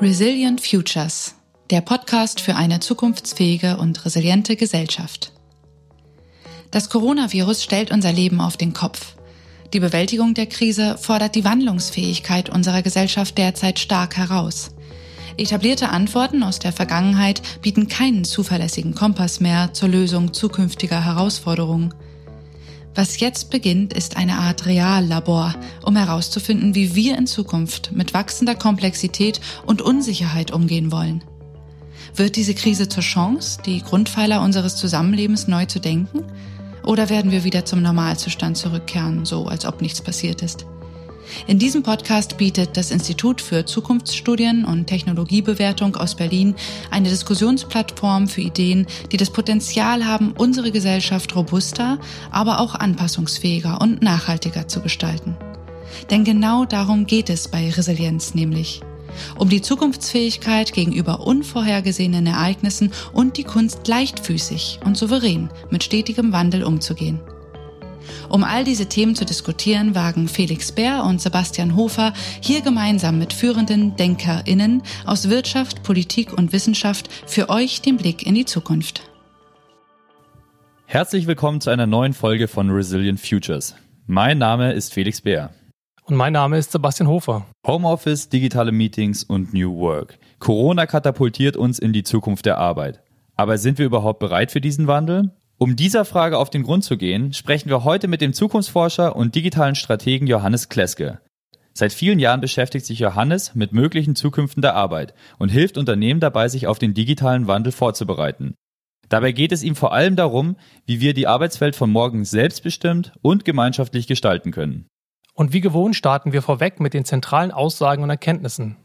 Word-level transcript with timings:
Resilient 0.00 0.60
Futures, 0.60 1.36
der 1.70 1.80
Podcast 1.80 2.40
für 2.40 2.56
eine 2.56 2.80
zukunftsfähige 2.80 3.76
und 3.76 4.04
resiliente 4.04 4.56
Gesellschaft. 4.56 5.32
Das 6.72 6.90
Coronavirus 6.90 7.62
stellt 7.62 7.92
unser 7.92 8.12
Leben 8.12 8.40
auf 8.40 8.56
den 8.56 8.74
Kopf. 8.74 9.14
Die 9.72 9.78
Bewältigung 9.78 10.34
der 10.34 10.46
Krise 10.46 10.98
fordert 10.98 11.36
die 11.36 11.44
Wandlungsfähigkeit 11.44 12.50
unserer 12.50 12.82
Gesellschaft 12.82 13.38
derzeit 13.38 13.78
stark 13.78 14.16
heraus. 14.16 14.72
Etablierte 15.36 15.88
Antworten 15.88 16.42
aus 16.42 16.58
der 16.58 16.72
Vergangenheit 16.72 17.42
bieten 17.62 17.86
keinen 17.86 18.24
zuverlässigen 18.24 18.96
Kompass 18.96 19.38
mehr 19.38 19.72
zur 19.74 19.88
Lösung 19.88 20.34
zukünftiger 20.34 21.04
Herausforderungen. 21.04 21.94
Was 22.94 23.18
jetzt 23.18 23.50
beginnt, 23.50 23.92
ist 23.92 24.16
eine 24.16 24.38
Art 24.38 24.66
Reallabor, 24.66 25.54
um 25.82 25.96
herauszufinden, 25.96 26.76
wie 26.76 26.94
wir 26.94 27.18
in 27.18 27.26
Zukunft 27.26 27.90
mit 27.92 28.14
wachsender 28.14 28.54
Komplexität 28.54 29.40
und 29.66 29.82
Unsicherheit 29.82 30.52
umgehen 30.52 30.92
wollen. 30.92 31.24
Wird 32.14 32.36
diese 32.36 32.54
Krise 32.54 32.88
zur 32.88 33.02
Chance, 33.02 33.58
die 33.66 33.82
Grundpfeiler 33.82 34.40
unseres 34.42 34.76
Zusammenlebens 34.76 35.48
neu 35.48 35.66
zu 35.66 35.80
denken? 35.80 36.22
Oder 36.84 37.08
werden 37.08 37.32
wir 37.32 37.42
wieder 37.42 37.64
zum 37.64 37.82
Normalzustand 37.82 38.56
zurückkehren, 38.56 39.24
so 39.24 39.46
als 39.46 39.66
ob 39.66 39.80
nichts 39.80 40.00
passiert 40.00 40.42
ist? 40.42 40.64
In 41.46 41.58
diesem 41.58 41.82
Podcast 41.82 42.36
bietet 42.36 42.76
das 42.76 42.90
Institut 42.90 43.40
für 43.40 43.64
Zukunftsstudien 43.64 44.64
und 44.64 44.86
Technologiebewertung 44.86 45.96
aus 45.96 46.14
Berlin 46.14 46.54
eine 46.90 47.08
Diskussionsplattform 47.08 48.28
für 48.28 48.40
Ideen, 48.40 48.86
die 49.12 49.16
das 49.16 49.30
Potenzial 49.30 50.06
haben, 50.06 50.32
unsere 50.36 50.70
Gesellschaft 50.70 51.34
robuster, 51.36 51.98
aber 52.30 52.60
auch 52.60 52.74
anpassungsfähiger 52.74 53.80
und 53.80 54.02
nachhaltiger 54.02 54.68
zu 54.68 54.80
gestalten. 54.80 55.36
Denn 56.10 56.24
genau 56.24 56.64
darum 56.64 57.06
geht 57.06 57.30
es 57.30 57.48
bei 57.48 57.70
Resilienz 57.70 58.34
nämlich. 58.34 58.80
Um 59.38 59.48
die 59.48 59.62
Zukunftsfähigkeit 59.62 60.72
gegenüber 60.72 61.20
unvorhergesehenen 61.20 62.26
Ereignissen 62.26 62.92
und 63.12 63.36
die 63.36 63.44
Kunst 63.44 63.86
leichtfüßig 63.86 64.80
und 64.84 64.96
souverän 64.96 65.50
mit 65.70 65.84
stetigem 65.84 66.32
Wandel 66.32 66.64
umzugehen. 66.64 67.20
Um 68.28 68.44
all 68.44 68.64
diese 68.64 68.86
Themen 68.86 69.14
zu 69.14 69.24
diskutieren, 69.24 69.94
wagen 69.94 70.28
Felix 70.28 70.72
Bär 70.72 71.04
und 71.04 71.20
Sebastian 71.20 71.76
Hofer 71.76 72.12
hier 72.40 72.60
gemeinsam 72.60 73.18
mit 73.18 73.32
führenden 73.32 73.96
DenkerInnen 73.96 74.82
aus 75.06 75.30
Wirtschaft, 75.30 75.82
Politik 75.82 76.32
und 76.32 76.52
Wissenschaft 76.52 77.08
für 77.26 77.48
euch 77.48 77.82
den 77.82 77.96
Blick 77.96 78.26
in 78.26 78.34
die 78.34 78.44
Zukunft. 78.44 79.02
Herzlich 80.86 81.26
willkommen 81.26 81.60
zu 81.60 81.70
einer 81.70 81.86
neuen 81.86 82.12
Folge 82.12 82.46
von 82.46 82.70
Resilient 82.70 83.18
Futures. 83.18 83.74
Mein 84.06 84.38
Name 84.38 84.72
ist 84.72 84.92
Felix 84.92 85.20
Bär. 85.20 85.50
Und 86.04 86.16
mein 86.16 86.34
Name 86.34 86.58
ist 86.58 86.72
Sebastian 86.72 87.08
Hofer. 87.08 87.46
Homeoffice, 87.66 88.28
digitale 88.28 88.72
Meetings 88.72 89.24
und 89.24 89.54
New 89.54 89.74
Work. 89.78 90.18
Corona 90.38 90.84
katapultiert 90.84 91.56
uns 91.56 91.78
in 91.78 91.94
die 91.94 92.02
Zukunft 92.02 92.44
der 92.44 92.58
Arbeit. 92.58 93.02
Aber 93.36 93.56
sind 93.56 93.78
wir 93.78 93.86
überhaupt 93.86 94.18
bereit 94.18 94.52
für 94.52 94.60
diesen 94.60 94.86
Wandel? 94.86 95.30
Um 95.56 95.76
dieser 95.76 96.04
Frage 96.04 96.38
auf 96.38 96.50
den 96.50 96.64
Grund 96.64 96.82
zu 96.82 96.96
gehen, 96.96 97.32
sprechen 97.32 97.68
wir 97.68 97.84
heute 97.84 98.08
mit 98.08 98.20
dem 98.20 98.32
Zukunftsforscher 98.32 99.14
und 99.14 99.36
digitalen 99.36 99.76
Strategen 99.76 100.26
Johannes 100.26 100.68
Kleske. 100.68 101.20
Seit 101.72 101.92
vielen 101.92 102.18
Jahren 102.18 102.40
beschäftigt 102.40 102.86
sich 102.86 102.98
Johannes 102.98 103.54
mit 103.54 103.72
möglichen 103.72 104.16
Zukünften 104.16 104.62
der 104.62 104.74
Arbeit 104.74 105.14
und 105.38 105.50
hilft 105.50 105.78
Unternehmen 105.78 106.20
dabei, 106.20 106.48
sich 106.48 106.66
auf 106.66 106.78
den 106.78 106.94
digitalen 106.94 107.46
Wandel 107.46 107.72
vorzubereiten. 107.72 108.54
Dabei 109.08 109.32
geht 109.32 109.52
es 109.52 109.62
ihm 109.62 109.76
vor 109.76 109.92
allem 109.92 110.16
darum, 110.16 110.56
wie 110.86 111.00
wir 111.00 111.14
die 111.14 111.26
Arbeitswelt 111.26 111.76
von 111.76 111.90
morgen 111.90 112.24
selbstbestimmt 112.24 113.12
und 113.22 113.44
gemeinschaftlich 113.44 114.06
gestalten 114.06 114.50
können. 114.50 114.86
Und 115.34 115.52
wie 115.52 115.60
gewohnt 115.60 115.94
starten 115.94 116.32
wir 116.32 116.42
vorweg 116.42 116.80
mit 116.80 116.94
den 116.94 117.04
zentralen 117.04 117.50
Aussagen 117.50 118.02
und 118.02 118.10
Erkenntnissen. 118.10 118.76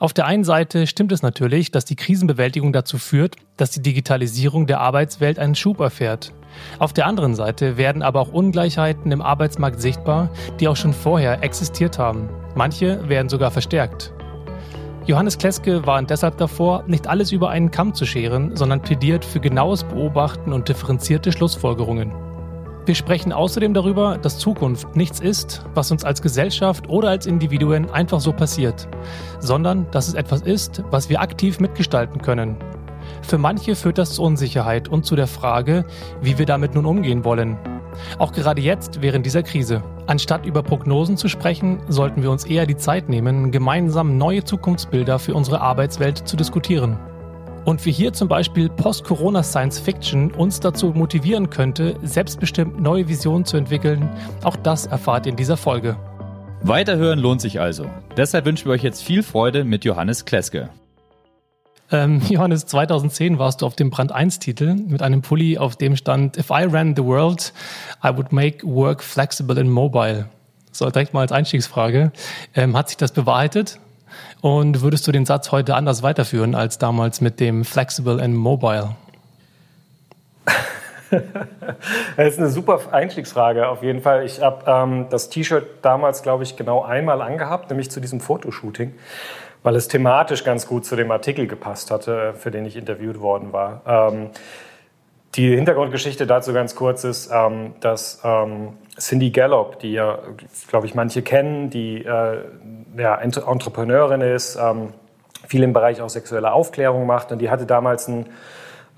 Auf 0.00 0.12
der 0.12 0.26
einen 0.26 0.44
Seite 0.44 0.86
stimmt 0.86 1.10
es 1.10 1.22
natürlich, 1.22 1.72
dass 1.72 1.84
die 1.84 1.96
Krisenbewältigung 1.96 2.72
dazu 2.72 2.98
führt, 2.98 3.34
dass 3.56 3.72
die 3.72 3.82
Digitalisierung 3.82 4.68
der 4.68 4.80
Arbeitswelt 4.80 5.40
einen 5.40 5.56
Schub 5.56 5.80
erfährt. 5.80 6.32
Auf 6.78 6.92
der 6.92 7.06
anderen 7.06 7.34
Seite 7.34 7.76
werden 7.76 8.02
aber 8.02 8.20
auch 8.20 8.32
Ungleichheiten 8.32 9.10
im 9.10 9.20
Arbeitsmarkt 9.20 9.80
sichtbar, 9.80 10.30
die 10.60 10.68
auch 10.68 10.76
schon 10.76 10.92
vorher 10.92 11.42
existiert 11.42 11.98
haben. 11.98 12.28
Manche 12.54 13.08
werden 13.08 13.28
sogar 13.28 13.50
verstärkt. 13.50 14.12
Johannes 15.04 15.36
Kleske 15.36 15.84
warnt 15.84 16.10
deshalb 16.10 16.38
davor, 16.38 16.84
nicht 16.86 17.08
alles 17.08 17.32
über 17.32 17.50
einen 17.50 17.72
Kamm 17.72 17.92
zu 17.92 18.04
scheren, 18.04 18.56
sondern 18.56 18.82
plädiert 18.82 19.24
für 19.24 19.40
genaues 19.40 19.82
Beobachten 19.82 20.52
und 20.52 20.68
differenzierte 20.68 21.32
Schlussfolgerungen. 21.32 22.27
Wir 22.88 22.94
sprechen 22.94 23.34
außerdem 23.34 23.74
darüber, 23.74 24.16
dass 24.16 24.38
Zukunft 24.38 24.96
nichts 24.96 25.20
ist, 25.20 25.62
was 25.74 25.90
uns 25.90 26.04
als 26.04 26.22
Gesellschaft 26.22 26.88
oder 26.88 27.10
als 27.10 27.26
Individuen 27.26 27.90
einfach 27.90 28.18
so 28.18 28.32
passiert, 28.32 28.88
sondern 29.40 29.86
dass 29.90 30.08
es 30.08 30.14
etwas 30.14 30.40
ist, 30.40 30.82
was 30.90 31.10
wir 31.10 31.20
aktiv 31.20 31.60
mitgestalten 31.60 32.22
können. 32.22 32.56
Für 33.20 33.36
manche 33.36 33.76
führt 33.76 33.98
das 33.98 34.14
zu 34.14 34.22
Unsicherheit 34.22 34.88
und 34.88 35.04
zu 35.04 35.16
der 35.16 35.26
Frage, 35.26 35.84
wie 36.22 36.38
wir 36.38 36.46
damit 36.46 36.74
nun 36.74 36.86
umgehen 36.86 37.26
wollen. 37.26 37.58
Auch 38.16 38.32
gerade 38.32 38.62
jetzt 38.62 39.02
während 39.02 39.26
dieser 39.26 39.42
Krise. 39.42 39.82
Anstatt 40.06 40.46
über 40.46 40.62
Prognosen 40.62 41.18
zu 41.18 41.28
sprechen, 41.28 41.80
sollten 41.88 42.22
wir 42.22 42.30
uns 42.30 42.46
eher 42.46 42.64
die 42.64 42.78
Zeit 42.78 43.10
nehmen, 43.10 43.50
gemeinsam 43.50 44.16
neue 44.16 44.44
Zukunftsbilder 44.44 45.18
für 45.18 45.34
unsere 45.34 45.60
Arbeitswelt 45.60 46.26
zu 46.26 46.38
diskutieren. 46.38 46.98
Und 47.68 47.84
wie 47.84 47.92
hier 47.92 48.14
zum 48.14 48.28
Beispiel 48.28 48.70
Post-Corona 48.70 49.42
Science 49.42 49.78
Fiction 49.78 50.30
uns 50.30 50.58
dazu 50.58 50.86
motivieren 50.86 51.50
könnte, 51.50 51.96
selbstbestimmt 52.02 52.80
neue 52.80 53.08
Visionen 53.08 53.44
zu 53.44 53.58
entwickeln, 53.58 54.08
auch 54.42 54.56
das 54.56 54.86
erfahrt 54.86 55.26
ihr 55.26 55.32
in 55.32 55.36
dieser 55.36 55.58
Folge. 55.58 55.94
Weiterhören 56.62 57.18
lohnt 57.18 57.42
sich 57.42 57.60
also. 57.60 57.84
Deshalb 58.16 58.46
wünschen 58.46 58.64
wir 58.64 58.72
euch 58.72 58.82
jetzt 58.82 59.02
viel 59.02 59.22
Freude 59.22 59.64
mit 59.64 59.84
Johannes 59.84 60.24
Kleske. 60.24 60.70
Ähm, 61.92 62.22
Johannes, 62.30 62.64
2010 62.64 63.38
warst 63.38 63.60
du 63.60 63.66
auf 63.66 63.76
dem 63.76 63.90
Brand 63.90 64.16
1-Titel 64.16 64.72
mit 64.72 65.02
einem 65.02 65.20
Pulli, 65.20 65.58
auf 65.58 65.76
dem 65.76 65.94
stand 65.94 66.38
If 66.38 66.48
I 66.48 66.64
ran 66.64 66.96
the 66.96 67.04
world, 67.04 67.52
I 68.02 68.08
would 68.16 68.32
make 68.32 68.66
work 68.66 69.02
flexible 69.02 69.60
and 69.60 69.70
mobile. 69.70 70.30
So, 70.72 70.88
direkt 70.88 71.12
mal 71.12 71.20
als 71.20 71.32
Einstiegsfrage. 71.32 72.12
Ähm, 72.54 72.74
hat 72.74 72.88
sich 72.88 72.96
das 72.96 73.12
bewahrheitet? 73.12 73.78
Und 74.40 74.82
würdest 74.82 75.06
du 75.06 75.12
den 75.12 75.26
Satz 75.26 75.50
heute 75.50 75.74
anders 75.74 76.02
weiterführen 76.02 76.54
als 76.54 76.78
damals 76.78 77.20
mit 77.20 77.40
dem 77.40 77.64
Flexible 77.64 78.20
and 78.20 78.34
Mobile? 78.34 78.90
das 82.16 82.34
ist 82.34 82.38
eine 82.38 82.50
super 82.50 82.80
Einstiegsfrage 82.92 83.68
auf 83.68 83.82
jeden 83.82 84.00
Fall. 84.02 84.24
Ich 84.24 84.40
habe 84.40 84.64
ähm, 84.66 85.06
das 85.10 85.28
T-Shirt 85.30 85.66
damals, 85.82 86.22
glaube 86.22 86.44
ich, 86.44 86.56
genau 86.56 86.82
einmal 86.82 87.22
angehabt, 87.22 87.70
nämlich 87.70 87.90
zu 87.90 88.00
diesem 88.00 88.20
Fotoshooting, 88.20 88.94
weil 89.62 89.74
es 89.74 89.88
thematisch 89.88 90.44
ganz 90.44 90.66
gut 90.66 90.84
zu 90.84 90.96
dem 90.96 91.10
Artikel 91.10 91.46
gepasst 91.46 91.90
hatte, 91.90 92.34
für 92.34 92.50
den 92.50 92.66
ich 92.66 92.76
interviewt 92.76 93.20
worden 93.20 93.52
war. 93.52 93.82
Ähm, 93.86 94.30
die 95.34 95.54
Hintergrundgeschichte 95.54 96.26
dazu 96.26 96.52
ganz 96.52 96.74
kurz 96.74 97.04
ist, 97.04 97.30
ähm, 97.32 97.74
dass 97.80 98.20
ähm, 98.24 98.74
Cindy 98.98 99.30
Gallop, 99.30 99.78
die 99.80 99.92
ja, 99.92 100.18
glaube 100.68 100.86
ich, 100.86 100.94
manche 100.94 101.22
kennen, 101.22 101.70
die 101.70 102.04
äh, 102.04 102.44
ja, 102.96 103.14
Entrepreneurin 103.16 104.20
ist, 104.20 104.56
ähm, 104.56 104.92
viel 105.46 105.62
im 105.62 105.72
Bereich 105.72 106.00
auch 106.00 106.10
sexuelle 106.10 106.52
Aufklärung 106.52 107.06
macht. 107.06 107.30
Und 107.30 107.38
die 107.38 107.50
hatte 107.50 107.66
damals 107.66 108.08
ein, 108.08 108.26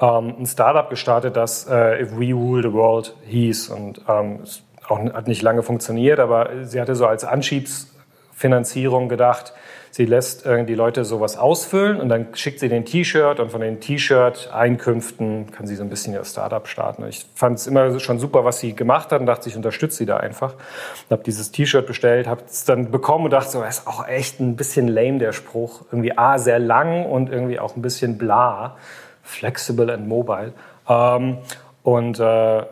ähm, 0.00 0.34
ein 0.38 0.46
Startup 0.46 0.88
gestartet, 0.88 1.36
das 1.36 1.66
äh, 1.68 2.02
If 2.02 2.18
We 2.18 2.32
Rule 2.32 2.62
the 2.62 2.72
World 2.72 3.14
hieß. 3.26 3.68
Und 3.70 4.00
ähm, 4.08 4.40
es 4.42 4.62
auch, 4.88 4.98
hat 4.98 5.28
nicht 5.28 5.42
lange 5.42 5.62
funktioniert, 5.62 6.18
aber 6.18 6.64
sie 6.64 6.80
hatte 6.80 6.94
so 6.94 7.06
als 7.06 7.24
Anschiebsfinanzierung 7.24 9.08
gedacht, 9.08 9.52
Sie 9.92 10.04
lässt 10.04 10.46
äh, 10.46 10.64
die 10.64 10.74
Leute 10.74 11.04
sowas 11.04 11.36
ausfüllen 11.36 12.00
und 12.00 12.08
dann 12.08 12.28
schickt 12.34 12.60
sie 12.60 12.68
den 12.68 12.84
T-Shirt 12.84 13.40
und 13.40 13.50
von 13.50 13.60
den 13.60 13.80
T-Shirt-Einkünften 13.80 15.50
kann 15.50 15.66
sie 15.66 15.74
so 15.74 15.82
ein 15.82 15.90
bisschen 15.90 16.14
ihr 16.14 16.24
Startup 16.24 16.66
starten. 16.68 17.06
Ich 17.08 17.26
fand 17.34 17.58
es 17.58 17.66
immer 17.66 17.98
schon 17.98 18.18
super, 18.18 18.44
was 18.44 18.60
sie 18.60 18.74
gemacht 18.74 19.10
hat 19.10 19.20
und 19.20 19.26
dachte, 19.26 19.48
ich 19.48 19.56
unterstütze 19.56 19.98
sie 19.98 20.06
da 20.06 20.18
einfach. 20.18 20.54
Und 20.54 21.10
habe 21.10 21.22
dieses 21.24 21.50
T-Shirt 21.50 21.86
bestellt, 21.86 22.28
habe 22.28 22.42
es 22.46 22.64
dann 22.64 22.90
bekommen 22.90 23.24
und 23.24 23.32
dachte 23.32 23.50
so, 23.50 23.62
ist 23.62 23.86
auch 23.86 24.06
echt 24.06 24.40
ein 24.40 24.56
bisschen 24.56 24.86
lame, 24.86 25.18
der 25.18 25.32
Spruch. 25.32 25.82
Irgendwie 25.90 26.16
A, 26.16 26.38
sehr 26.38 26.58
lang 26.58 27.04
und 27.04 27.30
irgendwie 27.30 27.58
auch 27.58 27.76
ein 27.76 27.82
bisschen 27.82 28.16
bla. 28.16 28.76
Flexible 29.22 29.90
and 29.90 30.06
mobile. 30.06 30.52
Ähm, 30.88 31.38
und 31.82 32.20
äh, 32.20 32.62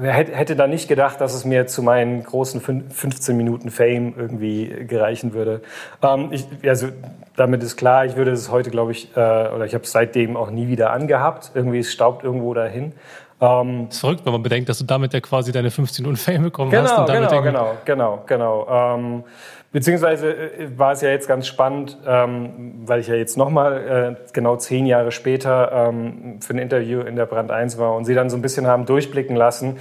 hätte 0.00 0.56
da 0.56 0.66
nicht 0.66 0.88
gedacht, 0.88 1.20
dass 1.20 1.34
es 1.34 1.44
mir 1.44 1.66
zu 1.66 1.82
meinen 1.82 2.22
großen 2.22 2.60
15 2.60 3.36
Minuten 3.36 3.70
Fame 3.70 4.14
irgendwie 4.16 4.86
gereichen 4.86 5.32
würde. 5.34 5.62
Ähm, 6.02 6.28
ich, 6.30 6.46
also 6.64 6.88
damit 7.36 7.62
ist 7.62 7.76
klar, 7.76 8.04
ich 8.04 8.16
würde 8.16 8.32
es 8.32 8.50
heute, 8.50 8.70
glaube 8.70 8.92
ich, 8.92 9.16
äh, 9.16 9.20
oder 9.20 9.64
ich 9.64 9.74
habe 9.74 9.84
es 9.84 9.92
seitdem 9.92 10.36
auch 10.36 10.50
nie 10.50 10.68
wieder 10.68 10.92
angehabt. 10.92 11.52
Irgendwie 11.54 11.78
es 11.78 11.92
staubt 11.92 12.24
irgendwo 12.24 12.54
dahin. 12.54 12.92
Ähm, 13.40 13.86
das 13.86 13.96
ist 13.96 14.00
verrückt, 14.00 14.26
wenn 14.26 14.32
man 14.32 14.42
bedenkt, 14.42 14.68
dass 14.68 14.78
du 14.78 14.84
damit 14.84 15.14
ja 15.14 15.20
quasi 15.20 15.50
deine 15.50 15.70
15 15.70 16.04
Minuten 16.04 16.18
Fame 16.18 16.42
bekommen 16.42 16.70
genau, 16.70 16.82
hast. 16.82 16.98
Und 16.98 17.08
damit 17.08 17.30
genau, 17.30 17.42
genau, 17.42 17.78
genau, 17.84 18.22
genau. 18.26 18.68
Ähm, 18.68 19.24
Beziehungsweise 19.72 20.32
äh, 20.32 20.78
war 20.78 20.92
es 20.92 21.00
ja 21.00 21.10
jetzt 21.10 21.28
ganz 21.28 21.46
spannend, 21.46 21.96
ähm, 22.04 22.82
weil 22.86 22.98
ich 23.00 23.06
ja 23.06 23.14
jetzt 23.14 23.36
nochmal 23.36 24.16
äh, 24.18 24.32
genau 24.32 24.56
zehn 24.56 24.84
Jahre 24.84 25.12
später 25.12 25.70
ähm, 25.72 26.40
für 26.40 26.54
ein 26.54 26.58
Interview 26.58 27.00
in 27.02 27.14
der 27.14 27.26
Brand 27.26 27.52
1 27.52 27.78
war 27.78 27.94
und 27.94 28.04
Sie 28.04 28.14
dann 28.14 28.30
so 28.30 28.36
ein 28.36 28.42
bisschen 28.42 28.66
haben 28.66 28.84
durchblicken 28.84 29.36
lassen, 29.36 29.76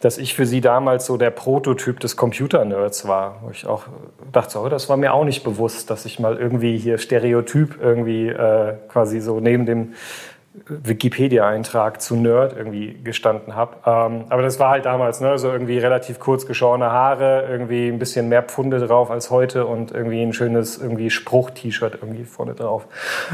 dass 0.00 0.16
ich 0.16 0.34
für 0.34 0.46
Sie 0.46 0.62
damals 0.62 1.04
so 1.04 1.18
der 1.18 1.30
Prototyp 1.30 2.00
des 2.00 2.16
Computer-Nerds 2.16 3.06
war. 3.06 3.40
Wo 3.42 3.50
ich 3.50 3.66
auch 3.66 3.84
dachte, 4.32 4.58
oh, 4.60 4.70
das 4.70 4.88
war 4.88 4.96
mir 4.96 5.12
auch 5.12 5.24
nicht 5.24 5.44
bewusst, 5.44 5.90
dass 5.90 6.06
ich 6.06 6.18
mal 6.18 6.38
irgendwie 6.38 6.78
hier 6.78 6.96
Stereotyp 6.96 7.78
irgendwie 7.82 8.28
äh, 8.28 8.74
quasi 8.88 9.20
so 9.20 9.40
neben 9.40 9.66
dem 9.66 9.92
Wikipedia-Eintrag 10.66 12.00
zu 12.00 12.14
Nerd 12.14 12.56
irgendwie 12.56 12.96
gestanden 13.02 13.56
habe. 13.56 13.76
Ähm, 13.84 14.26
aber 14.28 14.42
das 14.42 14.60
war 14.60 14.70
halt 14.70 14.84
damals, 14.84 15.20
ne, 15.20 15.36
so 15.36 15.50
irgendwie 15.50 15.78
relativ 15.78 16.20
kurz 16.20 16.46
geschorene 16.46 16.92
Haare, 16.92 17.46
irgendwie 17.50 17.88
ein 17.88 17.98
bisschen 17.98 18.28
mehr 18.28 18.42
Pfunde 18.42 18.78
drauf 18.78 19.10
als 19.10 19.30
heute 19.30 19.66
und 19.66 19.90
irgendwie 19.90 20.22
ein 20.22 20.32
schönes 20.32 20.78
irgendwie 20.78 21.10
Spruch-T-Shirt 21.10 21.98
irgendwie 22.00 22.24
vorne 22.24 22.54
drauf. 22.54 22.86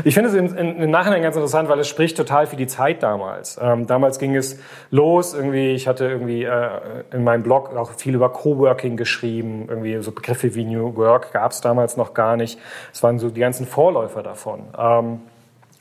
Ich 0.04 0.14
finde 0.14 0.30
es 0.30 0.34
in, 0.34 0.56
im 0.56 0.90
Nachhinein 0.90 1.22
ganz 1.22 1.36
interessant, 1.36 1.68
weil 1.68 1.78
es 1.78 1.88
spricht 1.88 2.16
total 2.16 2.46
für 2.46 2.56
die 2.56 2.66
Zeit 2.66 3.02
damals. 3.02 3.58
Ähm, 3.60 3.86
damals 3.86 4.18
ging 4.18 4.34
es 4.34 4.58
los, 4.90 5.34
irgendwie, 5.34 5.72
ich 5.72 5.86
hatte 5.86 6.06
irgendwie 6.06 6.44
äh, 6.44 6.68
in 7.12 7.22
meinem 7.22 7.42
Blog 7.42 7.76
auch 7.76 7.92
viel 7.92 8.14
über 8.14 8.30
Coworking 8.30 8.96
geschrieben, 8.96 9.66
irgendwie 9.68 10.00
so 10.02 10.12
Begriffe 10.12 10.54
wie 10.54 10.64
New 10.64 10.96
Work 10.96 11.32
gab 11.32 11.52
es 11.52 11.60
damals 11.60 11.98
noch 11.98 12.14
gar 12.14 12.36
nicht. 12.36 12.58
Es 12.94 13.02
waren 13.02 13.18
so 13.18 13.28
die 13.28 13.40
ganzen 13.40 13.66
Vorläufer 13.66 14.22
davon. 14.22 14.68
Ähm, 14.78 15.20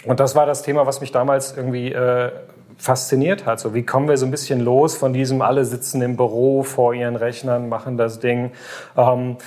und 0.06 0.20
das 0.20 0.36
war 0.36 0.46
das 0.46 0.62
Thema, 0.62 0.86
was 0.86 1.02
mich 1.02 1.12
damals 1.12 1.56
irgendwie 1.56 1.92
äh, 1.92 2.32
fasziniert 2.78 3.46
hat. 3.46 3.60
So, 3.60 3.74
wie 3.74 3.84
kommen 3.84 4.08
wir 4.08 4.18
so 4.18 4.26
ein 4.26 4.32
bisschen 4.32 4.62
los 4.62 4.96
von 4.96 5.14
diesem, 5.14 5.42
alle 5.42 5.66
sitzen 5.66 6.02
im 6.02 6.16
Büro 6.16 6.64
vor 6.64 6.94
ihren 6.94 7.18
Rechnern, 7.18 7.68
machen 7.68 7.98
das 7.98 8.20
Ding. 8.20 8.52
Ähm, 8.98 9.38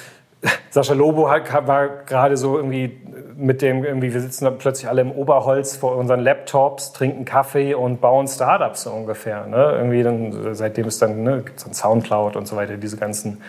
Sascha 0.70 0.92
Lobo 0.92 1.24
war 1.24 1.88
gerade 2.04 2.36
so 2.36 2.56
irgendwie 2.56 3.00
mit 3.34 3.62
dem, 3.62 3.84
irgendwie, 3.84 4.12
wir 4.12 4.20
sitzen 4.20 4.44
dann 4.44 4.58
plötzlich 4.58 4.88
alle 4.88 5.00
im 5.00 5.12
Oberholz 5.12 5.76
vor 5.76 5.96
unseren 5.96 6.20
Laptops, 6.20 6.92
trinken 6.92 7.24
Kaffee 7.24 7.74
und 7.74 8.00
bauen 8.00 8.28
Startups 8.28 8.82
so 8.82 8.90
ungefähr. 8.90 9.46
Ne? 9.46 9.72
Irgendwie 9.76 10.02
dann, 10.02 10.54
seitdem 10.54 10.86
es 10.86 10.98
dann, 10.98 11.22
ne, 11.22 11.42
gibt's 11.44 11.64
dann 11.64 11.72
Soundcloud 11.72 12.36
und 12.36 12.46
so 12.46 12.56
weiter, 12.56 12.76
diese 12.76 12.98
ganzen 12.98 13.40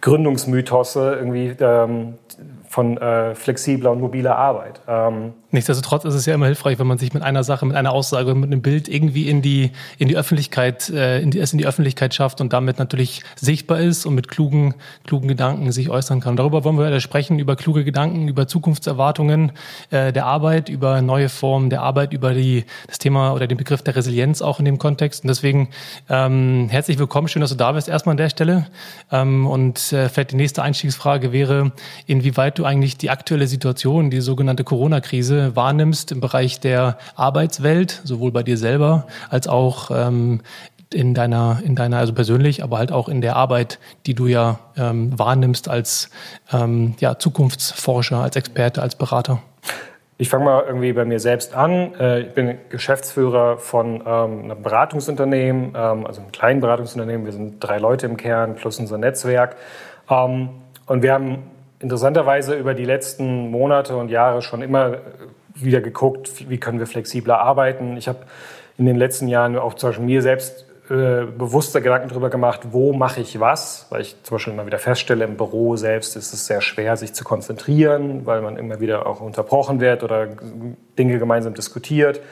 Gründungsmythose 0.00 1.14
irgendwie, 1.14 1.56
ähm, 1.60 2.14
von 2.74 2.98
äh, 2.98 3.36
flexibler 3.36 3.92
und 3.92 4.00
mobiler 4.00 4.36
Arbeit. 4.36 4.80
Ähm, 4.88 5.34
Nichtsdestotrotz 5.54 6.04
ist 6.04 6.14
es 6.14 6.26
ja 6.26 6.34
immer 6.34 6.46
hilfreich, 6.46 6.80
wenn 6.80 6.88
man 6.88 6.98
sich 6.98 7.14
mit 7.14 7.22
einer 7.22 7.44
Sache, 7.44 7.64
mit 7.64 7.76
einer 7.76 7.92
Aussage, 7.92 8.34
mit 8.34 8.50
einem 8.50 8.60
Bild 8.60 8.88
irgendwie 8.88 9.28
in 9.28 9.40
die 9.40 9.70
in 9.98 10.08
die 10.08 10.16
Öffentlichkeit, 10.16 10.90
äh, 10.90 11.20
in 11.20 11.30
die, 11.30 11.38
es 11.38 11.52
in 11.52 11.58
die 11.58 11.66
Öffentlichkeit 11.66 12.12
schafft 12.12 12.40
und 12.40 12.52
damit 12.52 12.80
natürlich 12.80 13.22
sichtbar 13.36 13.78
ist 13.78 14.04
und 14.04 14.16
mit 14.16 14.26
klugen 14.26 14.74
klugen 15.06 15.28
Gedanken 15.28 15.70
sich 15.70 15.90
äußern 15.90 16.18
kann. 16.18 16.34
Darüber 16.34 16.64
wollen 16.64 16.76
wir 16.76 16.98
sprechen 16.98 17.38
über 17.38 17.54
kluge 17.54 17.84
Gedanken, 17.84 18.26
über 18.26 18.48
Zukunftserwartungen 18.48 19.52
äh, 19.90 20.12
der 20.12 20.26
Arbeit, 20.26 20.68
über 20.68 21.00
neue 21.02 21.28
Formen 21.28 21.70
der 21.70 21.82
Arbeit, 21.82 22.12
über 22.12 22.34
die 22.34 22.64
das 22.88 22.98
Thema 22.98 23.32
oder 23.32 23.46
den 23.46 23.56
Begriff 23.56 23.82
der 23.82 23.94
Resilienz 23.94 24.42
auch 24.42 24.58
in 24.58 24.64
dem 24.64 24.78
Kontext. 24.78 25.22
Und 25.22 25.28
deswegen 25.28 25.68
ähm, 26.08 26.66
herzlich 26.68 26.98
willkommen, 26.98 27.28
schön, 27.28 27.42
dass 27.42 27.50
du 27.50 27.56
da 27.56 27.70
bist 27.70 27.88
erstmal 27.88 28.14
an 28.14 28.16
der 28.16 28.28
Stelle. 28.30 28.66
Ähm, 29.12 29.46
und 29.46 29.92
äh, 29.92 30.08
vielleicht 30.08 30.32
die 30.32 30.36
nächste 30.36 30.64
Einstiegsfrage 30.64 31.30
wäre, 31.30 31.70
inwieweit 32.06 32.58
du 32.58 32.64
eigentlich 32.64 32.96
die 32.96 33.10
aktuelle 33.10 33.46
Situation, 33.46 34.10
die 34.10 34.20
sogenannte 34.20 34.64
Corona-Krise 34.64 35.43
wahrnimmst 35.54 36.12
im 36.12 36.20
Bereich 36.20 36.60
der 36.60 36.98
Arbeitswelt, 37.16 38.00
sowohl 38.04 38.32
bei 38.32 38.42
dir 38.42 38.56
selber 38.56 39.06
als 39.30 39.48
auch 39.48 39.90
ähm, 39.92 40.40
in 40.92 41.14
deiner, 41.14 41.60
in 41.64 41.74
deiner, 41.74 41.98
also 41.98 42.14
persönlich, 42.14 42.62
aber 42.62 42.78
halt 42.78 42.92
auch 42.92 43.08
in 43.08 43.20
der 43.20 43.36
Arbeit, 43.36 43.78
die 44.06 44.14
du 44.14 44.26
ja 44.26 44.60
ähm, 44.76 45.18
wahrnimmst 45.18 45.68
als 45.68 46.10
ähm, 46.52 46.94
ja, 47.00 47.18
Zukunftsforscher, 47.18 48.18
als 48.18 48.36
Experte, 48.36 48.80
als 48.80 48.94
Berater? 48.94 49.40
Ich 50.16 50.28
fange 50.28 50.44
mal 50.44 50.64
irgendwie 50.64 50.92
bei 50.92 51.04
mir 51.04 51.18
selbst 51.18 51.54
an. 51.54 51.94
Äh, 51.98 52.20
ich 52.20 52.34
bin 52.34 52.56
Geschäftsführer 52.68 53.58
von 53.58 54.02
ähm, 54.06 54.44
einem 54.44 54.62
Beratungsunternehmen, 54.62 55.74
ähm, 55.76 56.06
also 56.06 56.20
einem 56.20 56.30
kleinen 56.30 56.60
Beratungsunternehmen. 56.60 57.26
Wir 57.26 57.32
sind 57.32 57.58
drei 57.58 57.78
Leute 57.78 58.06
im 58.06 58.16
Kern 58.16 58.54
plus 58.54 58.78
unser 58.78 58.96
Netzwerk. 58.96 59.56
Ähm, 60.08 60.50
und 60.86 61.02
wir 61.02 61.12
haben 61.12 61.42
interessanterweise 61.84 62.54
über 62.54 62.74
die 62.74 62.86
letzten 62.86 63.50
Monate 63.50 63.96
und 63.96 64.08
Jahre 64.08 64.40
schon 64.40 64.62
immer 64.62 64.98
wieder 65.54 65.80
geguckt, 65.80 66.48
wie 66.48 66.58
können 66.58 66.78
wir 66.78 66.86
flexibler 66.86 67.38
arbeiten. 67.38 67.96
Ich 67.96 68.08
habe 68.08 68.20
in 68.78 68.86
den 68.86 68.96
letzten 68.96 69.28
Jahren 69.28 69.56
auch 69.56 69.74
zum 69.74 69.90
Beispiel 69.90 70.06
mir 70.06 70.22
selbst 70.22 70.64
äh, 70.88 71.26
bewusster 71.26 71.82
Gedanken 71.82 72.08
darüber 72.08 72.30
gemacht, 72.30 72.60
wo 72.72 72.92
mache 72.94 73.20
ich 73.20 73.38
was, 73.38 73.86
weil 73.90 74.00
ich 74.00 74.16
zum 74.22 74.36
Beispiel 74.36 74.54
immer 74.54 74.66
wieder 74.66 74.78
feststelle, 74.78 75.24
im 75.24 75.36
Büro 75.36 75.76
selbst 75.76 76.16
ist 76.16 76.32
es 76.32 76.46
sehr 76.46 76.62
schwer, 76.62 76.96
sich 76.96 77.12
zu 77.12 77.22
konzentrieren, 77.22 78.24
weil 78.24 78.40
man 78.40 78.56
immer 78.56 78.80
wieder 78.80 79.06
auch 79.06 79.20
unterbrochen 79.20 79.80
wird 79.80 80.02
oder 80.02 80.28
Dinge 80.98 81.18
gemeinsam 81.18 81.54
diskutiert. 81.54 82.22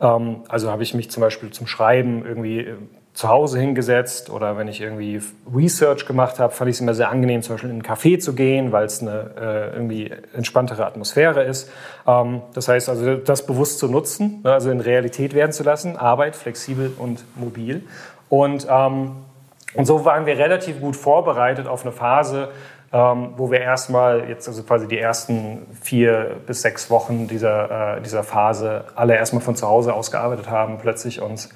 Ähm, 0.00 0.42
also 0.48 0.70
habe 0.70 0.84
ich 0.84 0.94
mich 0.94 1.10
zum 1.10 1.20
Beispiel 1.20 1.50
zum 1.50 1.66
Schreiben 1.66 2.24
irgendwie 2.24 2.68
zu 3.14 3.28
Hause 3.28 3.60
hingesetzt 3.60 4.28
oder 4.28 4.58
wenn 4.58 4.66
ich 4.66 4.80
irgendwie 4.80 5.22
Research 5.54 6.04
gemacht 6.04 6.40
habe, 6.40 6.52
fand 6.52 6.68
ich 6.68 6.76
es 6.76 6.80
immer 6.80 6.94
sehr 6.94 7.10
angenehm, 7.10 7.42
zum 7.42 7.54
Beispiel 7.54 7.70
in 7.70 7.76
einen 7.76 7.82
Café 7.82 8.18
zu 8.18 8.34
gehen, 8.34 8.72
weil 8.72 8.86
es 8.86 9.00
eine 9.00 9.30
äh, 9.40 9.76
irgendwie 9.76 10.10
entspanntere 10.34 10.84
Atmosphäre 10.84 11.44
ist. 11.44 11.70
Ähm, 12.08 12.42
das 12.54 12.66
heißt 12.66 12.88
also, 12.88 13.14
das 13.14 13.46
bewusst 13.46 13.78
zu 13.78 13.86
nutzen, 13.86 14.40
ne, 14.42 14.52
also 14.52 14.68
in 14.70 14.80
Realität 14.80 15.32
werden 15.32 15.52
zu 15.52 15.62
lassen, 15.62 15.96
Arbeit 15.96 16.34
flexibel 16.34 16.92
und 16.98 17.24
mobil. 17.36 17.84
Und, 18.28 18.66
ähm, 18.68 19.12
und 19.74 19.84
so 19.84 20.04
waren 20.04 20.26
wir 20.26 20.36
relativ 20.36 20.80
gut 20.80 20.96
vorbereitet 20.96 21.68
auf 21.68 21.82
eine 21.82 21.92
Phase, 21.92 22.48
ähm, 22.92 23.34
wo 23.36 23.48
wir 23.48 23.60
erstmal 23.60 24.28
jetzt 24.28 24.48
also 24.48 24.64
quasi 24.64 24.88
die 24.88 24.98
ersten 24.98 25.66
vier 25.80 26.36
bis 26.48 26.62
sechs 26.62 26.90
Wochen 26.90 27.28
dieser, 27.28 27.96
äh, 27.98 28.00
dieser 28.00 28.24
Phase 28.24 28.86
alle 28.96 29.14
erstmal 29.14 29.42
von 29.42 29.54
zu 29.54 29.68
Hause 29.68 29.94
aus 29.94 30.10
gearbeitet 30.10 30.50
haben, 30.50 30.78
plötzlich 30.78 31.20
uns 31.20 31.50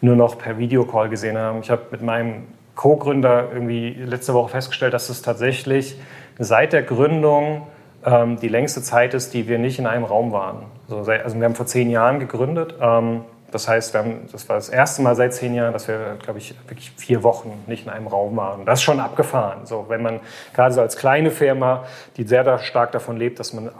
nur 0.00 0.16
noch 0.16 0.38
per 0.38 0.58
Videocall 0.58 1.08
gesehen 1.08 1.38
haben. 1.38 1.60
Ich 1.60 1.70
habe 1.70 1.82
mit 1.90 2.02
meinem 2.02 2.44
Co-Gründer 2.74 3.48
irgendwie 3.52 3.90
letzte 3.90 4.34
Woche 4.34 4.50
festgestellt, 4.50 4.92
dass 4.94 5.08
es 5.08 5.22
tatsächlich 5.22 5.96
seit 6.38 6.72
der 6.72 6.82
Gründung 6.82 7.66
ähm, 8.04 8.38
die 8.38 8.48
längste 8.48 8.82
Zeit 8.82 9.14
ist, 9.14 9.34
die 9.34 9.48
wir 9.48 9.58
nicht 9.58 9.78
in 9.78 9.86
einem 9.86 10.04
Raum 10.04 10.32
waren. 10.32 10.64
Also, 10.88 11.10
also 11.10 11.36
wir 11.36 11.44
haben 11.44 11.54
vor 11.54 11.66
zehn 11.66 11.90
Jahren 11.90 12.20
gegründet. 12.20 12.74
Ähm, 12.80 13.22
das 13.52 13.68
heißt, 13.68 13.94
wir 13.94 14.00
haben, 14.00 14.28
das 14.32 14.48
war 14.48 14.56
das 14.56 14.68
erste 14.68 15.02
Mal 15.02 15.14
seit 15.14 15.32
zehn 15.32 15.54
Jahren, 15.54 15.72
dass 15.72 15.88
wir, 15.88 16.16
glaube 16.22 16.38
ich, 16.38 16.54
wirklich 16.68 16.90
vier 16.96 17.22
Wochen 17.22 17.52
nicht 17.66 17.86
in 17.86 17.90
einem 17.90 18.06
Raum 18.06 18.36
waren. 18.36 18.66
Das 18.66 18.80
ist 18.80 18.82
schon 18.82 19.00
abgefahren. 19.00 19.66
So, 19.66 19.86
wenn 19.88 20.02
man 20.02 20.20
gerade 20.52 20.74
so 20.74 20.80
als 20.80 20.96
kleine 20.96 21.30
Firma, 21.30 21.84
die 22.16 22.24
sehr 22.24 22.58
stark 22.58 22.92
davon 22.92 23.16
lebt, 23.16 23.40
dass 23.40 23.52
man 23.52 23.70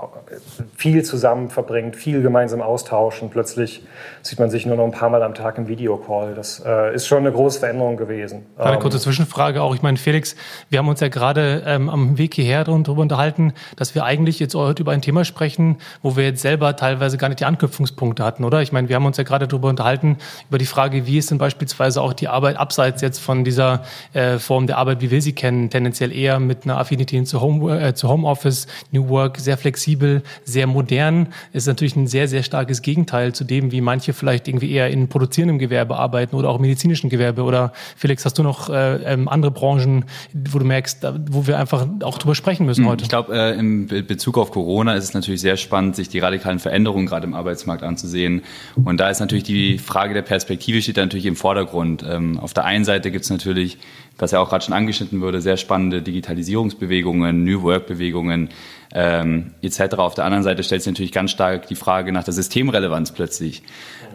viel 0.77 1.05
zusammen 1.05 1.51
verbringt, 1.51 1.97
viel 1.97 2.23
gemeinsam 2.23 2.63
austauschen, 2.63 3.29
plötzlich 3.29 3.85
sieht 4.23 4.39
man 4.39 4.51
sich 4.51 4.67
nur 4.67 4.77
noch 4.77 4.85
ein 4.85 4.93
paar 4.93 5.11
Mal 5.11 5.23
am 5.23 5.35
Tag 5.35 5.59
im 5.59 5.69
Videocall. 5.69 6.35
Das 6.35 6.63
äh, 6.65 6.95
ist 6.95 7.07
schon 7.07 7.19
eine 7.19 7.33
große 7.33 7.59
Veränderung 7.61 7.97
gewesen. 7.97 8.47
Eine 8.57 8.79
kurze 8.79 8.99
ähm, 8.99 9.03
Zwischenfrage 9.03 9.63
auch. 9.63 9.75
Ich 9.75 9.83
meine, 9.83 9.97
Felix, 9.97 10.37
wir 10.71 10.79
haben 10.79 10.89
uns 10.89 11.01
ja 11.01 11.09
gerade 11.09 11.65
ähm, 11.67 11.91
am 11.91 12.19
Weg 12.19 12.35
hierher 12.35 12.65
darüber 12.65 13.03
unterhalten, 13.03 13.53
dass 13.77 13.95
wir 13.95 14.05
eigentlich 14.05 14.39
jetzt 14.39 14.55
heute 14.55 14.83
über 14.83 14.93
ein 14.93 15.03
Thema 15.03 15.25
sprechen, 15.25 15.79
wo 16.03 16.17
wir 16.17 16.25
jetzt 16.25 16.43
selber 16.43 16.77
teilweise 16.77 17.19
gar 17.19 17.29
nicht 17.29 17.41
die 17.41 17.45
Anknüpfungspunkte 17.45 18.25
hatten, 18.25 18.45
oder? 18.45 18.63
Ich 18.63 18.73
meine, 18.73 18.89
wir 18.89 18.97
haben 18.97 19.07
uns 19.07 19.17
ja 19.17 19.25
gerade 19.25 19.47
darüber 19.47 19.56
darüber 19.57 19.69
unterhalten, 19.69 20.17
über 20.49 20.59
die 20.59 20.67
Frage, 20.67 21.07
wie 21.07 21.19
ist 21.19 21.31
denn 21.31 21.39
beispielsweise 21.39 22.01
auch 22.03 22.13
die 22.13 22.29
Arbeit 22.29 22.57
abseits 22.57 23.03
jetzt 23.03 23.19
von 23.19 23.45
dieser 23.45 23.85
äh, 24.13 24.39
Form 24.39 24.67
der 24.67 24.79
Arbeit, 24.79 25.01
wie 25.01 25.11
wir 25.11 25.23
sie 25.23 25.33
kennen, 25.33 25.71
tendenziell 25.71 26.13
eher 26.13 26.39
mit 26.39 26.65
einer 26.65 26.79
Affinität 26.79 27.27
zu, 27.27 27.41
Home, 27.41 27.81
äh, 27.81 27.95
zu 27.95 28.09
Homeoffice, 28.09 28.67
New 28.93 29.09
Work, 29.09 29.39
sehr 29.39 29.57
flexibel, 29.57 30.23
sehr 30.45 30.67
modern, 30.67 31.29
ist 31.53 31.67
natürlich 31.67 31.97
ein 31.97 32.07
sehr, 32.07 32.29
sehr 32.29 32.43
starkes 32.43 32.83
Gegenteil 32.83 33.35
zu 33.35 33.45
dem, 33.45 33.73
wie 33.73 33.81
manche 33.81 34.13
vielleicht 34.13 34.49
irgendwie 34.49 34.71
eher 34.71 34.91
in 34.91 35.09
produzierendem 35.09 35.59
Gewerbe 35.59 35.97
arbeiten 35.97 36.37
oder 36.37 36.51
auch 36.51 36.57
im 36.57 36.63
medizinischen 36.63 37.09
Gewerbe. 37.09 37.43
Oder 37.43 37.73
Felix, 37.97 38.25
hast 38.25 38.39
du 38.39 38.43
noch 38.43 38.69
äh, 38.69 38.97
ähm, 39.05 39.29
andere 39.29 39.51
Branchen, 39.51 40.05
wo 40.33 40.59
du 40.59 40.65
merkst, 40.65 41.07
wo 41.31 41.47
wir 41.47 41.59
einfach 41.59 41.87
auch 42.03 42.19
drüber 42.19 42.35
sprechen 42.35 42.67
müssen 42.67 42.85
hm, 42.85 42.91
heute? 42.91 43.03
Ich 43.05 43.09
glaube, 43.09 43.35
äh, 43.35 43.59
im 43.59 43.87
Bezug 43.87 44.39
auf 44.39 44.51
Corona 44.51 44.95
ist 44.95 45.05
es 45.05 45.15
natürlich 45.15 45.41
sehr 45.41 45.57
spannend, 45.57 45.97
sich 45.97 46.09
die 46.09 46.19
radikalen 46.19 46.59
Veränderungen 46.59 47.07
gerade 47.07 47.27
im 47.27 47.35
Arbeitsmarkt 47.35 47.83
anzusehen. 47.83 48.43
Und 48.85 48.99
da 48.99 49.09
ist 49.09 49.21
natürlich 49.21 49.45
die 49.49 49.79
Frage 49.79 50.15
der 50.15 50.23
Perspektive 50.23 50.83
steht 50.83 50.97
natürlich 50.97 51.27
im 51.27 51.37
Vordergrund. 51.37 52.05
Ähm, 52.09 52.39
auf 52.39 52.55
der 52.55 52.65
einen 52.65 52.85
Seite 52.85 53.11
gibt 53.11 53.25
es 53.25 53.31
natürlich, 53.31 53.79
was 54.19 54.31
ja 54.31 54.41
auch 54.41 54.49
gerade 54.49 54.65
schon 54.65 54.75
angeschnitten 54.75 55.21
wurde, 55.21 55.41
sehr 55.41 55.57
spannende 55.57 56.03
Digitalisierungsbewegungen, 56.03 57.45
New 57.45 57.63
Work-Bewegungen 57.63 58.51
ähm, 58.95 59.53
etc. 59.63 59.97
Auf 59.97 60.15
der 60.15 60.25
anderen 60.25 60.43
Seite 60.45 60.63
stellt 60.63 60.83
sich 60.83 60.93
natürlich 60.93 61.13
ganz 61.13 61.31
stark 61.31 61.67
die 61.67 61.75
Frage 61.75 62.13
nach 62.13 62.25
der 62.25 62.35
Systemrelevanz 62.35 63.13
plötzlich. 63.13 63.63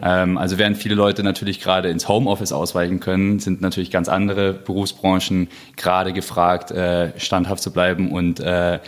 Ähm, 0.02 0.38
also 0.38 0.58
während 0.58 0.76
viele 0.76 0.94
Leute 0.94 1.22
natürlich 1.22 1.60
gerade 1.60 1.88
ins 1.88 2.08
Homeoffice 2.08 2.52
ausweichen 2.52 3.00
können, 3.00 3.38
sind 3.38 3.60
natürlich 3.60 3.90
ganz 3.90 4.08
andere 4.08 4.52
Berufsbranchen 4.52 5.48
gerade 5.76 6.12
gefragt, 6.12 6.70
äh, 6.70 7.18
standhaft 7.18 7.62
zu 7.62 7.72
bleiben 7.72 8.10
und 8.10 8.40
äh, 8.40 8.80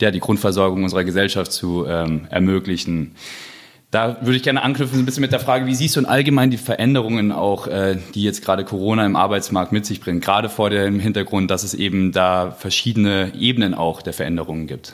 ja, 0.00 0.10
die 0.10 0.20
Grundversorgung 0.20 0.82
unserer 0.82 1.04
Gesellschaft 1.04 1.52
zu 1.52 1.86
ähm, 1.86 2.26
ermöglichen. 2.28 3.14
Da 3.92 4.16
würde 4.22 4.36
ich 4.36 4.42
gerne 4.42 4.62
anknüpfen 4.62 4.98
ein 4.98 5.04
bisschen 5.04 5.20
mit 5.20 5.32
der 5.32 5.38
Frage, 5.38 5.66
wie 5.66 5.74
siehst 5.74 5.96
du 5.96 6.00
in 6.00 6.06
allgemein 6.06 6.50
die 6.50 6.56
Veränderungen 6.56 7.30
auch, 7.30 7.66
äh, 7.66 7.98
die 8.14 8.22
jetzt 8.22 8.42
gerade 8.42 8.64
Corona 8.64 9.04
im 9.04 9.16
Arbeitsmarkt 9.16 9.70
mit 9.70 9.84
sich 9.84 10.00
bringt, 10.00 10.24
gerade 10.24 10.48
vor 10.48 10.70
dem 10.70 10.98
Hintergrund, 10.98 11.50
dass 11.50 11.62
es 11.62 11.74
eben 11.74 12.10
da 12.10 12.52
verschiedene 12.52 13.34
Ebenen 13.34 13.74
auch 13.74 14.00
der 14.00 14.14
Veränderungen 14.14 14.66
gibt? 14.66 14.92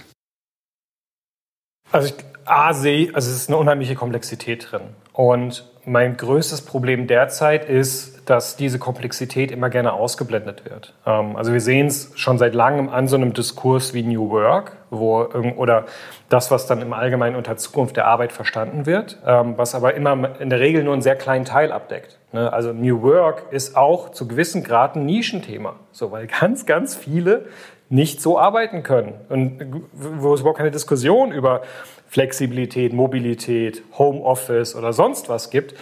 Also 1.92 2.08
ich, 2.08 2.14
A, 2.44 2.74
sehe, 2.74 3.14
also 3.14 3.30
es 3.30 3.36
ist 3.36 3.48
eine 3.48 3.58
unheimliche 3.58 3.94
Komplexität 3.94 4.72
drin. 4.72 4.80
Und 5.12 5.64
mein 5.88 6.16
größtes 6.16 6.62
Problem 6.62 7.06
derzeit 7.06 7.68
ist, 7.68 8.28
dass 8.28 8.56
diese 8.56 8.78
Komplexität 8.78 9.50
immer 9.50 9.70
gerne 9.70 9.92
ausgeblendet 9.92 10.68
wird. 10.68 10.94
Ähm, 11.06 11.36
also 11.36 11.52
wir 11.52 11.60
sehen 11.60 11.86
es 11.86 12.12
schon 12.14 12.38
seit 12.38 12.54
langem 12.54 12.88
an 12.88 13.08
so 13.08 13.16
einem 13.16 13.32
Diskurs 13.32 13.94
wie 13.94 14.02
New 14.02 14.30
Work, 14.30 14.76
wo 14.90 15.22
oder 15.56 15.86
das, 16.28 16.50
was 16.50 16.66
dann 16.66 16.82
im 16.82 16.92
Allgemeinen 16.92 17.36
unter 17.36 17.56
Zukunft 17.56 17.96
der 17.96 18.06
Arbeit 18.06 18.32
verstanden 18.32 18.86
wird, 18.86 19.18
ähm, 19.26 19.54
was 19.56 19.74
aber 19.74 19.94
immer 19.94 20.40
in 20.40 20.50
der 20.50 20.60
Regel 20.60 20.84
nur 20.84 20.92
einen 20.92 21.02
sehr 21.02 21.16
kleinen 21.16 21.44
Teil 21.44 21.72
abdeckt. 21.72 22.18
Ne? 22.32 22.52
Also 22.52 22.72
New 22.72 23.02
Work 23.02 23.44
ist 23.50 23.76
auch 23.76 24.10
zu 24.10 24.28
gewissen 24.28 24.62
Grad 24.62 24.96
ein 24.96 25.06
Nischenthema, 25.06 25.76
so 25.92 26.10
weil 26.12 26.26
ganz, 26.40 26.66
ganz 26.66 26.94
viele 26.94 27.46
nicht 27.90 28.20
so 28.20 28.38
arbeiten 28.38 28.82
können 28.82 29.14
und 29.30 29.82
wo 29.92 30.34
es 30.34 30.40
überhaupt 30.40 30.58
keine 30.58 30.70
Diskussion 30.70 31.32
über 31.32 31.62
Flexibilität, 32.08 32.92
Mobilität, 32.92 33.82
Homeoffice 33.96 34.74
oder 34.74 34.92
sonst 34.92 35.28
was 35.28 35.50
gibt, 35.50 35.74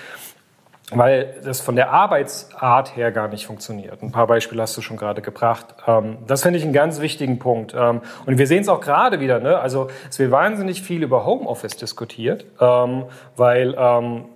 weil 0.91 1.35
das 1.45 1.61
von 1.61 1.77
der 1.77 1.91
Arbeitsart 1.91 2.97
her 2.97 3.11
gar 3.11 3.29
nicht 3.29 3.47
funktioniert. 3.47 4.03
Ein 4.03 4.13
paar 4.13 4.27
Beispiele 4.27 4.63
hast 4.63 4.77
du 4.77 4.83
schon 4.83 4.97
gerade 4.97 5.23
gebracht. 5.23 5.67
Ähm, 5.87 6.19
das 6.27 6.43
finde 6.43 6.59
ich 6.59 6.65
einen 6.65 6.73
ganz 6.73 7.01
wichtigen 7.01 7.39
Punkt. 7.39 7.75
Ähm, 7.77 8.03
und 8.25 8.39
wir 8.39 8.47
sehen 8.47 8.63
es 8.63 8.69
auch 8.69 8.81
gerade 8.81 9.21
wieder. 9.21 9.41
Ne? 9.41 9.59
Also 9.59 9.89
es 10.09 10.19
wird 10.19 10.31
wahnsinnig 10.31 10.83
viel 10.83 11.03
über 11.03 11.25
Homeoffice 11.25 11.77
diskutiert, 11.77 12.45
ähm, 12.61 13.05
weil 13.37 14.27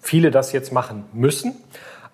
viele 0.00 0.30
das 0.30 0.52
jetzt 0.52 0.72
machen 0.72 1.04
müssen 1.12 1.54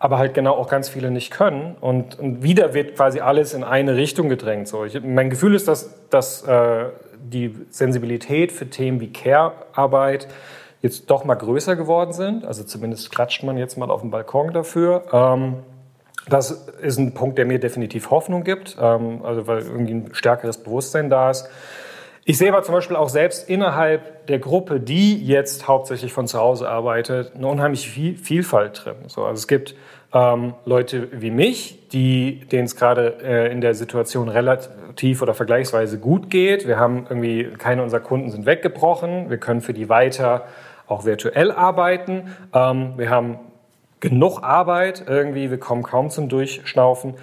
aber 0.04 0.18
halt 0.18 0.34
genau 0.34 0.52
auch 0.52 0.68
ganz 0.68 0.90
viele 0.90 1.10
nicht 1.10 1.30
können. 1.30 1.76
Und, 1.80 2.18
und 2.18 2.42
wieder 2.42 2.74
wird 2.74 2.94
quasi 2.96 3.20
alles 3.20 3.54
in 3.54 3.64
eine 3.64 3.96
Richtung 3.96 4.28
gedrängt. 4.28 4.68
So, 4.68 4.84
ich, 4.84 5.02
mein 5.02 5.30
Gefühl 5.30 5.54
ist, 5.54 5.66
dass, 5.66 6.08
dass 6.10 6.42
äh, 6.42 6.90
die 7.30 7.54
Sensibilität 7.70 8.52
für 8.52 8.68
Themen 8.68 9.00
wie 9.00 9.12
Care-Arbeit 9.12 10.28
jetzt 10.82 11.10
doch 11.10 11.24
mal 11.24 11.34
größer 11.34 11.76
geworden 11.76 12.12
sind. 12.12 12.44
Also 12.44 12.62
zumindest 12.62 13.10
klatscht 13.10 13.42
man 13.42 13.56
jetzt 13.56 13.78
mal 13.78 13.90
auf 13.90 14.02
dem 14.02 14.10
Balkon 14.10 14.52
dafür. 14.52 15.04
Ähm, 15.12 15.56
das 16.28 16.50
ist 16.80 16.98
ein 16.98 17.14
Punkt, 17.14 17.38
der 17.38 17.46
mir 17.46 17.58
definitiv 17.58 18.10
Hoffnung 18.10 18.44
gibt, 18.44 18.76
ähm, 18.80 19.24
also 19.24 19.46
weil 19.46 19.62
irgendwie 19.62 19.94
ein 19.94 20.14
stärkeres 20.14 20.58
Bewusstsein 20.58 21.10
da 21.10 21.30
ist. 21.30 21.48
Ich 22.26 22.38
sehe 22.38 22.50
aber 22.50 22.62
zum 22.62 22.74
Beispiel 22.74 22.96
auch 22.96 23.10
selbst 23.10 23.48
innerhalb 23.50 24.26
der 24.28 24.38
Gruppe, 24.38 24.80
die 24.80 25.22
jetzt 25.26 25.68
hauptsächlich 25.68 26.12
von 26.12 26.26
zu 26.26 26.38
Hause 26.38 26.68
arbeitet, 26.68 27.34
eine 27.34 27.46
unheimliche 27.46 28.16
Vielfalt 28.16 28.84
drin. 28.84 28.96
So, 29.08 29.24
also 29.24 29.38
es 29.38 29.46
gibt 29.46 29.74
ähm, 30.14 30.54
Leute 30.64 31.08
wie 31.12 31.32
mich, 31.32 31.88
die, 31.88 32.40
denen 32.50 32.64
es 32.64 32.76
gerade 32.76 33.18
äh, 33.22 33.52
in 33.52 33.60
der 33.60 33.74
Situation 33.74 34.28
relativ 34.28 35.20
oder 35.20 35.34
vergleichsweise 35.34 35.98
gut 35.98 36.30
geht. 36.30 36.66
Wir 36.68 36.78
haben 36.78 37.06
irgendwie, 37.08 37.50
keine 37.58 37.82
unserer 37.82 38.00
Kunden 38.00 38.30
sind 38.30 38.46
weggebrochen. 38.46 39.28
Wir 39.28 39.38
können 39.38 39.60
für 39.60 39.74
die 39.74 39.88
weiter 39.88 40.46
auch 40.86 41.04
virtuell 41.04 41.50
arbeiten. 41.50 42.34
Ähm, 42.54 42.94
wir 42.96 43.10
haben 43.10 43.40
genug 44.00 44.42
Arbeit 44.42 45.04
irgendwie, 45.08 45.50
wir 45.50 45.58
kommen 45.58 45.82
kaum 45.82 46.10
zum 46.10 46.28
Durchschnaufen. 46.28 47.14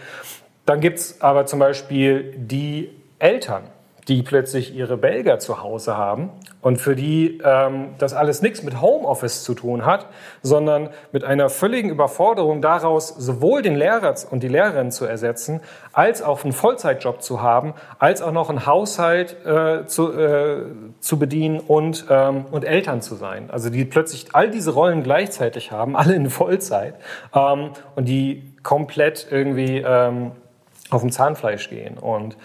Dann 0.65 0.81
gibt's 0.81 1.21
aber 1.21 1.45
zum 1.45 1.59
Beispiel 1.59 2.33
die 2.35 2.89
Eltern, 3.19 3.63
die 4.07 4.23
plötzlich 4.23 4.75
ihre 4.75 4.97
Belger 4.97 5.39
zu 5.39 5.61
Hause 5.61 5.95
haben 5.95 6.31
und 6.61 6.77
für 6.77 6.95
die 6.95 7.39
ähm, 7.43 7.89
das 7.97 8.13
alles 8.13 8.41
nichts 8.41 8.63
mit 8.63 8.81
Homeoffice 8.81 9.43
zu 9.43 9.53
tun 9.53 9.85
hat, 9.85 10.07
sondern 10.41 10.89
mit 11.11 11.23
einer 11.23 11.49
völligen 11.49 11.89
Überforderung 11.89 12.61
daraus, 12.61 13.09
sowohl 13.09 13.61
den 13.61 13.75
Lehrer 13.75 14.01
und 14.29 14.41
die 14.41 14.47
Lehrerin 14.47 14.91
zu 14.91 15.05
ersetzen, 15.05 15.61
als 15.93 16.21
auch 16.21 16.43
einen 16.43 16.53
Vollzeitjob 16.53 17.21
zu 17.21 17.41
haben, 17.41 17.73
als 17.99 18.21
auch 18.21 18.31
noch 18.31 18.49
einen 18.49 18.65
Haushalt 18.65 19.45
äh, 19.45 19.85
zu, 19.85 20.11
äh, 20.11 20.65
zu 20.99 21.19
bedienen 21.19 21.59
und, 21.59 22.05
ähm, 22.09 22.45
und 22.51 22.65
Eltern 22.65 23.01
zu 23.01 23.15
sein. 23.15 23.49
Also 23.51 23.69
die 23.69 23.85
plötzlich 23.85 24.27
all 24.33 24.49
diese 24.49 24.71
Rollen 24.71 25.03
gleichzeitig 25.03 25.71
haben, 25.71 25.95
alle 26.01 26.15
in 26.15 26.29
Vollzeit 26.29 26.95
ähm, 27.33 27.71
und 27.95 28.05
die 28.05 28.53
komplett 28.63 29.27
irgendwie 29.29 29.83
ähm, 29.85 30.31
auf 30.89 31.01
dem 31.01 31.11
Zahnfleisch 31.11 31.69
gehen. 31.69 31.97
Und 31.97 32.37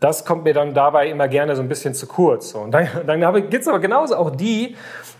das 0.00 0.26
kommt 0.26 0.44
mir 0.44 0.52
dann 0.52 0.74
dabei 0.74 1.08
immer 1.08 1.28
gerne 1.28 1.56
so 1.56 1.62
ein 1.62 1.68
bisschen 1.68 1.94
zu 1.94 2.06
kurz. 2.06 2.54
Und 2.54 2.72
dann, 2.72 2.88
dann 3.06 3.20
gibt 3.48 3.62
es 3.62 3.68
aber 3.68 3.78
genauso 3.78 4.16
auch 4.16 4.30
die, 4.30 4.76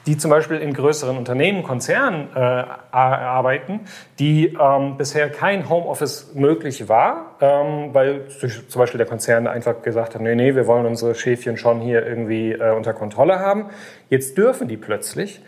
die 0.07 0.19
zum 0.19 0.31
Beispiel 0.31 0.59
in 0.59 0.75
größeren 0.75 1.17
Unternehmen, 1.17 1.63
Konzernen 1.63 2.29
äh, 2.35 2.39
arbeiten, 2.39 3.81
die 4.19 4.57
ähm, 4.61 4.97
bisher 4.99 5.31
kein 5.31 5.69
Homeoffice 5.69 6.33
möglich 6.35 6.89
war, 6.89 7.37
ähm, 7.41 7.95
weil 7.95 8.29
zum 8.29 8.79
Beispiel 8.79 8.99
der 8.99 9.07
Konzern 9.07 9.47
einfach 9.47 9.83
gesagt 9.83 10.15
hat, 10.15 10.21
nee, 10.21 10.35
nee, 10.35 10.55
wir 10.55 10.67
wollen 10.67 10.87
unsere 10.87 11.15
Schäfchen 11.15 11.57
schon 11.57 11.81
hier 11.81 12.07
irgendwie 12.07 12.53
äh, 12.53 12.75
unter 12.75 12.93
Kontrolle 12.93 13.39
haben. 13.39 13.71
Jetzt 14.11 14.37
dürfen 14.37 14.69
die 14.69 14.77
plötzlich. 14.77 15.43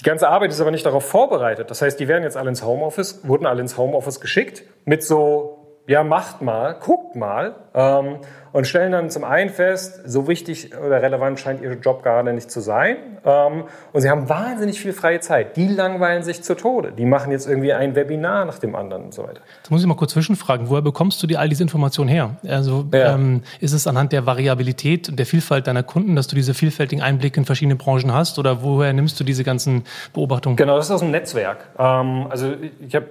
Die 0.00 0.04
ganze 0.04 0.28
Arbeit 0.28 0.50
ist 0.50 0.60
aber 0.60 0.70
nicht 0.70 0.84
darauf 0.84 1.06
vorbereitet. 1.06 1.70
Das 1.70 1.80
heißt, 1.82 2.00
die 2.00 2.08
werden 2.08 2.22
jetzt 2.22 2.36
alle 2.36 2.48
ins 2.48 2.64
Homeoffice, 2.64 3.26
wurden 3.26 3.46
alle 3.46 3.60
ins 3.60 3.78
Homeoffice 3.78 4.20
geschickt 4.20 4.64
mit 4.84 5.02
so 5.02 5.65
ja, 5.88 6.02
macht 6.02 6.42
mal, 6.42 6.74
guckt 6.80 7.14
mal 7.14 7.54
ähm, 7.74 8.16
und 8.52 8.66
stellen 8.66 8.90
dann 8.90 9.10
zum 9.10 9.22
einen 9.22 9.50
fest, 9.50 10.00
so 10.04 10.26
wichtig 10.26 10.72
oder 10.76 11.00
relevant 11.00 11.38
scheint 11.38 11.62
ihr 11.62 11.74
Job 11.74 12.02
gerade 12.02 12.32
nicht 12.32 12.50
zu 12.50 12.60
sein. 12.60 12.96
Ähm, 13.24 13.64
und 13.92 14.00
sie 14.00 14.10
haben 14.10 14.28
wahnsinnig 14.28 14.80
viel 14.80 14.92
freie 14.92 15.20
Zeit. 15.20 15.56
Die 15.56 15.68
langweilen 15.68 16.24
sich 16.24 16.42
zu 16.42 16.56
Tode. 16.56 16.90
Die 16.90 17.04
machen 17.04 17.30
jetzt 17.30 17.46
irgendwie 17.46 17.72
ein 17.72 17.94
Webinar 17.94 18.44
nach 18.46 18.58
dem 18.58 18.74
anderen 18.74 19.04
und 19.04 19.14
so 19.14 19.22
weiter. 19.22 19.40
Jetzt 19.58 19.70
muss 19.70 19.80
ich 19.80 19.86
mal 19.86 19.94
kurz 19.94 20.12
zwischenfragen. 20.12 20.68
Woher 20.68 20.82
bekommst 20.82 21.22
du 21.22 21.28
dir 21.28 21.38
all 21.38 21.48
diese 21.48 21.62
Informationen 21.62 22.08
her? 22.08 22.36
Also 22.48 22.86
ja. 22.92 23.14
ähm, 23.14 23.42
ist 23.60 23.72
es 23.72 23.86
anhand 23.86 24.12
der 24.12 24.26
Variabilität 24.26 25.08
und 25.08 25.18
der 25.18 25.26
Vielfalt 25.26 25.68
deiner 25.68 25.84
Kunden, 25.84 26.16
dass 26.16 26.26
du 26.26 26.34
diese 26.34 26.54
vielfältigen 26.54 27.02
Einblicke 27.02 27.38
in 27.38 27.46
verschiedene 27.46 27.76
Branchen 27.76 28.12
hast? 28.12 28.40
Oder 28.40 28.62
woher 28.62 28.92
nimmst 28.92 29.20
du 29.20 29.24
diese 29.24 29.44
ganzen 29.44 29.84
Beobachtungen? 30.12 30.56
Genau, 30.56 30.76
das 30.76 30.86
ist 30.86 30.92
aus 30.92 31.00
dem 31.00 31.12
Netzwerk. 31.12 31.58
Ähm, 31.78 32.26
also 32.28 32.54
ich 32.80 32.94
habe 32.96 33.06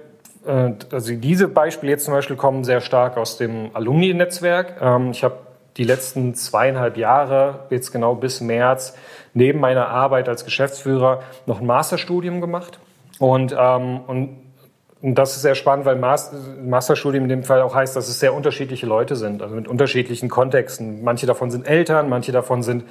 also 0.46 1.14
diese 1.14 1.48
Beispiele 1.48 1.92
jetzt 1.92 2.04
zum 2.04 2.14
Beispiel 2.14 2.36
kommen 2.36 2.64
sehr 2.64 2.80
stark 2.80 3.16
aus 3.16 3.38
dem 3.38 3.70
Alumni-Netzwerk. 3.74 4.80
Ähm, 4.80 5.10
ich 5.10 5.24
habe 5.24 5.36
die 5.76 5.84
letzten 5.84 6.34
zweieinhalb 6.34 6.96
Jahre, 6.96 7.66
jetzt 7.70 7.92
genau 7.92 8.14
bis 8.14 8.40
März, 8.40 8.96
neben 9.34 9.60
meiner 9.60 9.88
Arbeit 9.88 10.28
als 10.28 10.44
Geschäftsführer 10.44 11.22
noch 11.46 11.60
ein 11.60 11.66
Masterstudium 11.66 12.40
gemacht. 12.40 12.78
Und, 13.18 13.54
ähm, 13.58 14.00
und, 14.06 14.38
und 15.02 15.14
das 15.16 15.36
ist 15.36 15.42
sehr 15.42 15.54
spannend, 15.54 15.84
weil 15.84 15.96
Masterstudium 15.96 17.24
in 17.24 17.28
dem 17.28 17.44
Fall 17.44 17.60
auch 17.60 17.74
heißt, 17.74 17.94
dass 17.94 18.08
es 18.08 18.18
sehr 18.18 18.32
unterschiedliche 18.34 18.86
Leute 18.86 19.14
sind, 19.14 19.42
also 19.42 19.54
mit 19.54 19.68
unterschiedlichen 19.68 20.28
Kontexten. 20.28 21.04
Manche 21.04 21.26
davon 21.26 21.50
sind 21.50 21.66
Eltern, 21.66 22.08
manche 22.08 22.32
davon 22.32 22.62
sind 22.62 22.84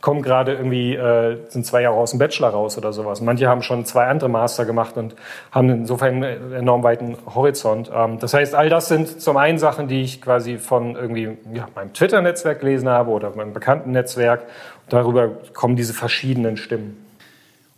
kommen 0.00 0.22
gerade 0.22 0.52
irgendwie, 0.52 0.94
äh, 0.94 1.38
sind 1.48 1.66
zwei 1.66 1.82
Jahre 1.82 1.96
aus 1.96 2.10
dem 2.10 2.18
Bachelor 2.18 2.50
raus 2.50 2.78
oder 2.78 2.92
sowas. 2.92 3.20
Manche 3.20 3.48
haben 3.48 3.62
schon 3.62 3.84
zwei 3.84 4.06
andere 4.06 4.28
Master 4.28 4.64
gemacht 4.64 4.96
und 4.96 5.16
haben 5.50 5.68
insofern 5.70 6.22
einen 6.22 6.52
enorm 6.52 6.82
weiten 6.82 7.16
Horizont. 7.34 7.90
Ähm, 7.92 8.18
das 8.20 8.34
heißt, 8.34 8.54
all 8.54 8.68
das 8.68 8.88
sind 8.88 9.20
zum 9.20 9.36
einen 9.36 9.58
Sachen, 9.58 9.88
die 9.88 10.02
ich 10.02 10.22
quasi 10.22 10.58
von 10.58 10.94
irgendwie 10.94 11.36
ja, 11.52 11.68
meinem 11.74 11.92
Twitter-Netzwerk 11.92 12.60
gelesen 12.60 12.88
habe 12.88 13.10
oder 13.10 13.34
meinem 13.34 13.52
bekannten 13.52 13.90
Netzwerk. 13.90 14.42
Darüber 14.88 15.28
kommen 15.52 15.76
diese 15.76 15.94
verschiedenen 15.94 16.56
Stimmen. 16.56 17.07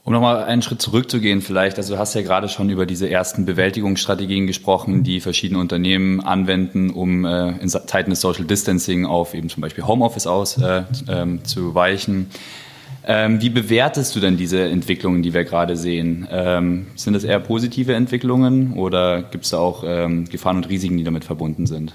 Um 0.03 0.15
nochmal 0.15 0.45
einen 0.45 0.63
Schritt 0.63 0.81
zurückzugehen 0.81 1.43
vielleicht, 1.43 1.77
also 1.77 1.95
du 1.95 1.99
hast 1.99 2.15
ja 2.15 2.23
gerade 2.23 2.49
schon 2.49 2.71
über 2.71 2.87
diese 2.87 3.11
ersten 3.11 3.45
Bewältigungsstrategien 3.45 4.47
gesprochen, 4.47 5.05
die 5.05 5.21
verschiedene 5.21 5.61
Unternehmen 5.61 6.21
anwenden, 6.21 6.91
um 6.91 7.25
äh, 7.27 7.51
in 7.59 7.69
Zeiten 7.69 8.11
des 8.11 8.21
Social 8.23 8.45
Distancing 8.45 9.05
auf 9.05 9.35
eben 9.35 9.51
zum 9.51 9.61
Beispiel 9.61 9.87
Homeoffice 9.87 10.27
auszuweichen. 10.27 12.15
Äh, 12.17 13.15
ähm, 13.15 13.31
ähm, 13.33 13.43
wie 13.43 13.51
bewertest 13.51 14.15
du 14.17 14.21
denn 14.21 14.37
diese 14.37 14.63
Entwicklungen, 14.63 15.23
die 15.23 15.35
wir 15.35 15.45
gerade 15.45 15.77
sehen? 15.77 16.27
Ähm, 16.31 16.87
sind 16.97 17.15
das 17.15 17.25
eher 17.25 17.41
positive 17.41 17.95
Entwicklungen 17.95 18.75
oder 18.75 19.23
gibt 19.23 19.45
es 19.45 19.51
da 19.51 19.59
auch 19.59 19.85
ähm, 19.87 20.29
Gefahren 20.29 20.57
und 20.57 20.69
Risiken, 20.69 20.97
die 20.97 21.05
damit 21.05 21.25
verbunden 21.25 21.67
sind? 21.67 21.95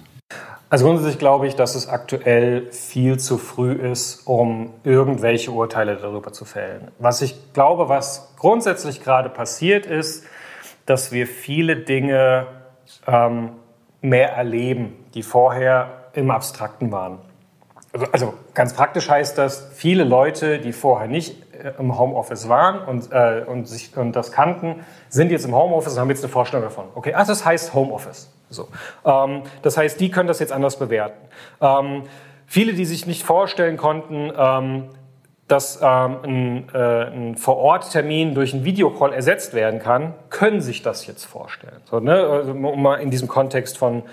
Also 0.76 0.88
grundsätzlich 0.88 1.20
glaube 1.20 1.48
ich, 1.48 1.56
dass 1.56 1.74
es 1.74 1.88
aktuell 1.88 2.70
viel 2.74 3.18
zu 3.18 3.38
früh 3.38 3.72
ist, 3.72 4.28
um 4.28 4.74
irgendwelche 4.84 5.52
Urteile 5.52 5.96
darüber 5.96 6.34
zu 6.34 6.44
fällen. 6.44 6.92
Was 7.00 7.22
ich 7.22 7.54
glaube, 7.54 7.88
was 7.88 8.34
grundsätzlich 8.36 9.02
gerade 9.02 9.30
passiert 9.30 9.86
ist, 9.86 10.26
dass 10.86 11.14
wir 11.14 11.28
viele 11.28 11.78
Dinge 11.78 12.48
ähm, 13.08 13.52
mehr 14.02 14.34
erleben, 14.34 14.98
die 15.14 15.24
vorher 15.24 16.10
im 16.12 16.30
Abstrakten 16.30 16.92
waren. 16.92 17.20
Also, 17.94 18.08
also, 18.12 18.34
ganz 18.54 18.74
praktisch 18.74 19.10
heißt 19.10 19.38
das, 19.38 19.70
viele 19.76 20.04
Leute, 20.04 20.60
die 20.60 20.74
vorher 20.74 21.08
nicht 21.08 21.38
äh, 21.54 21.72
im 21.80 21.98
Homeoffice 21.98 22.50
waren 22.50 22.86
und, 22.86 23.14
äh, 23.14 23.46
und, 23.48 23.66
sich, 23.66 23.96
und 23.96 24.14
das 24.14 24.34
kannten, 24.34 24.84
sind 25.08 25.32
jetzt 25.32 25.46
im 25.46 25.56
Homeoffice 25.56 25.94
und 25.94 26.02
haben 26.02 26.10
jetzt 26.10 26.26
eine 26.26 26.34
Vorstellung 26.34 26.66
davon. 26.66 26.88
Okay, 26.96 27.14
also 27.14 27.32
das 27.32 27.46
heißt 27.46 27.74
Homeoffice. 27.74 28.30
So. 28.50 28.68
Ähm, 29.06 29.44
das 29.62 29.78
heißt, 29.78 30.00
die 30.00 30.12
können 30.12 30.28
das 30.28 30.40
jetzt 30.40 30.52
anders 30.52 30.78
bewerten. 30.78 31.28
Ähm, 31.62 32.04
viele, 32.46 32.74
die 32.74 32.86
sich 32.86 33.06
nicht 33.06 33.24
vorstellen 33.24 33.78
konnten, 33.78 34.32
ähm, 34.38 34.90
dass 35.48 35.80
ähm, 35.82 36.18
ein, 36.24 36.70
äh, 36.74 37.06
ein 37.06 37.36
Vor-Ort-Termin 37.36 38.34
durch 38.34 38.54
einen 38.54 38.66
Videocall 38.66 39.14
ersetzt 39.14 39.54
werden 39.54 39.80
kann, 39.80 40.16
können 40.30 40.60
sich 40.60 40.82
das 40.82 41.06
jetzt 41.06 41.26
vorstellen. 41.26 41.82
So, 41.86 42.00
ne? 42.00 42.16
also, 42.16 42.52
um 42.52 42.82
mal 42.82 42.96
in 42.96 43.12
diesem 43.12 43.28
Kontext 43.28 43.78
von 43.78 44.04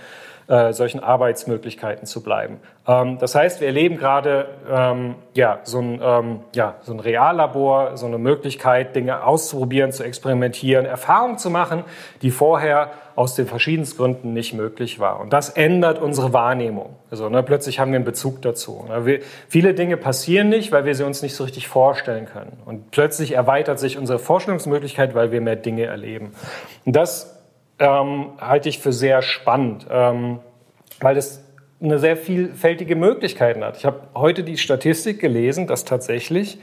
äh, 0.48 0.72
solchen 0.72 1.00
Arbeitsmöglichkeiten 1.00 2.04
zu 2.04 2.22
bleiben. 2.22 2.60
Ähm, 2.86 3.18
das 3.18 3.34
heißt, 3.34 3.60
wir 3.60 3.68
erleben 3.68 3.96
gerade 3.96 4.48
ähm, 4.70 5.14
ja, 5.34 5.60
so, 5.62 5.78
ein, 5.78 6.00
ähm, 6.02 6.40
ja, 6.54 6.74
so 6.82 6.92
ein 6.92 7.00
Reallabor, 7.00 7.96
so 7.96 8.06
eine 8.06 8.18
Möglichkeit, 8.18 8.94
Dinge 8.94 9.24
auszuprobieren, 9.24 9.92
zu 9.92 10.02
experimentieren, 10.02 10.84
Erfahrungen 10.84 11.38
zu 11.38 11.48
machen, 11.48 11.84
die 12.20 12.30
vorher 12.30 12.90
aus 13.14 13.34
den 13.34 13.46
verschiedensten 13.46 13.98
Gründen 13.98 14.32
nicht 14.32 14.54
möglich 14.54 14.98
war. 14.98 15.20
Und 15.20 15.32
das 15.32 15.50
ändert 15.50 16.00
unsere 16.00 16.32
Wahrnehmung. 16.32 16.96
Also 17.10 17.28
ne, 17.28 17.42
plötzlich 17.42 17.78
haben 17.78 17.92
wir 17.92 17.96
einen 17.96 18.04
Bezug 18.04 18.42
dazu. 18.42 18.84
Ne, 18.88 19.06
wir, 19.06 19.20
viele 19.48 19.74
Dinge 19.74 19.96
passieren 19.96 20.48
nicht, 20.48 20.72
weil 20.72 20.84
wir 20.84 20.94
sie 20.94 21.04
uns 21.04 21.22
nicht 21.22 21.34
so 21.34 21.44
richtig 21.44 21.68
vorstellen 21.68 22.26
können. 22.26 22.58
Und 22.64 22.90
plötzlich 22.90 23.32
erweitert 23.32 23.78
sich 23.78 23.98
unsere 23.98 24.18
Vorstellungsmöglichkeit, 24.18 25.14
weil 25.14 25.32
wir 25.32 25.40
mehr 25.40 25.56
Dinge 25.56 25.84
erleben. 25.84 26.32
Und 26.84 26.96
das 26.96 27.38
ähm, 27.78 28.32
halte 28.40 28.68
ich 28.68 28.78
für 28.78 28.92
sehr 28.92 29.22
spannend, 29.22 29.86
ähm, 29.90 30.40
weil 31.00 31.16
es 31.16 31.44
eine 31.82 31.98
sehr 31.98 32.16
vielfältige 32.16 32.94
Möglichkeiten 32.94 33.64
hat. 33.64 33.76
Ich 33.76 33.84
habe 33.84 34.02
heute 34.14 34.44
die 34.44 34.56
Statistik 34.56 35.20
gelesen, 35.20 35.66
dass 35.66 35.84
tatsächlich 35.84 36.58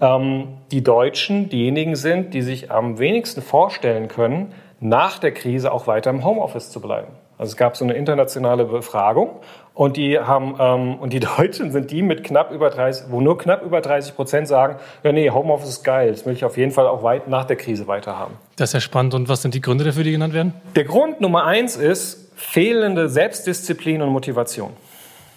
ähm, 0.00 0.48
die 0.70 0.82
Deutschen 0.82 1.48
diejenigen 1.48 1.96
sind, 1.96 2.34
die 2.34 2.42
sich 2.42 2.70
am 2.70 2.98
wenigsten 2.98 3.42
vorstellen 3.42 4.08
können, 4.08 4.52
nach 4.80 5.18
der 5.18 5.32
Krise 5.32 5.72
auch 5.72 5.86
weiter 5.86 6.10
im 6.10 6.24
Homeoffice 6.24 6.70
zu 6.70 6.80
bleiben. 6.80 7.08
Also 7.38 7.52
es 7.52 7.56
gab 7.56 7.76
so 7.76 7.84
eine 7.84 7.94
internationale 7.94 8.64
Befragung 8.64 9.40
und 9.72 9.96
die 9.96 10.18
haben 10.18 10.56
ähm, 10.58 10.96
und 10.96 11.12
die 11.12 11.20
Deutschen 11.38 11.72
sind 11.72 11.90
die 11.90 12.02
mit 12.02 12.24
knapp 12.24 12.50
über 12.50 12.68
30, 12.68 13.06
wo 13.10 13.20
nur 13.20 13.38
knapp 13.38 13.62
über 13.62 13.80
30 13.80 14.14
Prozent 14.14 14.48
sagen, 14.48 14.76
ja 15.02 15.12
nee, 15.12 15.30
Homeoffice 15.30 15.70
ist 15.70 15.84
geil, 15.84 16.10
das 16.10 16.26
will 16.26 16.34
ich 16.34 16.44
auf 16.44 16.56
jeden 16.56 16.72
Fall 16.72 16.86
auch 16.86 17.02
weit 17.02 17.28
nach 17.28 17.44
der 17.44 17.56
Krise 17.56 17.86
weiter 17.86 18.18
haben. 18.18 18.34
Das 18.56 18.70
ist 18.70 18.74
ja 18.74 18.80
spannend. 18.80 19.14
Und 19.14 19.28
was 19.28 19.42
sind 19.42 19.54
die 19.54 19.60
Gründe 19.60 19.84
dafür, 19.84 20.04
die 20.04 20.12
genannt 20.12 20.34
werden? 20.34 20.54
Der 20.76 20.84
Grund 20.84 21.20
Nummer 21.20 21.44
eins 21.44 21.76
ist 21.76 22.30
fehlende 22.36 23.08
Selbstdisziplin 23.08 24.02
und 24.02 24.10
Motivation. 24.10 24.70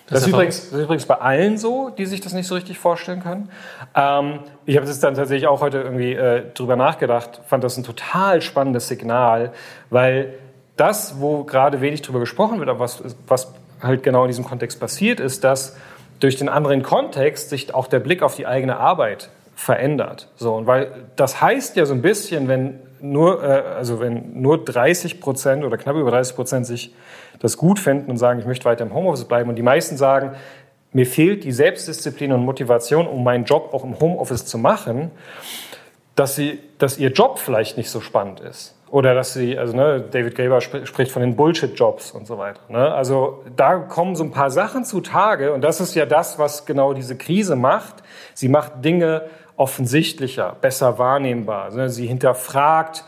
Das, 0.08 0.20
das, 0.20 0.22
ist 0.24 0.28
übrigens, 0.34 0.70
das, 0.70 0.80
ist 0.80 0.84
übrigens, 0.84 1.06
bei 1.06 1.16
allen 1.16 1.58
so, 1.58 1.90
die 1.90 2.06
sich 2.06 2.20
das 2.20 2.34
nicht 2.34 2.48
so 2.48 2.56
richtig 2.56 2.78
vorstellen 2.78 3.24
können. 3.24 3.50
Ähm, 3.96 4.40
ich 4.66 4.76
habe 4.76 4.86
das 4.86 5.00
dann 5.00 5.16
tatsächlich 5.16 5.48
auch 5.48 5.62
heute 5.62 5.80
irgendwie 5.80 6.14
äh, 6.14 6.44
drüber 6.54 6.76
nachgedacht, 6.76 7.42
fand 7.48 7.64
das 7.64 7.78
ein 7.78 7.84
total 7.84 8.42
spannendes 8.42 8.88
Signal, 8.88 9.54
weil 9.90 10.34
das, 10.76 11.22
wo 11.22 11.44
gerade 11.44 11.82
wenig 11.82 12.02
drüber 12.02 12.20
gesprochen 12.20 12.60
wird, 12.60 12.70
aber 12.70 12.80
was, 12.80 13.04
was 13.28 13.54
halt 13.82 14.04
genau 14.04 14.24
in 14.24 14.28
diesem 14.28 14.44
Kontext 14.44 14.80
passiert, 14.80 15.20
ist, 15.20 15.44
dass 15.44 15.78
durch 16.20 16.36
den 16.36 16.50
anderen 16.50 16.84
Kontext 16.84 17.50
sich 17.50 17.74
auch 17.74 17.88
der 17.88 18.00
Blick 18.00 18.24
auf 18.24 18.36
die 18.36 18.48
eigene 18.48 18.78
Arbeit 18.78 19.30
verändert. 19.56 20.30
So, 20.36 20.56
und 20.56 20.68
weil 20.68 21.06
das 21.16 21.42
heißt 21.42 21.76
ja 21.76 21.86
so 21.86 21.94
ein 21.94 22.02
bisschen, 22.02 22.48
wenn 22.48 22.80
nur, 23.02 23.44
äh, 23.44 23.62
also 23.78 24.00
wenn 24.00 24.42
nur 24.42 24.64
30 24.64 25.20
Prozent 25.20 25.64
oder 25.64 25.78
knapp 25.78 25.96
über 25.96 26.12
30 26.12 26.36
Prozent 26.36 26.66
sich 26.66 26.94
das 27.40 27.58
gut 27.58 27.80
finden 27.80 28.10
und 28.10 28.18
sagen, 28.18 28.40
ich 28.40 28.46
möchte 28.46 28.66
weiter 28.66 28.84
im 28.84 28.94
Homeoffice 28.94 29.26
bleiben 29.26 29.50
und 29.50 29.56
die 29.56 29.64
meisten 29.64 29.98
sagen, 29.98 30.32
mir 30.94 31.06
fehlt 31.06 31.44
die 31.44 31.52
Selbstdisziplin 31.52 32.32
und 32.32 32.46
Motivation, 32.46 33.08
um 33.08 33.24
meinen 33.24 33.46
Job 33.46 33.74
auch 33.74 33.84
im 33.84 34.00
Homeoffice 34.00 34.46
zu 34.46 34.58
machen, 34.58 35.12
dass, 36.16 36.36
sie, 36.36 36.60
dass 36.78 36.98
ihr 37.00 37.10
Job 37.10 37.40
vielleicht 37.40 37.78
nicht 37.78 37.90
so 37.90 38.00
spannend 38.00 38.40
ist. 38.40 38.76
Oder 38.92 39.16
dass 39.16 39.34
sie, 39.34 39.58
also 39.58 39.76
ne, 39.76 40.02
David 40.12 40.36
Graeber 40.36 40.58
sp 40.62 40.86
spricht 40.86 41.12
von 41.12 41.24
den 41.24 41.36
Bullshit-Jobs 41.36 42.12
und 42.12 42.28
so 42.28 42.38
weiter. 42.38 42.60
Ne? 42.70 42.94
Also 42.94 43.44
da 43.56 43.78
kommen 43.78 44.16
so 44.16 44.24
ein 44.24 44.30
paar 44.30 44.52
Sachen 44.52 44.86
zutage 44.86 45.52
und 45.52 45.62
das 45.62 45.82
ist 45.82 45.96
ja 45.96 46.06
das, 46.06 46.38
was 46.38 46.68
genau 46.68 46.94
diese 46.94 47.18
Krise 47.18 47.56
macht. 47.56 48.04
Sie 48.36 48.50
macht 48.50 48.86
Dinge 48.86 49.24
offensichtlicher, 49.56 50.56
besser 50.62 51.00
wahrnehmbar. 51.00 51.72
Ne? 51.74 51.90
Sie 51.90 52.06
hinterfragt 52.06 53.04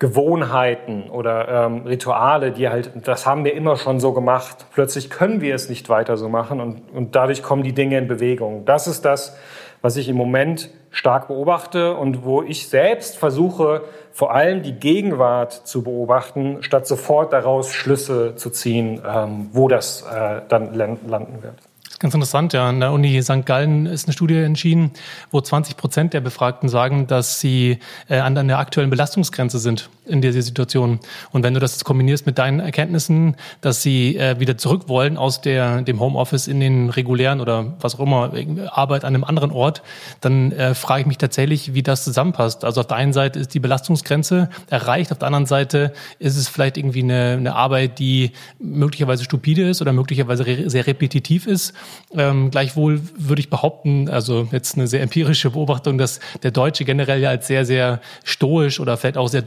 Gewohnheiten 0.00 1.10
oder 1.10 1.66
ähm, 1.66 1.82
Rituale, 1.86 2.52
die 2.52 2.70
halt, 2.70 2.90
das 3.04 3.26
haben 3.26 3.44
wir 3.44 3.54
immer 3.54 3.76
schon 3.76 4.00
so 4.00 4.12
gemacht. 4.12 4.64
Plötzlich 4.72 5.10
können 5.10 5.42
wir 5.42 5.54
es 5.54 5.68
nicht 5.68 5.90
weiter 5.90 6.16
so 6.16 6.30
machen 6.30 6.58
und, 6.60 6.90
und 6.92 7.14
dadurch 7.14 7.42
kommen 7.42 7.62
die 7.62 7.74
Dinge 7.74 7.98
in 7.98 8.08
Bewegung. 8.08 8.64
Das 8.64 8.86
ist 8.86 9.04
das, 9.04 9.36
was 9.82 9.98
ich 9.98 10.08
im 10.08 10.16
Moment 10.16 10.70
stark 10.90 11.28
beobachte 11.28 11.94
und 11.94 12.24
wo 12.24 12.42
ich 12.42 12.68
selbst 12.68 13.18
versuche, 13.18 13.82
vor 14.10 14.34
allem 14.34 14.62
die 14.62 14.72
Gegenwart 14.72 15.52
zu 15.52 15.82
beobachten, 15.82 16.62
statt 16.62 16.86
sofort 16.86 17.34
daraus 17.34 17.70
Schlüsse 17.70 18.34
zu 18.36 18.48
ziehen, 18.48 19.02
ähm, 19.06 19.50
wo 19.52 19.68
das 19.68 20.02
äh, 20.02 20.40
dann 20.48 20.72
landen 20.72 21.42
wird. 21.42 21.69
Ganz 22.00 22.14
interessant, 22.14 22.54
ja. 22.54 22.66
An 22.66 22.80
der 22.80 22.92
Uni 22.92 23.22
St. 23.22 23.44
Gallen 23.44 23.84
ist 23.84 24.06
eine 24.06 24.14
Studie 24.14 24.38
entschieden, 24.38 24.90
wo 25.30 25.40
20 25.42 25.76
Prozent 25.76 26.14
der 26.14 26.22
Befragten 26.22 26.70
sagen, 26.70 27.06
dass 27.06 27.40
sie 27.40 27.78
äh, 28.08 28.18
an 28.18 28.34
der 28.48 28.58
aktuellen 28.58 28.88
Belastungsgrenze 28.88 29.58
sind 29.58 29.90
in 30.10 30.20
dieser 30.20 30.42
Situation. 30.42 31.00
Und 31.32 31.42
wenn 31.42 31.54
du 31.54 31.60
das 31.60 31.84
kombinierst 31.84 32.26
mit 32.26 32.38
deinen 32.38 32.60
Erkenntnissen, 32.60 33.36
dass 33.60 33.82
sie 33.82 34.16
äh, 34.16 34.38
wieder 34.40 34.58
zurück 34.58 34.88
wollen 34.88 35.16
aus 35.16 35.40
der, 35.40 35.82
dem 35.82 36.00
Homeoffice 36.00 36.48
in 36.48 36.60
den 36.60 36.90
regulären 36.90 37.40
oder 37.40 37.74
was 37.80 37.94
auch 37.94 38.00
immer, 38.00 38.32
Arbeit 38.70 39.04
an 39.04 39.14
einem 39.14 39.24
anderen 39.24 39.50
Ort, 39.50 39.82
dann 40.20 40.52
äh, 40.52 40.74
frage 40.74 41.02
ich 41.02 41.06
mich 41.06 41.18
tatsächlich, 41.18 41.74
wie 41.74 41.82
das 41.82 42.04
zusammenpasst. 42.04 42.64
Also 42.64 42.80
auf 42.80 42.86
der 42.86 42.96
einen 42.96 43.12
Seite 43.12 43.38
ist 43.38 43.54
die 43.54 43.60
Belastungsgrenze 43.60 44.50
erreicht, 44.68 45.12
auf 45.12 45.18
der 45.18 45.26
anderen 45.26 45.46
Seite 45.46 45.92
ist 46.18 46.36
es 46.36 46.48
vielleicht 46.48 46.76
irgendwie 46.76 47.02
eine, 47.02 47.36
eine 47.38 47.54
Arbeit, 47.54 47.98
die 47.98 48.32
möglicherweise 48.58 49.24
stupide 49.24 49.68
ist 49.68 49.80
oder 49.80 49.92
möglicherweise 49.92 50.46
re 50.46 50.68
sehr 50.68 50.86
repetitiv 50.86 51.46
ist. 51.46 51.72
Ähm, 52.12 52.50
gleichwohl 52.50 53.00
würde 53.16 53.40
ich 53.40 53.50
behaupten, 53.50 54.08
also 54.08 54.48
jetzt 54.52 54.76
eine 54.76 54.86
sehr 54.86 55.02
empirische 55.02 55.50
Beobachtung, 55.50 55.98
dass 55.98 56.20
der 56.42 56.50
Deutsche 56.50 56.84
generell 56.84 57.20
ja 57.20 57.30
als 57.30 57.46
sehr, 57.46 57.64
sehr 57.64 58.00
stoisch 58.24 58.80
oder 58.80 58.96
vielleicht 58.96 59.16
auch 59.16 59.28
sehr 59.28 59.42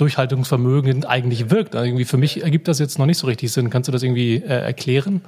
durchhaltungsvermögend 0.54 1.10
eigentlich 1.10 1.50
wirkt. 1.50 1.76
Also 1.76 1.86
irgendwie 1.86 2.06
für 2.06 2.18
mich 2.18 2.44
ergibt 2.44 2.68
das 2.68 2.80
jetzt 2.80 3.00
noch 3.00 3.06
nicht 3.06 3.18
so 3.18 3.28
richtig 3.28 3.52
Sinn. 3.52 3.70
Kannst 3.70 3.88
du 3.88 3.92
das 3.92 4.04
irgendwie 4.04 4.38
äh, 4.38 4.66
erklären? 4.66 5.22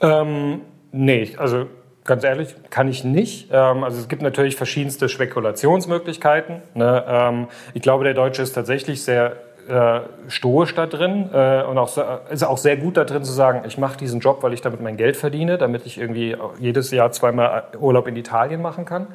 Ähm, 0.00 0.62
nee, 0.92 1.32
also 1.36 1.66
ganz 2.04 2.24
ehrlich, 2.24 2.54
kann 2.70 2.88
ich 2.88 3.04
nicht. 3.04 3.48
Ähm, 3.52 3.84
also 3.84 3.98
es 3.98 4.08
gibt 4.08 4.22
natürlich 4.22 4.56
verschiedenste 4.56 5.08
Spekulationsmöglichkeiten. 5.08 6.62
Ne? 6.74 7.04
Ähm, 7.06 7.48
ich 7.74 7.82
glaube, 7.82 8.04
der 8.04 8.14
Deutsche 8.14 8.42
ist 8.42 8.52
tatsächlich 8.52 9.02
sehr 9.02 9.36
äh, 9.68 10.00
stoisch 10.28 10.74
da 10.74 10.86
drin 10.86 11.30
äh, 11.32 11.62
und 11.62 11.78
auch, 11.78 11.96
ist 12.30 12.42
auch 12.42 12.58
sehr 12.58 12.76
gut 12.76 12.96
da 12.96 13.04
drin 13.04 13.22
zu 13.22 13.32
sagen, 13.32 13.62
ich 13.66 13.78
mache 13.78 13.98
diesen 13.98 14.20
Job, 14.20 14.42
weil 14.42 14.52
ich 14.52 14.62
damit 14.62 14.80
mein 14.80 14.96
Geld 14.96 15.16
verdiene, 15.16 15.58
damit 15.58 15.86
ich 15.86 15.98
irgendwie 15.98 16.36
jedes 16.58 16.90
Jahr 16.90 17.12
zweimal 17.12 17.64
Urlaub 17.78 18.08
in 18.08 18.16
Italien 18.16 18.62
machen 18.62 18.84
kann. 18.84 19.08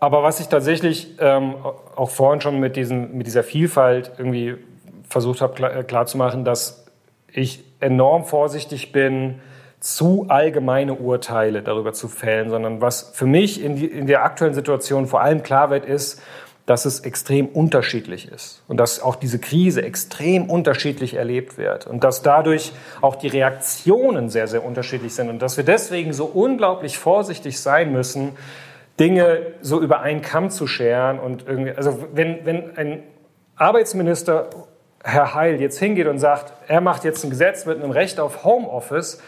Aber 0.00 0.22
was 0.22 0.40
ich 0.40 0.48
tatsächlich 0.48 1.16
ähm, 1.18 1.54
auch 1.96 2.10
vorhin 2.10 2.40
schon 2.40 2.60
mit, 2.60 2.76
diesen, 2.76 3.16
mit 3.16 3.26
dieser 3.26 3.42
Vielfalt 3.42 4.12
irgendwie 4.16 4.56
versucht 5.08 5.40
habe 5.40 5.54
klar, 5.54 5.82
klarzumachen, 5.82 6.44
dass 6.44 6.86
ich 7.32 7.64
enorm 7.80 8.24
vorsichtig 8.24 8.92
bin, 8.92 9.40
zu 9.80 10.26
allgemeine 10.28 10.94
Urteile 10.94 11.62
darüber 11.62 11.92
zu 11.92 12.08
fällen, 12.08 12.50
sondern 12.50 12.80
was 12.80 13.12
für 13.14 13.26
mich 13.26 13.62
in, 13.62 13.76
die, 13.76 13.86
in 13.86 14.06
der 14.06 14.24
aktuellen 14.24 14.54
Situation 14.54 15.06
vor 15.06 15.20
allem 15.20 15.42
klar 15.42 15.70
wird, 15.70 15.84
ist, 15.84 16.20
dass 16.66 16.84
es 16.84 17.00
extrem 17.00 17.46
unterschiedlich 17.46 18.30
ist 18.30 18.62
und 18.68 18.76
dass 18.76 19.00
auch 19.00 19.16
diese 19.16 19.38
Krise 19.38 19.82
extrem 19.82 20.50
unterschiedlich 20.50 21.14
erlebt 21.14 21.56
wird 21.56 21.86
und 21.86 22.04
dass 22.04 22.22
dadurch 22.22 22.72
auch 23.00 23.16
die 23.16 23.28
Reaktionen 23.28 24.28
sehr, 24.28 24.48
sehr 24.48 24.64
unterschiedlich 24.64 25.14
sind 25.14 25.30
und 25.30 25.40
dass 25.40 25.56
wir 25.56 25.64
deswegen 25.64 26.12
so 26.12 26.26
unglaublich 26.26 26.98
vorsichtig 26.98 27.58
sein 27.60 27.90
müssen, 27.92 28.36
Dinge 28.98 29.54
so 29.60 29.80
über 29.80 30.00
einen 30.00 30.22
Kamm 30.22 30.50
zu 30.50 30.66
scheren 30.66 31.18
und 31.18 31.46
irgendwie, 31.46 31.72
also 31.72 32.06
wenn, 32.12 32.44
wenn 32.44 32.76
ein 32.76 33.02
Arbeitsminister 33.56 34.50
Herr 35.04 35.34
Heil 35.34 35.60
jetzt 35.60 35.78
hingeht 35.78 36.06
und 36.06 36.18
sagt, 36.18 36.52
er 36.66 36.80
macht 36.80 37.04
jetzt 37.04 37.24
ein 37.24 37.30
Gesetz 37.30 37.66
mit 37.66 37.82
einem 37.82 37.92
Recht 37.92 38.18
auf 38.18 38.44
Homeoffice, 38.44 39.22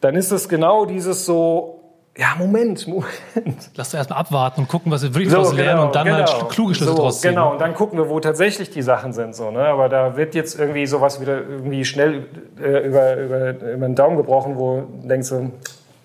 dann 0.00 0.14
ist 0.16 0.32
es 0.32 0.48
genau 0.48 0.86
dieses 0.86 1.26
so, 1.26 1.80
ja, 2.16 2.34
Moment, 2.38 2.86
Moment. 2.88 3.70
Lass 3.74 3.90
doch 3.90 3.98
erstmal 3.98 4.18
abwarten 4.18 4.62
und 4.62 4.68
gucken, 4.68 4.90
was 4.90 5.02
wir 5.02 5.14
wirklich 5.14 5.30
so, 5.30 5.36
daraus 5.36 5.54
lernen 5.54 5.70
genau, 5.70 5.86
und 5.86 5.94
dann 5.94 6.12
halt 6.12 6.26
genau. 6.26 6.40
halt 6.40 6.50
kluge 6.50 6.74
Schlüsse 6.74 6.90
so, 6.92 6.96
draus 6.98 7.20
ziehen. 7.20 7.30
Genau, 7.30 7.52
und 7.52 7.60
dann 7.60 7.74
gucken 7.74 7.98
wir, 7.98 8.08
wo 8.08 8.20
tatsächlich 8.20 8.70
die 8.70 8.82
Sachen 8.82 9.12
sind. 9.12 9.34
So, 9.34 9.50
ne? 9.50 9.64
Aber 9.66 9.88
da 9.88 10.16
wird 10.16 10.34
jetzt 10.34 10.58
irgendwie 10.58 10.86
sowas 10.86 11.20
wieder 11.20 11.38
irgendwie 11.38 11.84
schnell 11.84 12.26
äh, 12.60 12.86
über, 12.86 13.16
über, 13.16 13.50
über 13.50 13.86
den 13.86 13.94
Daumen 13.94 14.16
gebrochen, 14.16 14.58
wo 14.58 14.80
du 14.80 15.08
denkst, 15.08 15.28
so, 15.28 15.50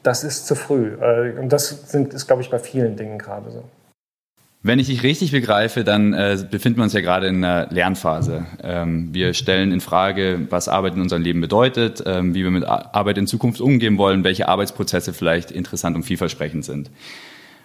das 0.08 0.24
ist 0.24 0.48
zu 0.48 0.56
früh. 0.56 0.94
Äh, 1.02 1.38
und 1.38 1.50
das 1.50 1.92
sind, 1.92 2.14
ist, 2.14 2.28
glaube 2.28 2.42
ich, 2.42 2.50
bei 2.50 2.60
vielen 2.60 2.96
Dingen 2.96 3.20
gerade 3.20 3.52
so. 3.52 3.64
Wenn 4.64 4.80
ich 4.80 4.88
dich 4.88 5.04
richtig 5.04 5.32
begreife, 5.32 5.84
dann 5.84 6.14
äh, 6.14 6.38
befinden 6.50 6.80
wir 6.80 6.84
uns 6.84 6.94
ja 6.94 7.02
gerade 7.02 7.28
in 7.28 7.44
einer 7.44 7.68
Lernphase. 7.70 8.46
Ähm, 8.64 9.14
wir 9.14 9.34
stellen 9.34 9.72
in 9.72 9.82
Frage, 9.82 10.48
was 10.50 10.68
Arbeit 10.68 10.96
in 10.96 11.02
unserem 11.02 11.22
Leben 11.22 11.42
bedeutet, 11.42 12.04
ähm, 12.06 12.34
wie 12.34 12.44
wir 12.44 12.52
mit 12.52 12.66
Arbeit 12.66 13.18
in 13.18 13.28
Zukunft 13.28 13.62
umgehen 13.62 13.98
wollen, 13.98 14.24
welche 14.24 14.48
Arbeitsprozesse 14.48 15.14
vielleicht 15.14 15.52
interessant 15.52 15.96
und 15.96 16.04
vielversprechend 16.04 16.66
sind. 16.66 16.90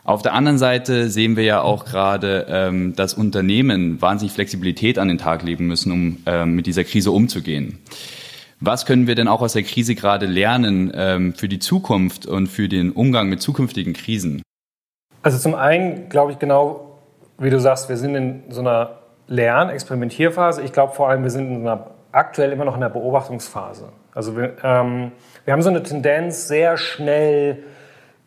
Auf 0.05 0.23
der 0.23 0.35
anderen 0.35 0.59
Seite 0.59 1.09
sehen 1.09 1.37
wir 1.37 1.45
ja 1.45 1.63
auch 1.63 1.85
gerade, 1.85 2.47
ähm, 2.49 2.95
dass 2.95 3.15
Unternehmen 3.15 4.03
wahnsinnig 4.03 4.33
Flexibilität 4.33 4.99
an 4.99 5.09
den 5.09 5.19
Tag 5.19 5.45
legen 5.45 5.67
müssen, 5.67 5.93
um 5.93 6.19
ähm, 6.27 6.57
mit 6.57 6.67
dieser 6.67 6.85
Krise 6.85 7.13
umzugehen. 7.13 7.79
Was 8.65 8.87
können 8.87 9.09
wir 9.09 9.17
denn 9.17 9.27
auch 9.27 9.43
aus 9.43 9.55
der 9.55 9.65
Krise 9.65 9.97
gerade 9.97 10.25
lernen 10.27 10.93
ähm, 10.95 11.35
für 11.35 11.49
die 11.49 11.59
Zukunft 11.59 12.27
und 12.27 12.47
für 12.47 12.69
den 12.69 12.93
Umgang 12.93 13.29
mit 13.29 13.43
zukünftigen 13.43 13.93
Krisen? 13.93 14.41
Also 15.21 15.37
zum 15.39 15.57
einen 15.57 16.09
glaube 16.09 16.31
ich 16.31 16.39
genau, 16.39 17.01
wie 17.39 17.51
du 17.51 17.59
sagst, 17.59 17.89
wir 17.89 17.97
sind 17.97 18.15
in 18.15 18.43
so 18.51 18.61
einer 18.61 19.01
Lern-, 19.27 19.69
Experimentierphase. 19.69 20.63
Ich 20.63 20.73
glaube 20.73 20.95
vor 20.95 21.09
allem, 21.09 21.25
wir 21.25 21.31
sind 21.31 21.51
in 21.51 21.61
einer, 21.63 21.91
aktuell 22.13 22.53
immer 22.53 22.65
noch 22.65 22.77
in 22.77 22.81
der 22.81 22.89
Beobachtungsphase. 22.89 23.89
Also 24.15 24.37
wir, 24.37 24.55
ähm, 24.63 25.11
wir 25.45 25.53
haben 25.53 25.63
so 25.63 25.71
eine 25.71 25.83
Tendenz, 25.83 26.47
sehr 26.47 26.77
schnell 26.77 27.65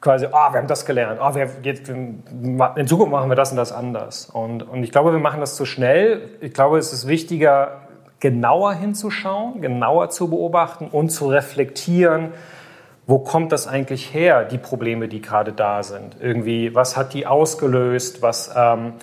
quasi, 0.02 0.26
oh, 0.26 0.32
wir 0.32 0.60
haben 0.60 0.68
das 0.68 0.86
gelernt, 0.86 1.22
oh, 1.24 1.34
wir, 1.34 1.50
jetzt, 1.64 1.88
in 1.88 2.88
Zukunft 2.88 3.12
machen 3.14 3.30
wir 3.30 3.36
das 3.36 3.52
und 3.52 3.58
das 3.58 3.72
anders. 3.72 4.26
Und, 4.26 4.64
und 4.64 4.84
ich 4.84 4.92
glaube, 4.92 5.14
wir 5.14 5.20
machen 5.20 5.40
das 5.40 5.56
zu 5.56 5.66
schnell. 5.66 6.30
Ich 6.42 6.52
glaube, 6.54 6.78
es 6.78 6.92
ist 6.92 7.08
wichtiger, 7.08 7.85
genauer 8.26 8.74
hinzuschauen, 8.74 9.62
genauer 9.62 10.10
zu 10.10 10.32
beobachten 10.32 10.88
und 10.88 11.10
zu 11.10 11.30
reflektieren, 11.30 12.30
wo 13.06 13.20
kommt 13.20 13.52
das 13.52 13.68
eigentlich 13.68 14.16
her, 14.16 14.46
die 14.46 14.58
Probleme, 14.58 15.08
die 15.08 15.22
gerade 15.22 15.54
da 15.54 15.84
sind? 15.84 16.18
Irgendwie, 16.20 16.74
was 16.74 16.98
hat 16.98 17.14
die 17.14 17.28
ausgelöst? 17.28 18.24
Was, 18.24 18.52
ähm, 18.58 18.94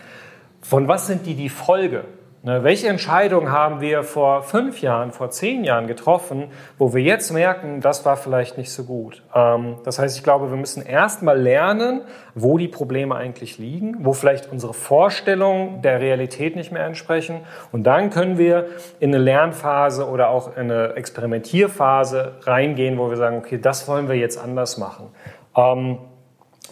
von 0.61 0.89
was 0.89 1.07
sind 1.07 1.25
die 1.25 1.37
die 1.37 1.51
Folge? 1.51 2.03
Ne, 2.45 2.65
welche 2.65 2.89
Entscheidungen 2.89 3.53
haben 3.53 3.81
wir 3.81 4.03
vor 4.03 4.43
fünf 4.43 4.81
Jahren, 4.81 5.13
vor 5.13 5.31
zehn 5.31 5.63
Jahren 5.63 5.87
getroffen, 5.87 6.49
wo 6.77 6.93
wir 6.93 7.01
jetzt 7.01 7.31
merken, 7.31 7.81
das 7.81 8.05
war 8.05 8.17
vielleicht 8.17 8.59
nicht 8.59 8.73
so 8.73 8.83
gut? 8.83 9.23
Ähm, 9.33 9.77
das 9.85 10.01
heißt, 10.01 10.17
ich 10.17 10.25
glaube, 10.25 10.51
wir 10.51 10.57
müssen 10.57 10.85
erstmal 10.85 11.41
lernen, 11.41 12.01
wo 12.35 12.59
die 12.59 12.67
Probleme 12.67 13.15
eigentlich 13.15 13.59
liegen, 13.59 14.05
wo 14.05 14.13
vielleicht 14.13 14.51
unsere 14.51 14.75
Vorstellungen 14.75 15.83
der 15.83 16.01
Realität 16.01 16.57
nicht 16.57 16.73
mehr 16.73 16.85
entsprechen. 16.85 17.43
Und 17.71 17.85
dann 17.85 18.11
können 18.11 18.39
wir 18.39 18.67
in 18.99 19.15
eine 19.15 19.23
Lernphase 19.23 20.09
oder 20.09 20.31
auch 20.31 20.57
in 20.57 20.69
eine 20.69 20.95
Experimentierphase 20.95 22.39
reingehen, 22.43 22.99
wo 22.99 23.09
wir 23.09 23.19
sagen, 23.19 23.39
okay, 23.39 23.59
das 23.59 23.87
wollen 23.87 24.09
wir 24.09 24.17
jetzt 24.17 24.37
anders 24.37 24.79
machen. 24.79 25.11
Ähm, 25.57 25.99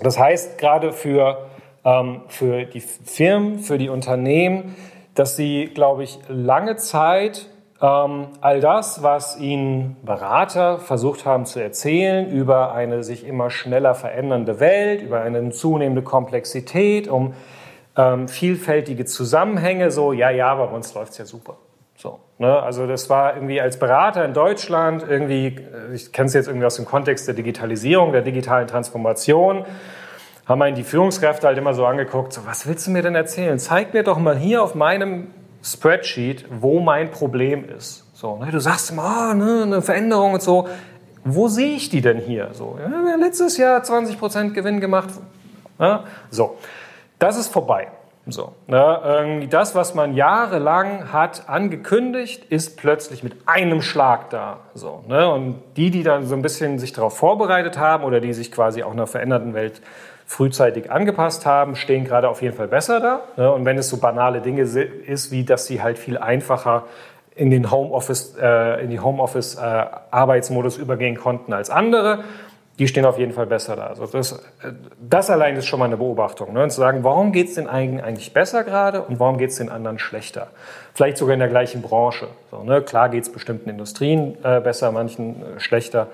das 0.02 0.18
heißt, 0.18 0.58
gerade 0.58 0.92
für, 0.92 1.46
ähm, 1.84 2.22
für 2.26 2.64
die 2.64 2.80
Firmen, 2.80 3.60
für 3.60 3.78
die 3.78 3.88
Unternehmen, 3.88 4.74
dass 5.14 5.36
sie, 5.36 5.66
glaube 5.66 6.04
ich, 6.04 6.18
lange 6.28 6.76
Zeit 6.76 7.46
ähm, 7.82 8.28
all 8.40 8.60
das, 8.60 9.02
was 9.02 9.38
ihnen 9.38 9.96
Berater 10.02 10.78
versucht 10.78 11.24
haben 11.24 11.46
zu 11.46 11.60
erzählen 11.60 12.30
über 12.30 12.72
eine 12.74 13.02
sich 13.02 13.26
immer 13.26 13.50
schneller 13.50 13.94
verändernde 13.94 14.60
Welt, 14.60 15.02
über 15.02 15.22
eine 15.22 15.50
zunehmende 15.50 16.02
Komplexität, 16.02 17.08
um 17.08 17.34
ähm, 17.96 18.28
vielfältige 18.28 19.04
Zusammenhänge, 19.04 19.90
so, 19.90 20.12
ja, 20.12 20.30
ja, 20.30 20.54
bei 20.54 20.64
uns 20.64 20.94
läuft 20.94 21.12
es 21.12 21.18
ja 21.18 21.24
super. 21.24 21.56
So, 21.96 22.18
ne? 22.38 22.62
Also 22.62 22.86
das 22.86 23.10
war 23.10 23.34
irgendwie 23.34 23.60
als 23.60 23.78
Berater 23.78 24.24
in 24.24 24.32
Deutschland 24.32 25.04
irgendwie, 25.06 25.48
äh, 25.48 25.94
ich 25.94 26.12
kenne 26.12 26.28
es 26.28 26.34
jetzt 26.34 26.46
irgendwie 26.46 26.66
aus 26.66 26.76
dem 26.76 26.86
Kontext 26.86 27.26
der 27.28 27.34
Digitalisierung, 27.34 28.12
der 28.12 28.22
digitalen 28.22 28.66
Transformation, 28.66 29.64
haben 30.50 30.62
einen 30.62 30.74
die 30.74 30.82
Führungskräfte 30.82 31.46
halt 31.46 31.58
immer 31.58 31.74
so 31.74 31.86
angeguckt, 31.86 32.32
so, 32.32 32.44
was 32.44 32.66
willst 32.66 32.86
du 32.86 32.90
mir 32.90 33.02
denn 33.02 33.14
erzählen? 33.14 33.58
Zeig 33.58 33.94
mir 33.94 34.02
doch 34.02 34.18
mal 34.18 34.36
hier 34.36 34.62
auf 34.62 34.74
meinem 34.74 35.28
Spreadsheet, 35.62 36.44
wo 36.50 36.80
mein 36.80 37.10
Problem 37.10 37.68
ist. 37.68 38.04
So, 38.14 38.36
ne, 38.36 38.50
du 38.50 38.58
sagst 38.58 38.90
immer, 38.90 39.30
oh, 39.30 39.34
ne, 39.34 39.62
eine 39.62 39.80
Veränderung 39.80 40.34
und 40.34 40.42
so. 40.42 40.68
Wo 41.24 41.48
sehe 41.48 41.76
ich 41.76 41.88
die 41.88 42.00
denn 42.00 42.18
hier? 42.18 42.50
So, 42.52 42.78
ja, 42.80 43.14
letztes 43.14 43.58
Jahr 43.58 43.80
20% 43.82 44.52
Gewinn 44.52 44.80
gemacht. 44.80 45.10
Ja, 45.78 46.04
so, 46.30 46.56
das 47.18 47.38
ist 47.38 47.52
vorbei. 47.52 47.88
So, 48.26 48.52
ne, 48.66 49.46
das, 49.50 49.74
was 49.74 49.94
man 49.94 50.14
jahrelang 50.14 51.12
hat 51.12 51.48
angekündigt, 51.48 52.44
ist 52.50 52.76
plötzlich 52.76 53.22
mit 53.22 53.34
einem 53.46 53.82
Schlag 53.82 54.30
da. 54.30 54.58
So, 54.74 55.04
ne, 55.06 55.30
und 55.32 55.62
die, 55.76 55.90
die 55.90 56.02
dann 56.02 56.26
so 56.26 56.34
ein 56.34 56.42
bisschen 56.42 56.78
sich 56.78 56.92
darauf 56.92 57.16
vorbereitet 57.16 57.78
haben 57.78 58.02
oder 58.04 58.20
die 58.20 58.32
sich 58.32 58.50
quasi 58.50 58.82
auch 58.82 58.92
einer 58.92 59.06
veränderten 59.06 59.54
Welt 59.54 59.80
frühzeitig 60.30 60.92
angepasst 60.92 61.44
haben, 61.44 61.74
stehen 61.74 62.04
gerade 62.04 62.28
auf 62.28 62.40
jeden 62.40 62.56
Fall 62.56 62.68
besser 62.68 63.00
da. 63.00 63.22
Ne? 63.36 63.52
Und 63.52 63.64
wenn 63.64 63.76
es 63.76 63.88
so 63.88 63.96
banale 63.96 64.40
Dinge 64.40 64.62
ist, 64.62 65.32
wie 65.32 65.42
dass 65.42 65.66
sie 65.66 65.82
halt 65.82 65.98
viel 65.98 66.16
einfacher 66.18 66.84
in 67.34 67.50
den 67.50 67.72
Homeoffice, 67.72 68.36
äh, 68.40 68.80
in 68.84 68.90
die 68.90 69.00
Homeoffice 69.00 69.56
äh, 69.56 69.86
übergehen 70.76 71.16
konnten 71.16 71.52
als 71.52 71.68
andere, 71.68 72.20
die 72.80 72.88
stehen 72.88 73.04
auf 73.04 73.18
jeden 73.18 73.32
Fall 73.32 73.44
besser 73.44 73.76
da. 73.76 73.88
Also 73.88 74.06
das, 74.06 74.42
das 74.98 75.28
allein 75.28 75.54
ist 75.54 75.66
schon 75.66 75.78
mal 75.78 75.84
eine 75.84 75.98
Beobachtung. 75.98 76.54
Ne? 76.54 76.62
Und 76.62 76.70
zu 76.70 76.80
sagen, 76.80 77.04
warum 77.04 77.30
geht 77.30 77.48
es 77.48 77.54
den 77.56 77.68
einen 77.68 78.00
eigentlich 78.00 78.32
besser 78.32 78.64
gerade 78.64 79.02
und 79.02 79.20
warum 79.20 79.36
geht 79.36 79.50
es 79.50 79.56
den 79.56 79.68
anderen 79.68 79.98
schlechter? 79.98 80.46
Vielleicht 80.94 81.18
sogar 81.18 81.34
in 81.34 81.40
der 81.40 81.50
gleichen 81.50 81.82
Branche. 81.82 82.28
So, 82.50 82.64
ne? 82.64 82.80
Klar 82.80 83.10
geht 83.10 83.24
es 83.24 83.30
bestimmten 83.30 83.68
Industrien 83.68 84.34
äh, 84.42 84.60
besser, 84.60 84.92
manchen 84.92 85.42
äh, 85.42 85.60
schlechter. 85.60 86.06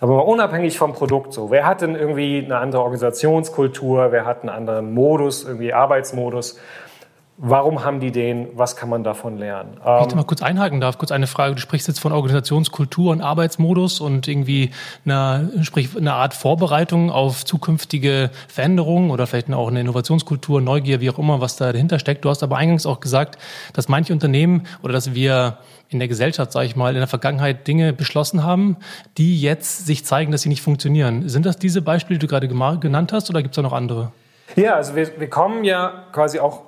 Aber 0.00 0.16
mal 0.16 0.22
unabhängig 0.22 0.76
vom 0.76 0.92
Produkt 0.92 1.32
so. 1.32 1.52
Wer 1.52 1.64
hat 1.64 1.82
denn 1.82 1.94
irgendwie 1.94 2.42
eine 2.44 2.58
andere 2.58 2.82
Organisationskultur? 2.82 4.10
Wer 4.10 4.26
hat 4.26 4.40
einen 4.40 4.48
anderen 4.48 4.92
Modus, 4.92 5.44
irgendwie 5.44 5.72
Arbeitsmodus? 5.72 6.58
Warum 7.40 7.84
haben 7.84 8.00
die 8.00 8.10
den? 8.10 8.48
Was 8.54 8.74
kann 8.74 8.88
man 8.88 9.04
davon 9.04 9.38
lernen? 9.38 9.76
Wenn 9.84 10.02
ich 10.02 10.08
da 10.08 10.16
mal 10.16 10.24
kurz 10.24 10.42
einhaken 10.42 10.80
darf, 10.80 10.98
kurz 10.98 11.12
eine 11.12 11.28
Frage. 11.28 11.54
Du 11.54 11.60
sprichst 11.60 11.86
jetzt 11.86 12.00
von 12.00 12.10
Organisationskultur 12.10 13.12
und 13.12 13.20
Arbeitsmodus 13.20 14.00
und 14.00 14.26
irgendwie 14.26 14.70
einer, 15.04 15.48
sprich, 15.62 15.96
eine 15.96 16.14
Art 16.14 16.34
Vorbereitung 16.34 17.12
auf 17.12 17.44
zukünftige 17.44 18.30
Veränderungen 18.48 19.12
oder 19.12 19.28
vielleicht 19.28 19.52
auch 19.52 19.68
eine 19.68 19.80
Innovationskultur, 19.80 20.60
Neugier, 20.60 21.00
wie 21.00 21.10
auch 21.10 21.18
immer, 21.18 21.40
was 21.40 21.54
da 21.54 21.70
dahinter 21.70 22.00
steckt. 22.00 22.24
Du 22.24 22.28
hast 22.28 22.42
aber 22.42 22.56
eingangs 22.56 22.86
auch 22.86 22.98
gesagt, 22.98 23.38
dass 23.72 23.88
manche 23.88 24.12
Unternehmen 24.12 24.66
oder 24.82 24.92
dass 24.92 25.14
wir 25.14 25.58
in 25.90 26.00
der 26.00 26.08
Gesellschaft, 26.08 26.50
sage 26.50 26.66
ich 26.66 26.74
mal, 26.74 26.94
in 26.94 26.98
der 26.98 27.06
Vergangenheit 27.06 27.68
Dinge 27.68 27.92
beschlossen 27.92 28.42
haben, 28.42 28.78
die 29.16 29.40
jetzt 29.40 29.86
sich 29.86 30.04
zeigen, 30.04 30.32
dass 30.32 30.42
sie 30.42 30.48
nicht 30.48 30.62
funktionieren. 30.62 31.28
Sind 31.28 31.46
das 31.46 31.56
diese 31.56 31.82
Beispiele, 31.82 32.18
die 32.18 32.26
du 32.26 32.30
gerade 32.30 32.48
genannt 32.48 33.12
hast, 33.12 33.30
oder 33.30 33.42
gibt 33.42 33.52
es 33.52 33.56
da 33.56 33.62
noch 33.62 33.72
andere? 33.72 34.10
Ja, 34.56 34.74
also 34.74 34.96
wir, 34.96 35.20
wir 35.20 35.30
kommen 35.30 35.62
ja 35.62 36.04
quasi 36.10 36.40
auch, 36.40 36.62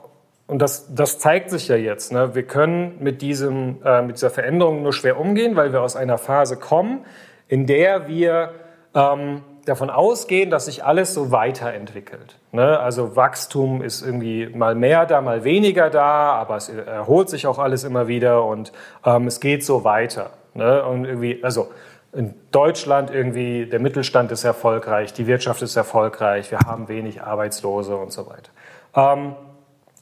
und 0.51 0.61
das, 0.61 0.93
das 0.93 1.21
zeigt 1.21 1.49
sich 1.51 1.69
ja 1.69 1.77
jetzt, 1.77 2.11
ne? 2.11 2.35
wir 2.35 2.43
können 2.43 2.97
mit, 2.99 3.23
diesem, 3.23 3.79
äh, 3.85 4.03
mit 4.03 4.17
dieser 4.17 4.31
Veränderung 4.31 4.83
nur 4.83 4.93
schwer 4.93 5.21
umgehen, 5.21 5.55
weil 5.55 5.73
wir 5.73 5.81
aus 5.81 5.95
einer 5.95 6.19
Phase 6.19 6.57
kommen, 6.57 7.05
in 7.47 7.67
der 7.67 8.09
wir 8.09 8.51
ähm, 8.93 9.43
davon 9.65 9.91
ausgehen, 9.91 10.51
dass 10.51 10.65
sich 10.65 10.85
alles 10.85 11.15
so 11.15 11.31
weiterentwickelt. 11.31 12.41
Ne? 12.51 12.81
Also 12.81 13.15
Wachstum 13.15 13.81
ist 13.81 14.03
irgendwie 14.03 14.49
mal 14.49 14.75
mehr 14.75 15.07
da, 15.07 15.21
mal 15.21 15.45
weniger 15.45 15.89
da, 15.89 16.33
aber 16.33 16.57
es 16.57 16.69
erholt 16.69 17.29
sich 17.29 17.47
auch 17.47 17.61
alles 17.61 17.85
immer 17.85 18.09
wieder 18.09 18.45
und 18.45 18.73
ähm, 19.05 19.29
es 19.29 19.39
geht 19.39 19.65
so 19.65 19.85
weiter. 19.85 20.31
Ne? 20.55 20.85
Und 20.85 21.05
irgendwie, 21.05 21.45
also 21.45 21.69
in 22.13 22.35
Deutschland 22.51 23.13
irgendwie, 23.13 23.67
der 23.67 23.79
Mittelstand 23.79 24.33
ist 24.33 24.43
erfolgreich, 24.43 25.13
die 25.13 25.29
Wirtschaft 25.29 25.63
ist 25.63 25.77
erfolgreich, 25.77 26.51
wir 26.51 26.59
haben 26.59 26.89
wenig 26.89 27.23
Arbeitslose 27.23 27.95
und 27.95 28.11
so 28.11 28.27
weiter. 28.27 28.51
Ähm, 28.97 29.37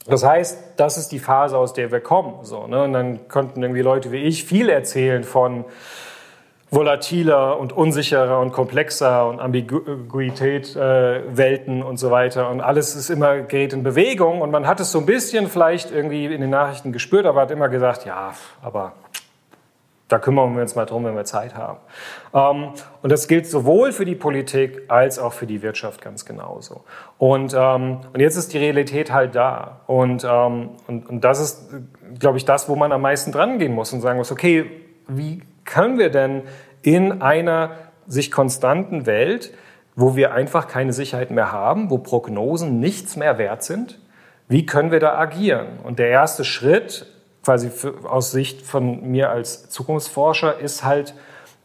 das 0.09 0.23
heißt, 0.23 0.59
das 0.77 0.97
ist 0.97 1.11
die 1.11 1.19
Phase, 1.19 1.57
aus 1.57 1.73
der 1.73 1.91
wir 1.91 1.99
kommen. 1.99 2.43
So, 2.43 2.67
ne? 2.67 2.83
Und 2.83 2.93
dann 2.93 3.27
konnten 3.27 3.61
irgendwie 3.61 3.81
Leute 3.81 4.11
wie 4.11 4.17
ich 4.17 4.43
viel 4.43 4.69
erzählen 4.69 5.23
von 5.23 5.65
volatiler 6.71 7.59
und 7.59 7.73
unsicherer 7.73 8.39
und 8.39 8.51
komplexer 8.51 9.27
und 9.27 9.39
Ambiguität 9.39 10.75
äh, 10.75 11.35
Welten 11.35 11.81
und 11.81 11.97
so 11.97 12.11
weiter 12.11 12.49
und 12.49 12.61
alles 12.61 12.95
ist 12.95 13.09
immer 13.09 13.39
gerät 13.41 13.73
in 13.73 13.81
Bewegung 13.81 14.41
und 14.41 14.51
man 14.51 14.67
hat 14.67 14.79
es 14.79 14.91
so 14.91 14.99
ein 14.99 15.05
bisschen 15.05 15.47
vielleicht 15.47 15.91
irgendwie 15.91 16.25
in 16.25 16.41
den 16.41 16.51
Nachrichten 16.51 16.91
gespürt, 16.91 17.25
aber 17.25 17.41
hat 17.41 17.51
immer 17.51 17.69
gesagt, 17.69 18.05
ja, 18.05 18.33
aber 18.61 18.93
da 20.09 20.19
kümmern 20.19 20.55
wir 20.55 20.61
uns 20.61 20.75
mal 20.75 20.85
drum, 20.85 21.05
wenn 21.05 21.15
wir 21.15 21.23
Zeit 21.23 21.55
haben. 21.55 21.79
Ähm, 22.33 22.73
und 23.01 23.11
das 23.11 23.27
gilt 23.27 23.47
sowohl 23.47 23.91
für 23.91 24.05
die 24.05 24.15
Politik 24.15 24.81
als 24.89 25.19
auch 25.19 25.33
für 25.33 25.45
die 25.45 25.61
Wirtschaft 25.61 26.01
ganz 26.01 26.25
genauso. 26.25 26.83
Und, 27.17 27.55
ähm, 27.57 27.99
und 28.11 28.19
jetzt 28.19 28.35
ist 28.35 28.53
die 28.53 28.57
Realität 28.57 29.13
halt 29.13 29.35
da. 29.35 29.81
Und, 29.87 30.25
ähm, 30.29 30.71
und, 30.87 31.07
und 31.07 31.23
das 31.23 31.39
ist, 31.39 31.69
glaube 32.19 32.37
ich, 32.37 32.45
das, 32.45 32.67
wo 32.67 32.75
man 32.75 32.91
am 32.91 33.01
meisten 33.01 33.31
dran 33.31 33.59
gehen 33.59 33.73
muss 33.73 33.93
und 33.93 34.01
sagen 34.01 34.17
muss, 34.17 34.31
okay, 34.31 34.69
wie 35.07 35.43
können 35.63 35.99
wir 35.99 36.09
denn 36.09 36.43
in 36.81 37.21
einer 37.21 37.71
sich 38.07 38.31
konstanten 38.31 39.05
Welt, 39.05 39.53
wo 39.95 40.15
wir 40.15 40.33
einfach 40.33 40.67
keine 40.67 40.93
Sicherheit 40.93 41.29
mehr 41.29 41.51
haben, 41.51 41.91
wo 41.91 41.99
Prognosen 41.99 42.79
nichts 42.79 43.15
mehr 43.15 43.37
wert 43.37 43.63
sind, 43.63 43.99
wie 44.47 44.65
können 44.65 44.91
wir 44.91 44.99
da 44.99 45.17
agieren? 45.17 45.67
Und 45.83 45.99
der 45.99 46.07
erste 46.07 46.43
Schritt, 46.43 47.05
quasi 47.49 47.71
für, 47.71 47.95
aus 48.07 48.29
Sicht 48.29 48.61
von 48.61 49.09
mir 49.09 49.31
als 49.31 49.71
Zukunftsforscher, 49.71 50.59
ist 50.59 50.83
halt 50.83 51.15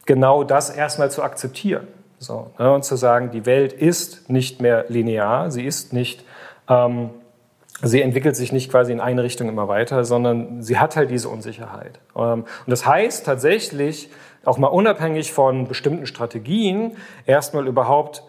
genau 0.07 0.43
das 0.43 0.71
erstmal 0.71 1.11
zu 1.11 1.21
akzeptieren. 1.21 1.87
So, 2.17 2.49
ne, 2.57 2.73
und 2.73 2.83
zu 2.83 2.95
sagen, 2.95 3.29
die 3.29 3.45
Welt 3.45 3.71
ist 3.71 4.27
nicht 4.27 4.59
mehr 4.63 4.85
linear, 4.87 5.51
sie 5.51 5.63
ist 5.63 5.93
nicht, 5.93 6.25
ähm, 6.67 7.11
sie 7.83 8.01
entwickelt 8.01 8.35
sich 8.35 8.51
nicht 8.51 8.71
quasi 8.71 8.93
in 8.93 8.99
eine 8.99 9.21
Richtung 9.21 9.47
immer 9.47 9.67
weiter, 9.67 10.05
sondern 10.05 10.63
sie 10.63 10.79
hat 10.79 10.95
halt 10.95 11.11
diese 11.11 11.29
Unsicherheit. 11.29 11.99
Ähm, 12.15 12.45
und 12.45 12.47
das 12.65 12.87
heißt 12.87 13.23
tatsächlich, 13.23 14.09
auch 14.43 14.57
mal 14.57 14.69
unabhängig 14.69 15.33
von 15.33 15.67
bestimmten 15.67 16.07
Strategien, 16.07 16.97
erstmal 17.27 17.67
überhaupt 17.67 18.23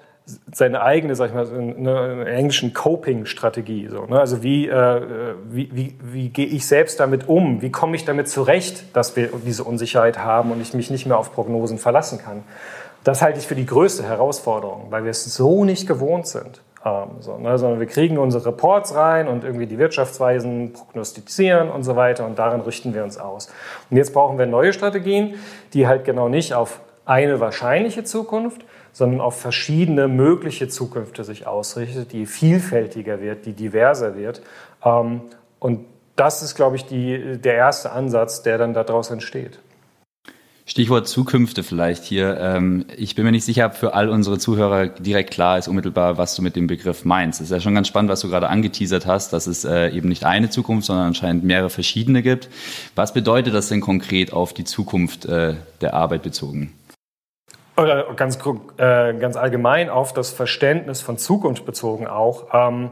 seine 0.52 0.82
eigene, 0.82 1.14
sag 1.14 1.28
ich 1.28 1.34
mal, 1.34 1.46
eine 1.48 2.24
englischen 2.26 2.72
Coping-Strategie. 2.74 3.88
So, 3.88 4.06
ne? 4.06 4.18
Also 4.18 4.42
wie, 4.42 4.68
äh, 4.68 5.34
wie, 5.48 5.70
wie, 5.72 5.96
wie 6.02 6.28
gehe 6.30 6.46
ich 6.46 6.66
selbst 6.66 6.98
damit 6.98 7.28
um? 7.28 7.62
Wie 7.62 7.70
komme 7.70 7.94
ich 7.94 8.04
damit 8.04 8.28
zurecht, 8.28 8.96
dass 8.96 9.14
wir 9.14 9.30
diese 9.46 9.62
Unsicherheit 9.62 10.18
haben 10.18 10.50
und 10.50 10.60
ich 10.60 10.74
mich 10.74 10.90
nicht 10.90 11.06
mehr 11.06 11.18
auf 11.18 11.32
Prognosen 11.32 11.78
verlassen 11.78 12.18
kann? 12.18 12.42
Das 13.04 13.22
halte 13.22 13.38
ich 13.38 13.46
für 13.46 13.54
die 13.54 13.66
größte 13.66 14.02
Herausforderung, 14.02 14.86
weil 14.90 15.04
wir 15.04 15.12
es 15.12 15.24
so 15.24 15.64
nicht 15.64 15.86
gewohnt 15.86 16.26
sind. 16.26 16.60
haben, 16.82 17.20
so, 17.20 17.38
ne? 17.38 17.56
sondern 17.56 17.78
wir 17.78 17.86
kriegen 17.86 18.18
unsere 18.18 18.46
Reports 18.46 18.96
rein 18.96 19.28
und 19.28 19.44
irgendwie 19.44 19.66
die 19.66 19.78
Wirtschaftsweisen 19.78 20.72
prognostizieren 20.72 21.68
und 21.70 21.84
so 21.84 21.94
weiter 21.94 22.26
und 22.26 22.38
darin 22.38 22.60
richten 22.60 22.94
wir 22.94 23.04
uns 23.04 23.18
aus. 23.18 23.48
Und 23.90 23.96
jetzt 23.96 24.12
brauchen 24.12 24.38
wir 24.38 24.46
neue 24.46 24.72
Strategien, 24.72 25.34
die 25.72 25.86
halt 25.86 26.04
genau 26.04 26.28
nicht 26.28 26.54
auf 26.54 26.80
eine 27.04 27.38
wahrscheinliche 27.38 28.02
Zukunft, 28.02 28.62
sondern 28.96 29.20
auf 29.20 29.38
verschiedene 29.38 30.08
mögliche 30.08 30.68
Zukünfte 30.68 31.22
sich 31.22 31.46
ausrichtet, 31.46 32.14
die 32.14 32.24
vielfältiger 32.24 33.20
wird, 33.20 33.44
die 33.44 33.52
diverser 33.52 34.16
wird. 34.16 34.40
Ähm, 34.82 35.20
und 35.58 35.84
das 36.16 36.42
ist, 36.42 36.54
glaube 36.54 36.76
ich, 36.76 36.86
die, 36.86 37.36
der 37.36 37.56
erste 37.56 37.92
Ansatz, 37.92 38.42
der 38.42 38.56
dann 38.56 38.72
daraus 38.72 39.10
entsteht. 39.10 39.58
Stichwort 40.64 41.06
Zukünfte 41.08 41.62
vielleicht 41.62 42.04
hier. 42.04 42.38
Ähm, 42.40 42.86
ich 42.96 43.14
bin 43.14 43.26
mir 43.26 43.32
nicht 43.32 43.44
sicher, 43.44 43.66
ob 43.66 43.74
für 43.74 43.92
all 43.92 44.08
unsere 44.08 44.38
Zuhörer 44.38 44.86
direkt 44.86 45.30
klar 45.30 45.58
ist, 45.58 45.68
unmittelbar, 45.68 46.16
was 46.16 46.34
du 46.34 46.40
mit 46.40 46.56
dem 46.56 46.66
Begriff 46.66 47.04
meinst. 47.04 47.42
Es 47.42 47.48
ist 47.48 47.52
ja 47.52 47.60
schon 47.60 47.74
ganz 47.74 47.88
spannend, 47.88 48.10
was 48.10 48.20
du 48.20 48.30
gerade 48.30 48.48
angeteasert 48.48 49.04
hast, 49.04 49.30
dass 49.34 49.46
es 49.46 49.66
äh, 49.66 49.90
eben 49.90 50.08
nicht 50.08 50.24
eine 50.24 50.48
Zukunft, 50.48 50.86
sondern 50.86 51.08
anscheinend 51.08 51.44
mehrere 51.44 51.68
verschiedene 51.68 52.22
gibt. 52.22 52.48
Was 52.94 53.12
bedeutet 53.12 53.52
das 53.52 53.68
denn 53.68 53.82
konkret 53.82 54.32
auf 54.32 54.54
die 54.54 54.64
Zukunft 54.64 55.26
äh, 55.26 55.56
der 55.82 55.92
Arbeit 55.92 56.22
bezogen? 56.22 56.72
Oder 57.76 58.14
ganz, 58.14 58.38
äh, 58.78 59.14
ganz 59.14 59.36
allgemein 59.36 59.90
auf 59.90 60.12
das 60.12 60.30
Verständnis 60.30 61.02
von 61.02 61.18
Zukunft 61.18 61.66
bezogen 61.66 62.06
auch. 62.06 62.46
Ähm, 62.52 62.90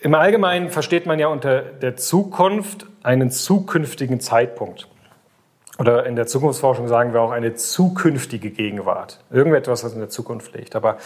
Im 0.00 0.14
Allgemeinen 0.14 0.70
versteht 0.70 1.06
man 1.06 1.18
ja 1.18 1.28
unter 1.28 1.62
der 1.62 1.96
Zukunft 1.96 2.86
einen 3.04 3.30
zukünftigen 3.30 4.20
Zeitpunkt 4.20 4.88
oder 5.78 6.04
in 6.04 6.16
der 6.16 6.26
Zukunftsforschung 6.26 6.86
sagen 6.86 7.14
wir 7.14 7.22
auch 7.22 7.30
eine 7.30 7.54
zukünftige 7.54 8.50
Gegenwart. 8.50 9.20
Irgendetwas, 9.30 9.82
was 9.82 9.94
in 9.94 10.00
der 10.00 10.10
Zukunft 10.10 10.54
liegt. 10.54 10.76
Aber 10.76 10.98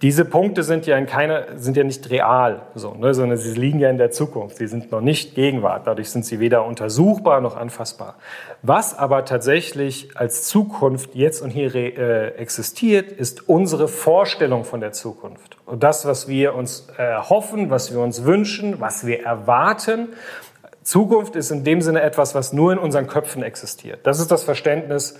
diese 0.00 0.24
Punkte 0.24 0.62
sind 0.62 0.86
ja, 0.86 0.96
in 0.96 1.04
keiner, 1.04 1.44
sind 1.56 1.76
ja 1.76 1.84
nicht 1.84 2.08
real, 2.08 2.62
so, 2.74 2.94
ne, 2.94 3.12
sondern 3.12 3.36
sie 3.36 3.52
liegen 3.52 3.78
ja 3.78 3.90
in 3.90 3.98
der 3.98 4.10
Zukunft. 4.10 4.56
Sie 4.56 4.68
sind 4.68 4.90
noch 4.90 5.02
nicht 5.02 5.34
Gegenwart. 5.34 5.86
Dadurch 5.86 6.08
sind 6.08 6.24
sie 6.24 6.40
weder 6.40 6.64
untersuchbar 6.64 7.42
noch 7.42 7.58
anfassbar. 7.58 8.14
Was 8.62 8.98
aber 8.98 9.26
tatsächlich 9.26 10.08
als 10.16 10.44
Zukunft 10.44 11.14
jetzt 11.14 11.42
und 11.42 11.50
hier 11.50 11.74
äh, 11.74 12.28
existiert, 12.36 13.12
ist 13.12 13.50
unsere 13.50 13.86
Vorstellung 13.86 14.64
von 14.64 14.80
der 14.80 14.92
Zukunft. 14.92 15.58
Und 15.66 15.82
das, 15.82 16.06
was 16.06 16.26
wir 16.26 16.54
uns 16.54 16.88
erhoffen, 16.96 17.68
was 17.68 17.92
wir 17.92 18.00
uns 18.00 18.24
wünschen, 18.24 18.80
was 18.80 19.06
wir 19.06 19.24
erwarten 19.24 20.08
Zukunft 20.86 21.34
ist 21.34 21.50
in 21.50 21.64
dem 21.64 21.82
Sinne 21.82 22.00
etwas, 22.02 22.36
was 22.36 22.52
nur 22.52 22.70
in 22.70 22.78
unseren 22.78 23.08
Köpfen 23.08 23.42
existiert. 23.42 24.06
Das 24.06 24.20
ist 24.20 24.30
das 24.30 24.44
Verständnis 24.44 25.18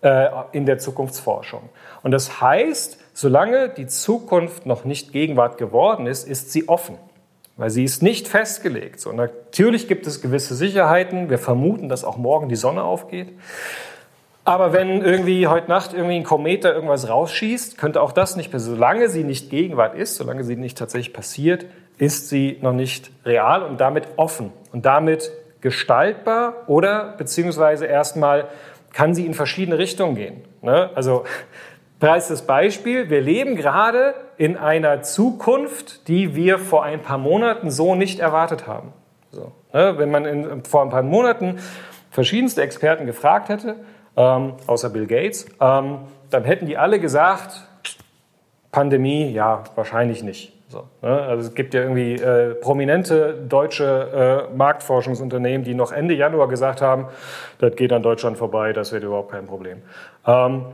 äh, 0.00 0.28
in 0.52 0.64
der 0.64 0.78
Zukunftsforschung. 0.78 1.70
Und 2.04 2.12
das 2.12 2.40
heißt, 2.40 2.98
solange 3.14 3.68
die 3.68 3.88
Zukunft 3.88 4.64
noch 4.64 4.84
nicht 4.84 5.12
Gegenwart 5.12 5.58
geworden 5.58 6.06
ist, 6.06 6.28
ist 6.28 6.52
sie 6.52 6.68
offen. 6.68 6.98
Weil 7.56 7.70
sie 7.70 7.82
ist 7.82 8.00
nicht 8.00 8.28
festgelegt. 8.28 9.00
So, 9.00 9.10
natürlich 9.10 9.88
gibt 9.88 10.06
es 10.06 10.22
gewisse 10.22 10.54
Sicherheiten. 10.54 11.30
Wir 11.30 11.38
vermuten, 11.38 11.88
dass 11.88 12.04
auch 12.04 12.16
morgen 12.16 12.48
die 12.48 12.54
Sonne 12.54 12.84
aufgeht. 12.84 13.36
Aber 14.44 14.72
wenn 14.72 15.02
irgendwie 15.02 15.48
heute 15.48 15.68
Nacht 15.68 15.94
irgendwie 15.94 16.14
ein 16.14 16.22
Kometer 16.22 16.72
irgendwas 16.72 17.08
rausschießt, 17.08 17.76
könnte 17.76 18.00
auch 18.02 18.12
das 18.12 18.36
nicht 18.36 18.52
passieren. 18.52 18.76
Solange 18.76 19.08
sie 19.08 19.24
nicht 19.24 19.50
Gegenwart 19.50 19.96
ist, 19.96 20.14
solange 20.14 20.44
sie 20.44 20.54
nicht 20.54 20.78
tatsächlich 20.78 21.12
passiert, 21.12 21.66
ist 21.98 22.28
sie 22.28 22.58
noch 22.62 22.72
nicht 22.72 23.10
real 23.24 23.62
und 23.62 23.80
damit 23.80 24.08
offen 24.16 24.52
und 24.72 24.86
damit 24.86 25.32
gestaltbar 25.60 26.54
oder 26.68 27.14
beziehungsweise 27.18 27.86
erstmal 27.86 28.48
kann 28.92 29.14
sie 29.14 29.26
in 29.26 29.34
verschiedene 29.34 29.78
Richtungen 29.78 30.14
gehen. 30.14 30.44
Ne? 30.62 30.90
Also 30.94 31.24
preistes 32.00 32.42
Beispiel, 32.42 33.10
wir 33.10 33.20
leben 33.20 33.56
gerade 33.56 34.14
in 34.36 34.56
einer 34.56 35.02
Zukunft, 35.02 36.08
die 36.08 36.34
wir 36.34 36.58
vor 36.58 36.84
ein 36.84 37.02
paar 37.02 37.18
Monaten 37.18 37.70
so 37.70 37.94
nicht 37.94 38.20
erwartet 38.20 38.66
haben. 38.66 38.92
So, 39.30 39.52
ne? 39.72 39.94
Wenn 39.98 40.10
man 40.10 40.24
in, 40.24 40.64
vor 40.64 40.82
ein 40.82 40.90
paar 40.90 41.02
Monaten 41.02 41.58
verschiedenste 42.10 42.62
Experten 42.62 43.04
gefragt 43.06 43.48
hätte, 43.48 43.76
ähm, 44.16 44.54
außer 44.66 44.90
Bill 44.90 45.06
Gates, 45.06 45.46
ähm, 45.60 45.98
dann 46.30 46.44
hätten 46.44 46.66
die 46.66 46.78
alle 46.78 47.00
gesagt, 47.00 47.62
Pandemie, 48.70 49.30
ja, 49.32 49.64
wahrscheinlich 49.74 50.22
nicht. 50.22 50.57
So, 50.68 50.86
ne? 51.00 51.08
Also 51.08 51.48
es 51.48 51.54
gibt 51.54 51.72
ja 51.72 51.80
irgendwie 51.80 52.14
äh, 52.14 52.54
prominente 52.54 53.34
deutsche 53.48 54.48
äh, 54.50 54.54
Marktforschungsunternehmen, 54.54 55.64
die 55.64 55.74
noch 55.74 55.92
Ende 55.92 56.14
Januar 56.14 56.48
gesagt 56.48 56.82
haben, 56.82 57.06
das 57.58 57.74
geht 57.74 57.92
an 57.92 58.02
Deutschland 58.02 58.36
vorbei, 58.36 58.74
das 58.74 58.92
wird 58.92 59.02
überhaupt 59.02 59.32
kein 59.32 59.46
Problem. 59.46 59.82
Ähm, 60.26 60.66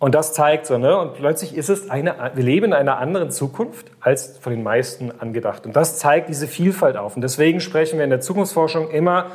und 0.00 0.14
das 0.14 0.34
zeigt 0.34 0.66
so, 0.66 0.78
ne? 0.78 0.98
Und 0.98 1.14
plötzlich 1.14 1.56
ist 1.56 1.68
es 1.68 1.88
eine, 1.88 2.32
wir 2.34 2.44
leben 2.44 2.66
in 2.66 2.72
einer 2.72 2.98
anderen 2.98 3.30
Zukunft 3.30 3.86
als 4.00 4.36
von 4.38 4.52
den 4.52 4.64
meisten 4.64 5.12
angedacht. 5.18 5.64
Und 5.64 5.76
das 5.76 5.98
zeigt 5.98 6.28
diese 6.28 6.48
Vielfalt 6.48 6.96
auf. 6.96 7.14
Und 7.14 7.22
deswegen 7.22 7.60
sprechen 7.60 7.98
wir 7.98 8.04
in 8.04 8.10
der 8.10 8.20
Zukunftsforschung 8.20 8.90
immer 8.90 9.26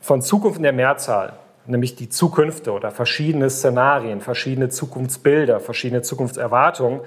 von 0.00 0.22
Zukunft 0.22 0.56
in 0.56 0.62
der 0.62 0.72
Mehrzahl 0.72 1.34
nämlich 1.68 1.96
die 1.96 2.08
Zukünfte 2.08 2.72
oder 2.72 2.90
verschiedene 2.90 3.50
Szenarien, 3.50 4.20
verschiedene 4.20 4.68
Zukunftsbilder, 4.68 5.60
verschiedene 5.60 6.02
Zukunftserwartungen. 6.02 7.00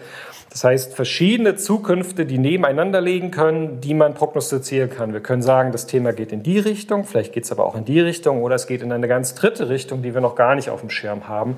Das 0.50 0.64
heißt, 0.64 0.94
verschiedene 0.94 1.56
Zukünfte, 1.56 2.26
die 2.26 2.38
nebeneinander 2.38 3.00
liegen 3.00 3.32
können, 3.32 3.80
die 3.80 3.94
man 3.94 4.14
prognostizieren 4.14 4.90
kann. 4.90 5.14
Wir 5.14 5.22
können 5.22 5.42
sagen, 5.42 5.72
das 5.72 5.88
Thema 5.88 6.12
geht 6.12 6.32
in 6.32 6.44
die 6.44 6.60
Richtung, 6.60 7.06
vielleicht 7.06 7.32
geht 7.32 7.46
es 7.46 7.52
aber 7.52 7.66
auch 7.66 7.76
in 7.76 7.86
die 7.86 8.02
Richtung 8.02 8.44
oder 8.44 8.56
es 8.56 8.68
geht 8.68 8.82
in 8.82 8.92
eine 8.92 9.08
ganz 9.08 9.34
dritte 9.34 9.70
Richtung, 9.70 10.02
die 10.02 10.14
wir 10.14 10.22
noch 10.22 10.36
gar 10.36 10.56
nicht 10.56 10.70
auf 10.70 10.82
dem 10.82 10.90
Schirm 10.90 11.30
haben. 11.30 11.58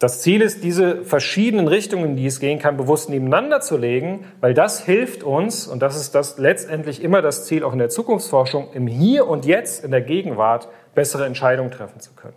Das 0.00 0.22
Ziel 0.22 0.40
ist, 0.40 0.64
diese 0.64 1.04
verschiedenen 1.04 1.68
Richtungen, 1.68 2.16
die 2.16 2.24
es 2.24 2.40
gehen 2.40 2.58
kann, 2.58 2.78
bewusst 2.78 3.10
nebeneinander 3.10 3.60
zu 3.60 3.76
legen, 3.76 4.24
weil 4.40 4.54
das 4.54 4.82
hilft 4.82 5.22
uns, 5.22 5.66
und 5.66 5.82
das 5.82 5.94
ist 6.00 6.14
das 6.14 6.38
letztendlich 6.38 7.02
immer 7.02 7.20
das 7.20 7.44
Ziel 7.44 7.64
auch 7.64 7.74
in 7.74 7.78
der 7.78 7.90
Zukunftsforschung, 7.90 8.68
im 8.72 8.86
Hier 8.86 9.28
und 9.28 9.44
Jetzt, 9.44 9.84
in 9.84 9.90
der 9.90 10.00
Gegenwart, 10.00 10.68
bessere 10.94 11.26
Entscheidungen 11.26 11.70
treffen 11.70 12.00
zu 12.00 12.12
können. 12.12 12.34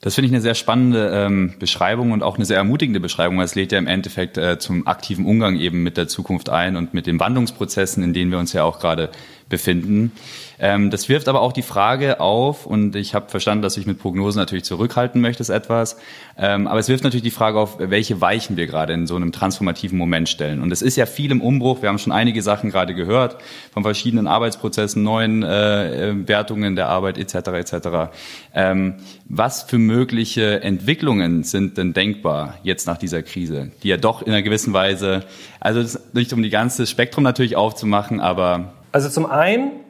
Das 0.00 0.14
finde 0.14 0.26
ich 0.26 0.32
eine 0.32 0.40
sehr 0.40 0.54
spannende 0.54 1.10
ähm, 1.12 1.54
Beschreibung 1.58 2.12
und 2.12 2.22
auch 2.22 2.36
eine 2.36 2.44
sehr 2.44 2.56
ermutigende 2.56 3.00
Beschreibung. 3.00 3.40
Es 3.40 3.56
lädt 3.56 3.72
ja 3.72 3.78
im 3.78 3.88
Endeffekt 3.88 4.38
äh, 4.38 4.58
zum 4.58 4.86
aktiven 4.86 5.26
Umgang 5.26 5.56
eben 5.56 5.82
mit 5.82 5.96
der 5.96 6.06
Zukunft 6.06 6.50
ein 6.50 6.76
und 6.76 6.94
mit 6.94 7.08
den 7.08 7.18
Wandlungsprozessen, 7.18 8.04
in 8.04 8.12
denen 8.12 8.30
wir 8.30 8.38
uns 8.38 8.52
ja 8.52 8.62
auch 8.62 8.78
gerade 8.78 9.10
befinden. 9.48 10.12
Ähm, 10.58 10.90
das 10.90 11.08
wirft 11.08 11.28
aber 11.28 11.40
auch 11.40 11.52
die 11.52 11.62
Frage 11.62 12.20
auf, 12.20 12.66
und 12.66 12.96
ich 12.96 13.14
habe 13.14 13.28
verstanden, 13.28 13.62
dass 13.62 13.76
ich 13.76 13.86
mit 13.86 13.98
Prognosen 13.98 14.38
natürlich 14.38 14.64
zurückhalten 14.64 15.20
möchtest 15.20 15.50
etwas, 15.50 15.96
ähm, 16.36 16.66
aber 16.66 16.80
es 16.80 16.88
wirft 16.88 17.04
natürlich 17.04 17.22
die 17.22 17.30
Frage 17.30 17.58
auf, 17.58 17.78
welche 17.78 18.20
Weichen 18.20 18.56
wir 18.56 18.66
gerade 18.66 18.92
in 18.92 19.06
so 19.06 19.16
einem 19.16 19.32
transformativen 19.32 19.96
Moment 19.96 20.28
stellen. 20.28 20.60
Und 20.60 20.72
es 20.72 20.82
ist 20.82 20.96
ja 20.96 21.06
viel 21.06 21.30
im 21.30 21.40
Umbruch, 21.40 21.82
wir 21.82 21.88
haben 21.88 21.98
schon 21.98 22.12
einige 22.12 22.42
Sachen 22.42 22.70
gerade 22.70 22.94
gehört, 22.94 23.36
von 23.72 23.82
verschiedenen 23.84 24.26
Arbeitsprozessen, 24.26 25.02
neuen 25.02 25.42
äh, 25.42 26.10
äh 26.10 26.28
Wertungen 26.28 26.74
der 26.76 26.88
Arbeit 26.88 27.18
etc. 27.18 27.48
etc. 27.48 27.88
Ähm, 28.54 28.94
was 29.26 29.62
für 29.62 29.78
mögliche 29.78 30.62
Entwicklungen 30.62 31.44
sind 31.44 31.78
denn 31.78 31.92
denkbar 31.92 32.54
jetzt 32.62 32.86
nach 32.86 32.98
dieser 32.98 33.22
Krise, 33.22 33.70
die 33.82 33.88
ja 33.88 33.96
doch 33.96 34.22
in 34.22 34.32
einer 34.32 34.42
gewissen 34.42 34.72
Weise, 34.72 35.24
also 35.60 35.98
nicht 36.12 36.32
um 36.32 36.42
die 36.42 36.50
ganze 36.50 36.86
Spektrum 36.86 37.22
natürlich 37.22 37.56
aufzumachen, 37.56 38.20
aber 38.20 38.72
also 38.92 39.08
zum 39.08 39.26
einen, 39.26 39.80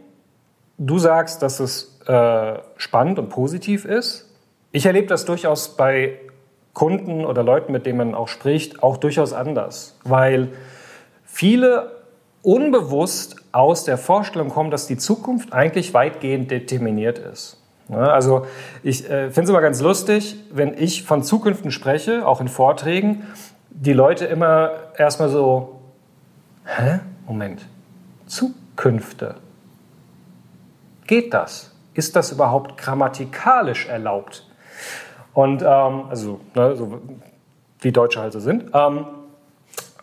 du 0.78 0.98
sagst, 0.98 1.42
dass 1.42 1.60
es 1.60 1.98
äh, 2.06 2.58
spannend 2.76 3.18
und 3.18 3.28
positiv 3.28 3.84
ist. 3.84 4.30
Ich 4.72 4.86
erlebe 4.86 5.06
das 5.06 5.24
durchaus 5.24 5.76
bei 5.76 6.18
Kunden 6.74 7.24
oder 7.24 7.42
Leuten, 7.42 7.72
mit 7.72 7.86
denen 7.86 7.98
man 7.98 8.14
auch 8.14 8.28
spricht, 8.28 8.82
auch 8.82 8.96
durchaus 8.96 9.32
anders, 9.32 9.96
weil 10.04 10.48
viele 11.24 11.92
unbewusst 12.42 13.36
aus 13.52 13.84
der 13.84 13.98
Vorstellung 13.98 14.48
kommen, 14.48 14.70
dass 14.70 14.86
die 14.86 14.96
Zukunft 14.96 15.52
eigentlich 15.52 15.92
weitgehend 15.92 16.50
determiniert 16.50 17.18
ist. 17.18 17.60
Also 17.90 18.46
ich 18.82 19.04
äh, 19.08 19.30
finde 19.30 19.42
es 19.42 19.48
immer 19.50 19.60
ganz 19.60 19.80
lustig, 19.80 20.36
wenn 20.52 20.74
ich 20.76 21.04
von 21.04 21.22
Zukünften 21.22 21.70
spreche, 21.70 22.26
auch 22.26 22.40
in 22.40 22.48
Vorträgen, 22.48 23.26
die 23.70 23.92
Leute 23.92 24.26
immer 24.26 24.70
erstmal 24.96 25.30
so, 25.30 25.80
hä? 26.64 27.00
Moment, 27.26 27.66
Zukunft? 28.26 28.67
Künfte. 28.78 29.34
Geht 31.06 31.34
das? 31.34 31.74
Ist 31.94 32.16
das 32.16 32.32
überhaupt 32.32 32.78
grammatikalisch 32.78 33.86
erlaubt? 33.86 34.46
Und 35.34 35.62
ähm, 35.62 36.04
also, 36.08 36.40
ne, 36.54 36.76
so 36.76 37.02
wie 37.80 37.92
Deutsche 37.92 38.20
halt 38.20 38.32
so 38.32 38.40
sind. 38.40 38.70
Ähm, 38.72 39.04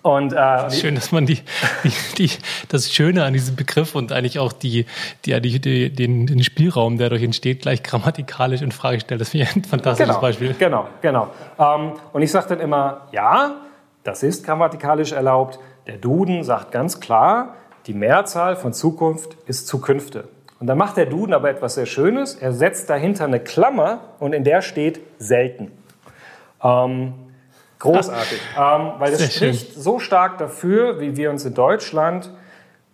und, 0.01 0.33
äh, 0.33 0.69
schön, 0.71 0.93
dass 0.93 1.11
man 1.11 1.25
die, 1.25 1.41
die, 1.83 1.91
die, 2.17 2.31
das 2.67 2.93
Schöne 2.93 3.23
an 3.23 3.33
diesem 3.33 3.55
Begriff 3.55 3.95
und 3.95 4.11
eigentlich 4.11 4.39
auch 4.39 4.51
die, 4.51 4.85
die, 5.25 5.39
die, 5.41 5.89
den, 5.89 6.27
den 6.27 6.43
Spielraum, 6.43 6.97
der 6.97 7.07
dadurch 7.07 7.23
entsteht, 7.23 7.61
gleich 7.61 7.81
grammatikalisch 7.81 8.61
in 8.61 8.73
Frage 8.73 8.99
stellt. 8.99 9.21
Das 9.21 9.29
finde 9.29 9.45
ich 9.45 9.55
ein 9.55 9.63
fantastisches 9.63 10.09
genau, 10.09 10.21
Beispiel. 10.21 10.53
Genau, 10.59 10.87
genau. 11.01 11.29
Ähm, 11.57 11.93
und 12.11 12.21
ich 12.21 12.29
sage 12.29 12.49
dann 12.49 12.59
immer, 12.59 13.07
ja, 13.13 13.55
das 14.03 14.21
ist 14.21 14.45
grammatikalisch 14.45 15.13
erlaubt. 15.13 15.59
Der 15.87 15.97
Duden 15.97 16.43
sagt 16.43 16.71
ganz 16.71 16.99
klar, 16.99 17.55
die 17.87 17.93
Mehrzahl 17.93 18.55
von 18.55 18.73
Zukunft 18.73 19.37
ist 19.45 19.67
Zukünfte. 19.67 20.27
Und 20.59 20.67
dann 20.67 20.77
macht 20.77 20.97
der 20.97 21.05
Duden 21.05 21.33
aber 21.33 21.49
etwas 21.49 21.75
sehr 21.75 21.85
Schönes. 21.85 22.35
Er 22.35 22.53
setzt 22.53 22.89
dahinter 22.89 23.25
eine 23.25 23.39
Klammer 23.39 23.99
und 24.19 24.33
in 24.33 24.43
der 24.43 24.61
steht 24.61 25.01
selten. 25.19 25.71
Ähm, 26.63 27.13
Großartig, 27.79 28.41
ähm, 28.57 28.93
weil 28.97 29.13
es 29.13 29.35
spricht 29.35 29.73
schön. 29.73 29.81
so 29.81 29.99
stark 29.99 30.37
dafür, 30.37 30.99
wie 30.99 31.17
wir 31.17 31.29
uns 31.29 31.45
in 31.45 31.53
Deutschland, 31.53 32.31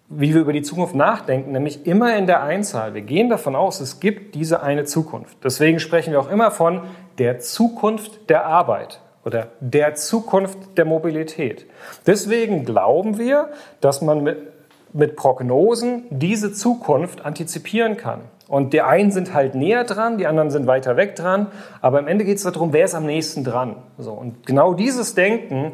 wie 0.10 0.34
wir 0.34 0.42
über 0.42 0.52
die 0.52 0.64
Zukunft 0.64 0.96
nachdenken, 0.96 1.54
nämlich 1.54 1.86
immer 1.86 2.18
in 2.18 2.28
der 2.28 2.44
Einzahl. 2.44 2.94
Wir 2.94 3.02
gehen 3.02 3.30
davon 3.30 3.56
aus, 3.56 3.80
es 3.80 4.00
gibt 4.00 4.36
diese 4.36 4.62
eine 4.62 4.84
Zukunft. 4.84 5.38
Deswegen 5.44 5.80
sprechen 5.80 6.12
wir 6.12 6.20
auch 6.20 6.30
immer 6.30 6.52
von 6.52 6.82
der 7.18 7.40
Zukunft 7.40 8.30
der 8.30 8.46
Arbeit 8.46 9.00
oder 9.24 9.50
der 9.60 9.96
Zukunft 9.96 10.58
der 10.78 10.86
Mobilität. 10.86 11.66
Deswegen 12.08 12.66
glauben 12.66 13.18
wir, 13.18 13.52
dass 13.80 14.02
man 14.02 14.24
mit, 14.24 14.51
mit 14.94 15.16
Prognosen 15.16 16.04
diese 16.10 16.54
Zukunft 16.54 17.26
antizipieren 17.26 17.98
kann. 17.98 18.22
Und 18.48 18.74
die 18.74 18.82
einen 18.82 19.12
sind 19.12 19.34
halt 19.34 19.56
näher 19.56 19.86
dran, 19.86 20.18
die 20.18 20.28
anderen 20.28 20.52
sind 20.52 20.68
weiter 20.68 20.98
weg 20.98 21.16
dran. 21.16 21.48
Aber 21.80 22.00
am 22.00 22.08
Ende 22.08 22.26
geht 22.26 22.38
es 22.38 22.44
darum, 22.44 22.74
wer 22.74 22.84
ist 22.84 22.96
am 22.96 23.06
nächsten 23.06 23.46
dran. 23.46 23.78
So, 23.98 24.12
und 24.12 24.46
genau 24.46 24.74
dieses 24.74 25.16
Denken 25.16 25.74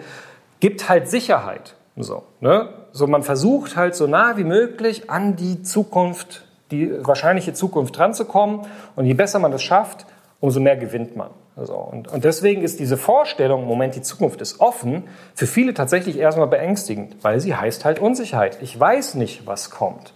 gibt 0.60 0.88
halt 0.88 1.10
Sicherheit. 1.10 1.76
So, 1.96 2.24
ne? 2.40 2.70
so 2.92 3.08
man 3.08 3.24
versucht 3.24 3.76
halt 3.76 3.96
so 3.96 4.06
nah 4.06 4.38
wie 4.38 4.44
möglich 4.44 5.10
an 5.10 5.36
die 5.36 5.64
Zukunft, 5.64 6.46
die 6.70 6.92
wahrscheinliche 7.04 7.54
Zukunft 7.54 7.98
dran 7.98 8.14
zu 8.14 8.26
kommen. 8.26 8.68
Und 8.96 9.06
je 9.06 9.16
besser 9.16 9.40
man 9.40 9.52
das 9.52 9.64
schafft, 9.64 10.06
umso 10.40 10.60
mehr 10.60 10.78
gewinnt 10.78 11.16
man. 11.16 11.32
So, 11.60 11.74
und, 11.76 12.08
und 12.08 12.24
deswegen 12.24 12.62
ist 12.62 12.80
diese 12.80 12.98
Vorstellung, 12.98 13.65
Moment, 13.65 13.96
die 13.96 14.02
Zukunft 14.02 14.41
ist 14.41 14.60
offen, 14.60 15.06
für 15.34 15.48
viele 15.48 15.74
tatsächlich 15.74 16.17
erstmal 16.20 16.48
beängstigend, 16.48 17.17
weil 17.24 17.39
sie 17.39 17.56
heißt 17.56 17.84
halt 17.84 18.00
Unsicherheit. 18.00 18.60
Ich 18.62 18.80
weiß 18.80 19.15
nicht, 19.15 19.48
was 19.48 19.72
kommt. 19.72 20.13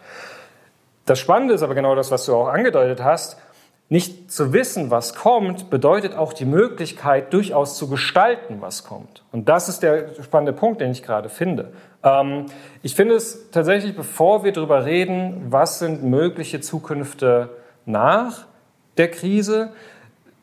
Das 1.06 1.17
Spannende 1.19 1.56
ist 1.56 1.63
aber 1.63 1.73
genau 1.73 1.95
das, 1.95 2.12
was 2.12 2.25
du 2.25 2.36
auch 2.36 2.47
angedeutet 2.47 3.04
hast. 3.04 3.38
Nicht 3.89 4.32
zu 4.32 4.54
wissen, 4.54 4.91
was 4.91 5.15
kommt, 5.15 5.69
bedeutet 5.69 6.15
auch 6.15 6.32
die 6.32 6.45
Möglichkeit, 6.45 7.34
durchaus 7.34 7.75
zu 7.75 7.89
gestalten, 7.89 8.58
was 8.62 8.86
kommt. 8.86 9.23
Und 9.32 9.49
das 9.49 9.67
ist 9.67 9.84
der 9.84 10.21
spannende 10.21 10.54
Punkt, 10.54 10.80
den 10.80 10.91
ich 10.91 11.04
gerade 11.04 11.27
finde. 11.27 11.73
Ähm, 12.04 12.45
ich 12.84 12.95
finde 12.95 13.15
es 13.15 13.49
tatsächlich, 13.51 13.95
bevor 13.95 14.43
wir 14.43 14.54
darüber 14.54 14.86
reden, 14.86 15.47
was 15.49 15.80
sind 15.80 16.04
mögliche 16.04 16.62
Zukünfte 16.62 17.49
nach 17.86 18.45
der 18.97 19.10
Krise, 19.10 19.71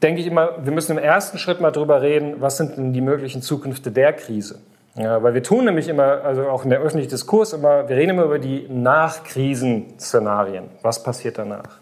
denke 0.02 0.20
ich 0.20 0.26
immer, 0.26 0.64
wir 0.64 0.72
müssen 0.72 0.96
im 0.96 1.02
ersten 1.02 1.38
Schritt 1.38 1.60
mal 1.60 1.72
darüber 1.72 2.02
reden, 2.02 2.36
was 2.40 2.56
sind 2.56 2.76
denn 2.76 2.92
die 2.92 3.00
möglichen 3.00 3.42
Zukünfte 3.42 3.90
der 3.90 4.12
Krise. 4.12 4.60
Ja, 4.94 5.22
weil 5.22 5.34
wir 5.34 5.42
tun 5.42 5.64
nämlich 5.64 5.88
immer, 5.88 6.24
also 6.24 6.48
auch 6.48 6.64
in 6.64 6.70
der 6.70 6.80
öffentlichen 6.80 7.10
Diskurs 7.10 7.52
immer, 7.52 7.88
wir 7.88 7.96
reden 7.96 8.10
immer 8.10 8.24
über 8.24 8.38
die 8.38 8.66
Nachkrisenszenarien. 8.68 10.64
Was 10.82 11.02
passiert 11.02 11.38
danach? 11.38 11.78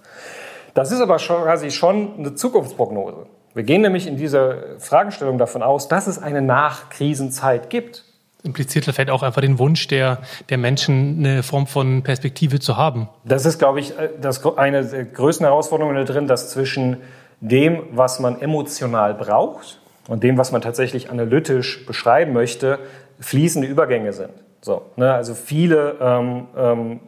Das 0.75 0.93
ist 0.93 1.01
aber 1.01 1.19
schon, 1.19 1.43
quasi 1.43 1.71
schon 1.71 2.19
eine 2.19 2.35
Zukunftsprognose. 2.35 3.27
Wir 3.55 3.63
gehen 3.63 3.81
nämlich 3.81 4.07
in 4.07 4.19
dieser 4.19 4.79
Fragestellung 4.79 5.39
davon 5.39 5.63
aus, 5.63 5.89
dass 5.89 6.07
es 6.07 6.23
eine 6.23 6.43
Nachkrisenzeit 6.43 7.71
gibt. 7.71 8.05
Impliziert 8.43 8.85
vielleicht 8.85 9.09
auch 9.09 9.23
einfach 9.23 9.41
den 9.41 9.59
Wunsch 9.59 9.89
der, 9.89 10.19
der 10.51 10.59
Menschen, 10.59 11.21
eine 11.21 11.43
Form 11.43 11.67
von 11.67 12.03
Perspektive 12.03 12.61
zu 12.61 12.77
haben. 12.77 13.09
Das 13.25 13.47
ist, 13.47 13.59
glaube 13.59 13.81
ich, 13.81 13.95
das 14.21 14.45
eine 14.59 14.85
der 14.85 15.07
größten 15.07 15.47
Herausforderungen 15.47 15.97
da 15.97 16.05
drin, 16.05 16.27
dass 16.27 16.51
zwischen 16.51 16.99
dem, 17.41 17.83
was 17.93 18.21
man 18.21 18.41
emotional 18.41 19.15
braucht 19.15 19.81
und 20.09 20.23
dem, 20.23 20.39
was 20.39 20.53
man 20.53 20.63
tatsächlich 20.63 21.11
analytisch 21.11 21.85
beschreiben 21.87 22.33
möchte, 22.33 22.79
fließende 23.21 23.69
Übergänge 23.69 24.13
sind. 24.13 24.33
So, 24.61 24.83
ne? 24.97 25.13
Also 25.13 25.35
viele, 25.35 25.97
ähm, 26.01 26.47
ähm, 26.57 27.01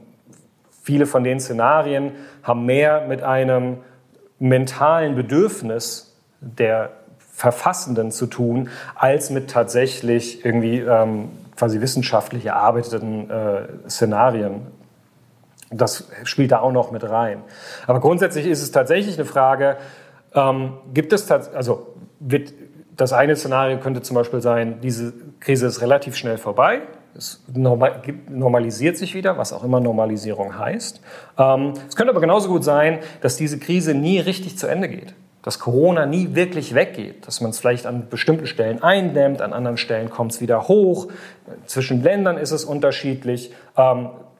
viele 0.83 1.07
von 1.07 1.25
den 1.25 1.41
Szenarien 1.41 2.13
haben 2.43 2.67
mehr 2.67 3.07
mit 3.07 3.23
einem 3.23 3.79
mentalen 4.39 5.15
Bedürfnis 5.17 6.17
der 6.41 6.91
Verfassenden 7.19 8.11
zu 8.11 8.27
tun, 8.27 8.69
als 8.95 9.31
mit 9.31 9.51
tatsächlich 9.51 10.45
irgendwie 10.45 10.81
ähm, 10.81 11.31
quasi 11.57 11.81
wissenschaftlich 11.81 12.47
erarbeiteten 12.47 13.31
äh, 13.31 13.89
Szenarien. 13.89 14.67
Das 15.71 16.09
spielt 16.25 16.53
da 16.53 16.61
auch 16.61 16.73
noch 16.73 16.91
mit 16.93 17.05
rein. 17.05 17.43
Aber 17.87 18.01
grundsätzlich 18.01 18.47
ist 18.47 18.63
es 18.63 18.71
tatsächlich 18.71 19.17
eine 19.19 19.27
Frage, 19.27 19.77
ähm, 20.35 20.75
gibt 20.93 21.13
es, 21.13 21.31
also 21.31 21.95
wird 22.21 22.53
das 22.99 23.13
eine 23.13 23.37
Szenario 23.37 23.79
könnte 23.79 24.03
zum 24.03 24.17
Beispiel 24.17 24.41
sein, 24.41 24.81
diese 24.83 25.15
Krise 25.41 25.67
ist 25.67 25.81
relativ 25.81 26.17
schnell 26.17 26.37
vorbei. 26.37 26.83
Es 27.17 27.43
normalisiert 27.49 28.97
sich 28.97 29.15
wieder, 29.15 29.39
was 29.39 29.53
auch 29.53 29.65
immer 29.65 29.81
Normalisierung 29.81 30.59
heißt. 30.59 31.01
Ähm, 31.39 31.73
es 31.89 31.97
könnte 31.97 32.11
aber 32.11 32.21
genauso 32.21 32.49
gut 32.49 32.65
sein, 32.65 32.99
dass 33.21 33.37
diese 33.37 33.59
Krise 33.59 33.95
nie 33.95 34.19
richtig 34.19 34.59
zu 34.59 34.67
Ende 34.67 34.89
geht. 34.89 35.15
Dass 35.43 35.59
Corona 35.61 36.07
nie 36.07 36.35
wirklich 36.35 36.75
weggeht. 36.75 37.27
Dass 37.27 37.41
man 37.41 37.51
es 37.51 37.61
vielleicht 37.61 37.87
an 37.87 38.09
bestimmten 38.09 38.47
Stellen 38.47 38.83
eindämmt, 38.83 39.43
an 39.43 39.53
anderen 39.53 39.79
Stellen 39.79 40.11
kommt 40.11 40.33
es 40.33 40.41
wieder 40.41 40.69
hoch. 40.69 41.09
Zwischen 41.67 42.03
Ländern 42.03 42.37
ist 42.37 42.51
es 42.51 42.65
unterschiedlich. 42.65 43.53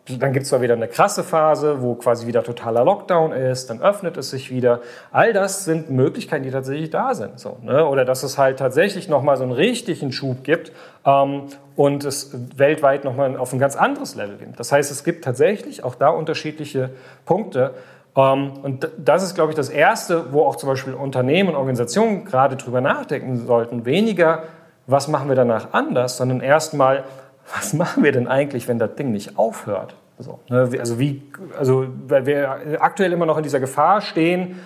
Dann 0.09 0.33
gibt 0.33 0.45
es 0.45 0.49
zwar 0.49 0.63
wieder 0.63 0.75
eine 0.75 0.89
krasse 0.89 1.23
Phase, 1.23 1.83
wo 1.83 1.95
quasi 1.95 2.27
wieder 2.27 2.43
totaler 2.43 2.85
Lockdown 2.85 3.33
ist, 3.33 3.69
dann 3.69 3.83
öffnet 3.83 4.17
es 4.17 4.31
sich 4.31 4.51
wieder. 4.51 4.81
All 5.13 5.33
das 5.33 5.65
sind 5.65 5.91
Möglichkeiten, 5.91 6.45
die 6.45 6.51
tatsächlich 6.51 6.91
da 6.91 7.15
sind. 7.15 7.39
So, 7.39 7.59
ne? 7.63 7.87
Oder 7.87 8.05
dass 8.05 8.23
es 8.23 8.39
halt 8.39 8.59
tatsächlich 8.59 9.09
nochmal 9.09 9.37
so 9.37 9.43
einen 9.43 9.53
richtigen 9.53 10.13
Schub 10.13 10.45
gibt 10.45 10.73
ähm, 11.05 11.45
und 11.77 12.05
es 12.05 12.31
weltweit 12.57 13.05
nochmal 13.05 13.37
auf 13.37 13.53
ein 13.53 13.59
ganz 13.59 13.77
anderes 13.77 14.15
Level 14.15 14.37
gibt. 14.39 14.59
Das 14.59 14.73
heißt, 14.73 14.91
es 14.91 15.05
gibt 15.05 15.25
tatsächlich 15.25 15.85
auch 15.85 15.95
da 15.95 16.09
unterschiedliche 16.09 16.91
Punkte. 17.25 17.75
Ähm, 18.17 18.53
und 18.63 18.89
das 18.99 19.23
ist, 19.23 19.35
glaube 19.35 19.53
ich, 19.53 19.57
das 19.57 19.69
Erste, 19.69 20.33
wo 20.33 20.43
auch 20.45 20.57
zum 20.57 20.69
Beispiel 20.69 20.95
Unternehmen 20.95 21.51
und 21.51 21.57
Organisationen 21.57 22.25
gerade 22.25 22.57
drüber 22.57 22.81
nachdenken 22.81 23.47
sollten. 23.47 23.85
Weniger, 23.85 24.45
was 24.87 25.07
machen 25.07 25.29
wir 25.29 25.37
danach 25.37 25.73
anders, 25.73 26.17
sondern 26.17 26.41
erstmal, 26.41 27.05
was 27.55 27.73
machen 27.73 28.05
wir 28.05 28.13
denn 28.13 28.29
eigentlich, 28.29 28.69
wenn 28.69 28.79
das 28.79 28.95
Ding 28.95 29.11
nicht 29.11 29.39
aufhört? 29.39 29.95
So, 30.19 30.41
ne, 30.49 30.69
also, 30.79 30.99
wie, 30.99 31.23
also 31.57 31.87
weil 32.09 32.27
wir 32.27 32.83
aktuell 32.83 33.13
immer 33.13 33.27
noch 33.27 33.37
in 33.37 33.45
dieser 33.45 33.61
Gefahr 33.61 34.01
stehen, 34.01 34.59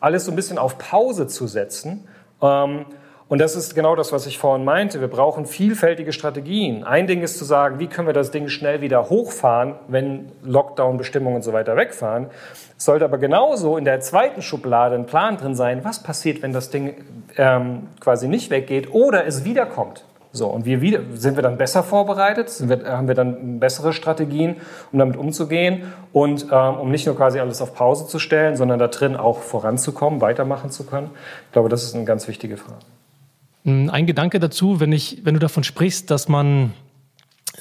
alles 0.00 0.24
so 0.24 0.32
ein 0.32 0.36
bisschen 0.36 0.58
auf 0.58 0.78
Pause 0.78 1.28
zu 1.28 1.46
setzen. 1.46 2.08
Ähm, 2.42 2.86
und 3.28 3.40
das 3.40 3.56
ist 3.56 3.74
genau 3.74 3.96
das, 3.96 4.12
was 4.12 4.26
ich 4.26 4.38
vorhin 4.38 4.64
meinte. 4.64 5.00
Wir 5.00 5.08
brauchen 5.08 5.46
vielfältige 5.46 6.12
Strategien. 6.12 6.84
Ein 6.84 7.08
Ding 7.08 7.22
ist 7.22 7.38
zu 7.38 7.44
sagen, 7.44 7.80
wie 7.80 7.88
können 7.88 8.06
wir 8.06 8.14
das 8.14 8.30
Ding 8.30 8.48
schnell 8.48 8.80
wieder 8.80 9.10
hochfahren, 9.10 9.74
wenn 9.88 10.30
Lockdown-Bestimmungen 10.44 11.36
und 11.36 11.42
so 11.42 11.52
weiter 11.52 11.76
wegfahren. 11.76 12.28
Es 12.78 12.84
sollte 12.84 13.04
aber 13.04 13.18
genauso 13.18 13.78
in 13.78 13.84
der 13.84 14.00
zweiten 14.00 14.42
Schublade 14.42 14.94
ein 14.94 15.06
Plan 15.06 15.38
drin 15.38 15.56
sein, 15.56 15.84
was 15.84 16.04
passiert, 16.04 16.42
wenn 16.42 16.52
das 16.52 16.70
Ding 16.70 16.94
ähm, 17.36 17.88
quasi 17.98 18.28
nicht 18.28 18.50
weggeht 18.50 18.92
oder 18.94 19.26
es 19.26 19.44
wiederkommt. 19.44 20.04
So, 20.36 20.48
und 20.48 20.66
wir 20.66 20.80
wieder, 20.80 21.00
sind 21.14 21.36
wir 21.36 21.42
dann 21.42 21.56
besser 21.56 21.82
vorbereitet? 21.82 22.52
Wir, 22.68 22.84
haben 22.86 23.08
wir 23.08 23.14
dann 23.14 23.58
bessere 23.58 23.92
Strategien, 23.92 24.56
um 24.92 24.98
damit 24.98 25.16
umzugehen 25.16 25.84
und 26.12 26.46
ähm, 26.52 26.74
um 26.74 26.90
nicht 26.90 27.06
nur 27.06 27.16
quasi 27.16 27.40
alles 27.40 27.62
auf 27.62 27.74
Pause 27.74 28.06
zu 28.06 28.18
stellen, 28.18 28.56
sondern 28.56 28.78
da 28.78 28.88
drin 28.88 29.16
auch 29.16 29.38
voranzukommen, 29.38 30.20
weitermachen 30.20 30.70
zu 30.70 30.84
können? 30.84 31.10
Ich 31.46 31.52
glaube, 31.52 31.68
das 31.68 31.84
ist 31.84 31.94
eine 31.94 32.04
ganz 32.04 32.28
wichtige 32.28 32.56
Frage. 32.56 32.80
Ein 33.64 34.06
Gedanke 34.06 34.38
dazu, 34.38 34.78
wenn, 34.78 34.92
ich, 34.92 35.22
wenn 35.24 35.34
du 35.34 35.40
davon 35.40 35.64
sprichst, 35.64 36.10
dass 36.10 36.28
man 36.28 36.72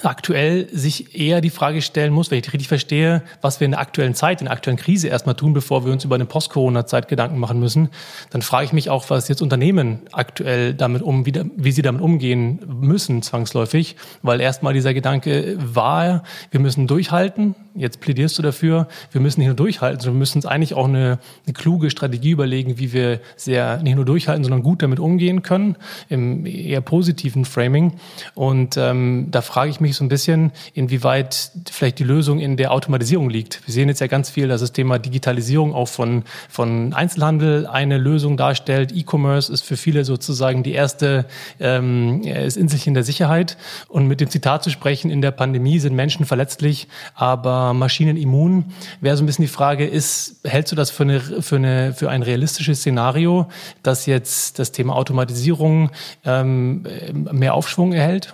aktuell 0.03 0.67
sich 0.71 1.17
eher 1.17 1.41
die 1.41 1.49
Frage 1.49 1.81
stellen 1.81 2.13
muss, 2.13 2.31
wenn 2.31 2.39
ich 2.39 2.51
richtig 2.51 2.67
verstehe, 2.67 3.23
was 3.41 3.59
wir 3.59 3.65
in 3.65 3.71
der 3.71 3.79
aktuellen 3.79 4.13
Zeit, 4.13 4.41
in 4.41 4.45
der 4.45 4.53
aktuellen 4.53 4.77
Krise 4.77 5.07
erstmal 5.07 5.35
tun, 5.35 5.53
bevor 5.53 5.85
wir 5.85 5.91
uns 5.91 6.03
über 6.03 6.15
eine 6.15 6.25
Post-Corona-Zeit 6.25 7.07
Gedanken 7.07 7.39
machen 7.39 7.59
müssen, 7.59 7.89
dann 8.29 8.41
frage 8.41 8.65
ich 8.65 8.73
mich 8.73 8.89
auch, 8.89 9.09
was 9.09 9.27
jetzt 9.27 9.41
Unternehmen 9.41 10.01
aktuell 10.11 10.73
damit 10.73 11.01
um, 11.01 11.25
wie, 11.25 11.33
wie 11.55 11.71
sie 11.71 11.81
damit 11.81 12.01
umgehen 12.01 12.59
müssen, 12.67 13.21
zwangsläufig, 13.21 13.95
weil 14.21 14.41
erstmal 14.41 14.73
dieser 14.73 14.93
Gedanke 14.93 15.57
war, 15.57 16.23
wir 16.51 16.59
müssen 16.59 16.87
durchhalten. 16.87 17.55
Jetzt 17.73 17.99
plädierst 17.99 18.37
du 18.37 18.41
dafür, 18.41 18.87
wir 19.11 19.21
müssen 19.21 19.41
nicht 19.41 19.47
nur 19.47 19.55
durchhalten, 19.55 19.99
sondern 19.99 20.15
wir 20.15 20.19
müssen 20.19 20.37
uns 20.37 20.45
eigentlich 20.45 20.73
auch 20.73 20.87
eine, 20.87 21.19
eine 21.45 21.53
kluge 21.53 21.89
Strategie 21.89 22.31
überlegen, 22.31 22.79
wie 22.79 22.93
wir 22.93 23.19
sehr 23.35 23.81
nicht 23.81 23.95
nur 23.95 24.05
durchhalten, 24.05 24.43
sondern 24.43 24.63
gut 24.63 24.81
damit 24.81 24.99
umgehen 24.99 25.41
können, 25.41 25.75
im 26.09 26.45
eher 26.45 26.81
positiven 26.81 27.43
Framing. 27.43 27.93
Und 28.33 28.77
ähm, 28.77 29.27
da 29.31 29.41
frage 29.41 29.71
ich 29.71 29.79
mich, 29.81 29.84
mich 29.85 29.95
so 29.95 30.03
ein 30.03 30.09
bisschen, 30.09 30.51
inwieweit 30.73 31.51
vielleicht 31.69 31.99
die 31.99 32.03
Lösung 32.03 32.39
in 32.39 32.57
der 32.57 32.71
Automatisierung 32.71 33.29
liegt. 33.29 33.65
Wir 33.65 33.73
sehen 33.73 33.87
jetzt 33.87 34.01
ja 34.01 34.07
ganz 34.07 34.29
viel, 34.29 34.47
dass 34.47 34.61
das 34.61 34.71
Thema 34.71 34.99
Digitalisierung 34.99 35.73
auch 35.73 35.87
von, 35.87 36.23
von 36.49 36.93
Einzelhandel 36.93 37.67
eine 37.67 37.97
Lösung 37.97 38.37
darstellt. 38.37 38.91
E-Commerce 38.91 39.51
ist 39.51 39.61
für 39.61 39.77
viele 39.77 40.05
sozusagen 40.05 40.63
die 40.63 40.73
erste, 40.73 41.25
ähm, 41.59 42.21
ist 42.23 42.57
Inselchen 42.57 42.93
der 42.93 43.03
Sicherheit. 43.03 43.57
Und 43.87 44.07
mit 44.07 44.21
dem 44.21 44.29
Zitat 44.29 44.63
zu 44.63 44.69
sprechen, 44.69 45.11
in 45.11 45.21
der 45.21 45.31
Pandemie 45.31 45.79
sind 45.79 45.95
Menschen 45.95 46.25
verletzlich, 46.25 46.87
aber 47.13 47.73
Maschinen 47.73 48.17
immun, 48.17 48.65
wäre 49.01 49.15
so 49.17 49.23
ein 49.23 49.27
bisschen 49.27 49.43
die 49.43 49.51
Frage, 49.51 49.85
ist, 49.85 50.37
hältst 50.43 50.71
du 50.71 50.75
das 50.75 50.91
für, 50.91 51.03
eine, 51.03 51.19
für, 51.19 51.57
eine, 51.57 51.93
für 51.93 52.09
ein 52.09 52.23
realistisches 52.23 52.79
Szenario, 52.79 53.47
dass 53.83 54.05
jetzt 54.05 54.59
das 54.59 54.71
Thema 54.71 54.95
Automatisierung 54.95 55.91
ähm, 56.25 56.85
mehr 57.31 57.53
Aufschwung 57.53 57.93
erhält? 57.93 58.33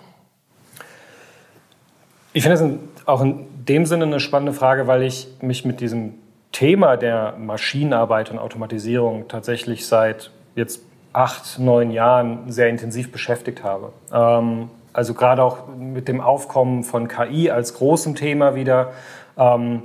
Ich 2.33 2.43
finde 2.43 2.55
es 2.55 3.07
auch 3.07 3.21
in 3.21 3.45
dem 3.67 3.85
Sinne 3.85 4.05
eine 4.05 4.19
spannende 4.19 4.53
Frage, 4.53 4.87
weil 4.87 5.03
ich 5.03 5.27
mich 5.41 5.65
mit 5.65 5.81
diesem 5.81 6.13
Thema 6.51 6.95
der 6.97 7.35
Maschinenarbeit 7.37 8.31
und 8.31 8.39
Automatisierung 8.39 9.27
tatsächlich 9.27 9.85
seit 9.85 10.31
jetzt 10.55 10.81
acht, 11.13 11.59
neun 11.59 11.91
Jahren 11.91 12.51
sehr 12.51 12.69
intensiv 12.69 13.11
beschäftigt 13.11 13.63
habe. 13.63 13.91
Ähm, 14.13 14.69
also 14.93 15.13
gerade 15.13 15.43
auch 15.43 15.67
mit 15.77 16.07
dem 16.07 16.21
Aufkommen 16.21 16.83
von 16.83 17.07
KI 17.07 17.49
als 17.49 17.73
großem 17.73 18.15
Thema 18.15 18.55
wieder, 18.55 18.91
ähm, 19.37 19.83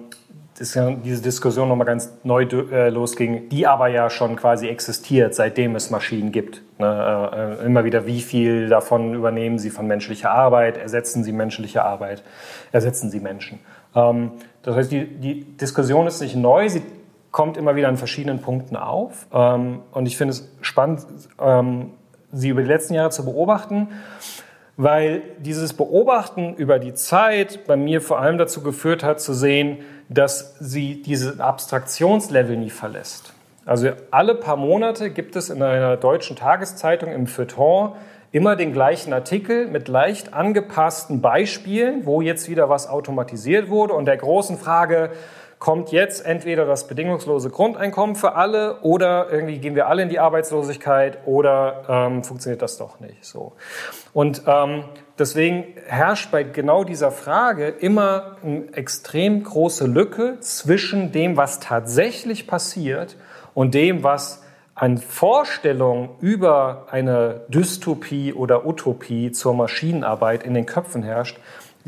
diese 0.58 1.22
Diskussion 1.22 1.68
nochmal 1.68 1.86
ganz 1.86 2.12
neu 2.24 2.44
äh, 2.44 2.88
losging, 2.88 3.48
die 3.50 3.66
aber 3.66 3.88
ja 3.88 4.08
schon 4.08 4.36
quasi 4.36 4.68
existiert, 4.68 5.34
seitdem 5.34 5.76
es 5.76 5.90
Maschinen 5.90 6.32
gibt. 6.32 6.62
Ne? 6.78 7.58
Äh, 7.60 7.66
immer 7.66 7.84
wieder, 7.84 8.06
wie 8.06 8.20
viel 8.20 8.68
davon 8.68 9.14
übernehmen 9.14 9.58
sie 9.58 9.70
von 9.70 9.86
menschlicher 9.86 10.30
Arbeit, 10.30 10.78
ersetzen 10.78 11.24
sie 11.24 11.32
menschliche 11.32 11.84
Arbeit, 11.84 12.22
ersetzen 12.72 13.10
sie 13.10 13.20
Menschen. 13.20 13.58
Ähm, 13.94 14.32
das 14.62 14.76
heißt, 14.76 14.92
die, 14.92 15.06
die 15.06 15.44
Diskussion 15.44 16.06
ist 16.06 16.20
nicht 16.22 16.36
neu, 16.36 16.68
sie 16.68 16.82
kommt 17.30 17.58
immer 17.58 17.76
wieder 17.76 17.88
an 17.88 17.98
verschiedenen 17.98 18.40
Punkten 18.40 18.76
auf. 18.76 19.26
Ähm, 19.32 19.80
und 19.92 20.06
ich 20.06 20.16
finde 20.16 20.32
es 20.32 20.50
spannend, 20.62 21.04
ähm, 21.38 21.90
sie 22.32 22.48
über 22.48 22.62
die 22.62 22.68
letzten 22.68 22.94
Jahre 22.94 23.10
zu 23.10 23.26
beobachten 23.26 23.88
weil 24.76 25.22
dieses 25.38 25.72
Beobachten 25.72 26.54
über 26.54 26.78
die 26.78 26.94
Zeit 26.94 27.66
bei 27.66 27.76
mir 27.76 28.00
vor 28.00 28.18
allem 28.18 28.38
dazu 28.38 28.62
geführt 28.62 29.02
hat 29.02 29.20
zu 29.20 29.32
sehen, 29.32 29.78
dass 30.08 30.56
sie 30.60 31.02
diesen 31.02 31.40
Abstraktionslevel 31.40 32.56
nie 32.56 32.70
verlässt. 32.70 33.32
Also 33.64 33.90
alle 34.10 34.34
paar 34.34 34.56
Monate 34.56 35.10
gibt 35.10 35.34
es 35.34 35.50
in 35.50 35.62
einer 35.62 35.96
deutschen 35.96 36.36
Tageszeitung 36.36 37.10
im 37.10 37.26
Feuilleton 37.26 37.92
immer 38.32 38.54
den 38.54 38.72
gleichen 38.72 39.12
Artikel 39.12 39.66
mit 39.66 39.88
leicht 39.88 40.34
angepassten 40.34 41.20
Beispielen, 41.20 42.04
wo 42.04 42.20
jetzt 42.20 42.48
wieder 42.50 42.68
was 42.68 42.86
automatisiert 42.86 43.68
wurde 43.70 43.94
und 43.94 44.04
der 44.04 44.18
großen 44.18 44.58
Frage, 44.58 45.10
kommt 45.58 45.90
jetzt 45.90 46.24
entweder 46.24 46.66
das 46.66 46.86
bedingungslose 46.86 47.50
Grundeinkommen 47.50 48.14
für 48.14 48.34
alle 48.34 48.80
oder 48.80 49.30
irgendwie 49.30 49.58
gehen 49.58 49.74
wir 49.74 49.88
alle 49.88 50.02
in 50.02 50.08
die 50.08 50.18
Arbeitslosigkeit 50.18 51.18
oder 51.24 51.84
ähm, 51.88 52.24
funktioniert 52.24 52.60
das 52.60 52.76
doch 52.76 53.00
nicht 53.00 53.24
so. 53.24 53.52
Und 54.12 54.42
ähm, 54.46 54.84
deswegen 55.18 55.64
herrscht 55.86 56.30
bei 56.30 56.42
genau 56.42 56.84
dieser 56.84 57.10
Frage 57.10 57.68
immer 57.68 58.36
eine 58.42 58.72
extrem 58.74 59.42
große 59.42 59.86
Lücke 59.86 60.38
zwischen 60.40 61.12
dem, 61.12 61.36
was 61.36 61.60
tatsächlich 61.60 62.46
passiert 62.46 63.16
und 63.54 63.74
dem, 63.74 64.02
was 64.02 64.42
an 64.74 64.98
Vorstellungen 64.98 66.10
über 66.20 66.86
eine 66.90 67.46
Dystopie 67.48 68.34
oder 68.34 68.66
Utopie 68.66 69.32
zur 69.32 69.54
Maschinenarbeit 69.54 70.42
in 70.42 70.52
den 70.52 70.66
Köpfen 70.66 71.02
herrscht, 71.02 71.38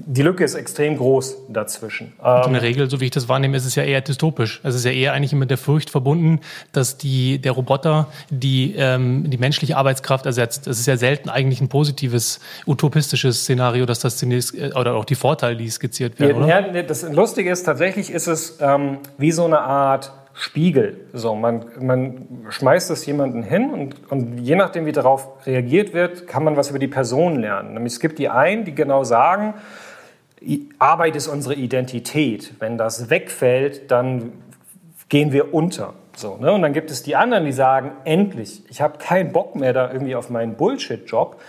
die 0.07 0.23
Lücke 0.23 0.45
ist 0.45 0.55
extrem 0.55 0.97
groß 0.97 1.37
dazwischen. 1.49 2.13
Und 2.23 2.47
in 2.47 2.53
der 2.53 2.63
Regel, 2.63 2.89
so 2.89 3.01
wie 3.01 3.07
ich 3.07 3.11
das 3.11 3.29
wahrnehme, 3.29 3.57
ist 3.57 3.65
es 3.65 3.75
ja 3.75 3.83
eher 3.83 4.01
dystopisch. 4.01 4.61
Es 4.63 4.75
ist 4.75 4.85
ja 4.85 4.93
eher 4.93 5.13
eigentlich 5.13 5.33
mit 5.33 5.51
der 5.51 5.59
Furcht 5.59 5.91
verbunden, 5.91 6.41
dass 6.73 6.99
die, 6.99 7.39
der 7.39 7.53
Roboter 7.53 8.07
die, 8.31 8.75
ähm, 8.77 9.29
die 9.29 9.39
menschliche 9.39 9.77
Arbeitskraft 9.77 10.27
ersetzt. 10.27 10.67
Es 10.67 10.79
ist 10.79 10.87
ja 10.87 10.97
selten 10.97 11.29
eigentlich 11.29 11.61
ein 11.61 11.69
positives, 11.69 12.41
utopistisches 12.67 13.43
Szenario, 13.43 13.87
dass 13.87 13.99
das 13.99 14.17
zunächst, 14.17 14.55
äh, 14.55 14.71
oder 14.75 14.95
auch 14.95 15.05
die 15.05 15.17
Vorteile, 15.17 15.57
die 15.57 15.69
skizziert 15.69 16.21
werden. 16.21 16.47
Ja, 16.47 16.65
oder? 16.65 16.83
das 16.85 17.03
Lustige 17.03 17.51
ist, 17.51 17.65
tatsächlich 17.65 18.11
ist 18.11 18.29
es 18.29 18.59
ähm, 18.61 18.99
wie 19.19 19.33
so 19.33 19.45
eine 19.45 19.61
Art 19.61 20.13
Spiegel. 20.39 21.01
So, 21.13 21.35
man, 21.35 21.65
man 21.81 22.29
schmeißt 22.49 22.93
es 22.93 23.05
jemanden 23.07 23.43
hin 23.43 23.71
und, 23.71 24.11
und 24.11 24.39
je 24.39 24.55
nachdem, 24.55 24.87
wie 24.87 24.93
darauf 24.93 25.29
reagiert 25.45 25.93
wird, 25.93 26.29
kann 26.29 26.45
man 26.45 26.57
was 26.57 26.71
über 26.71 26.79
die 26.79 26.87
Person 26.87 27.41
lernen. 27.41 27.75
Nämlich 27.75 27.95
es 27.95 28.01
gibt 28.01 28.21
die 28.21 28.29
einen, 28.29 28.65
die 28.65 28.73
genau 28.73 29.03
sagen, 29.03 29.55
Arbeit 30.79 31.17
ist 31.17 31.29
unsere 31.29 31.55
Identität. 31.55 32.55
Wenn 32.61 32.79
das 32.79 33.11
wegfällt, 33.11 33.91
dann 33.91 34.33
gehen 35.09 35.33
wir 35.33 35.55
unter. 35.55 35.95
So, 36.17 36.37
ne? 36.37 36.53
Und 36.53 36.63
dann 36.63 36.73
gibt 36.73 36.91
es 36.91 37.03
die 37.03 37.17
anderen, 37.17 37.45
die 37.45 37.53
sagen, 37.53 37.93
endlich, 38.05 38.63
ich 38.69 38.81
habe 38.81 38.99
keinen 38.99 39.33
Bock 39.33 39.55
mehr 39.55 39.73
da 39.73 39.93
irgendwie 39.93 40.17
auf 40.17 40.31
meinen 40.31 40.57
Bullshit-Job. 40.57 41.41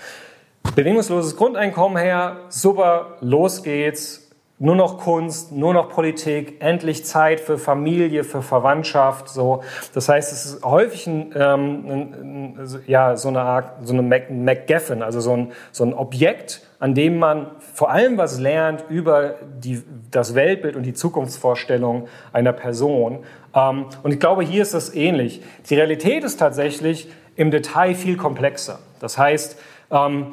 Bedingungsloses 0.75 1.35
Grundeinkommen 1.35 1.97
her, 1.97 2.37
super, 2.49 3.17
los 3.21 3.63
geht's. 3.63 4.27
Nur 4.61 4.75
noch 4.75 4.97
Kunst, 4.97 5.53
nur 5.53 5.73
noch 5.73 5.87
Politik, 5.87 6.61
endlich 6.61 7.05
Zeit 7.05 7.39
für 7.39 7.57
Familie, 7.57 8.25
für 8.25 8.41
Verwandtschaft. 8.41 9.29
So, 9.29 9.63
das 9.93 10.09
heißt, 10.09 10.33
es 10.33 10.45
ist 10.45 10.65
häufig 10.65 11.07
ein, 11.07 11.33
ähm, 11.33 11.85
ein, 11.87 12.57
ein, 12.59 12.81
ja 12.85 13.15
so 13.15 13.29
eine 13.29 13.39
Art, 13.39 13.87
so 13.87 13.93
eine 13.93 14.01
MacGuffin, 14.01 15.01
also 15.01 15.21
so 15.21 15.33
ein, 15.33 15.53
so 15.71 15.85
ein 15.85 15.93
Objekt, 15.93 16.68
an 16.79 16.95
dem 16.95 17.19
man 17.19 17.47
vor 17.73 17.91
allem 17.91 18.17
was 18.17 18.39
lernt 18.39 18.85
über 18.89 19.35
die, 19.61 19.83
das 20.11 20.33
Weltbild 20.33 20.75
und 20.75 20.83
die 20.83 20.93
Zukunftsvorstellung 20.93 22.07
einer 22.31 22.53
Person. 22.53 23.19
Ähm, 23.53 23.85
und 24.01 24.13
ich 24.13 24.19
glaube, 24.19 24.43
hier 24.43 24.61
ist 24.61 24.73
das 24.73 24.93
ähnlich. 24.95 25.41
Die 25.69 25.75
Realität 25.75 26.23
ist 26.23 26.37
tatsächlich 26.37 27.09
im 27.35 27.51
Detail 27.51 27.95
viel 27.95 28.17
komplexer. 28.17 28.79
Das 28.99 29.17
heißt, 29.17 29.59
ähm, 29.91 30.27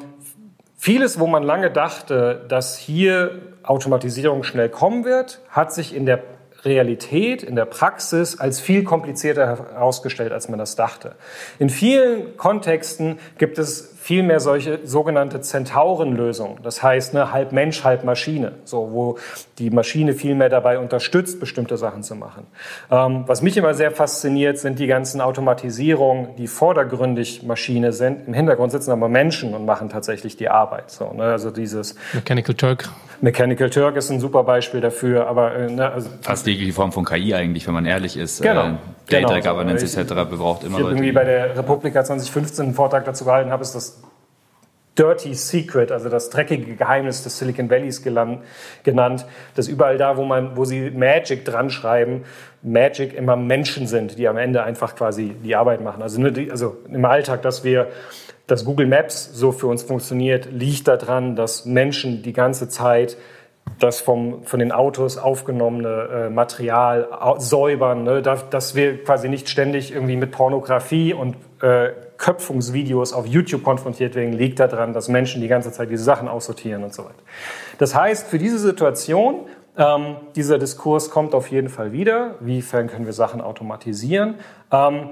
vieles, 0.77 1.19
wo 1.19 1.27
man 1.27 1.43
lange 1.43 1.69
dachte, 1.69 2.45
dass 2.47 2.77
hier 2.77 3.41
Automatisierung 3.63 4.43
schnell 4.43 4.69
kommen 4.69 5.03
wird, 5.03 5.41
hat 5.49 5.73
sich 5.73 5.93
in 5.93 6.05
der 6.05 6.23
Realität, 6.67 7.41
in 7.41 7.55
der 7.55 7.65
Praxis 7.65 8.39
als 8.39 8.59
viel 8.59 8.83
komplizierter 8.83 9.47
herausgestellt, 9.47 10.31
als 10.31 10.49
man 10.49 10.59
das 10.59 10.75
dachte. 10.75 11.15
In 11.57 11.69
vielen 11.69 12.37
Kontexten 12.37 13.17
gibt 13.37 13.57
es 13.57 13.95
vielmehr 14.07 14.39
solche 14.39 14.79
sogenannte 14.85 15.41
Zentaurenlösungen. 15.41 16.59
Das 16.63 16.81
heißt, 16.81 17.13
ne, 17.13 17.33
halb 17.33 17.51
Mensch, 17.51 17.83
halb 17.83 18.05
Maschine. 18.05 18.53
So, 18.63 18.91
wo 18.93 19.17
die 19.57 19.69
Maschine 19.69 20.13
vielmehr 20.13 20.47
dabei 20.47 20.79
unterstützt, 20.79 21.41
bestimmte 21.41 21.75
Sachen 21.75 22.03
zu 22.03 22.15
machen. 22.15 22.47
Ähm, 22.89 23.25
was 23.27 23.41
mich 23.41 23.57
immer 23.57 23.73
sehr 23.73 23.91
fasziniert, 23.91 24.59
sind 24.59 24.79
die 24.79 24.87
ganzen 24.87 25.19
Automatisierungen, 25.19 26.37
die 26.37 26.47
vordergründig 26.47 27.43
Maschine 27.43 27.91
sind. 27.91 28.29
Im 28.29 28.33
Hintergrund 28.33 28.71
sitzen 28.71 28.91
aber 28.91 29.09
Menschen 29.09 29.53
und 29.53 29.65
machen 29.65 29.89
tatsächlich 29.89 30.37
die 30.37 30.47
Arbeit. 30.47 30.89
So, 30.89 31.11
ne, 31.11 31.23
also 31.23 31.51
dieses 31.51 31.95
Mechanical 32.13 32.55
Turk. 32.55 32.89
Mechanical 33.21 33.69
Turk 33.69 33.95
ist 33.95 34.09
ein 34.09 34.19
super 34.19 34.43
Beispiel 34.43 34.81
dafür, 34.81 35.27
aber 35.27 35.55
äh, 35.55 35.71
ne, 35.71 35.91
also 35.91 36.09
fast 36.21 36.45
jegliche 36.45 36.73
Form 36.73 36.91
von 36.91 37.05
KI 37.05 37.33
eigentlich, 37.33 37.65
wenn 37.67 37.73
man 37.73 37.85
ehrlich 37.85 38.17
ist. 38.17 38.41
Genau. 38.41 38.67
Äh, 38.67 38.73
Data 39.09 39.39
genau. 39.39 39.53
Governance 39.53 39.83
etc. 39.83 40.13
braucht 40.29 40.63
immer 40.63 40.77
ich 40.77 40.83
Leute. 40.83 40.95
irgendwie 40.95 41.11
bei 41.11 41.23
der 41.23 41.57
Republika 41.57 42.03
2015 42.03 42.65
einen 42.65 42.73
Vortrag 42.73 43.05
dazu 43.05 43.25
gehalten 43.25 43.51
habe, 43.51 43.61
ist 43.61 43.73
das 43.73 44.01
Dirty 44.97 45.35
Secret, 45.35 45.91
also 45.91 46.09
das 46.09 46.29
dreckige 46.31 46.75
Geheimnis 46.75 47.23
des 47.23 47.37
Silicon 47.37 47.69
Valleys 47.69 48.01
genannt, 48.01 49.25
dass 49.55 49.67
überall 49.67 49.97
da, 49.97 50.17
wo 50.17 50.25
man, 50.25 50.57
wo 50.57 50.65
sie 50.65 50.89
Magic 50.89 51.45
dran 51.45 51.69
schreiben, 51.69 52.23
Magic 52.63 53.13
immer 53.13 53.35
Menschen 53.35 53.85
sind, 53.85 54.17
die 54.17 54.27
am 54.27 54.37
Ende 54.37 54.63
einfach 54.63 54.95
quasi 54.95 55.35
die 55.43 55.55
Arbeit 55.55 55.81
machen. 55.81 56.01
Also, 56.01 56.19
also 56.49 56.77
im 56.91 57.05
Alltag, 57.05 57.43
dass 57.43 57.63
wir, 57.63 57.87
dass 58.47 58.65
Google 58.65 58.87
Maps 58.87 59.29
so 59.33 59.51
für 59.51 59.67
uns 59.67 59.83
funktioniert, 59.83 60.47
liegt 60.51 60.87
daran, 60.87 61.35
dass 61.35 61.65
Menschen 61.65 62.23
die 62.23 62.33
ganze 62.33 62.69
Zeit 62.69 63.17
das 63.79 63.99
vom, 63.99 64.43
von 64.43 64.59
den 64.59 64.71
Autos 64.71 65.17
aufgenommene 65.17 66.27
äh, 66.27 66.29
Material 66.29 67.07
säubern, 67.37 68.03
ne? 68.03 68.21
dass, 68.21 68.49
dass 68.49 68.75
wir 68.75 69.03
quasi 69.03 69.29
nicht 69.29 69.49
ständig 69.49 69.93
irgendwie 69.93 70.15
mit 70.15 70.31
Pornografie 70.31 71.13
und 71.13 71.35
äh, 71.61 71.89
Köpfungsvideos 72.17 73.13
auf 73.13 73.27
YouTube 73.27 73.63
konfrontiert 73.63 74.15
werden, 74.15 74.33
liegt 74.33 74.59
daran, 74.59 74.93
dass 74.93 75.07
Menschen 75.07 75.41
die 75.41 75.47
ganze 75.47 75.71
Zeit 75.71 75.91
diese 75.91 76.03
Sachen 76.03 76.27
aussortieren 76.27 76.83
und 76.83 76.93
so 76.93 77.03
weiter. 77.03 77.21
Das 77.77 77.93
heißt, 77.93 78.27
für 78.27 78.39
diese 78.39 78.57
Situation, 78.57 79.45
ähm, 79.77 80.15
dieser 80.35 80.57
Diskurs 80.57 81.11
kommt 81.11 81.35
auf 81.35 81.51
jeden 81.51 81.69
Fall 81.69 81.91
wieder. 81.91 82.35
Wiefern 82.39 82.87
können 82.87 83.05
wir 83.05 83.13
Sachen 83.13 83.41
automatisieren? 83.41 84.35
Ähm, 84.71 85.09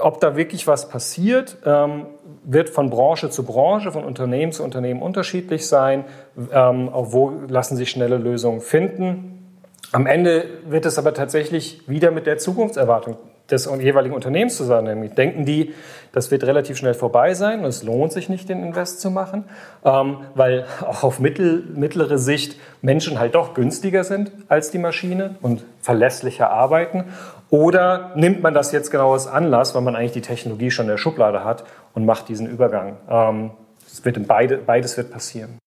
ob 0.00 0.20
da 0.20 0.36
wirklich 0.36 0.66
was 0.66 0.88
passiert, 0.88 1.58
ähm, 1.64 2.06
wird 2.44 2.70
von 2.70 2.90
Branche 2.90 3.30
zu 3.30 3.44
Branche, 3.44 3.92
von 3.92 4.04
Unternehmen 4.04 4.52
zu 4.52 4.62
Unternehmen 4.62 5.02
unterschiedlich 5.02 5.66
sein. 5.66 6.04
Ähm, 6.52 6.88
auch 6.88 7.12
wo 7.12 7.30
lassen 7.48 7.76
sich 7.76 7.90
schnelle 7.90 8.16
Lösungen 8.16 8.60
finden. 8.60 9.58
Am 9.92 10.06
Ende 10.06 10.44
wird 10.66 10.86
es 10.86 10.98
aber 10.98 11.14
tatsächlich 11.14 11.88
wieder 11.88 12.10
mit 12.10 12.26
der 12.26 12.38
Zukunftserwartung 12.38 13.16
des 13.50 13.68
jeweiligen 13.80 14.14
Unternehmens 14.14 14.56
zusammen. 14.56 15.14
Denken 15.14 15.46
die, 15.46 15.74
das 16.12 16.30
wird 16.30 16.44
relativ 16.44 16.76
schnell 16.76 16.94
vorbei 16.94 17.34
sein 17.34 17.60
und 17.60 17.66
es 17.66 17.82
lohnt 17.82 18.12
sich 18.12 18.28
nicht, 18.28 18.48
den 18.48 18.62
Invest 18.62 19.00
zu 19.00 19.10
machen, 19.10 19.44
ähm, 19.84 20.18
weil 20.34 20.66
auch 20.86 21.02
auf 21.02 21.18
mittel, 21.18 21.64
mittlere 21.74 22.18
Sicht 22.18 22.58
Menschen 22.82 23.18
halt 23.18 23.34
doch 23.34 23.54
günstiger 23.54 24.04
sind 24.04 24.32
als 24.48 24.70
die 24.70 24.78
Maschine 24.78 25.36
und 25.40 25.64
verlässlicher 25.80 26.50
arbeiten. 26.50 27.04
Oder 27.50 28.12
nimmt 28.14 28.42
man 28.42 28.52
das 28.52 28.72
jetzt 28.72 28.90
genau 28.90 29.12
als 29.12 29.26
Anlass, 29.26 29.74
weil 29.74 29.82
man 29.82 29.96
eigentlich 29.96 30.12
die 30.12 30.20
Technologie 30.20 30.70
schon 30.70 30.84
in 30.84 30.90
der 30.90 30.98
Schublade 30.98 31.44
hat 31.44 31.64
und 31.94 32.04
macht 32.04 32.28
diesen 32.28 32.46
Übergang? 32.46 32.96
Ähm, 33.08 33.50
es 33.86 34.04
wird 34.04 34.26
beide, 34.26 34.58
beides 34.58 34.96
wird 34.96 35.10
passieren. 35.10 35.58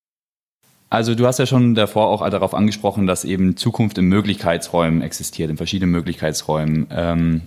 Also 0.90 1.16
du 1.16 1.26
hast 1.26 1.40
ja 1.40 1.46
schon 1.46 1.74
davor 1.74 2.10
auch 2.10 2.30
darauf 2.30 2.54
angesprochen, 2.54 3.08
dass 3.08 3.24
eben 3.24 3.56
Zukunft 3.56 3.98
in 3.98 4.06
Möglichkeitsräumen 4.06 5.02
existiert, 5.02 5.50
in 5.50 5.58
verschiedenen 5.58 5.92
Möglichkeitsräumen. 5.92 6.88
Ähm, 6.92 7.42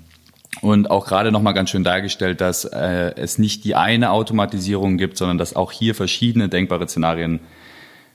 und 0.62 0.90
auch 0.90 1.06
gerade 1.06 1.30
nochmal 1.30 1.52
ganz 1.52 1.70
schön 1.70 1.84
dargestellt, 1.84 2.40
dass 2.40 2.64
äh, 2.64 3.12
es 3.16 3.38
nicht 3.38 3.64
die 3.64 3.74
eine 3.74 4.10
Automatisierung 4.10 4.96
gibt, 4.96 5.18
sondern 5.18 5.36
dass 5.36 5.56
auch 5.56 5.72
hier 5.72 5.94
verschiedene 5.94 6.48
denkbare 6.48 6.88
Szenarien 6.88 7.40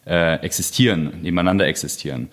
äh, 0.07 0.35
existieren, 0.41 1.21
nebeneinander 1.21 1.67
existieren. 1.67 2.29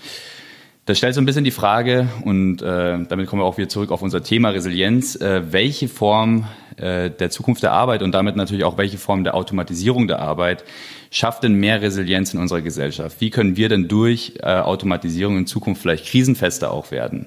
Das 0.87 0.99
stellt 0.99 1.15
so 1.15 1.21
ein 1.21 1.27
bisschen 1.27 1.43
die 1.43 1.51
Frage, 1.51 2.09
und 2.25 2.63
äh, 2.63 2.99
damit 3.09 3.27
kommen 3.27 3.43
wir 3.43 3.47
auch 3.47 3.59
wieder 3.59 3.69
zurück 3.69 3.91
auf 3.91 4.03
unser 4.03 4.23
Thema 4.23 4.51
Resilienz, 4.51 5.17
äh, 5.17 5.53
welche 5.53 5.89
Form 5.89 6.47
äh, 6.77 7.11
der 7.11 7.29
Zukunft 7.29 7.65
der 7.65 7.73
Arbeit 7.73 8.03
und 8.03 8.13
damit 8.15 8.37
natürlich 8.37 8.63
auch 8.63 8.79
welche 8.79 8.97
Form 8.97 9.25
der 9.25 9.35
Automatisierung 9.35 10.07
der 10.07 10.21
Arbeit 10.21 10.63
schafft 11.11 11.43
denn 11.43 11.55
mehr 11.55 11.83
Resilienz 11.83 12.33
in 12.35 12.41
unserer 12.41 12.61
Gesellschaft? 12.61 13.21
Wie 13.21 13.31
können 13.31 13.57
wir 13.57 13.69
denn 13.69 13.89
durch 13.89 14.35
äh, 14.45 14.47
Automatisierung 14.47 15.37
in 15.39 15.47
Zukunft 15.49 15.83
vielleicht 15.83 16.07
krisenfester 16.07 16.71
auch 16.71 16.93
werden? 16.93 17.27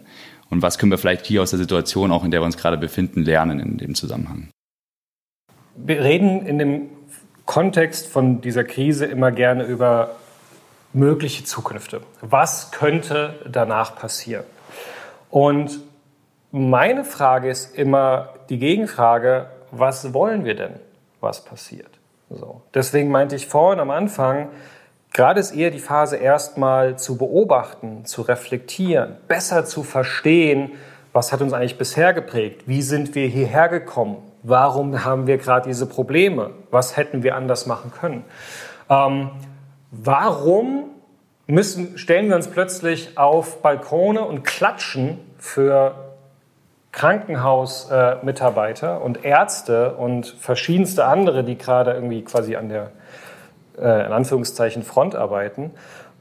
Und 0.49 0.62
was 0.62 0.78
können 0.78 0.93
wir 0.93 0.97
vielleicht 0.97 1.26
hier 1.26 1.41
aus 1.41 1.49
der 1.49 1.60
Situation, 1.60 2.14
auch 2.14 2.24
in 2.24 2.32
der 2.32 2.39
wir 2.39 2.45
uns 2.45 2.55
gerade 2.55 2.78
befinden, 2.78 3.26
lernen 3.26 3.60
in 3.60 3.78
dem 3.78 3.93
Zusammenhang? 3.93 4.47
Wir 5.76 6.01
reden 6.01 6.45
in 6.45 6.60
dem 6.60 6.82
Kontext 7.45 8.07
von 8.07 8.39
dieser 8.39 8.64
Krise 8.64 9.05
immer 9.05 9.34
gerne 9.34 9.66
über 9.66 10.16
mögliche 10.94 11.44
Zukünfte. 11.44 12.02
Was 12.22 12.72
könnte 12.72 13.36
danach 13.50 13.96
passieren? 13.96 14.46
Und 15.30 15.80
meine 16.52 17.04
Frage 17.04 17.50
ist 17.50 17.76
immer 17.76 18.30
die 18.50 18.58
Gegenfrage, 18.58 19.48
was 19.72 20.14
wollen 20.14 20.46
wir 20.46 20.56
denn, 20.56 20.80
was 21.20 21.44
passiert? 21.46 22.00
So. 22.30 22.62
Deswegen 22.74 23.12
meinte 23.12 23.36
ich 23.36 23.48
vorhin 23.48 23.80
am 23.80 23.92
Anfang, 23.92 24.50
gerade 25.14 25.40
ist 25.40 25.52
eher 25.52 25.72
die 25.72 25.80
Phase 25.80 26.18
erstmal 26.18 26.98
zu 26.98 27.18
beobachten, 27.18 28.06
zu 28.06 28.24
reflektieren, 28.24 29.18
besser 29.28 29.66
zu 29.66 29.84
verstehen, 29.84 30.72
was 31.14 31.32
hat 31.32 31.42
uns 31.42 31.54
eigentlich 31.54 31.78
bisher 31.78 32.14
geprägt? 32.14 32.64
Wie 32.68 32.82
sind 32.82 33.16
wir 33.16 33.28
hierher 33.28 33.68
gekommen? 33.68 34.18
Warum 34.44 35.04
haben 35.04 35.28
wir 35.28 35.38
gerade 35.38 35.68
diese 35.68 35.88
Probleme? 35.88 36.52
Was 36.72 36.98
hätten 36.98 37.24
wir 37.24 37.36
anders 37.36 37.66
machen 37.66 37.92
können? 37.92 38.24
Ähm, 38.90 39.32
warum 39.92 40.86
müssen, 41.48 41.98
stellen 41.98 42.30
wir 42.30 42.36
uns 42.36 42.48
plötzlich 42.48 43.18
auf 43.18 43.62
Balkone 43.62 44.22
und 44.22 44.44
klatschen 44.44 45.20
für 45.38 45.96
Krankenhausmitarbeiter 46.92 48.98
äh, 48.98 49.04
und 49.04 49.24
Ärzte 49.24 49.96
und 49.96 50.28
verschiedenste 50.28 51.06
andere, 51.06 51.44
die 51.44 51.58
gerade 51.58 51.94
irgendwie 51.94 52.24
quasi 52.24 52.56
an 52.56 52.70
der, 52.70 52.92
äh, 53.78 54.06
in 54.06 54.12
Anführungszeichen, 54.12 54.84
Front 54.84 55.16
arbeiten. 55.16 55.72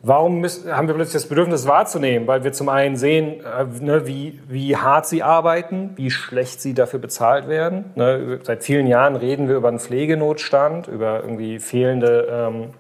Warum 0.01 0.39
müssen, 0.39 0.77
haben 0.77 0.87
wir 0.87 0.95
plötzlich 0.95 1.23
das 1.23 1.29
Bedürfnis 1.29 1.66
wahrzunehmen? 1.66 2.29
Weil 2.29 2.45
wir 2.45 2.53
zum 2.53 2.69
einen 2.69 2.97
sehen, 2.97 3.41
äh, 3.41 3.64
ne, 3.83 4.07
wie, 4.07 4.39
wie 4.47 4.77
hart 4.77 5.07
sie 5.07 5.23
arbeiten, 5.23 5.93
wie 5.97 6.11
schlecht 6.11 6.61
sie 6.61 6.75
dafür 6.75 7.01
bezahlt 7.01 7.49
werden. 7.49 7.87
Ne, 7.97 8.39
seit 8.45 8.62
vielen 8.62 8.87
Jahren 8.87 9.16
reden 9.16 9.49
wir 9.49 9.57
über 9.57 9.69
einen 9.69 9.81
Pflegenotstand, 9.81 10.87
über 10.87 11.23
irgendwie 11.23 11.59
fehlende 11.59 12.29
ähm, 12.31 12.71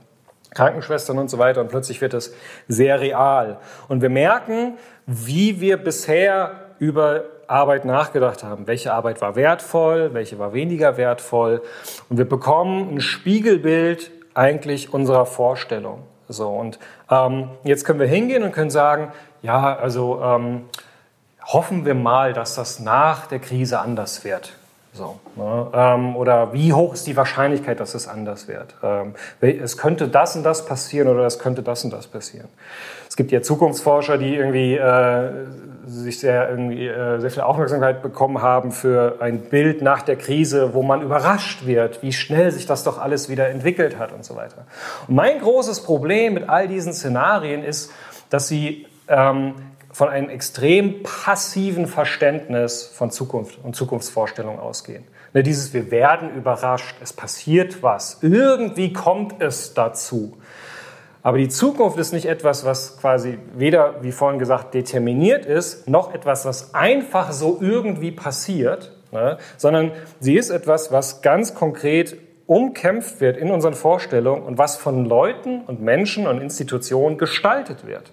Krankenschwestern 0.58 1.18
und 1.18 1.30
so 1.30 1.38
weiter 1.38 1.60
und 1.60 1.68
plötzlich 1.68 2.00
wird 2.00 2.14
es 2.14 2.34
sehr 2.66 3.00
real. 3.00 3.58
Und 3.86 4.02
wir 4.02 4.10
merken, 4.10 4.76
wie 5.06 5.60
wir 5.60 5.76
bisher 5.76 6.50
über 6.80 7.22
Arbeit 7.46 7.84
nachgedacht 7.84 8.42
haben. 8.42 8.66
Welche 8.66 8.92
Arbeit 8.92 9.20
war 9.20 9.36
wertvoll, 9.36 10.14
welche 10.14 10.40
war 10.40 10.52
weniger 10.52 10.96
wertvoll. 10.96 11.62
Und 12.08 12.18
wir 12.18 12.28
bekommen 12.28 12.96
ein 12.96 13.00
Spiegelbild 13.00 14.10
eigentlich 14.34 14.92
unserer 14.92 15.26
Vorstellung. 15.26 16.02
So, 16.28 16.48
und 16.48 16.80
ähm, 17.08 17.50
jetzt 17.62 17.84
können 17.84 18.00
wir 18.00 18.08
hingehen 18.08 18.42
und 18.42 18.50
können 18.50 18.70
sagen, 18.70 19.12
ja, 19.42 19.76
also 19.76 20.20
ähm, 20.22 20.64
hoffen 21.44 21.86
wir 21.86 21.94
mal, 21.94 22.32
dass 22.32 22.56
das 22.56 22.80
nach 22.80 23.28
der 23.28 23.38
Krise 23.38 23.78
anders 23.78 24.24
wird. 24.24 24.57
So, 24.98 25.20
ne? 25.36 25.68
ähm, 25.72 26.16
oder 26.16 26.52
wie 26.52 26.72
hoch 26.72 26.92
ist 26.92 27.06
die 27.06 27.16
Wahrscheinlichkeit, 27.16 27.78
dass 27.78 27.94
es 27.94 28.08
anders 28.08 28.48
wird? 28.48 28.74
Ähm, 28.82 29.14
es 29.40 29.76
könnte 29.76 30.08
das 30.08 30.34
und 30.34 30.42
das 30.42 30.66
passieren 30.66 31.06
oder 31.06 31.24
es 31.24 31.38
könnte 31.38 31.62
das 31.62 31.84
und 31.84 31.92
das 31.92 32.08
passieren. 32.08 32.48
Es 33.08 33.14
gibt 33.14 33.30
ja 33.30 33.40
Zukunftsforscher, 33.40 34.18
die 34.18 34.34
irgendwie 34.34 34.74
äh, 34.74 35.30
sich 35.86 36.18
sehr, 36.18 36.50
irgendwie, 36.50 36.88
äh, 36.88 37.20
sehr 37.20 37.30
viel 37.30 37.42
Aufmerksamkeit 37.44 38.02
bekommen 38.02 38.42
haben 38.42 38.72
für 38.72 39.18
ein 39.20 39.38
Bild 39.38 39.82
nach 39.82 40.02
der 40.02 40.16
Krise, 40.16 40.74
wo 40.74 40.82
man 40.82 41.02
überrascht 41.02 41.64
wird, 41.64 42.02
wie 42.02 42.12
schnell 42.12 42.50
sich 42.50 42.66
das 42.66 42.82
doch 42.82 42.98
alles 42.98 43.28
wieder 43.28 43.48
entwickelt 43.50 44.00
hat 44.00 44.12
und 44.12 44.24
so 44.24 44.34
weiter. 44.34 44.66
Und 45.06 45.14
mein 45.14 45.38
großes 45.38 45.84
Problem 45.84 46.34
mit 46.34 46.48
all 46.48 46.66
diesen 46.66 46.92
Szenarien 46.92 47.62
ist, 47.62 47.92
dass 48.30 48.48
sie 48.48 48.86
ähm, 49.06 49.54
von 49.98 50.08
einem 50.08 50.28
extrem 50.28 51.02
passiven 51.02 51.88
Verständnis 51.88 52.84
von 52.94 53.10
Zukunft 53.10 53.58
und 53.64 53.74
Zukunftsvorstellungen 53.74 54.60
ausgehen. 54.60 55.02
Ne, 55.34 55.42
dieses 55.42 55.74
Wir 55.74 55.90
werden 55.90 56.36
überrascht, 56.36 56.94
es 57.02 57.12
passiert 57.12 57.82
was, 57.82 58.18
irgendwie 58.20 58.92
kommt 58.92 59.42
es 59.42 59.74
dazu. 59.74 60.38
Aber 61.24 61.38
die 61.38 61.48
Zukunft 61.48 61.98
ist 61.98 62.12
nicht 62.12 62.26
etwas, 62.26 62.64
was 62.64 62.98
quasi 62.98 63.38
weder, 63.56 63.96
wie 64.04 64.12
vorhin 64.12 64.38
gesagt, 64.38 64.72
determiniert 64.72 65.44
ist, 65.44 65.88
noch 65.88 66.14
etwas, 66.14 66.44
was 66.44 66.74
einfach 66.74 67.32
so 67.32 67.58
irgendwie 67.60 68.12
passiert, 68.12 68.92
ne, 69.10 69.38
sondern 69.56 69.90
sie 70.20 70.36
ist 70.36 70.50
etwas, 70.50 70.92
was 70.92 71.22
ganz 71.22 71.56
konkret 71.56 72.16
umkämpft 72.46 73.20
wird 73.20 73.36
in 73.36 73.50
unseren 73.50 73.74
Vorstellungen 73.74 74.44
und 74.44 74.58
was 74.58 74.76
von 74.76 75.06
Leuten 75.06 75.62
und 75.62 75.82
Menschen 75.82 76.28
und 76.28 76.40
Institutionen 76.40 77.18
gestaltet 77.18 77.84
wird. 77.84 78.12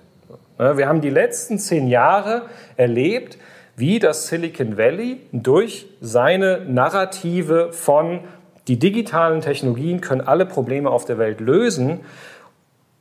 Ne, 0.57 0.77
wir 0.77 0.87
haben 0.87 1.01
die 1.01 1.09
letzten 1.09 1.59
zehn 1.59 1.87
Jahre 1.87 2.43
erlebt, 2.77 3.37
wie 3.75 3.99
das 3.99 4.27
Silicon 4.27 4.77
Valley 4.77 5.21
durch 5.31 5.87
seine 5.99 6.61
Narrative 6.61 7.73
von 7.73 8.21
die 8.67 8.79
digitalen 8.79 9.41
Technologien 9.41 10.01
können 10.01 10.21
alle 10.21 10.45
Probleme 10.45 10.89
auf 10.89 11.05
der 11.05 11.17
Welt 11.17 11.39
lösen, 11.39 11.99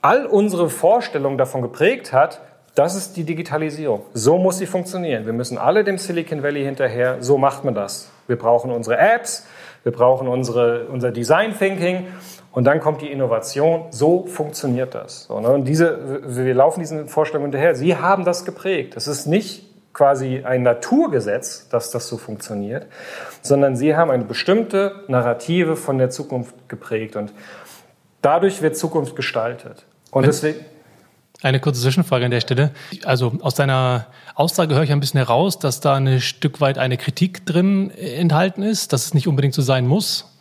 all 0.02 0.26
unsere 0.26 0.68
Vorstellungen 0.68 1.38
davon 1.38 1.62
geprägt 1.62 2.12
hat, 2.12 2.40
das 2.74 2.96
ist 2.96 3.16
die 3.16 3.24
Digitalisierung. 3.24 4.02
So 4.12 4.36
muss 4.36 4.59
sie 4.59 4.66
funktionieren. 4.66 5.26
Wir 5.26 5.32
müssen 5.32 5.59
alle 5.59 5.84
dem 5.84 5.96
Silicon 5.96 6.42
Valley 6.42 6.64
hinterher. 6.64 7.18
So 7.20 7.38
macht 7.38 7.64
man 7.64 7.74
das. 7.74 8.11
Wir 8.26 8.36
brauchen 8.36 8.72
unsere 8.72 8.98
Apps, 8.98 9.46
wir 9.84 9.92
brauchen 9.92 10.26
unsere, 10.26 10.86
unser 10.86 11.12
Design 11.12 11.57
Thinking 11.57 12.09
und 12.55 12.64
dann 12.64 12.80
kommt 12.80 13.02
die 13.02 13.11
Innovation. 13.11 13.86
So 13.90 14.26
funktioniert 14.26 14.94
das. 14.94 15.28
Ne? 15.28 15.36
Und 15.36 15.64
diese, 15.64 16.22
wir 16.24 16.55
laufen 16.55 16.80
diesen 16.80 17.09
Vorstellungen 17.09 17.50
hinterher. 17.50 17.74
Sie 17.74 17.96
haben 17.96 18.24
das 18.24 18.44
geprägt. 18.44 18.94
Das 18.94 19.09
ist 19.09 19.26
nicht 19.26 19.66
quasi 19.92 20.42
ein 20.44 20.62
Naturgesetz, 20.62 21.68
dass 21.68 21.90
das 21.90 22.09
so 22.09 22.16
funktioniert, 22.16 22.86
sondern 23.42 23.76
sie 23.76 23.96
haben 23.96 24.11
eine 24.11 24.24
bestimmte 24.24 25.02
Narrative 25.09 25.76
von 25.76 25.98
der 25.98 26.11
Zukunft 26.11 26.55
geprägt 26.68 27.16
und 27.16 27.32
dadurch 28.22 28.62
wird 28.62 28.76
Zukunft 28.76 29.16
gestaltet. 29.16 29.84
Und 30.11 30.26
deswegen. 30.26 30.64
Eine 31.42 31.61
kurze 31.61 31.82
Zwischenfrage 31.82 32.24
an 32.24 32.30
der 32.30 32.40
Stelle. 32.40 32.70
Also 33.05 33.32
aus 33.40 33.55
deiner 33.55 34.07
Aussage 34.34 34.74
höre 34.74 34.82
ich 34.84 34.92
ein 34.92 35.00
bisschen 35.00 35.18
heraus, 35.18 35.59
dass 35.59 35.80
da 35.80 35.96
ein 35.96 36.20
Stück 36.20 36.61
weit 36.61 36.78
eine 36.78 36.96
Kritik 36.96 37.44
drin 37.44 37.90
enthalten 37.90 38.62
ist, 38.62 38.92
dass 38.92 39.07
es 39.07 39.14
nicht 39.14 39.28
unbedingt 39.28 39.55
so 39.55 39.62
sein 39.62 39.86
muss. 39.86 40.34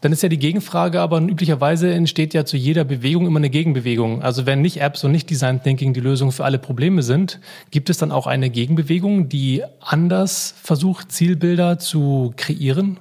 Dann 0.00 0.12
ist 0.12 0.22
ja 0.22 0.28
die 0.28 0.38
Gegenfrage, 0.38 1.00
aber 1.00 1.20
üblicherweise 1.20 1.92
entsteht 1.92 2.32
ja 2.32 2.44
zu 2.44 2.56
jeder 2.56 2.84
Bewegung 2.84 3.26
immer 3.26 3.38
eine 3.38 3.50
Gegenbewegung. 3.50 4.22
Also 4.22 4.46
wenn 4.46 4.60
nicht 4.60 4.80
Apps 4.80 5.02
und 5.02 5.10
nicht 5.10 5.28
Design 5.28 5.62
Thinking 5.62 5.92
die 5.92 6.00
Lösung 6.00 6.30
für 6.30 6.44
alle 6.44 6.58
Probleme 6.58 7.02
sind, 7.02 7.40
gibt 7.70 7.90
es 7.90 7.98
dann 7.98 8.12
auch 8.12 8.26
eine 8.26 8.50
Gegenbewegung, 8.50 9.28
die 9.28 9.64
anders 9.80 10.54
versucht, 10.62 11.10
Zielbilder 11.10 11.78
zu 11.78 12.32
kreieren? 12.36 13.00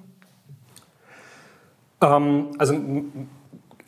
Ähm, 2.01 2.47
also 2.57 2.73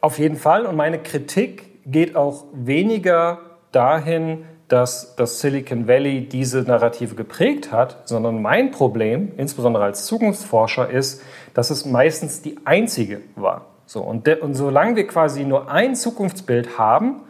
auf 0.02 0.20
jeden 0.20 0.36
Fall. 0.36 0.66
Und 0.66 0.76
meine 0.76 1.00
Kritik 1.00 1.70
geht 1.92 2.16
auch 2.16 2.46
weniger 2.54 3.40
dahin, 3.72 4.46
dass 4.68 5.16
das 5.16 5.42
Silicon 5.42 5.88
Valley 5.88 6.30
diese 6.30 6.62
Narrative 6.62 7.16
geprägt 7.16 7.72
hat, 7.72 8.08
sondern 8.08 8.42
mein 8.42 8.70
Problem, 8.70 9.32
insbesondere 9.36 9.84
als 9.84 10.06
Zukunftsforscher, 10.06 10.90
ist, 10.90 11.24
dass 11.54 11.70
es 11.70 11.86
meistens 11.86 12.42
die 12.42 12.58
einzige 12.66 13.22
war. 13.36 13.66
So, 13.86 14.02
und, 14.02 14.28
de, 14.28 14.40
und 14.40 14.54
solange 14.54 14.96
wir 14.96 15.08
quasi 15.08 15.44
nur 15.46 15.72
ein 15.72 15.96
Zukunftsbild 15.96 16.78
haben, 16.78 17.22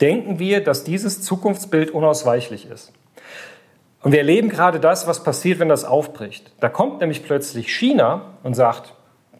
denken 0.00 0.38
wir, 0.38 0.62
dass 0.62 0.84
dieses 0.84 1.22
Zukunftsbild 1.22 1.90
unausweichlich 1.90 2.70
ist. 2.70 2.92
Und 4.02 4.12
wir 4.12 4.18
erleben 4.18 4.48
gerade 4.48 4.80
das, 4.80 5.06
was 5.06 5.24
passiert, 5.24 5.58
wenn 5.58 5.68
das 5.68 5.84
aufbricht. 5.84 6.52
Da 6.60 6.68
kommt 6.68 7.00
nämlich 7.00 7.24
plötzlich 7.24 7.74
China 7.74 8.22
und 8.42 8.54
sagt, 8.54 8.92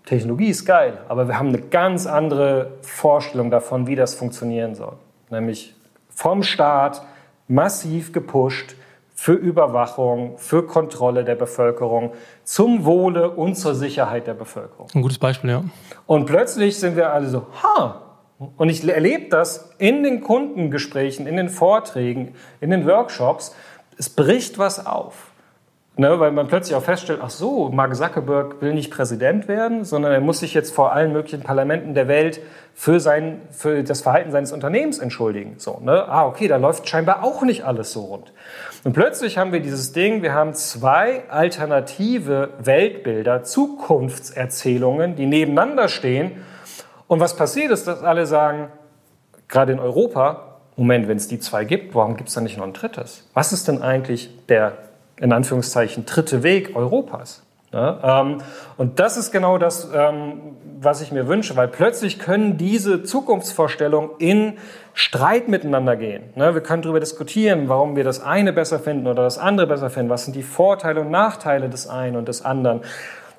Technologie 0.07 0.49
ist 0.49 0.65
geil, 0.65 0.99
aber 1.09 1.29
wir 1.29 1.39
haben 1.39 1.49
eine 1.49 1.61
ganz 1.61 2.07
andere 2.07 2.73
Vorstellung 2.83 3.51
davon, 3.51 3.87
wie 3.87 3.95
das 3.95 4.15
funktionieren 4.15 4.75
soll. 4.75 4.95
Nämlich 5.31 5.75
vom 6.09 6.43
Staat 6.43 7.03
massiv 7.49 8.13
gepusht 8.13 8.75
für 9.15 9.33
Überwachung, 9.33 10.37
für 10.39 10.67
Kontrolle 10.67 11.25
der 11.25 11.37
Bevölkerung, 11.37 12.13
zum 12.43 12.85
Wohle 12.85 13.31
und 13.31 13.55
zur 13.55 13.75
Sicherheit 13.75 14.27
der 14.27 14.35
Bevölkerung. 14.35 14.89
Ein 14.93 15.03
gutes 15.03 15.19
Beispiel, 15.19 15.51
ja. 15.51 15.65
Und 16.07 16.27
plötzlich 16.27 16.79
sind 16.79 16.97
wir 16.97 17.13
alle 17.13 17.29
so, 17.29 17.47
ha, 17.63 18.01
und 18.57 18.69
ich 18.69 18.87
erlebe 18.87 19.29
das 19.29 19.71
in 19.79 20.03
den 20.03 20.21
Kundengesprächen, 20.21 21.27
in 21.27 21.37
den 21.37 21.49
Vorträgen, 21.49 22.35
in 22.61 22.71
den 22.71 22.87
Workshops, 22.87 23.55
es 23.97 24.11
bricht 24.11 24.59
was 24.59 24.85
auf. 24.85 25.31
Ne, 25.97 26.19
weil 26.19 26.33
man 26.33 26.49
plötzlich 26.49 26.75
auch 26.75 26.83
feststellt, 26.83 27.21
ach 27.23 27.31
so, 27.31 27.69
Mark 27.69 27.95
Zuckerberg 27.95 28.61
will 28.61 28.75
nicht 28.75 28.91
Präsident 28.91 29.47
werden, 29.47 29.85
sondern 29.85 30.11
er 30.11 30.21
muss 30.21 30.41
sich 30.41 30.53
jetzt 30.53 30.75
vor 30.75 30.93
allen 30.93 31.13
möglichen 31.13 31.45
Parlamenten 31.45 31.95
der 31.95 32.09
Welt 32.09 32.41
für, 32.75 32.99
sein, 32.99 33.41
für 33.51 33.85
das 33.85 34.01
Verhalten 34.01 34.33
seines 34.33 34.51
Unternehmens 34.51 34.99
entschuldigen. 34.99 35.55
So, 35.59 35.79
ne? 35.81 36.09
Ah, 36.09 36.27
okay, 36.27 36.49
da 36.49 36.57
läuft 36.57 36.89
scheinbar 36.89 37.23
auch 37.23 37.43
nicht 37.43 37.65
alles 37.65 37.93
so 37.93 38.07
rund. 38.07 38.33
Und 38.83 38.93
plötzlich 38.93 39.39
haben 39.39 39.53
wir 39.53 39.61
dieses 39.61 39.93
Ding, 39.93 40.23
wir 40.23 40.35
haben 40.35 40.55
zwei 40.55 41.31
alternative 41.31 42.49
Weltbilder, 42.59 43.45
Zukunftserzählungen, 43.45 45.15
die 45.15 45.27
nebeneinander 45.27 45.87
stehen. 45.87 46.33
Und 47.07 47.21
was 47.21 47.37
passiert 47.37 47.71
ist, 47.71 47.87
dass 47.87 48.03
alle 48.03 48.27
sagen, 48.27 48.67
gerade 49.47 49.71
in 49.71 49.79
Europa, 49.79 50.59
Moment, 50.75 51.07
wenn 51.07 51.19
es 51.19 51.29
die 51.29 51.39
zwei 51.39 51.65
gibt, 51.65 51.95
warum 51.95 52.17
gibt 52.17 52.31
es 52.31 52.35
da 52.35 52.41
nicht 52.41 52.59
noch 52.59 52.65
ein 52.65 52.73
drittes? 52.73 53.29
Was 53.33 53.53
ist 53.53 53.69
denn 53.69 53.81
eigentlich 53.81 54.29
der 54.49 54.77
in 55.19 55.33
Anführungszeichen 55.33 56.07
dritte 56.07 56.43
Weg 56.43 56.75
Europas. 56.77 57.43
Ja, 57.75 58.21
ähm, 58.21 58.39
und 58.77 59.01
das 59.01 59.17
ist 59.17 59.33
genau 59.33 59.59
das, 59.59 59.89
ähm, 59.93 60.57
was 60.81 61.01
ich 61.01 61.11
mir 61.11 61.27
wünsche, 61.27 61.57
weil 61.57 61.67
plötzlich 61.67 62.21
können 62.21 62.57
diese 62.57 63.03
Zukunftsvorstellungen 63.03 64.11
in 64.19 64.59
Streit 64.93 65.49
miteinander 65.49 65.97
gehen. 65.97 66.23
Ne, 66.37 66.55
wir 66.55 66.61
können 66.61 66.83
darüber 66.83 67.01
diskutieren, 67.01 67.69
warum 67.69 67.97
wir 67.97 68.05
das 68.05 68.23
eine 68.23 68.53
besser 68.53 68.79
finden 68.79 69.09
oder 69.09 69.25
das 69.25 69.39
andere 69.39 69.67
besser 69.67 69.91
finden. 69.91 70.09
Was 70.09 70.25
sind 70.25 70.37
die 70.37 70.45
Vorteile 70.45 71.01
und 71.01 71.11
Nachteile 71.11 71.69
des 71.69 71.89
einen 71.89 72.15
und 72.15 72.29
des 72.29 72.45
anderen? 72.45 72.83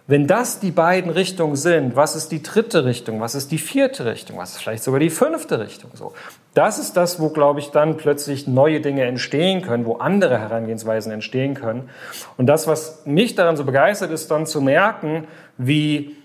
Wenn 0.07 0.27
das 0.27 0.59
die 0.59 0.71
beiden 0.71 1.11
Richtungen 1.11 1.55
sind, 1.55 1.95
was 1.95 2.15
ist 2.17 2.31
die 2.31 2.43
dritte 2.43 2.83
Richtung, 2.83 3.21
was 3.21 3.35
ist 3.35 3.51
die 3.51 3.57
vierte 3.57 4.05
Richtung, 4.05 4.37
was 4.37 4.51
ist 4.51 4.61
vielleicht 4.61 4.83
sogar 4.83 4.99
die 4.99 5.09
fünfte 5.09 5.59
Richtung? 5.59 5.91
So, 5.93 6.13
das 6.55 6.79
ist 6.79 6.97
das, 6.97 7.19
wo, 7.19 7.29
glaube 7.29 7.59
ich, 7.59 7.71
dann 7.71 7.97
plötzlich 7.97 8.47
neue 8.47 8.79
Dinge 8.79 9.03
entstehen 9.03 9.61
können, 9.61 9.85
wo 9.85 9.97
andere 9.97 10.39
Herangehensweisen 10.39 11.11
entstehen 11.11 11.53
können. 11.53 11.89
Und 12.37 12.47
das, 12.47 12.65
was 12.65 13.05
mich 13.05 13.35
daran 13.35 13.57
so 13.57 13.65
begeistert, 13.65 14.09
ist 14.09 14.31
dann 14.31 14.45
zu 14.45 14.61
merken, 14.61 15.27
wie 15.57 16.15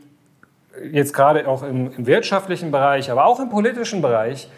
jetzt 0.93 1.13
gerade 1.13 1.47
auch 1.49 1.65
im, 1.65 1.93
im 1.93 2.07
wirtschaftlichen 2.07 2.71
Bereich, 2.71 3.11
aber 3.11 3.27
auch 3.27 3.41
im 3.41 3.49
politischen 3.49 4.03
Bereich, 4.03 4.49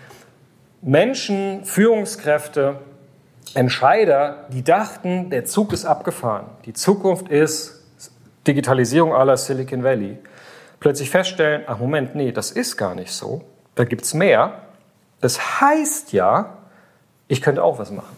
Menschen, 0.83 1.65
Führungskräfte, 1.65 2.77
Entscheider, 3.55 4.47
die 4.53 4.63
dachten, 4.63 5.31
der 5.31 5.47
Zug 5.47 5.73
ist 5.73 5.85
abgefahren. 5.85 6.47
Die 6.67 6.75
Zukunft 6.75 7.29
ist 7.29 7.83
Digitalisierung 8.47 9.15
aller 9.15 9.37
Silicon 9.37 9.85
Valley, 9.85 10.19
plötzlich 10.81 11.11
feststellen, 11.11 11.63
ach 11.67 11.79
Moment, 11.79 12.15
nee, 12.15 12.31
das 12.31 12.51
ist 12.51 12.77
gar 12.77 12.95
nicht 12.95 13.13
so, 13.13 13.43
da 13.75 13.85
gibt 13.85 14.03
es 14.03 14.13
mehr. 14.13 14.62
Das 15.23 15.61
heißt 15.61 16.13
ja, 16.13 16.59
ich 17.29 17.41
könnte 17.41 17.65
auch 17.65 17.79
was 17.79 17.91
machen. 17.91 18.15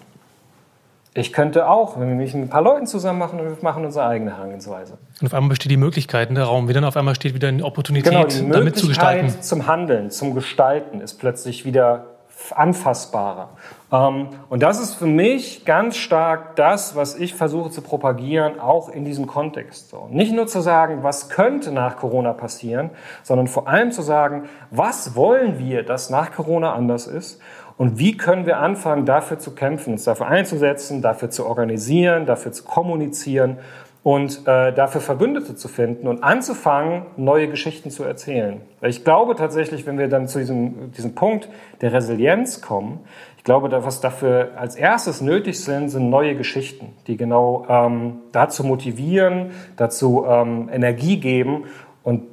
Ich 1.16 1.32
könnte 1.32 1.68
auch, 1.68 2.00
wenn 2.00 2.08
wir 2.08 2.16
mich 2.16 2.34
mit 2.34 2.44
ein 2.44 2.48
paar 2.48 2.62
Leuten 2.62 2.88
zusammen 2.88 3.20
machen 3.20 3.38
und 3.38 3.46
wir 3.46 3.56
machen 3.62 3.84
unsere 3.84 4.06
eigene 4.06 4.32
Herangehensweise. 4.32 4.98
Und 5.20 5.26
auf 5.28 5.34
einmal 5.34 5.50
besteht 5.50 5.70
die 5.70 5.76
Möglichkeit 5.76 6.30
in 6.30 6.34
der 6.34 6.44
Raum, 6.44 6.66
wieder 6.66 6.86
auf 6.88 6.96
einmal 6.96 7.14
steht 7.14 7.34
wieder 7.34 7.46
eine 7.46 7.64
Opportunität, 7.64 8.10
genau, 8.10 8.24
die 8.24 8.50
damit 8.50 8.76
zu 8.76 8.88
gestalten. 8.88 9.40
Zum 9.40 9.68
Handeln, 9.68 10.10
zum 10.10 10.34
Gestalten 10.34 11.00
ist 11.00 11.14
plötzlich 11.20 11.64
wieder 11.64 12.06
anfassbarer. 12.54 13.50
Ähm, 13.92 14.28
und 14.48 14.62
das 14.62 14.80
ist 14.80 14.94
für 14.94 15.06
mich 15.06 15.64
ganz 15.64 15.96
stark 15.96 16.56
das, 16.56 16.96
was 16.96 17.16
ich 17.16 17.34
versuche 17.34 17.70
zu 17.70 17.82
propagieren, 17.82 18.60
auch 18.60 18.88
in 18.88 19.04
diesem 19.04 19.26
Kontext. 19.26 19.94
Nicht 20.10 20.32
nur 20.32 20.46
zu 20.46 20.60
sagen, 20.60 21.02
was 21.02 21.28
könnte 21.28 21.72
nach 21.72 21.96
Corona 21.96 22.32
passieren, 22.32 22.90
sondern 23.22 23.46
vor 23.46 23.68
allem 23.68 23.92
zu 23.92 24.02
sagen, 24.02 24.48
was 24.70 25.14
wollen 25.16 25.58
wir, 25.58 25.82
dass 25.82 26.10
nach 26.10 26.32
Corona 26.32 26.74
anders 26.74 27.06
ist 27.06 27.40
und 27.76 27.98
wie 27.98 28.16
können 28.16 28.46
wir 28.46 28.58
anfangen, 28.58 29.04
dafür 29.04 29.38
zu 29.38 29.54
kämpfen, 29.54 29.94
uns 29.94 30.04
dafür 30.04 30.28
einzusetzen, 30.28 31.02
dafür 31.02 31.30
zu 31.30 31.46
organisieren, 31.46 32.26
dafür 32.26 32.52
zu 32.52 32.64
kommunizieren 32.64 33.58
und 34.04 34.46
äh, 34.46 34.72
dafür 34.72 35.00
Verbündete 35.00 35.56
zu 35.56 35.66
finden 35.66 36.06
und 36.06 36.22
anzufangen, 36.22 37.06
neue 37.16 37.48
Geschichten 37.48 37.90
zu 37.90 38.04
erzählen. 38.04 38.60
Weil 38.80 38.90
ich 38.90 39.02
glaube 39.02 39.34
tatsächlich, 39.34 39.86
wenn 39.86 39.98
wir 39.98 40.08
dann 40.08 40.28
zu 40.28 40.38
diesem, 40.38 40.92
diesem 40.92 41.14
Punkt 41.14 41.48
der 41.80 41.94
Resilienz 41.94 42.60
kommen, 42.60 43.00
ich 43.38 43.44
glaube, 43.44 43.70
was 43.84 44.00
dafür 44.00 44.52
als 44.56 44.76
erstes 44.76 45.22
nötig 45.22 45.58
sind, 45.58 45.88
sind 45.88 46.10
neue 46.10 46.36
Geschichten, 46.36 46.92
die 47.06 47.16
genau 47.16 47.66
ähm, 47.68 48.18
dazu 48.30 48.62
motivieren, 48.62 49.52
dazu 49.76 50.26
ähm, 50.28 50.68
Energie 50.70 51.18
geben 51.18 51.64
und 52.02 52.24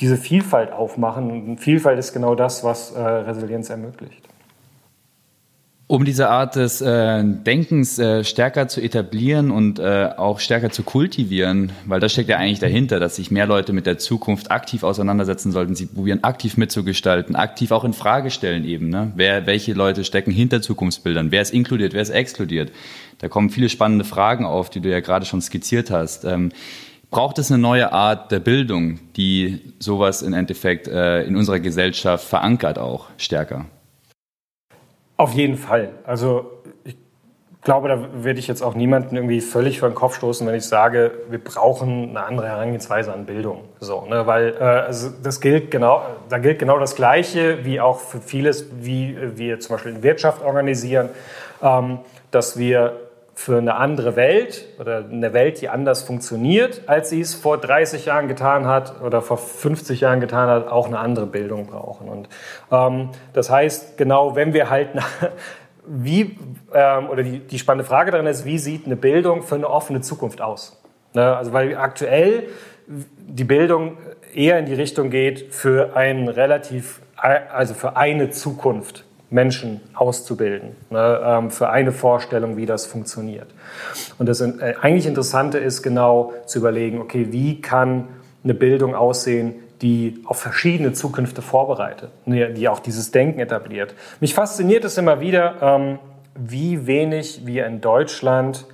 diese 0.00 0.16
Vielfalt 0.16 0.72
aufmachen. 0.72 1.30
Und 1.30 1.58
Vielfalt 1.58 1.98
ist 1.98 2.12
genau 2.12 2.34
das, 2.34 2.64
was 2.64 2.90
äh, 2.92 3.00
Resilienz 3.00 3.70
ermöglicht. 3.70 4.29
Um 5.90 6.04
diese 6.04 6.28
Art 6.28 6.54
des 6.54 6.80
äh, 6.80 7.24
Denkens 7.24 7.98
äh, 7.98 8.22
stärker 8.22 8.68
zu 8.68 8.80
etablieren 8.80 9.50
und 9.50 9.80
äh, 9.80 10.10
auch 10.16 10.38
stärker 10.38 10.70
zu 10.70 10.84
kultivieren, 10.84 11.72
weil 11.84 11.98
das 11.98 12.12
steckt 12.12 12.28
ja 12.28 12.36
eigentlich 12.36 12.60
dahinter, 12.60 13.00
dass 13.00 13.16
sich 13.16 13.32
mehr 13.32 13.46
Leute 13.46 13.72
mit 13.72 13.86
der 13.86 13.98
Zukunft 13.98 14.52
aktiv 14.52 14.84
auseinandersetzen 14.84 15.50
sollten, 15.50 15.74
sie 15.74 15.86
probieren 15.86 16.22
aktiv 16.22 16.56
mitzugestalten, 16.56 17.34
aktiv 17.34 17.72
auch 17.72 17.82
in 17.82 17.92
Frage 17.92 18.30
stellen 18.30 18.64
eben, 18.64 18.88
ne? 18.88 19.10
Wer, 19.16 19.46
welche 19.46 19.72
Leute 19.72 20.04
stecken 20.04 20.30
hinter 20.30 20.62
Zukunftsbildern, 20.62 21.32
wer 21.32 21.42
ist 21.42 21.52
inkludiert, 21.52 21.92
wer 21.92 22.02
ist 22.02 22.10
exkludiert? 22.10 22.70
Da 23.18 23.26
kommen 23.26 23.50
viele 23.50 23.68
spannende 23.68 24.04
Fragen 24.04 24.44
auf, 24.44 24.70
die 24.70 24.80
du 24.80 24.88
ja 24.90 25.00
gerade 25.00 25.26
schon 25.26 25.42
skizziert 25.42 25.90
hast. 25.90 26.24
Ähm, 26.24 26.52
braucht 27.10 27.40
es 27.40 27.50
eine 27.50 27.60
neue 27.60 27.92
Art 27.92 28.30
der 28.30 28.38
Bildung, 28.38 29.00
die 29.16 29.58
sowas 29.80 30.22
im 30.22 30.34
Endeffekt 30.34 30.86
äh, 30.86 31.24
in 31.24 31.34
unserer 31.34 31.58
Gesellschaft 31.58 32.28
verankert 32.28 32.78
auch 32.78 33.08
stärker? 33.16 33.66
Auf 35.20 35.34
jeden 35.34 35.58
Fall. 35.58 35.90
Also 36.06 36.50
ich 36.82 36.96
glaube, 37.60 37.88
da 37.88 38.24
werde 38.24 38.38
ich 38.38 38.48
jetzt 38.48 38.62
auch 38.62 38.74
niemanden 38.74 39.16
irgendwie 39.16 39.42
völlig 39.42 39.78
vor 39.78 39.90
den 39.90 39.94
Kopf 39.94 40.16
stoßen, 40.16 40.46
wenn 40.46 40.54
ich 40.54 40.64
sage, 40.64 41.10
wir 41.28 41.44
brauchen 41.44 42.08
eine 42.08 42.24
andere 42.24 42.48
Herangehensweise 42.48 43.12
an 43.12 43.26
Bildung. 43.26 43.64
So, 43.80 44.06
ne? 44.06 44.26
Weil 44.26 44.54
äh, 44.58 44.64
also 44.64 45.10
das 45.22 45.42
gilt 45.42 45.70
genau, 45.70 46.06
da 46.30 46.38
gilt 46.38 46.58
genau 46.58 46.78
das 46.78 46.94
Gleiche 46.94 47.66
wie 47.66 47.82
auch 47.82 48.00
für 48.00 48.22
vieles, 48.22 48.64
wie 48.80 49.14
wir 49.36 49.60
zum 49.60 49.76
Beispiel 49.76 49.92
in 49.92 50.02
Wirtschaft 50.02 50.42
organisieren, 50.42 51.10
ähm, 51.62 51.98
dass 52.30 52.58
wir 52.58 53.09
für 53.34 53.58
eine 53.58 53.76
andere 53.76 54.16
Welt 54.16 54.66
oder 54.78 55.04
eine 55.10 55.32
Welt, 55.32 55.60
die 55.60 55.68
anders 55.68 56.02
funktioniert, 56.02 56.82
als 56.86 57.10
sie 57.10 57.20
es 57.20 57.34
vor 57.34 57.58
30 57.58 58.06
Jahren 58.06 58.28
getan 58.28 58.66
hat 58.66 59.00
oder 59.00 59.22
vor 59.22 59.38
50 59.38 60.00
Jahren 60.00 60.20
getan 60.20 60.48
hat, 60.48 60.68
auch 60.68 60.86
eine 60.86 60.98
andere 60.98 61.26
Bildung 61.26 61.66
brauchen. 61.66 62.08
Und 62.08 62.28
ähm, 62.70 63.10
das 63.32 63.50
heißt, 63.50 63.96
genau, 63.96 64.36
wenn 64.36 64.52
wir 64.52 64.68
halt 64.68 64.90
wie 65.86 66.36
ähm, 66.74 67.08
oder 67.08 67.22
die, 67.22 67.38
die 67.38 67.58
spannende 67.58 67.84
Frage 67.84 68.10
darin 68.10 68.26
ist, 68.26 68.44
wie 68.44 68.58
sieht 68.58 68.86
eine 68.86 68.96
Bildung 68.96 69.42
für 69.42 69.54
eine 69.54 69.68
offene 69.68 70.00
Zukunft 70.02 70.40
aus? 70.40 70.82
Ne? 71.14 71.36
Also 71.36 71.52
weil 71.52 71.76
aktuell 71.76 72.48
die 72.86 73.44
Bildung 73.44 73.96
eher 74.34 74.58
in 74.58 74.66
die 74.66 74.74
Richtung 74.74 75.10
geht 75.10 75.54
für 75.54 75.96
ein 75.96 76.28
relativ 76.28 77.00
also 77.16 77.74
für 77.74 77.96
eine 77.96 78.30
Zukunft 78.30 79.04
Menschen 79.30 79.80
auszubilden, 79.94 80.70
ne, 80.90 81.20
ähm, 81.24 81.50
für 81.50 81.70
eine 81.70 81.92
Vorstellung, 81.92 82.56
wie 82.56 82.66
das 82.66 82.86
funktioniert. 82.86 83.46
Und 84.18 84.28
das 84.28 84.40
äh, 84.40 84.74
eigentlich 84.80 85.06
Interessante 85.06 85.58
ist 85.58 85.82
genau 85.82 86.32
zu 86.46 86.58
überlegen, 86.58 87.00
okay, 87.00 87.28
wie 87.30 87.60
kann 87.60 88.08
eine 88.42 88.54
Bildung 88.54 88.94
aussehen, 88.94 89.54
die 89.82 90.22
auf 90.26 90.38
verschiedene 90.38 90.92
Zukünfte 90.92 91.42
vorbereitet, 91.42 92.10
ne, 92.26 92.52
die 92.52 92.68
auch 92.68 92.80
dieses 92.80 93.12
Denken 93.12 93.40
etabliert. 93.40 93.94
Mich 94.20 94.34
fasziniert 94.34 94.84
es 94.84 94.98
immer 94.98 95.20
wieder, 95.20 95.54
ähm, 95.62 95.98
wie 96.34 96.86
wenig 96.86 97.46
wir 97.46 97.66
in 97.66 97.80
Deutschland 97.80 98.66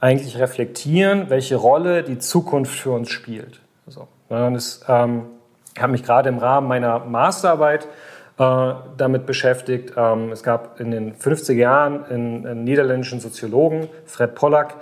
eigentlich 0.00 0.38
reflektieren, 0.38 1.28
welche 1.28 1.56
Rolle 1.56 2.04
die 2.04 2.18
Zukunft 2.18 2.78
für 2.78 2.92
uns 2.92 3.10
spielt. 3.10 3.60
So, 3.88 4.06
ne, 4.30 4.50
das, 4.52 4.84
ähm, 4.88 5.24
ich 5.74 5.82
habe 5.82 5.92
mich 5.92 6.04
gerade 6.04 6.28
im 6.28 6.38
Rahmen 6.38 6.68
meiner 6.68 7.00
Masterarbeit 7.00 7.88
äh, 8.38 8.74
damit 8.96 9.26
beschäftigt. 9.26 9.94
Ähm, 9.96 10.30
es 10.32 10.42
gab 10.42 10.80
in 10.80 10.90
den 10.90 11.14
50er 11.14 11.54
Jahren 11.54 12.04
einen, 12.04 12.64
niederländischen 12.64 13.20
Soziologen, 13.20 13.88
Fred 14.06 14.34
Pollack, 14.34 14.76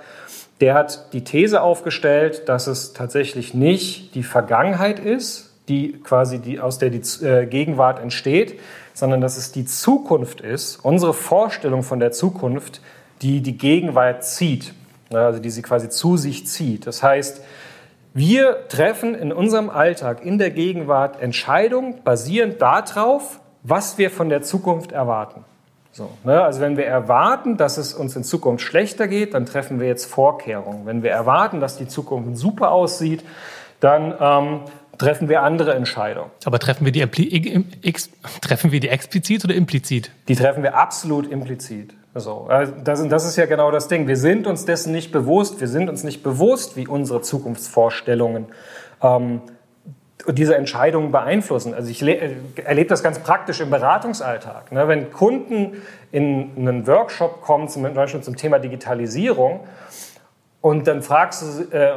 der 0.61 0.73
hat 0.73 1.13
die 1.13 1.23
These 1.23 1.61
aufgestellt, 1.61 2.49
dass 2.49 2.67
es 2.67 2.93
tatsächlich 2.93 3.53
nicht 3.53 4.15
die 4.15 4.23
Vergangenheit 4.23 4.99
ist, 4.99 5.53
die 5.67 5.93
quasi 6.03 6.39
die, 6.39 6.59
aus 6.59 6.77
der 6.77 6.89
die 6.89 7.01
äh, 7.25 7.45
Gegenwart 7.45 7.99
entsteht, 7.99 8.59
sondern 8.93 9.21
dass 9.21 9.37
es 9.37 9.51
die 9.51 9.65
Zukunft 9.65 10.41
ist, 10.41 10.77
unsere 10.83 11.13
Vorstellung 11.13 11.83
von 11.83 11.99
der 11.99 12.11
Zukunft, 12.11 12.81
die 13.21 13.41
die 13.41 13.57
Gegenwart 13.57 14.23
zieht, 14.23 14.73
also 15.11 15.39
die 15.39 15.49
sie 15.49 15.61
quasi 15.61 15.89
zu 15.89 16.17
sich 16.17 16.47
zieht. 16.47 16.87
Das 16.87 17.03
heißt, 17.03 17.41
wir 18.13 18.67
treffen 18.67 19.13
in 19.13 19.31
unserem 19.31 19.69
Alltag, 19.69 20.25
in 20.25 20.37
der 20.37 20.49
Gegenwart 20.49 21.21
Entscheidungen 21.21 22.03
basierend 22.03 22.61
darauf, 22.61 23.39
was 23.67 23.97
wir 23.97 24.09
von 24.09 24.29
der 24.29 24.41
Zukunft 24.41 24.91
erwarten. 24.91 25.43
So, 25.91 26.09
ne? 26.23 26.41
Also 26.43 26.61
wenn 26.61 26.77
wir 26.77 26.85
erwarten, 26.85 27.57
dass 27.57 27.77
es 27.77 27.93
uns 27.93 28.15
in 28.15 28.23
Zukunft 28.23 28.63
schlechter 28.63 29.07
geht, 29.07 29.33
dann 29.33 29.45
treffen 29.45 29.79
wir 29.79 29.87
jetzt 29.87 30.05
Vorkehrungen. 30.05 30.85
Wenn 30.85 31.03
wir 31.03 31.11
erwarten, 31.11 31.59
dass 31.59 31.77
die 31.77 31.87
Zukunft 31.87 32.37
super 32.37 32.71
aussieht, 32.71 33.23
dann 33.79 34.13
ähm, 34.19 34.59
treffen 34.97 35.27
wir 35.27 35.41
andere 35.41 35.73
Entscheidungen. 35.73 36.31
Aber 36.45 36.59
treffen 36.59 36.85
wir, 36.85 36.91
die 36.91 37.01
treffen 38.41 38.71
wir 38.71 38.79
die 38.79 38.89
explizit 38.89 39.43
oder 39.43 39.55
implizit? 39.55 40.11
Die 40.27 40.35
treffen 40.35 40.63
wir 40.63 40.77
absolut 40.77 41.29
implizit. 41.29 41.93
So, 42.15 42.49
das, 42.83 43.07
das 43.07 43.25
ist 43.25 43.35
ja 43.35 43.45
genau 43.45 43.69
das 43.69 43.87
Ding. 43.87 44.07
Wir 44.07 44.17
sind 44.17 44.47
uns 44.47 44.65
dessen 44.65 44.91
nicht 44.91 45.11
bewusst. 45.11 45.59
Wir 45.59 45.67
sind 45.67 45.89
uns 45.89 46.03
nicht 46.03 46.23
bewusst, 46.23 46.75
wie 46.75 46.87
unsere 46.87 47.21
Zukunftsvorstellungen 47.21 48.47
ähm, 49.03 49.41
diese 50.27 50.55
Entscheidungen 50.55 51.11
beeinflussen. 51.11 51.73
Also 51.73 51.89
ich 51.89 52.01
erlebe 52.01 52.89
das 52.89 53.03
ganz 53.03 53.19
praktisch 53.19 53.61
im 53.61 53.69
Beratungsalltag. 53.69 54.71
Ne? 54.71 54.87
Wenn 54.87 55.11
Kunden 55.11 55.81
in 56.11 56.51
einen 56.57 56.87
Workshop 56.87 57.41
kommen, 57.41 57.67
zum 57.69 57.83
Beispiel 57.93 58.21
zum 58.21 58.35
Thema 58.35 58.59
Digitalisierung, 58.59 59.61
und 60.59 60.87
dann 60.87 61.01
fragst 61.01 61.43
du, 61.43 61.75
äh, 61.75 61.91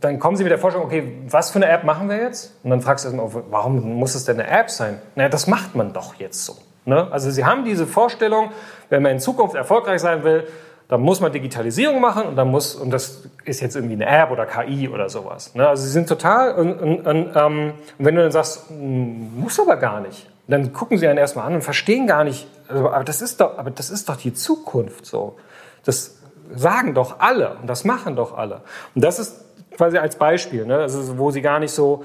dann 0.00 0.18
kommen 0.18 0.36
sie 0.36 0.42
mit 0.42 0.50
der 0.50 0.58
Vorstellung, 0.58 0.88
okay, 0.88 1.12
was 1.28 1.50
für 1.50 1.56
eine 1.56 1.68
App 1.68 1.84
machen 1.84 2.08
wir 2.08 2.16
jetzt? 2.16 2.56
Und 2.64 2.70
dann 2.70 2.80
fragst 2.80 3.04
du 3.04 3.10
erstmal, 3.10 3.44
warum 3.50 3.96
muss 3.96 4.14
es 4.14 4.24
denn 4.24 4.40
eine 4.40 4.48
App 4.48 4.70
sein? 4.70 4.98
Naja, 5.14 5.28
das 5.28 5.46
macht 5.46 5.74
man 5.76 5.92
doch 5.92 6.14
jetzt 6.14 6.44
so. 6.44 6.56
Ne? 6.84 7.06
Also 7.12 7.30
sie 7.30 7.44
haben 7.44 7.64
diese 7.64 7.86
Vorstellung, 7.86 8.50
wenn 8.88 9.02
man 9.02 9.12
in 9.12 9.20
Zukunft 9.20 9.54
erfolgreich 9.54 10.00
sein 10.00 10.24
will, 10.24 10.48
dann 10.88 11.02
muss 11.02 11.20
man 11.20 11.30
Digitalisierung 11.30 12.00
machen 12.00 12.24
und 12.24 12.36
dann 12.36 12.48
muss, 12.48 12.74
und 12.74 12.90
das 12.90 13.24
ist 13.44 13.60
jetzt 13.60 13.76
irgendwie 13.76 13.94
eine 13.94 14.06
App 14.06 14.30
oder 14.30 14.46
KI 14.46 14.88
oder 14.88 15.10
sowas. 15.10 15.54
Ne? 15.54 15.68
Also 15.68 15.82
sie 15.84 15.90
sind 15.90 16.08
total, 16.08 16.54
und, 16.54 16.80
und, 16.80 17.06
und 17.06 17.36
ähm, 17.36 17.72
wenn 17.98 18.14
du 18.14 18.22
dann 18.22 18.32
sagst, 18.32 18.70
hm, 18.70 19.38
muss 19.38 19.60
aber 19.60 19.76
gar 19.76 20.00
nicht, 20.00 20.30
dann 20.46 20.72
gucken 20.72 20.96
sie 20.96 21.06
einen 21.06 21.18
erstmal 21.18 21.46
an 21.46 21.56
und 21.56 21.62
verstehen 21.62 22.06
gar 22.06 22.24
nicht, 22.24 22.48
also, 22.68 22.90
aber 22.90 23.04
das 23.04 23.20
ist 23.20 23.40
doch, 23.40 23.58
aber 23.58 23.70
das 23.70 23.90
ist 23.90 24.08
doch 24.08 24.16
die 24.16 24.32
Zukunft 24.32 25.04
so. 25.04 25.36
Das 25.84 26.18
sagen 26.54 26.94
doch 26.94 27.20
alle 27.20 27.56
und 27.60 27.68
das 27.68 27.84
machen 27.84 28.16
doch 28.16 28.36
alle. 28.36 28.62
Und 28.94 29.04
das 29.04 29.18
ist 29.18 29.44
quasi 29.76 29.98
als 29.98 30.16
Beispiel, 30.16 30.64
ne? 30.64 30.78
also, 30.78 31.18
wo 31.18 31.30
sie 31.30 31.42
gar 31.42 31.58
nicht 31.60 31.72
so, 31.72 32.02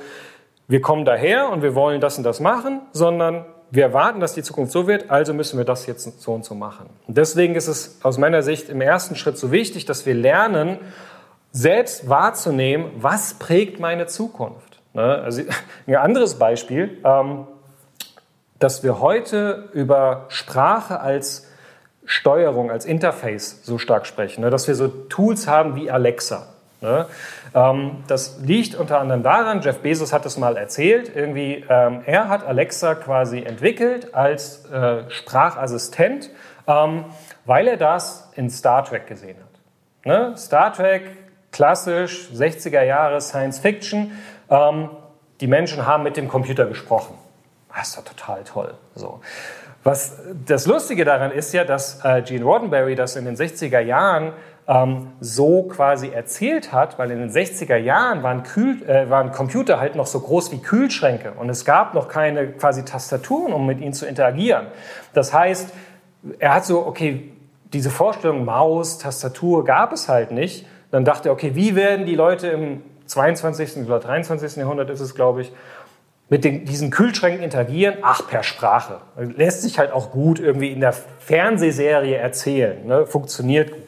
wir 0.68 0.82
kommen 0.82 1.06
daher 1.06 1.50
und 1.50 1.62
wir 1.62 1.74
wollen 1.74 2.02
das 2.02 2.18
und 2.18 2.26
das 2.26 2.42
machen, 2.42 2.82
sondern 2.92 3.46
wir 3.74 3.86
erwarten, 3.86 4.20
dass 4.20 4.36
die 4.36 4.44
Zukunft 4.44 4.72
so 4.72 4.86
wird, 4.86 5.10
also 5.10 5.34
müssen 5.34 5.58
wir 5.58 5.66
das 5.66 5.88
jetzt 5.88 6.22
so 6.22 6.32
und 6.32 6.46
so 6.46 6.54
machen. 6.54 6.92
Und 7.08 7.18
deswegen 7.18 7.56
ist 7.56 7.68
es 7.68 7.98
aus 8.04 8.20
meiner 8.20 8.44
Sicht 8.44 8.70
im 8.70 8.82
ersten 8.82 9.16
Schritt 9.16 9.36
so 9.36 9.52
wichtig, 9.52 9.86
dass 9.86 10.06
wir 10.06 10.14
lernen, 10.14 10.78
selbst 11.52 12.08
wahrzunehmen, 12.08 12.92
was 12.98 13.34
prägt 13.34 13.80
meine 13.80 14.06
Zukunft. 14.06 14.80
Ne? 14.94 15.02
Also 15.02 15.42
ein 15.88 15.96
anderes 15.96 16.36
Beispiel, 16.36 17.00
ähm, 17.04 17.48
dass 18.60 18.84
wir 18.84 19.00
heute 19.00 19.70
über 19.74 20.26
Sprache 20.30 21.00
als 21.00 21.48
Steuerung, 22.06 22.70
als 22.70 22.86
Interface 22.86 23.62
so 23.64 23.80
stark 23.80 24.06
sprechen, 24.06 24.42
ne? 24.42 24.52
dass 24.52 24.68
wir 24.68 24.76
so 24.76 24.88
Tools 24.88 25.48
haben 25.48 25.76
wie 25.76 25.90
Alexa. 25.90 26.53
Ne? 26.84 27.06
Ähm, 27.56 28.04
das 28.08 28.40
liegt 28.42 28.76
unter 28.76 29.00
anderem 29.00 29.24
daran, 29.24 29.62
Jeff 29.62 29.80
Bezos 29.80 30.12
hat 30.12 30.26
es 30.26 30.38
mal 30.38 30.58
erzählt, 30.58 31.10
irgendwie, 31.16 31.66
ähm, 31.70 32.02
er 32.06 32.28
hat 32.28 32.46
Alexa 32.46 32.96
quasi 32.96 33.42
entwickelt 33.42 34.14
als 34.14 34.66
äh, 34.66 35.10
Sprachassistent, 35.10 36.30
ähm, 36.68 37.06
weil 37.46 37.70
er 37.70 37.78
das 37.78 38.30
in 38.36 38.50
Star 38.50 38.84
Trek 38.84 39.08
gesehen 39.08 39.38
hat. 39.38 40.06
Ne? 40.06 40.38
Star 40.38 40.74
Trek, 40.74 41.04
klassisch, 41.54 42.28
60er 42.34 42.84
Jahre 42.84 43.22
Science 43.22 43.60
Fiction, 43.60 44.12
ähm, 44.50 44.90
die 45.40 45.48
Menschen 45.48 45.88
haben 45.88 46.04
mit 46.04 46.18
dem 46.18 46.28
Computer 46.28 46.66
gesprochen. 46.66 47.18
Das 47.74 47.88
ist 47.88 47.98
doch 47.98 48.04
total 48.04 48.44
toll. 48.44 48.74
So. 48.94 49.22
Was 49.86 50.18
das 50.46 50.66
Lustige 50.66 51.06
daran 51.06 51.32
ist 51.32 51.54
ja, 51.54 51.64
dass 51.64 52.04
äh, 52.04 52.22
Gene 52.22 52.44
Roddenberry 52.44 52.96
das 52.96 53.16
in 53.16 53.26
den 53.26 53.36
60er 53.36 53.80
Jahren 53.80 54.34
ähm, 54.68 55.10
so 55.20 55.64
quasi 55.64 56.10
erzählt 56.10 56.72
hat, 56.72 56.98
weil 56.98 57.12
in 57.12 57.20
den 57.20 57.30
60er 57.30 57.76
Jahren 57.76 58.24
waren, 58.24 58.44
Kühl, 58.44 58.82
äh, 58.88 59.10
waren 59.10 59.32
Computer 59.32 59.80
halt 59.80 59.96
noch 59.96 60.08
so 60.08 60.20
groß 60.20 60.52
wie 60.52 60.60
Kühlschränke 60.60 61.34
und 61.34 61.50
es 61.50 61.66
gab 61.66 61.94
noch 61.94 62.08
keine 62.08 62.48
quasi 62.48 62.86
Tastaturen, 62.86 63.54
um 63.54 63.66
mit 63.66 63.82
ihnen 63.82 63.94
zu 63.94 64.06
interagieren. 64.06 64.68
Das 65.14 65.34
heißt, 65.34 65.74
er 66.40 66.54
hat 66.56 66.66
so, 66.66 66.86
okay, 66.86 67.32
diese 67.74 67.90
Vorstellung 67.90 68.46
Maus, 68.46 69.00
Tastatur 69.00 69.66
gab 69.66 69.92
es 69.92 70.08
halt 70.08 70.32
nicht. 70.32 70.66
Dann 70.92 71.06
dachte 71.06 71.30
er, 71.30 71.34
okay, 71.34 71.56
wie 71.56 71.76
werden 71.76 72.06
die 72.06 72.16
Leute 72.16 72.48
im 72.48 72.84
22. 73.08 73.86
oder 73.86 74.00
23. 74.00 74.58
Jahrhundert 74.58 74.90
ist 74.90 75.02
es, 75.02 75.16
glaube 75.16 75.42
ich, 75.42 75.52
mit 76.30 76.46
den, 76.46 76.66
diesen 76.66 76.90
Kühlschränken 76.92 77.44
interagieren? 77.44 77.98
Ach, 78.02 78.28
per 78.28 78.44
Sprache. 78.44 79.02
Lässt 79.18 79.64
sich 79.64 79.80
halt 79.80 79.92
auch 79.92 80.12
gut 80.12 80.40
irgendwie 80.40 80.72
in 80.72 80.80
der 80.80 80.94
Fernsehserie 80.94 82.16
erzählen. 82.16 82.86
Ne? 82.86 83.06
Funktioniert 83.06 83.72
gut. 83.72 83.83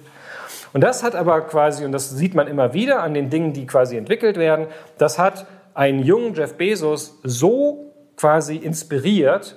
Und 0.76 0.82
das 0.82 1.03
hat 1.03 1.15
aber 1.15 1.39
quasi, 1.39 1.86
und 1.86 1.93
das 1.93 2.09
sieht 2.09 2.36
man 2.36 2.47
immer 2.47 2.73
wieder 2.73 3.01
an 3.01 3.13
den 3.13 3.30
Dingen, 3.30 3.53
die 3.53 3.65
quasi 3.65 3.95
entwickelt 3.95 4.36
werden, 4.36 4.67
das 4.97 5.17
hat 5.17 5.47
einen 5.73 6.03
jungen 6.03 6.34
Jeff 6.34 6.55
Bezos 6.55 7.17
so 7.23 7.93
quasi 8.17 8.57
inspiriert, 8.57 9.55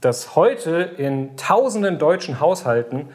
dass 0.00 0.36
heute 0.36 0.92
in 0.96 1.36
tausenden 1.36 1.98
deutschen 1.98 2.38
Haushalten 2.38 3.08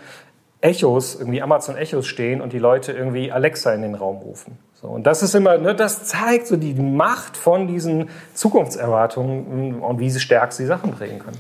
Echos, 0.60 1.16
irgendwie 1.16 1.42
Amazon 1.42 1.78
Echos 1.78 2.08
stehen 2.08 2.42
und 2.42 2.52
die 2.52 2.60
Leute 2.60 2.92
irgendwie 2.92 3.32
Alexa 3.32 3.74
in 3.74 3.84
den 3.84 3.96
Raum 3.96 4.18
rufen. 4.18 4.58
So, 4.74 4.90
und 4.90 5.08
das 5.08 5.24
ist 5.24 5.34
immer, 5.34 5.58
ne, 5.58 5.74
das 5.74 6.04
zeigt 6.04 6.48
so 6.48 6.58
die 6.58 6.74
Macht 6.74 7.38
von 7.38 7.70
diesen 7.70 8.10
Zukunftserwartungen 8.34 9.80
und 9.80 10.00
wie 10.02 10.10
sie 10.10 10.20
stärkst 10.20 10.60
die 10.60 10.66
Sachen 10.66 10.92
prägen 10.92 11.20
können. 11.20 11.40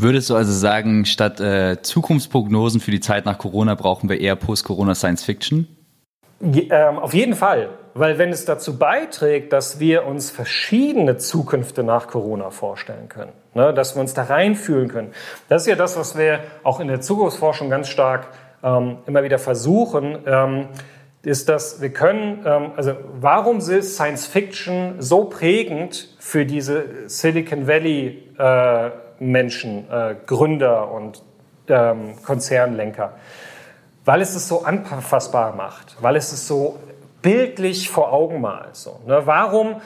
Würdest 0.00 0.30
du 0.30 0.36
also 0.36 0.52
sagen, 0.52 1.04
statt 1.06 1.40
äh, 1.40 1.82
Zukunftsprognosen 1.82 2.80
für 2.80 2.92
die 2.92 3.00
Zeit 3.00 3.24
nach 3.24 3.36
Corona 3.36 3.74
brauchen 3.74 4.08
wir 4.08 4.20
eher 4.20 4.36
Post-Corona 4.36 4.94
Science 4.94 5.24
Fiction? 5.24 5.66
Je, 6.40 6.68
ähm, 6.70 7.00
auf 7.00 7.14
jeden 7.14 7.34
Fall, 7.34 7.70
weil 7.94 8.16
wenn 8.16 8.30
es 8.30 8.44
dazu 8.44 8.78
beiträgt, 8.78 9.52
dass 9.52 9.80
wir 9.80 10.06
uns 10.06 10.30
verschiedene 10.30 11.16
Zukünfte 11.16 11.82
nach 11.82 12.06
Corona 12.06 12.50
vorstellen 12.50 13.08
können, 13.08 13.32
ne, 13.54 13.74
dass 13.74 13.96
wir 13.96 14.00
uns 14.00 14.14
da 14.14 14.22
reinfühlen 14.22 14.86
können, 14.86 15.10
das 15.48 15.62
ist 15.62 15.66
ja 15.68 15.74
das, 15.74 15.96
was 15.96 16.16
wir 16.16 16.44
auch 16.62 16.78
in 16.78 16.86
der 16.86 17.00
Zukunftsforschung 17.00 17.68
ganz 17.68 17.88
stark 17.88 18.28
ähm, 18.62 18.98
immer 19.08 19.24
wieder 19.24 19.40
versuchen. 19.40 20.16
Ähm, 20.26 20.68
ist, 21.24 21.48
dass 21.48 21.82
wir 21.82 21.92
können, 21.92 22.44
ähm, 22.46 22.70
also 22.76 22.92
warum 23.20 23.58
ist 23.58 23.96
Science 23.96 24.28
Fiction 24.28 24.94
so 25.00 25.24
prägend 25.24 26.14
für 26.20 26.46
diese 26.46 27.08
Silicon 27.08 27.66
Valley 27.66 28.22
äh, 28.38 28.90
Menschen, 29.20 29.90
äh, 29.90 30.16
Gründer 30.26 30.90
und 30.90 31.22
ähm, 31.68 32.14
Konzernlenker, 32.24 33.14
weil 34.04 34.20
es 34.22 34.34
es 34.34 34.48
so 34.48 34.64
anfassbar 34.64 35.54
macht, 35.54 35.96
weil 36.00 36.16
es 36.16 36.32
es 36.32 36.46
so 36.46 36.78
bildlich 37.22 37.90
vor 37.90 38.12
Augen 38.12 38.40
malt. 38.40 38.76
So, 38.76 39.00
ne? 39.06 39.22
Warum 39.24 39.80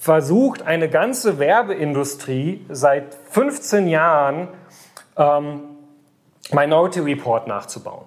versucht 0.00 0.62
eine 0.62 0.88
ganze 0.88 1.38
Werbeindustrie 1.38 2.64
seit 2.68 3.14
15 3.30 3.86
Jahren 3.86 4.48
ähm, 5.16 5.62
Minority 6.52 7.00
Report 7.00 7.46
nachzubauen? 7.46 8.06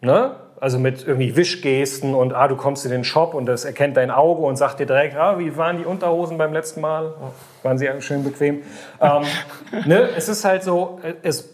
Ne? 0.00 0.34
Also 0.60 0.78
mit 0.78 1.06
irgendwie 1.06 1.34
Wischgesten 1.36 2.14
und 2.14 2.34
ah, 2.34 2.46
du 2.46 2.54
kommst 2.54 2.84
in 2.84 2.90
den 2.90 3.02
Shop 3.02 3.32
und 3.32 3.46
das 3.46 3.64
erkennt 3.64 3.96
dein 3.96 4.10
Auge 4.10 4.42
und 4.42 4.56
sagt 4.56 4.78
dir 4.78 4.86
direkt, 4.86 5.16
ah, 5.16 5.38
wie 5.38 5.56
waren 5.56 5.78
die 5.78 5.86
Unterhosen 5.86 6.36
beim 6.36 6.52
letzten 6.52 6.82
Mal? 6.82 7.14
Waren 7.62 7.78
sie 7.78 7.88
schön 8.00 8.22
bequem? 8.22 8.62
ähm, 9.00 9.22
ne? 9.86 10.10
Es 10.14 10.28
ist 10.28 10.44
halt 10.44 10.62
so, 10.62 11.00
es, 11.22 11.48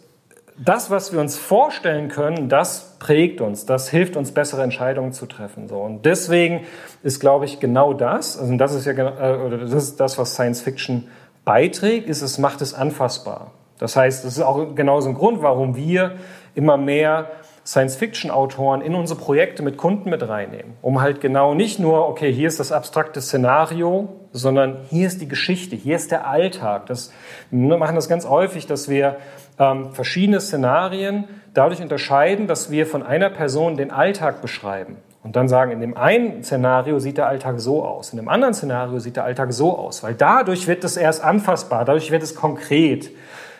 das, 0.58 0.90
was 0.90 1.12
wir 1.12 1.20
uns 1.20 1.36
vorstellen 1.36 2.08
können, 2.08 2.48
das 2.48 2.96
prägt 2.98 3.40
uns, 3.40 3.66
das 3.66 3.88
hilft 3.88 4.16
uns, 4.16 4.32
bessere 4.32 4.62
Entscheidungen 4.62 5.12
zu 5.12 5.26
treffen. 5.26 5.68
So. 5.68 5.76
Und 5.76 6.06
deswegen 6.06 6.62
ist, 7.02 7.20
glaube 7.20 7.44
ich, 7.44 7.60
genau 7.60 7.92
das, 7.92 8.38
also 8.38 8.56
das 8.56 8.74
ist 8.74 8.86
ja 8.86 8.92
äh, 8.92 9.36
oder 9.36 9.58
das 9.58 9.72
ist 9.72 10.00
das, 10.00 10.18
was 10.18 10.34
Science 10.34 10.62
Fiction 10.62 11.08
beiträgt, 11.44 12.08
ist, 12.08 12.22
es 12.22 12.38
macht 12.38 12.60
es 12.60 12.74
anfassbar. 12.74 13.52
Das 13.78 13.96
heißt, 13.96 14.24
das 14.24 14.36
ist 14.36 14.42
auch 14.42 14.74
genau 14.74 15.00
so 15.00 15.10
ein 15.10 15.14
Grund, 15.14 15.42
warum 15.42 15.76
wir 15.76 16.16
immer 16.54 16.78
mehr 16.78 17.30
Science-Fiction-Autoren 17.66 18.80
in 18.80 18.94
unsere 18.94 19.18
Projekte 19.18 19.62
mit 19.62 19.76
Kunden 19.76 20.08
mit 20.08 20.26
reinnehmen, 20.26 20.74
um 20.82 21.00
halt 21.00 21.20
genau 21.20 21.54
nicht 21.54 21.80
nur, 21.80 22.08
okay, 22.08 22.32
hier 22.32 22.46
ist 22.46 22.60
das 22.60 22.70
abstrakte 22.70 23.20
Szenario, 23.20 24.08
sondern 24.32 24.78
hier 24.88 25.06
ist 25.06 25.20
die 25.20 25.28
Geschichte, 25.28 25.74
hier 25.74 25.96
ist 25.96 26.12
der 26.12 26.28
Alltag. 26.28 26.86
Das, 26.86 27.12
wir 27.50 27.76
machen 27.76 27.96
das 27.96 28.08
ganz 28.08 28.28
häufig, 28.28 28.66
dass 28.66 28.88
wir 28.88 29.16
ähm, 29.58 29.92
verschiedene 29.92 30.40
Szenarien 30.40 31.24
dadurch 31.54 31.82
unterscheiden, 31.82 32.46
dass 32.46 32.70
wir 32.70 32.86
von 32.86 33.02
einer 33.02 33.30
Person 33.30 33.76
den 33.76 33.90
Alltag 33.90 34.42
beschreiben. 34.42 34.98
Und 35.24 35.34
dann 35.34 35.48
sagen, 35.48 35.72
in 35.72 35.80
dem 35.80 35.96
einen 35.96 36.44
Szenario 36.44 37.00
sieht 37.00 37.18
der 37.18 37.26
Alltag 37.26 37.58
so 37.58 37.84
aus, 37.84 38.12
in 38.12 38.16
dem 38.16 38.28
anderen 38.28 38.54
Szenario 38.54 39.00
sieht 39.00 39.16
der 39.16 39.24
Alltag 39.24 39.52
so 39.52 39.76
aus, 39.76 40.04
weil 40.04 40.14
dadurch 40.14 40.68
wird 40.68 40.84
es 40.84 40.96
erst 40.96 41.24
anfassbar, 41.24 41.84
dadurch 41.84 42.12
wird 42.12 42.22
es 42.22 42.36
konkret. 42.36 43.10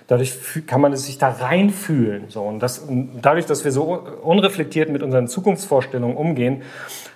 Dadurch 0.08 0.34
kann 0.66 0.80
man 0.80 0.94
sich 0.96 1.18
da 1.18 1.30
reinfühlen. 1.30 2.26
So. 2.28 2.42
Und, 2.42 2.60
das, 2.60 2.78
und 2.78 3.20
dadurch, 3.22 3.46
dass 3.46 3.64
wir 3.64 3.72
so 3.72 3.98
unreflektiert 4.22 4.88
mit 4.88 5.02
unseren 5.02 5.26
Zukunftsvorstellungen 5.26 6.16
umgehen, 6.16 6.62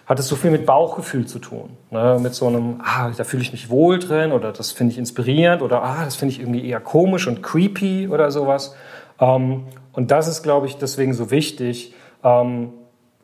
hat 0.07 0.19
es 0.19 0.27
so 0.27 0.35
viel 0.35 0.51
mit 0.51 0.67
Bauchgefühl 0.67 1.27
zu 1.27 1.39
tun. 1.39 1.71
Ne? 1.91 2.19
Mit 2.21 2.35
so 2.35 2.49
einem, 2.49 2.81
ah, 2.83 3.11
da 3.17 3.23
fühle 3.23 3.43
ich 3.43 3.53
mich 3.53 3.71
wohl 3.71 4.01
drin 4.01 4.33
oder 4.33 4.51
das 4.53 4.73
finde 4.73 4.93
ich 4.93 4.99
inspirierend 4.99 5.63
oder 5.63 5.85
ah, 5.85 6.05
das 6.05 6.17
finde 6.17 6.35
ich 6.35 6.41
irgendwie 6.41 6.67
eher 6.67 6.81
komisch 6.81 7.29
und 7.29 7.45
creepy 7.45 8.09
oder 8.09 8.33
sowas. 8.33 8.75
Ähm, 9.21 9.67
und 9.93 10.11
das 10.11 10.27
ist, 10.27 10.43
glaube 10.43 10.67
ich, 10.67 10.77
deswegen 10.79 11.15
so 11.15 11.31
wichtig. 11.31 11.95
Ähm, 12.25 12.73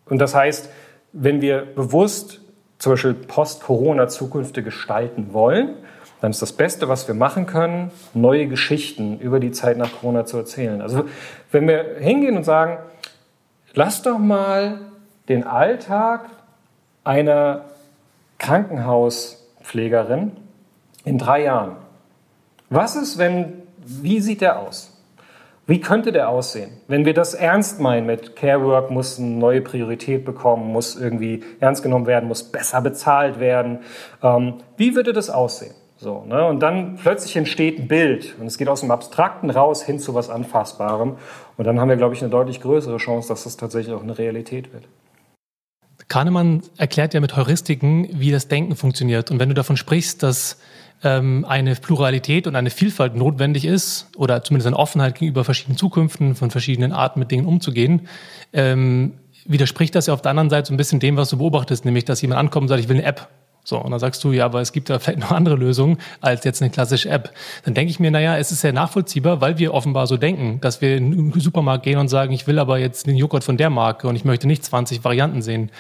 und 0.09 0.19
das 0.19 0.37
heißt, 0.37 0.71
wenn 1.13 1.41
wir 1.41 1.63
bewusst 1.63 2.41
zum 2.79 2.93
Beispiel 2.93 3.15
Post-Corona-Zukünfte 3.15 4.63
gestalten 4.63 5.33
wollen, 5.33 5.77
dann 6.21 6.31
ist 6.31 6.41
das 6.43 6.53
Beste, 6.53 6.89
was 6.89 7.07
wir 7.09 7.15
machen 7.15 7.47
können, 7.47 7.91
neue 8.15 8.47
Geschichten 8.47 9.19
über 9.19 9.41
die 9.41 9.51
Zeit 9.51 9.77
nach 9.77 9.93
Corona 9.93 10.25
zu 10.25 10.39
erzählen. 10.39 10.81
Also 10.81 11.05
wenn 11.53 11.69
wir 11.69 11.97
hingehen 11.99 12.37
und 12.37 12.45
sagen, 12.45 12.79
lass 13.75 14.03
doch 14.03 14.19
mal 14.19 14.79
den 15.29 15.45
Alltag 15.45 16.31
einer 17.05 17.67
Krankenhauspflegerin 18.39 20.33
in 21.05 21.19
drei 21.19 21.45
Jahren. 21.45 21.77
Was 22.71 22.97
ist, 22.97 23.19
wenn, 23.19 23.63
wie 23.79 24.21
sieht 24.21 24.41
der 24.41 24.59
aus? 24.59 24.93
Wie 25.69 25.81
könnte 25.81 26.13
der 26.13 26.29
aussehen? 26.29 26.71
Wenn 26.87 27.05
wir 27.05 27.15
das 27.15 27.35
ernst 27.35 27.81
meinen 27.81 28.07
mit 28.07 28.37
Care 28.37 28.63
Work 28.65 28.91
muss 28.91 29.19
eine 29.19 29.29
neue 29.29 29.61
Priorität 29.61 30.25
bekommen, 30.25 30.73
muss 30.73 30.95
irgendwie 30.95 31.43
ernst 31.59 31.83
genommen 31.83 32.07
werden, 32.07 32.29
muss 32.29 32.45
besser 32.45 32.81
bezahlt 32.81 33.41
werden. 33.41 33.81
Ähm, 34.23 34.55
wie 34.77 34.95
würde 34.95 35.13
das 35.13 35.29
aussehen? 35.29 35.75
So, 35.99 36.25
ne? 36.27 36.47
Und 36.47 36.61
dann 36.61 36.97
plötzlich 36.97 37.37
entsteht 37.37 37.79
ein 37.79 37.89
Bild 37.89 38.35
und 38.39 38.47
es 38.47 38.59
geht 38.59 38.69
aus 38.69 38.81
dem 38.81 38.91
Abstrakten 38.91 39.51
raus 39.51 39.83
hin 39.83 39.99
zu 39.99 40.15
was 40.15 40.29
Anfassbarem. 40.29 41.17
Und 41.57 41.67
dann 41.67 41.81
haben 41.81 41.89
wir, 41.89 41.97
glaube 41.97 42.15
ich, 42.15 42.21
eine 42.21 42.31
deutlich 42.31 42.61
größere 42.61 42.99
Chance, 42.99 43.29
dass 43.29 43.45
das 43.45 43.57
tatsächlich 43.57 43.95
auch 43.95 44.03
eine 44.03 44.19
Realität 44.19 44.73
wird. 44.73 44.85
Kahnemann 46.09 46.63
erklärt 46.77 47.15
ja 47.15 47.21
mit 47.21 47.35
Heuristiken, 47.37 48.09
wie 48.13 48.31
das 48.31 48.49
Denken 48.49 48.77
funktioniert. 48.77 49.31
Und 49.31 49.41
wenn 49.41 49.49
du 49.49 49.55
davon 49.55 49.77
sprichst, 49.77 50.23
dass 50.23 50.61
ähm, 51.03 51.45
eine 51.49 51.75
Pluralität 51.75 52.47
und 52.47 52.57
eine 52.57 52.71
Vielfalt 52.71 53.17
notwendig 53.17 53.65
ist, 53.65 54.09
oder 54.17 54.43
zumindest 54.43 54.69
eine 54.69 54.77
Offenheit 54.77 55.19
gegenüber 55.19 55.45
verschiedenen 55.45 55.79
Zukünften, 55.79 56.35
von 56.35 56.51
verschiedenen 56.51 56.93
Arten 56.93 57.19
mit 57.19 57.31
Dingen 57.31 57.47
umzugehen, 57.47 58.09
ähm, 58.53 59.15
widerspricht 59.47 59.95
das 59.95 60.07
ja 60.07 60.15
auf 60.15 60.23
der 60.23 60.31
anderen 60.31 60.51
Seite 60.51 60.69
so 60.69 60.75
ein 60.75 60.77
bisschen 60.77 61.01
dem, 61.01 61.17
was 61.17 61.31
du 61.31 61.39
beobachtest, 61.39 61.85
nämlich 61.85 62.05
dass 62.05 62.21
jemand 62.23 62.41
ankommt 62.41 62.65
und 62.65 62.69
sagt, 62.69 62.83
ich 62.83 62.89
will 62.89 62.97
eine 62.97 63.07
App. 63.07 63.29
So, 63.69 63.79
und 63.79 63.91
dann 63.91 63.99
sagst 63.99 64.23
du, 64.23 64.31
ja, 64.31 64.45
aber 64.45 64.61
es 64.61 64.71
gibt 64.71 64.89
ja 64.91 65.01
vielleicht 65.01 65.19
noch 65.19 65.33
andere 65.33 65.57
Lösungen 65.57 65.99
als 66.21 66.45
jetzt 66.45 66.63
eine 66.63 66.71
klassische 66.71 67.09
App. 67.09 67.33
Dann 67.65 67.75
denke 67.75 67.91
ich 67.91 67.99
mir, 67.99 68.13
naja, 68.13 68.39
es 68.39 68.53
ist 68.53 68.61
sehr 68.61 68.73
nachvollziehbar, 68.73 69.41
weil 69.41 69.59
wir 69.59 69.75
offenbar 69.75 70.07
so 70.07 70.17
denken, 70.17 70.61
dass 70.61 70.81
wir 70.81 70.97
in 70.97 71.33
den 71.33 71.41
Supermarkt 71.41 71.83
gehen 71.83 71.99
und 71.99 72.07
sagen, 72.07 72.33
ich 72.33 72.47
will 72.47 72.61
aber 72.61 72.79
jetzt 72.79 73.09
den 73.09 73.17
Joghurt 73.17 73.43
von 73.43 73.57
der 73.57 73.69
Marke 73.69 74.07
und 74.07 74.15
ich 74.15 74.25
möchte 74.25 74.47
nicht 74.47 74.65
20 74.65 75.03
Varianten 75.03 75.43
sehen. 75.43 75.73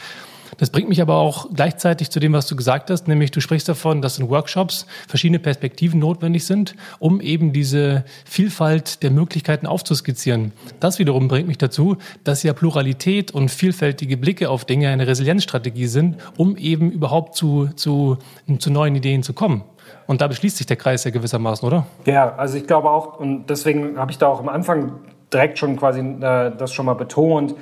Das 0.59 0.70
bringt 0.70 0.88
mich 0.88 1.02
aber 1.02 1.16
auch 1.16 1.48
gleichzeitig 1.54 2.11
zu 2.11 2.20
dem, 2.20 2.32
was 2.32 2.46
du 2.46 2.57
gesagt 2.57 2.90
hast, 2.90 3.09
nämlich 3.09 3.30
du 3.30 3.40
sprichst 3.40 3.68
davon, 3.68 4.00
dass 4.00 4.18
in 4.18 4.28
Workshops 4.30 4.86
verschiedene 5.07 5.38
Perspektiven 5.38 6.00
notwendig 6.00 6.46
sind, 6.46 6.74
um 6.98 7.20
eben 7.20 7.52
diese 7.52 8.04
Vielfalt 8.24 9.02
der 9.02 9.11
Möglichkeiten 9.11 9.66
aufzuskizzieren. 9.66 10.52
Das 10.80 10.98
wiederum 10.98 11.28
bringt 11.28 11.48
mich 11.48 11.59
dazu, 11.59 11.96
dass 12.24 12.42
ja 12.42 12.52
Pluralität 12.52 13.32
und 13.32 13.50
vielfältige 13.50 14.16
Blicke 14.16 14.48
auf 14.48 14.64
Dinge 14.64 14.88
eine 14.88 15.07
Resilienzstrategie 15.07 15.86
sind, 15.86 16.16
um 16.36 16.57
eben 16.57 16.90
überhaupt 16.90 17.36
zu, 17.36 17.68
zu, 17.76 18.18
zu 18.59 18.70
neuen 18.70 18.94
Ideen 18.94 19.22
zu 19.22 19.32
kommen. 19.32 19.62
Und 20.07 20.20
da 20.20 20.28
beschließt 20.28 20.57
sich 20.57 20.66
der 20.66 20.76
Kreis 20.76 21.04
ja 21.04 21.11
gewissermaßen, 21.11 21.66
oder? 21.66 21.86
Ja, 22.07 22.34
also 22.36 22.57
ich 22.57 22.66
glaube 22.66 22.90
auch, 22.90 23.18
und 23.18 23.50
deswegen 23.50 23.98
habe 23.98 24.11
ich 24.11 24.18
da 24.18 24.28
auch 24.28 24.40
am 24.40 24.48
Anfang 24.48 24.92
direkt 25.32 25.59
schon 25.59 25.76
quasi 25.76 26.00
äh, 26.00 26.52
das 26.57 26.72
schon 26.72 26.86
mal 26.86 26.94
betont, 26.94 27.54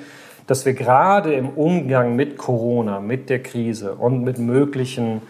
dass 0.47 0.66
wir 0.66 0.74
gerade 0.74 1.34
im 1.34 1.51
Umgang 1.51 2.16
mit 2.16 2.36
Corona, 2.36 3.01
mit 3.01 3.30
der 3.30 3.42
Krise 3.42 3.95
und 3.95 4.22
mit 4.22 4.38
möglichen 4.38 5.22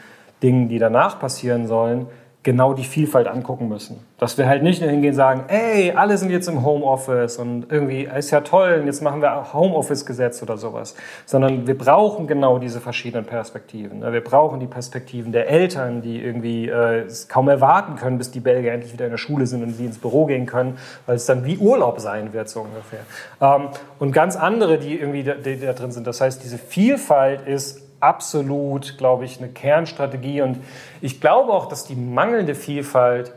Dingen, 0.42 0.68
die 0.68 0.78
danach 0.78 1.20
passieren 1.20 1.66
sollen, 1.66 2.06
genau 2.45 2.74
die 2.74 2.84
Vielfalt 2.84 3.26
angucken 3.26 3.68
müssen. 3.68 3.99
Dass 4.18 4.38
wir 4.38 4.47
halt 4.47 4.62
nicht 4.62 4.80
nur 4.80 4.90
hingehen 4.90 5.11
und 5.11 5.16
sagen, 5.16 5.45
ey, 5.49 5.92
alle 5.92 6.16
sind 6.18 6.30
jetzt 6.30 6.47
im 6.47 6.64
Homeoffice 6.64 7.38
und 7.38 7.66
irgendwie 7.72 8.05
ist 8.05 8.30
ja 8.30 8.42
toll 8.42 8.78
und 8.80 8.86
jetzt 8.86 9.03
machen 9.03 9.22
wir 9.22 9.53
Homeoffice-Gesetz 9.53 10.42
oder 10.42 10.59
sowas, 10.59 10.95
sondern 11.24 11.66
wir 11.66 11.76
brauchen 11.76 12.26
genau 12.26 12.59
diese 12.59 12.80
verschiedenen 12.80 13.24
Perspektiven. 13.24 14.03
Wir 14.03 14.22
brauchen 14.22 14.61
die 14.61 14.66
Perspektiven 14.66 15.32
der 15.32 15.49
Eltern, 15.49 16.03
die 16.03 16.22
irgendwie 16.22 16.68
äh, 16.68 17.07
es 17.07 17.28
kaum 17.28 17.49
erwarten 17.49 17.97
können, 17.97 18.18
bis 18.18 18.30
die 18.30 18.40
Belgier 18.40 18.72
endlich 18.72 18.92
wieder 18.92 19.07
in 19.07 19.11
der 19.11 19.18
Schule 19.18 19.47
sind 19.47 19.62
und 19.62 19.70
sie 19.70 19.86
ins 19.86 19.99
Büro 19.99 20.26
gehen 20.26 20.47
können, 20.47 20.76
weil 21.07 21.16
es 21.16 21.24
dann 21.24 21.47
wie 21.47 21.57
Urlaub 21.57 21.99
sein 21.99 22.34
wird, 22.34 22.51
so 22.51 22.61
ungefähr. 22.61 23.01
Ähm, 23.40 23.68
und 23.99 24.12
ganz 24.12 24.36
andere, 24.36 24.78
die 24.78 24.99
irgendwie 24.99 25.24
da 25.24 25.72
drin 25.72 25.92
sind. 25.92 26.07
Das 26.07 26.20
heißt, 26.20 26.45
diese 26.45 26.59
Vielfalt 26.59 27.47
ist 27.47 27.84
absolut, 28.05 28.98
glaube 28.98 29.24
ich, 29.24 29.38
eine 29.38 29.48
Kernstrategie. 29.48 30.42
Und 30.42 30.59
ich 31.00 31.20
glaube 31.20 31.52
auch, 31.52 31.66
dass 31.66 31.84
die 31.84 31.96
mangelnde 31.96 32.55
Vielfalt 32.55 33.32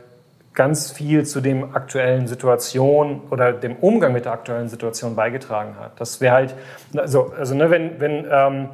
ganz 0.52 0.90
viel 0.90 1.24
zu 1.24 1.40
dem 1.40 1.74
aktuellen 1.74 2.26
Situation 2.26 3.22
oder 3.30 3.52
dem 3.52 3.76
Umgang 3.76 4.12
mit 4.12 4.24
der 4.24 4.32
aktuellen 4.32 4.68
Situation 4.68 5.14
beigetragen 5.14 5.76
hat. 5.78 6.00
Dass 6.00 6.20
wir 6.20 6.32
halt, 6.32 6.54
also, 6.96 7.32
also 7.38 7.54
ne, 7.54 7.70
wenn, 7.70 8.00
wenn 8.00 8.26
ähm, 8.30 8.68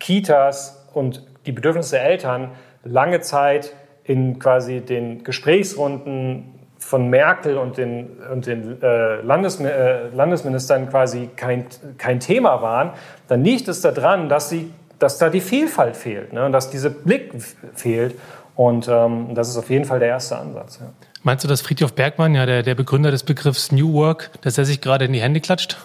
Kitas 0.00 0.86
und 0.94 1.24
die 1.46 1.52
Bedürfnisse 1.52 1.96
der 1.96 2.04
Eltern 2.06 2.50
lange 2.84 3.20
Zeit 3.20 3.72
in 4.04 4.38
quasi 4.38 4.80
den 4.80 5.22
Gesprächsrunden 5.22 6.58
von 6.78 7.08
Merkel 7.08 7.56
und 7.56 7.76
den, 7.76 8.18
und 8.32 8.46
den 8.46 8.82
äh, 8.82 9.20
Landes, 9.20 9.60
äh, 9.60 10.08
Landesministern 10.08 10.88
quasi 10.88 11.28
kein, 11.36 11.66
kein 11.98 12.20
Thema 12.20 12.62
waren, 12.62 12.90
dann 13.28 13.44
liegt 13.44 13.68
es 13.68 13.80
daran, 13.80 14.28
dass 14.28 14.48
sie 14.48 14.72
dass 14.98 15.18
da 15.18 15.30
die 15.30 15.40
Vielfalt 15.40 15.96
fehlt, 15.96 16.32
ne? 16.32 16.50
dass 16.50 16.70
dieser 16.70 16.90
Blick 16.90 17.32
fehlt. 17.74 18.14
Und 18.54 18.88
ähm, 18.88 19.34
das 19.34 19.48
ist 19.48 19.56
auf 19.56 19.70
jeden 19.70 19.84
Fall 19.84 20.00
der 20.00 20.08
erste 20.08 20.36
Ansatz. 20.36 20.78
Ja. 20.80 20.92
Meinst 21.22 21.44
du, 21.44 21.48
dass 21.48 21.60
Friedhof 21.60 21.92
Bergmann, 21.92 22.34
ja 22.34 22.46
der, 22.46 22.62
der 22.62 22.74
Begründer 22.74 23.10
des 23.10 23.22
Begriffs 23.22 23.70
New 23.70 23.92
Work, 23.92 24.30
dass 24.42 24.58
er 24.58 24.64
sich 24.64 24.80
gerade 24.80 25.04
in 25.04 25.12
die 25.12 25.20
Hände 25.20 25.40
klatscht? 25.40 25.76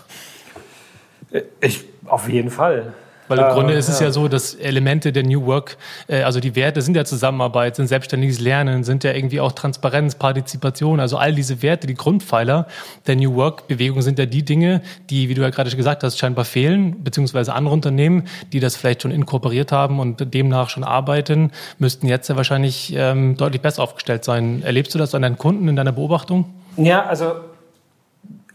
Ich, 1.61 1.85
auf 2.05 2.29
jeden 2.29 2.49
Fall. 2.49 2.93
Weil 3.27 3.39
im 3.39 3.49
Grunde 3.49 3.73
ist 3.73 3.89
es 3.89 3.99
ja. 3.99 4.07
ja 4.07 4.11
so, 4.11 4.27
dass 4.27 4.53
Elemente 4.55 5.11
der 5.11 5.23
New 5.23 5.45
Work, 5.45 5.77
äh, 6.07 6.23
also 6.23 6.39
die 6.39 6.55
Werte 6.55 6.81
sind 6.81 6.95
ja 6.95 7.05
Zusammenarbeit, 7.05 7.75
sind 7.75 7.87
selbstständiges 7.87 8.39
Lernen, 8.39 8.83
sind 8.83 9.03
ja 9.03 9.13
irgendwie 9.13 9.39
auch 9.39 9.51
Transparenz, 9.51 10.15
Partizipation, 10.15 10.99
also 10.99 11.17
all 11.17 11.33
diese 11.33 11.61
Werte, 11.61 11.87
die 11.87 11.93
Grundpfeiler 11.93 12.67
der 13.07 13.15
New 13.15 13.35
Work-Bewegung 13.35 14.01
sind 14.01 14.19
ja 14.19 14.25
die 14.25 14.43
Dinge, 14.43 14.81
die, 15.09 15.29
wie 15.29 15.33
du 15.33 15.41
ja 15.41 15.49
gerade 15.49 15.69
schon 15.69 15.77
gesagt 15.77 16.03
hast, 16.03 16.17
scheinbar 16.17 16.45
fehlen, 16.45 17.03
beziehungsweise 17.03 17.53
andere 17.53 17.73
Unternehmen, 17.73 18.23
die 18.51 18.59
das 18.59 18.75
vielleicht 18.75 19.01
schon 19.01 19.11
inkorporiert 19.11 19.71
haben 19.71 19.99
und 19.99 20.33
demnach 20.33 20.69
schon 20.69 20.83
arbeiten, 20.83 21.51
müssten 21.79 22.07
jetzt 22.07 22.29
ja 22.29 22.35
wahrscheinlich 22.35 22.93
ähm, 22.95 23.37
deutlich 23.37 23.61
besser 23.61 23.83
aufgestellt 23.83 24.23
sein. 24.23 24.63
Erlebst 24.63 24.93
du 24.93 24.99
das 24.99 25.15
an 25.15 25.21
deinen 25.21 25.37
Kunden 25.37 25.67
in 25.67 25.75
deiner 25.75 25.91
Beobachtung? 25.91 26.45
Ja, 26.77 27.05
also 27.05 27.35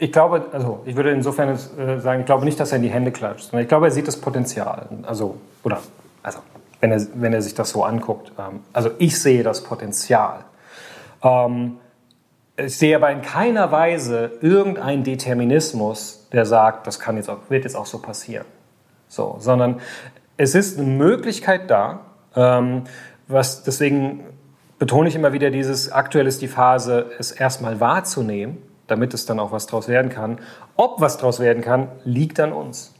ich 0.01 0.13
glaube, 0.13 0.45
also 0.53 0.81
ich 0.85 0.95
würde 0.95 1.11
insofern 1.11 1.49
äh, 1.49 1.99
sagen, 1.99 2.21
ich 2.21 2.25
glaube 2.25 2.45
nicht, 2.45 2.59
dass 2.59 2.71
er 2.71 2.77
in 2.77 2.83
die 2.83 2.89
Hände 2.89 3.11
klatscht, 3.11 3.49
sondern 3.49 3.63
ich 3.63 3.67
glaube, 3.67 3.87
er 3.87 3.91
sieht 3.91 4.07
das 4.07 4.15
Potenzial. 4.15 4.87
Also, 5.03 5.37
oder, 5.63 5.79
also, 6.23 6.39
wenn 6.79 6.91
er, 6.91 7.05
wenn 7.15 7.33
er 7.33 7.41
sich 7.41 7.53
das 7.53 7.71
so 7.71 7.83
anguckt. 7.83 8.31
Ähm, 8.39 8.61
also, 8.71 8.91
ich 8.97 9.19
sehe 9.19 9.43
das 9.43 9.61
Potenzial. 9.61 10.45
Ähm, 11.21 11.79
ich 12.55 12.77
sehe 12.77 12.95
aber 12.95 13.11
in 13.11 13.21
keiner 13.21 13.73
Weise 13.73 14.31
irgendeinen 14.41 15.03
Determinismus, 15.03 16.27
der 16.31 16.45
sagt, 16.45 16.87
das 16.87 16.99
kann 16.99 17.17
jetzt 17.17 17.29
auch, 17.29 17.37
wird 17.49 17.65
jetzt 17.65 17.75
auch 17.75 17.85
so 17.85 17.99
passieren. 17.99 18.45
So, 19.09 19.35
sondern 19.39 19.81
es 20.37 20.55
ist 20.55 20.79
eine 20.79 20.87
Möglichkeit 20.87 21.69
da, 21.69 21.99
ähm, 22.35 22.83
was 23.27 23.63
deswegen 23.63 24.23
betone 24.77 25.09
ich 25.09 25.15
immer 25.15 25.33
wieder 25.33 25.51
dieses, 25.51 25.91
aktuell 25.91 26.25
ist 26.25 26.41
die 26.41 26.47
Phase, 26.47 27.11
es 27.19 27.31
erstmal 27.31 27.81
wahrzunehmen 27.81 28.68
damit 28.89 29.13
es 29.13 29.25
dann 29.25 29.39
auch 29.39 29.51
was 29.51 29.67
draus 29.67 29.87
werden 29.87 30.09
kann. 30.09 30.39
Ob 30.75 31.01
was 31.01 31.17
draus 31.17 31.39
werden 31.39 31.63
kann, 31.63 31.89
liegt 32.03 32.39
an 32.39 32.51
uns. 32.51 32.93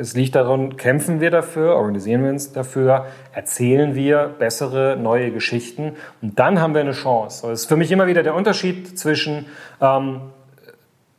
Es 0.00 0.14
liegt 0.14 0.34
daran, 0.34 0.78
kämpfen 0.78 1.20
wir 1.20 1.30
dafür, 1.30 1.76
organisieren 1.76 2.22
wir 2.22 2.30
uns 2.30 2.52
dafür, 2.52 3.04
erzählen 3.32 3.94
wir 3.94 4.34
bessere, 4.38 4.96
neue 4.96 5.30
Geschichten 5.30 5.96
und 6.22 6.38
dann 6.38 6.58
haben 6.58 6.72
wir 6.72 6.80
eine 6.80 6.92
Chance. 6.92 7.46
Das 7.46 7.60
ist 7.60 7.66
für 7.66 7.76
mich 7.76 7.92
immer 7.92 8.06
wieder 8.06 8.22
der 8.22 8.34
Unterschied 8.34 8.98
zwischen 8.98 9.44
ähm, 9.82 10.22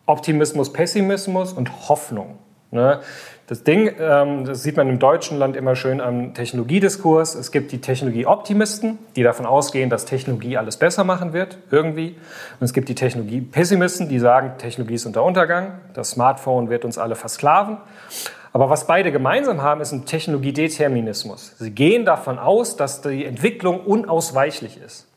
Optimismus, 0.07 0.73
Pessimismus 0.73 1.53
und 1.53 1.89
Hoffnung. 1.89 2.39
Ne? 2.71 3.01
Das 3.47 3.63
Ding, 3.63 3.91
ähm, 3.99 4.45
das 4.45 4.63
sieht 4.63 4.75
man 4.75 4.89
im 4.89 4.97
deutschen 4.97 5.37
Land 5.37 5.55
immer 5.55 5.75
schön 5.75 6.01
am 6.01 6.33
Technologiediskurs. 6.33 7.35
Es 7.35 7.51
gibt 7.51 7.71
die 7.71 7.79
Technologieoptimisten, 7.79 8.97
die 9.15 9.21
davon 9.21 9.45
ausgehen, 9.45 9.91
dass 9.91 10.05
Technologie 10.05 10.57
alles 10.57 10.77
besser 10.77 11.03
machen 11.03 11.31
wird, 11.31 11.59
irgendwie. 11.69 12.15
Und 12.59 12.65
es 12.65 12.73
gibt 12.73 12.89
die 12.89 12.95
Technologiepessimisten, 12.95 14.09
die 14.09 14.17
sagen, 14.17 14.53
Technologie 14.57 14.95
ist 14.95 15.05
unter 15.05 15.23
Untergang, 15.23 15.79
das 15.93 16.11
Smartphone 16.11 16.71
wird 16.71 16.85
uns 16.85 16.97
alle 16.97 17.13
versklaven. 17.13 17.77
Aber 18.51 18.71
was 18.71 18.87
beide 18.87 19.11
gemeinsam 19.11 19.61
haben, 19.61 19.79
ist 19.79 19.91
ein 19.91 20.05
Technologiedeterminismus. 20.05 21.55
Sie 21.59 21.69
gehen 21.69 22.03
davon 22.03 22.39
aus, 22.39 22.77
dass 22.77 23.01
die 23.01 23.25
Entwicklung 23.25 23.81
unausweichlich 23.81 24.81
ist. 24.83 25.07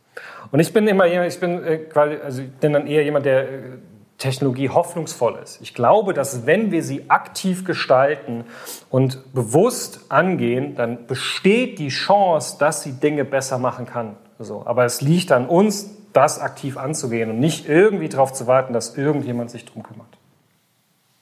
Und 0.51 0.61
ich 0.61 0.75
bin 0.75 0.87
immer, 0.87 1.07
ich 1.07 1.41
bin 1.41 1.65
äh, 1.65 1.81
also 1.95 2.43
ich 2.43 2.51
bin 2.51 2.75
dann 2.75 2.87
eher 2.87 3.05
jemand, 3.05 3.25
der 3.25 3.43
äh, 3.45 3.49
Technologie 4.19 4.69
hoffnungsvoll 4.69 5.39
ist. 5.43 5.61
Ich 5.63 5.75
glaube, 5.75 6.13
dass 6.13 6.45
wenn 6.45 6.73
wir 6.73 6.83
sie 6.83 7.09
aktiv 7.09 7.65
gestalten 7.65 8.45
und 8.91 9.33
bewusst 9.33 10.07
angehen, 10.09 10.75
dann 10.75 11.07
besteht 11.07 11.79
die 11.79 11.89
Chance, 11.89 12.57
dass 12.59 12.83
sie 12.83 12.93
Dinge 12.93 13.25
besser 13.25 13.59
machen 13.59 13.87
kann. 13.87 14.17
So, 14.41 14.67
aber 14.67 14.85
es 14.85 15.01
liegt 15.01 15.31
an 15.33 15.47
uns, 15.47 15.91
das 16.13 16.41
aktiv 16.41 16.77
anzugehen 16.77 17.31
und 17.31 17.39
nicht 17.39 17.69
irgendwie 17.69 18.09
darauf 18.09 18.33
zu 18.33 18.47
warten, 18.47 18.73
dass 18.73 18.97
irgendjemand 18.97 19.51
sich 19.51 19.65
drum 19.65 19.83
kümmert. 19.85 20.18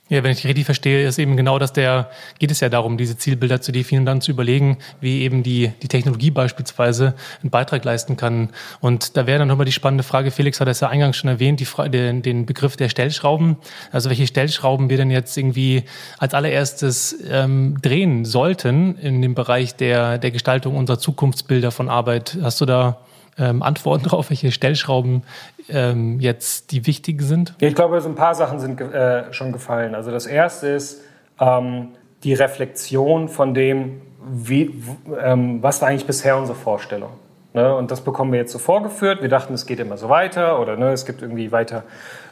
Ja, 0.09 0.23
wenn 0.23 0.31
ich 0.31 0.47
richtig 0.47 0.67
verstehe, 0.67 1.05
ist 1.05 1.19
eben 1.19 1.37
genau 1.37 1.59
das 1.59 1.73
der, 1.73 2.11
geht 2.39 2.53
es 2.53 2.61
ja 2.61 2.69
darum, 2.69 2.97
diese 2.97 3.19
Zielbilder 3.19 3.61
zu 3.61 3.73
definieren 3.73 4.03
und 4.03 4.07
dann 4.07 4.21
zu 4.21 4.31
überlegen, 4.31 4.79
wie 5.01 5.23
eben 5.23 5.43
die, 5.43 5.73
die 5.83 5.89
Technologie 5.89 6.31
beispielsweise 6.31 7.17
einen 7.43 7.51
Beitrag 7.51 7.85
leisten 7.85 8.17
kann. 8.17 8.51
Und 8.81 9.17
da 9.17 9.27
wäre 9.27 9.41
dann 9.41 9.49
nochmal 9.49 9.67
die 9.67 9.73
spannende 9.73 10.05
Frage, 10.05 10.31
Felix 10.31 10.61
hat 10.61 10.69
es 10.69 10.79
ja 10.79 10.89
eingangs 10.89 11.17
schon 11.17 11.29
erwähnt, 11.29 11.59
die 11.59 11.67
den, 11.91 12.23
den 12.23 12.47
Begriff 12.47 12.77
der 12.77 12.89
Stellschrauben. 12.89 13.57
Also 13.91 14.09
welche 14.09 14.29
Stellschrauben 14.29 14.91
wir 14.91 14.97
denn 14.97 15.11
jetzt 15.11 15.37
irgendwie 15.37 15.83
als 16.19 16.35
allererstes 16.35 17.17
ähm, 17.29 17.77
drehen 17.83 18.25
sollten 18.25 18.97
in 18.99 19.21
dem 19.23 19.35
Bereich 19.35 19.75
der, 19.75 20.19
der 20.19 20.31
Gestaltung 20.31 20.77
unserer 20.77 21.01
Zukunftsbilder 21.01 21.73
von 21.73 21.89
Arbeit. 21.89 22.39
Hast 22.41 22.61
du 22.61 22.65
da 22.65 23.01
ähm, 23.39 23.62
Antworten 23.62 24.05
drauf, 24.09 24.30
welche 24.30 24.53
Stellschrauben 24.53 25.22
ähm, 25.68 26.20
jetzt 26.20 26.72
die 26.72 26.87
wichtigen 26.87 27.24
sind? 27.24 27.55
Ja, 27.61 27.68
ich 27.68 27.74
glaube, 27.74 28.01
so 28.01 28.09
ein 28.09 28.14
paar 28.14 28.34
Sachen 28.34 28.59
sind 28.59 28.80
äh, 28.80 29.32
schon 29.32 29.53
gefallen. 29.53 29.95
Also 29.95 30.11
das 30.11 30.26
erste 30.26 30.68
ist 30.68 31.03
ähm, 31.41 31.89
die 32.24 32.34
Reflexion 32.34 33.28
von 33.28 33.55
dem, 33.55 34.01
wie, 34.28 34.82
ähm, 35.22 35.62
was 35.62 35.80
war 35.80 35.89
eigentlich 35.89 36.07
bisher 36.07 36.37
unsere 36.37 36.57
Vorstellung. 36.57 37.11
Ne? 37.55 37.74
Und 37.74 37.91
das 37.91 38.03
bekommen 38.03 38.32
wir 38.32 38.39
jetzt 38.39 38.53
so 38.53 38.59
vorgeführt. 38.59 39.22
Wir 39.22 39.28
dachten, 39.28 39.55
es 39.55 39.66
geht 39.66 39.80
immer 39.80 39.97
so 39.97 40.09
weiter 40.09 40.61
oder 40.61 40.76
ne, 40.76 40.93
es 40.93 41.07
gibt 41.07 41.22
irgendwie 41.22 41.53
weiter 41.53 41.84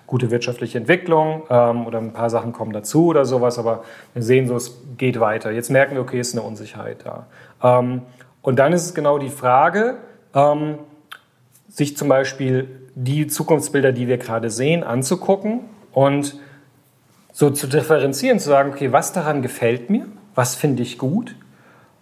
gute 0.06 0.30
wirtschaftliche 0.30 0.76
Entwicklung 0.76 1.44
ähm, 1.48 1.86
oder 1.86 1.98
ein 1.98 2.12
paar 2.12 2.28
Sachen 2.28 2.52
kommen 2.52 2.72
dazu 2.72 3.06
oder 3.06 3.24
sowas, 3.24 3.58
aber 3.58 3.84
wir 4.12 4.22
sehen 4.22 4.46
so, 4.46 4.56
es 4.56 4.82
geht 4.98 5.18
weiter. 5.20 5.50
Jetzt 5.50 5.70
merken 5.70 5.94
wir, 5.94 6.02
okay, 6.02 6.18
es 6.18 6.28
ist 6.28 6.34
eine 6.34 6.42
Unsicherheit 6.42 7.04
da. 7.04 7.26
Ähm, 7.62 8.02
und 8.42 8.58
dann 8.58 8.74
ist 8.74 8.84
es 8.84 8.94
genau 8.94 9.18
die 9.18 9.30
Frage, 9.30 9.96
ähm, 10.34 10.78
sich 11.74 11.96
zum 11.96 12.08
Beispiel 12.08 12.68
die 12.94 13.26
Zukunftsbilder, 13.26 13.90
die 13.90 14.06
wir 14.06 14.16
gerade 14.16 14.48
sehen, 14.48 14.84
anzugucken 14.84 15.60
und 15.92 16.38
so 17.32 17.50
zu 17.50 17.66
differenzieren, 17.66 18.38
zu 18.38 18.48
sagen, 18.48 18.70
okay, 18.70 18.92
was 18.92 19.12
daran 19.12 19.42
gefällt 19.42 19.90
mir, 19.90 20.06
was 20.36 20.54
finde 20.54 20.84
ich 20.84 20.98
gut 20.98 21.34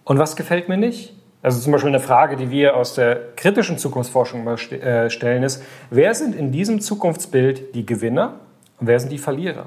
und 0.03 0.19
was 0.19 0.35
gefällt 0.35 0.69
mir 0.69 0.77
nicht. 0.77 1.15
Also 1.41 1.59
zum 1.59 1.71
Beispiel 1.71 1.89
eine 1.89 1.99
Frage, 1.99 2.37
die 2.37 2.51
wir 2.51 2.77
aus 2.77 2.93
der 2.93 3.33
kritischen 3.35 3.79
Zukunftsforschung 3.79 4.47
äh, 4.47 5.09
stellen, 5.09 5.41
ist, 5.41 5.63
wer 5.89 6.13
sind 6.13 6.35
in 6.35 6.51
diesem 6.51 6.79
Zukunftsbild 6.79 7.73
die 7.73 7.85
Gewinner 7.85 8.35
und 8.79 8.85
wer 8.85 8.99
sind 8.99 9.11
die 9.11 9.17
Verlierer? 9.17 9.65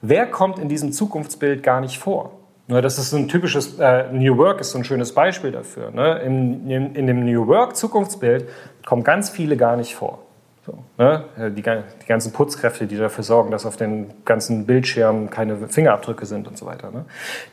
Wer 0.00 0.26
kommt 0.26 0.58
in 0.58 0.70
diesem 0.70 0.92
Zukunftsbild 0.92 1.62
gar 1.62 1.82
nicht 1.82 1.98
vor? 1.98 2.32
Das 2.68 2.98
ist 2.98 3.12
ein 3.12 3.28
typisches, 3.28 3.78
äh, 3.78 4.10
New 4.12 4.36
Work 4.38 4.60
ist 4.60 4.72
so 4.72 4.78
ein 4.78 4.84
schönes 4.84 5.12
Beispiel 5.12 5.52
dafür. 5.52 5.92
Ne? 5.92 6.18
In, 6.20 6.68
in, 6.68 6.94
in, 6.96 7.06
dem 7.06 7.24
New 7.24 7.46
Work 7.46 7.76
Zukunftsbild 7.76 8.48
kommen 8.84 9.04
ganz 9.04 9.30
viele 9.30 9.56
gar 9.56 9.76
nicht 9.76 9.94
vor. 9.94 10.18
So, 10.66 10.78
ne? 10.98 11.24
die, 11.56 11.62
die, 11.62 12.06
ganzen 12.08 12.32
Putzkräfte, 12.32 12.88
die 12.88 12.96
dafür 12.96 13.22
sorgen, 13.22 13.52
dass 13.52 13.66
auf 13.66 13.76
den 13.76 14.10
ganzen 14.24 14.66
Bildschirmen 14.66 15.30
keine 15.30 15.68
Fingerabdrücke 15.68 16.26
sind 16.26 16.48
und 16.48 16.58
so 16.58 16.66
weiter. 16.66 16.90
Ne? 16.90 17.04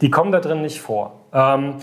Die 0.02 0.10
kommen 0.10 0.32
da 0.32 0.40
drin 0.40 0.64
nicht 0.64 0.82
vor. 0.82 1.14
Ähm, 1.32 1.76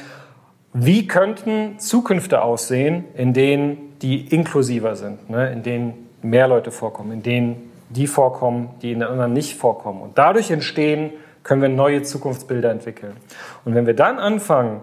wie 0.72 1.06
könnten 1.06 1.78
Zukünfte 1.78 2.42
aussehen, 2.42 3.04
in 3.14 3.32
denen 3.32 3.96
die 4.02 4.26
inklusiver 4.26 4.96
sind, 4.96 5.30
ne? 5.30 5.52
in 5.52 5.62
denen 5.62 6.08
mehr 6.20 6.48
Leute 6.48 6.72
vorkommen, 6.72 7.12
in 7.12 7.22
denen 7.22 7.70
die 7.90 8.08
vorkommen, 8.08 8.70
die 8.82 8.90
in 8.90 9.00
den 9.00 9.08
anderen 9.08 9.32
nicht 9.32 9.56
vorkommen? 9.56 10.02
Und 10.02 10.18
dadurch 10.18 10.50
entstehen 10.50 11.12
können 11.42 11.62
wir 11.62 11.68
neue 11.68 12.02
Zukunftsbilder 12.02 12.70
entwickeln. 12.70 13.16
Und 13.64 13.74
wenn 13.74 13.86
wir 13.86 13.94
dann 13.94 14.18
anfangen, 14.18 14.82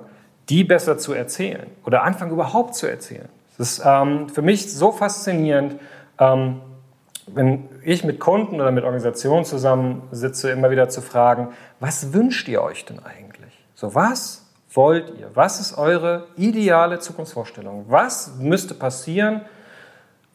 die 0.49 0.63
besser 0.63 0.97
zu 0.97 1.13
erzählen 1.13 1.67
oder 1.85 2.03
anfangen 2.03 2.31
überhaupt 2.31 2.75
zu 2.75 2.87
erzählen, 2.87 3.29
das 3.57 3.71
ist 3.71 3.81
ähm, 3.85 4.29
für 4.29 4.41
mich 4.41 4.73
so 4.73 4.91
faszinierend, 4.91 5.75
ähm, 6.19 6.61
wenn 7.27 7.67
ich 7.83 8.03
mit 8.03 8.19
Kunden 8.19 8.55
oder 8.55 8.71
mit 8.71 8.83
Organisationen 8.83 9.43
zusammensitze, 9.43 10.51
immer 10.51 10.69
wieder 10.69 10.89
zu 10.89 11.01
fragen, 11.01 11.49
was 11.79 12.13
wünscht 12.13 12.47
ihr 12.47 12.61
euch 12.61 12.85
denn 12.85 12.99
eigentlich? 12.99 13.65
So, 13.75 13.93
was 13.93 14.45
wollt 14.71 15.11
ihr? 15.19 15.29
Was 15.33 15.59
ist 15.59 15.77
eure 15.77 16.27
ideale 16.37 16.99
Zukunftsvorstellung? 16.99 17.85
Was 17.89 18.35
müsste 18.39 18.73
passieren 18.73 19.41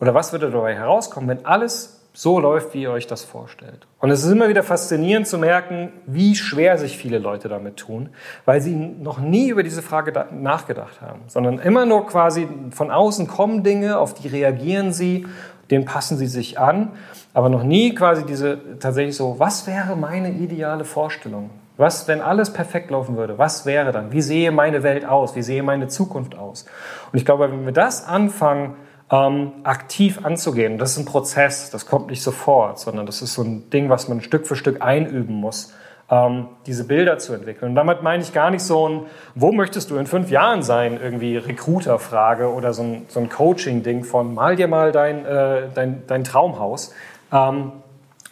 oder 0.00 0.14
was 0.14 0.32
würde 0.32 0.50
dabei 0.50 0.74
herauskommen, 0.74 1.28
wenn 1.28 1.46
alles 1.46 2.01
so 2.14 2.38
läuft, 2.38 2.74
wie 2.74 2.82
ihr 2.82 2.90
euch 2.90 3.06
das 3.06 3.24
vorstellt. 3.24 3.86
Und 3.98 4.10
es 4.10 4.22
ist 4.24 4.30
immer 4.30 4.48
wieder 4.48 4.62
faszinierend 4.62 5.26
zu 5.26 5.38
merken, 5.38 5.92
wie 6.06 6.36
schwer 6.36 6.76
sich 6.76 6.98
viele 6.98 7.18
Leute 7.18 7.48
damit 7.48 7.78
tun, 7.78 8.10
weil 8.44 8.60
sie 8.60 8.74
noch 8.74 9.18
nie 9.18 9.48
über 9.48 9.62
diese 9.62 9.80
Frage 9.82 10.12
nachgedacht 10.30 11.00
haben, 11.00 11.20
sondern 11.28 11.58
immer 11.58 11.86
nur 11.86 12.06
quasi 12.06 12.48
von 12.70 12.90
außen 12.90 13.26
kommen 13.28 13.62
Dinge, 13.62 13.98
auf 13.98 14.12
die 14.12 14.28
reagieren 14.28 14.92
sie, 14.92 15.26
denen 15.70 15.86
passen 15.86 16.18
sie 16.18 16.26
sich 16.26 16.58
an, 16.58 16.90
aber 17.32 17.48
noch 17.48 17.62
nie 17.62 17.94
quasi 17.94 18.26
diese 18.26 18.58
tatsächlich 18.78 19.16
so, 19.16 19.38
was 19.38 19.66
wäre 19.66 19.96
meine 19.96 20.30
ideale 20.30 20.84
Vorstellung? 20.84 21.50
Was, 21.78 22.06
wenn 22.06 22.20
alles 22.20 22.52
perfekt 22.52 22.90
laufen 22.90 23.16
würde, 23.16 23.38
was 23.38 23.64
wäre 23.64 23.92
dann? 23.92 24.12
Wie 24.12 24.20
sehe 24.20 24.52
meine 24.52 24.82
Welt 24.82 25.06
aus? 25.06 25.34
Wie 25.34 25.42
sehe 25.42 25.62
meine 25.62 25.88
Zukunft 25.88 26.36
aus? 26.36 26.66
Und 27.10 27.18
ich 27.18 27.24
glaube, 27.24 27.50
wenn 27.50 27.64
wir 27.64 27.72
das 27.72 28.06
anfangen, 28.06 28.76
ähm, 29.12 29.52
aktiv 29.62 30.24
anzugehen. 30.24 30.78
Das 30.78 30.92
ist 30.92 30.98
ein 30.98 31.04
Prozess, 31.04 31.70
das 31.70 31.86
kommt 31.86 32.08
nicht 32.08 32.22
sofort, 32.22 32.80
sondern 32.80 33.04
das 33.04 33.20
ist 33.20 33.34
so 33.34 33.42
ein 33.42 33.68
Ding, 33.68 33.90
was 33.90 34.08
man 34.08 34.22
Stück 34.22 34.46
für 34.46 34.56
Stück 34.56 34.80
einüben 34.80 35.34
muss, 35.34 35.74
ähm, 36.10 36.48
diese 36.66 36.84
Bilder 36.84 37.18
zu 37.18 37.34
entwickeln. 37.34 37.70
Und 37.70 37.74
damit 37.74 38.02
meine 38.02 38.22
ich 38.22 38.32
gar 38.32 38.50
nicht 38.50 38.62
so 38.62 38.88
ein, 38.88 39.02
wo 39.34 39.52
möchtest 39.52 39.90
du 39.90 39.96
in 39.96 40.06
fünf 40.06 40.30
Jahren 40.30 40.62
sein, 40.62 40.98
irgendwie 41.00 41.36
Recruiter-Frage 41.36 42.50
oder 42.50 42.72
so 42.72 42.82
ein, 42.82 43.02
so 43.08 43.20
ein 43.20 43.28
Coaching-Ding 43.28 44.04
von 44.04 44.32
mal 44.32 44.56
dir 44.56 44.66
mal 44.66 44.92
dein, 44.92 45.26
äh, 45.26 45.68
dein, 45.74 46.04
dein 46.06 46.24
Traumhaus, 46.24 46.94
ähm, 47.30 47.72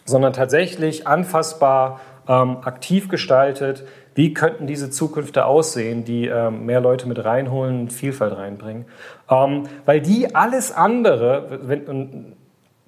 sondern 0.05 0.33
tatsächlich 0.33 1.05
anfassbar, 1.05 2.01
ähm, 2.27 2.57
aktiv 2.63 3.07
gestaltet, 3.07 3.83
wie 4.13 4.33
könnten 4.33 4.67
diese 4.67 4.89
Zukünfte 4.89 5.45
aussehen, 5.45 6.03
die 6.03 6.27
ähm, 6.27 6.65
mehr 6.65 6.81
Leute 6.81 7.07
mit 7.07 7.23
reinholen, 7.23 7.89
Vielfalt 7.89 8.35
reinbringen. 8.35 8.85
Ähm, 9.29 9.63
weil 9.85 10.01
die 10.01 10.35
alles 10.35 10.71
andere, 10.71 11.59
wenn, 11.63 12.35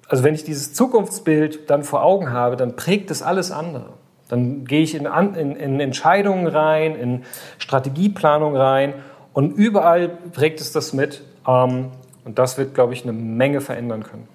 also 0.08 0.22
wenn 0.22 0.34
ich 0.34 0.44
dieses 0.44 0.74
Zukunftsbild 0.74 1.70
dann 1.70 1.82
vor 1.82 2.02
Augen 2.02 2.30
habe, 2.30 2.56
dann 2.56 2.76
prägt 2.76 3.10
es 3.10 3.22
alles 3.22 3.50
andere. 3.50 3.94
Dann 4.28 4.64
gehe 4.64 4.82
ich 4.82 4.94
in, 4.94 5.06
in, 5.06 5.56
in 5.56 5.80
Entscheidungen 5.80 6.46
rein, 6.46 6.94
in 6.94 7.24
Strategieplanung 7.58 8.56
rein 8.56 8.94
und 9.32 9.52
überall 9.52 10.08
prägt 10.08 10.60
es 10.60 10.72
das 10.72 10.92
mit. 10.92 11.22
Ähm, 11.46 11.90
und 12.24 12.38
das 12.38 12.56
wird, 12.56 12.74
glaube 12.74 12.94
ich, 12.94 13.02
eine 13.02 13.12
Menge 13.12 13.60
verändern 13.60 14.02
können. 14.02 14.28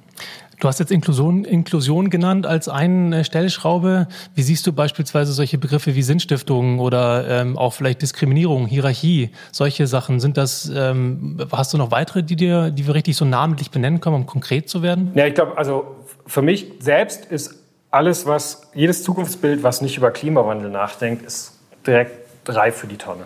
Du 0.59 0.67
hast 0.67 0.79
jetzt 0.79 0.91
Inklusion, 0.91 1.45
Inklusion 1.45 2.09
genannt 2.09 2.45
als 2.45 2.67
eine 2.67 3.23
Stellschraube. 3.23 4.07
Wie 4.35 4.41
siehst 4.41 4.67
du 4.67 4.73
beispielsweise 4.73 5.31
solche 5.31 5.57
Begriffe 5.57 5.95
wie 5.95 6.01
Sinnstiftung 6.01 6.79
oder 6.79 7.25
ähm, 7.29 7.57
auch 7.57 7.73
vielleicht 7.73 8.01
Diskriminierung, 8.01 8.67
Hierarchie, 8.67 9.29
solche 9.53 9.87
Sachen? 9.87 10.19
Sind 10.19 10.35
das, 10.35 10.69
ähm, 10.75 11.37
hast 11.51 11.73
du 11.73 11.77
noch 11.77 11.91
weitere, 11.91 12.23
die 12.23 12.35
dir, 12.35 12.71
die 12.71 12.87
wir 12.87 12.93
richtig 12.93 13.15
so 13.15 13.23
namentlich 13.23 13.71
benennen 13.71 14.01
können, 14.01 14.17
um 14.17 14.25
konkret 14.25 14.67
zu 14.67 14.83
werden? 14.83 15.11
Ja, 15.15 15.25
ich 15.27 15.33
glaube, 15.33 15.57
also 15.57 15.95
für 16.27 16.41
mich 16.41 16.67
selbst 16.79 17.25
ist 17.25 17.55
alles, 17.89 18.25
was, 18.25 18.69
jedes 18.73 19.03
Zukunftsbild, 19.03 19.63
was 19.63 19.81
nicht 19.81 19.95
über 19.95 20.11
Klimawandel 20.11 20.69
nachdenkt, 20.69 21.25
ist 21.25 21.57
direkt 21.87 22.11
reif 22.49 22.75
für 22.75 22.87
die 22.87 22.97
Tonne. 22.97 23.23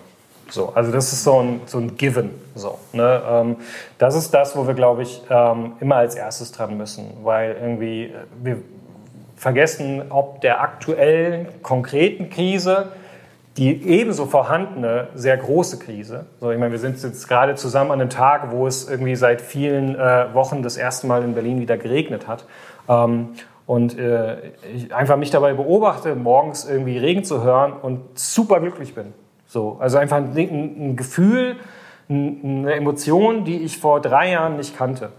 So, 0.54 0.72
also 0.76 0.92
das 0.92 1.12
ist 1.12 1.24
so 1.24 1.40
ein, 1.40 1.62
so 1.66 1.80
ein 1.80 1.98
Given. 1.98 2.30
So, 2.54 2.78
ne? 2.92 3.24
Ähm, 3.28 3.56
das 3.98 4.14
ist 4.14 4.36
das, 4.36 4.56
wo 4.56 4.68
wir, 4.68 4.76
glaube 4.76 5.02
ich, 5.02 5.24
ähm, 5.28 5.72
immer 5.80 5.96
als 5.96 6.14
erstes 6.14 6.52
dran 6.52 6.78
müssen, 6.78 7.06
weil 7.24 7.58
irgendwie 7.60 8.04
äh, 8.04 8.12
wir 8.44 8.58
vergessen, 9.36 10.04
ob 10.12 10.42
der 10.42 10.62
aktuellen, 10.62 11.48
konkreten 11.64 12.30
Krise 12.30 12.90
die 13.58 13.84
ebenso 13.84 14.28
vorhandene, 14.28 15.08
sehr 15.16 15.38
große 15.38 15.80
Krise. 15.80 16.28
So, 16.40 16.52
ich 16.52 16.60
meine, 16.60 16.72
wir 16.72 16.80
sind 16.80 17.02
jetzt 17.02 17.28
gerade 17.28 17.56
zusammen 17.56 17.90
an 17.90 18.02
einem 18.02 18.12
Tag, 18.12 18.52
wo 18.52 18.68
es 18.68 18.88
irgendwie 18.88 19.16
seit 19.16 19.42
vielen 19.42 19.96
äh, 19.96 20.34
Wochen 20.36 20.62
das 20.62 20.78
erste 20.78 21.08
Mal 21.08 21.24
in 21.24 21.34
Berlin 21.34 21.62
wieder 21.62 21.78
geregnet 21.78 22.28
hat. 22.28 22.46
Ähm, 22.88 23.30
und 23.66 23.98
äh, 23.98 24.52
ich 24.76 24.94
einfach 24.94 25.18
mich 25.18 25.32
dabei 25.32 25.54
beobachte, 25.54 26.14
morgens 26.14 26.70
irgendwie 26.70 27.00
Regen 27.00 27.24
zu 27.24 27.44
hören 27.44 27.74
und 27.74 28.02
super 28.20 28.60
glücklich 28.60 28.94
bin. 28.94 29.16
So, 29.54 29.78
also 29.80 30.00
einfach 30.00 30.18
ein, 30.18 30.36
ein 30.36 30.96
Gefühl, 30.96 31.58
eine 32.10 32.74
Emotion, 32.74 33.46
die 33.46 33.60
ich 33.60 33.78
vor 33.78 34.02
drei 34.02 34.32
Jahren 34.32 34.58
nicht 34.58 34.76
kannte. 34.76 35.12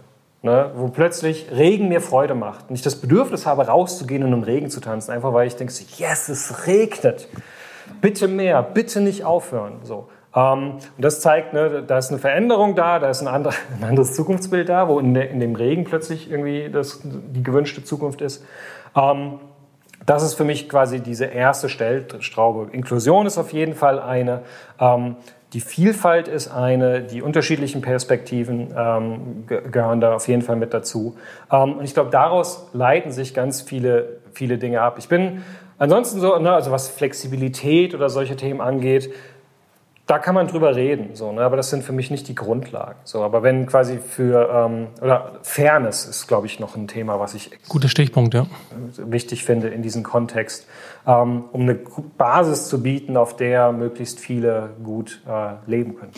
Ne, 0.42 0.72
wo 0.74 0.88
plötzlich 0.88 1.46
Regen 1.52 1.88
mir 1.88 2.02
Freude 2.02 2.34
macht. 2.34 2.68
Und 2.68 2.74
ich 2.74 2.82
das 2.82 2.96
Bedürfnis 2.96 3.46
habe, 3.46 3.66
rauszugehen 3.66 4.24
und 4.24 4.32
im 4.34 4.42
Regen 4.42 4.68
zu 4.68 4.80
tanzen. 4.80 5.12
Einfach 5.12 5.32
weil 5.32 5.46
ich 5.46 5.56
denke, 5.56 5.72
yes, 5.96 6.28
es 6.28 6.66
regnet. 6.66 7.28
Bitte 8.02 8.28
mehr, 8.28 8.62
bitte 8.62 9.00
nicht 9.00 9.24
aufhören. 9.24 9.76
So. 9.84 10.08
Ähm, 10.34 10.72
und 10.96 11.02
das 11.02 11.20
zeigt, 11.20 11.54
ne, 11.54 11.82
da 11.86 11.96
ist 11.96 12.10
eine 12.10 12.18
Veränderung 12.18 12.74
da, 12.74 12.98
da 12.98 13.08
ist 13.08 13.22
ein, 13.22 13.28
andere, 13.28 13.54
ein 13.80 13.88
anderes 13.88 14.14
Zukunftsbild 14.14 14.68
da, 14.68 14.88
wo 14.88 14.98
in, 14.98 15.14
der, 15.14 15.30
in, 15.30 15.40
dem 15.40 15.54
Regen 15.54 15.84
plötzlich 15.84 16.30
irgendwie 16.30 16.68
das, 16.70 17.00
die 17.04 17.42
gewünschte 17.42 17.82
Zukunft 17.84 18.20
ist. 18.20 18.44
Ähm, 18.96 19.38
das 20.06 20.22
ist 20.22 20.34
für 20.34 20.44
mich 20.44 20.68
quasi 20.68 21.00
diese 21.00 21.26
erste 21.26 21.68
Stellstraube. 21.68 22.68
Inklusion 22.72 23.26
ist 23.26 23.38
auf 23.38 23.52
jeden 23.52 23.74
Fall 23.74 23.98
eine. 24.00 24.42
Ähm, 24.78 25.16
die 25.52 25.60
Vielfalt 25.60 26.26
ist 26.26 26.48
eine, 26.48 27.02
die 27.02 27.22
unterschiedlichen 27.22 27.80
Perspektiven 27.80 28.74
ähm, 28.76 29.46
gehören 29.46 30.00
da 30.00 30.14
auf 30.14 30.26
jeden 30.26 30.42
Fall 30.42 30.56
mit 30.56 30.74
dazu. 30.74 31.16
Ähm, 31.50 31.74
und 31.74 31.84
ich 31.84 31.94
glaube, 31.94 32.10
daraus 32.10 32.68
leiten 32.72 33.12
sich 33.12 33.34
ganz 33.34 33.62
viele, 33.62 34.18
viele 34.32 34.58
Dinge 34.58 34.80
ab. 34.80 34.96
Ich 34.98 35.08
bin 35.08 35.44
ansonsten 35.78 36.18
so, 36.18 36.36
ne, 36.38 36.52
also 36.52 36.72
was 36.72 36.88
Flexibilität 36.88 37.94
oder 37.94 38.10
solche 38.10 38.34
Themen 38.34 38.60
angeht, 38.60 39.12
da 40.06 40.18
kann 40.18 40.34
man 40.34 40.46
drüber 40.46 40.76
reden, 40.76 41.14
so, 41.14 41.32
ne? 41.32 41.40
aber 41.40 41.56
das 41.56 41.70
sind 41.70 41.82
für 41.82 41.92
mich 41.92 42.10
nicht 42.10 42.28
die 42.28 42.34
Grundlagen. 42.34 42.98
So, 43.04 43.22
aber 43.22 43.42
wenn 43.42 43.66
quasi 43.66 43.98
für, 43.98 44.50
ähm, 44.52 44.88
oder 45.00 45.38
Fairness 45.42 46.04
ist, 46.04 46.26
glaube 46.26 46.46
ich, 46.46 46.60
noch 46.60 46.76
ein 46.76 46.88
Thema, 46.88 47.18
was 47.20 47.34
ich 47.34 47.50
Guter 47.68 47.88
Stichpunkt, 47.88 48.34
ja. 48.34 48.46
wichtig 48.98 49.44
finde 49.44 49.68
in 49.68 49.80
diesem 49.80 50.02
Kontext, 50.02 50.66
ähm, 51.06 51.44
um 51.52 51.62
eine 51.62 51.74
Basis 51.74 52.68
zu 52.68 52.82
bieten, 52.82 53.16
auf 53.16 53.36
der 53.36 53.72
möglichst 53.72 54.20
viele 54.20 54.70
gut 54.82 55.22
äh, 55.26 55.70
leben 55.70 55.96
können. 55.96 56.12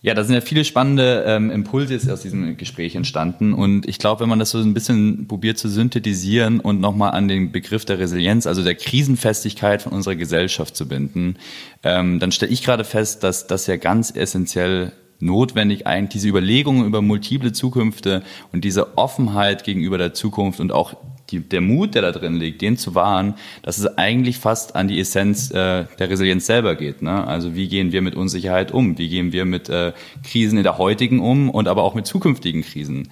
Ja, 0.00 0.14
da 0.14 0.22
sind 0.22 0.34
ja 0.34 0.40
viele 0.40 0.64
spannende 0.64 1.24
ähm, 1.26 1.50
Impulse 1.50 2.12
aus 2.12 2.22
diesem 2.22 2.56
Gespräch 2.56 2.94
entstanden. 2.94 3.52
Und 3.52 3.88
ich 3.88 3.98
glaube, 3.98 4.20
wenn 4.20 4.28
man 4.28 4.38
das 4.38 4.50
so 4.50 4.58
ein 4.58 4.72
bisschen 4.72 5.26
probiert 5.26 5.58
zu 5.58 5.68
synthetisieren 5.68 6.60
und 6.60 6.80
nochmal 6.80 7.12
an 7.12 7.26
den 7.26 7.50
Begriff 7.50 7.84
der 7.84 7.98
Resilienz, 7.98 8.46
also 8.46 8.62
der 8.62 8.76
Krisenfestigkeit 8.76 9.82
von 9.82 9.92
unserer 9.92 10.14
Gesellschaft 10.14 10.76
zu 10.76 10.86
binden, 10.86 11.36
ähm, 11.82 12.20
dann 12.20 12.30
stelle 12.30 12.52
ich 12.52 12.62
gerade 12.62 12.84
fest, 12.84 13.24
dass 13.24 13.48
das 13.48 13.66
ja 13.66 13.76
ganz 13.76 14.14
essentiell 14.14 14.92
notwendig 15.18 15.88
eigentlich 15.88 16.10
diese 16.10 16.28
Überlegungen 16.28 16.86
über 16.86 17.02
multiple 17.02 17.52
Zukünfte 17.52 18.22
und 18.52 18.64
diese 18.64 18.96
Offenheit 18.96 19.64
gegenüber 19.64 19.98
der 19.98 20.14
Zukunft 20.14 20.60
und 20.60 20.70
auch 20.70 20.94
die, 21.30 21.40
der 21.40 21.60
Mut, 21.60 21.94
der 21.94 22.02
da 22.02 22.12
drin 22.12 22.36
liegt, 22.36 22.62
den 22.62 22.76
zu 22.76 22.94
wahren, 22.94 23.34
dass 23.62 23.78
es 23.78 23.98
eigentlich 23.98 24.38
fast 24.38 24.76
an 24.76 24.88
die 24.88 24.98
Essenz 24.98 25.50
äh, 25.50 25.84
der 25.98 26.10
Resilienz 26.10 26.46
selber 26.46 26.74
geht. 26.74 27.02
Ne? 27.02 27.26
Also 27.26 27.54
wie 27.54 27.68
gehen 27.68 27.92
wir 27.92 28.02
mit 28.02 28.14
Unsicherheit 28.14 28.72
um? 28.72 28.98
Wie 28.98 29.08
gehen 29.08 29.32
wir 29.32 29.44
mit 29.44 29.68
äh, 29.68 29.92
Krisen 30.24 30.58
in 30.58 30.64
der 30.64 30.78
heutigen 30.78 31.20
um 31.20 31.50
und 31.50 31.68
aber 31.68 31.82
auch 31.82 31.94
mit 31.94 32.06
zukünftigen 32.06 32.62
Krisen? 32.62 33.08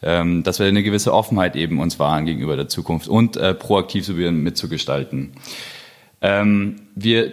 Ähm, 0.00 0.42
dass 0.44 0.60
wir 0.60 0.66
eine 0.66 0.82
gewisse 0.82 1.12
Offenheit 1.12 1.56
eben 1.56 1.80
uns 1.80 1.98
wahren 1.98 2.24
gegenüber 2.24 2.56
der 2.56 2.68
Zukunft 2.68 3.08
und 3.08 3.36
äh, 3.36 3.52
proaktiv 3.52 4.04
so 4.04 4.12
mitzugestalten. 4.12 5.32
Ähm, 6.20 6.76
wir 6.94 7.32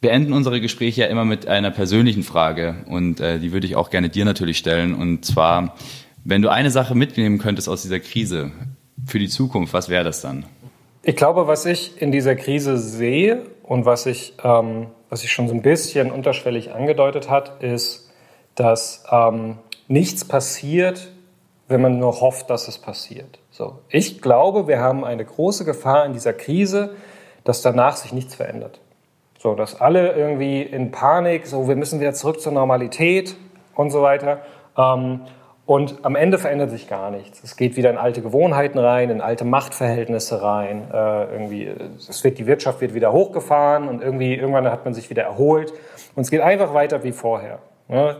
beenden 0.00 0.32
unsere 0.32 0.60
Gespräche 0.60 1.02
ja 1.02 1.06
immer 1.06 1.24
mit 1.24 1.46
einer 1.46 1.70
persönlichen 1.70 2.22
Frage 2.22 2.84
und 2.86 3.20
äh, 3.20 3.38
die 3.38 3.52
würde 3.52 3.66
ich 3.66 3.76
auch 3.76 3.90
gerne 3.90 4.08
dir 4.08 4.24
natürlich 4.24 4.58
stellen. 4.58 4.94
Und 4.94 5.24
zwar, 5.24 5.76
wenn 6.24 6.42
du 6.42 6.48
eine 6.50 6.70
Sache 6.70 6.94
mitnehmen 6.94 7.38
könntest 7.38 7.68
aus 7.68 7.82
dieser 7.82 8.00
Krise 8.00 8.50
für 9.06 9.18
die 9.18 9.28
Zukunft, 9.28 9.72
was 9.72 9.88
wäre 9.88 10.04
das 10.04 10.20
dann? 10.20 10.46
Ich 11.02 11.16
glaube, 11.16 11.46
was 11.46 11.64
ich 11.66 12.00
in 12.00 12.12
dieser 12.12 12.36
Krise 12.36 12.76
sehe 12.76 13.42
und 13.62 13.86
was 13.86 14.06
ich, 14.06 14.34
ähm, 14.44 14.88
was 15.08 15.24
ich 15.24 15.32
schon 15.32 15.48
so 15.48 15.54
ein 15.54 15.62
bisschen 15.62 16.10
unterschwellig 16.10 16.72
angedeutet 16.72 17.30
hat, 17.30 17.62
ist, 17.62 18.10
dass 18.54 19.04
ähm, 19.10 19.58
nichts 19.88 20.24
passiert, 20.24 21.10
wenn 21.68 21.80
man 21.80 21.98
nur 21.98 22.20
hofft, 22.20 22.50
dass 22.50 22.68
es 22.68 22.78
passiert. 22.78 23.38
So, 23.50 23.78
ich 23.88 24.20
glaube, 24.20 24.68
wir 24.68 24.80
haben 24.80 25.04
eine 25.04 25.24
große 25.24 25.64
Gefahr 25.64 26.04
in 26.04 26.12
dieser 26.12 26.32
Krise, 26.32 26.96
dass 27.44 27.62
danach 27.62 27.96
sich 27.96 28.12
nichts 28.12 28.34
verändert. 28.34 28.80
So, 29.38 29.54
dass 29.54 29.80
alle 29.80 30.12
irgendwie 30.12 30.62
in 30.62 30.90
Panik, 30.90 31.46
so 31.46 31.66
wir 31.66 31.76
müssen 31.76 32.00
wieder 32.00 32.12
zurück 32.12 32.40
zur 32.40 32.52
Normalität 32.52 33.36
und 33.74 33.90
so 33.90 34.02
weiter. 34.02 34.42
Ähm, 34.76 35.22
und 35.70 36.04
am 36.04 36.16
Ende 36.16 36.36
verändert 36.36 36.70
sich 36.70 36.88
gar 36.88 37.12
nichts. 37.12 37.44
Es 37.44 37.56
geht 37.56 37.76
wieder 37.76 37.90
in 37.90 37.96
alte 37.96 38.22
Gewohnheiten 38.22 38.76
rein, 38.76 39.08
in 39.08 39.20
alte 39.20 39.44
Machtverhältnisse 39.44 40.42
rein. 40.42 40.88
Äh, 40.92 41.32
irgendwie, 41.32 41.72
es 42.08 42.24
wird, 42.24 42.38
die 42.38 42.48
Wirtschaft 42.48 42.80
wird 42.80 42.92
wieder 42.92 43.12
hochgefahren 43.12 43.86
und 43.86 44.02
irgendwie, 44.02 44.34
irgendwann 44.34 44.68
hat 44.68 44.84
man 44.84 44.94
sich 44.94 45.10
wieder 45.10 45.22
erholt. 45.22 45.72
Und 46.16 46.22
es 46.22 46.30
geht 46.32 46.40
einfach 46.40 46.74
weiter 46.74 47.04
wie 47.04 47.12
vorher. 47.12 47.60
Ne? 47.86 48.16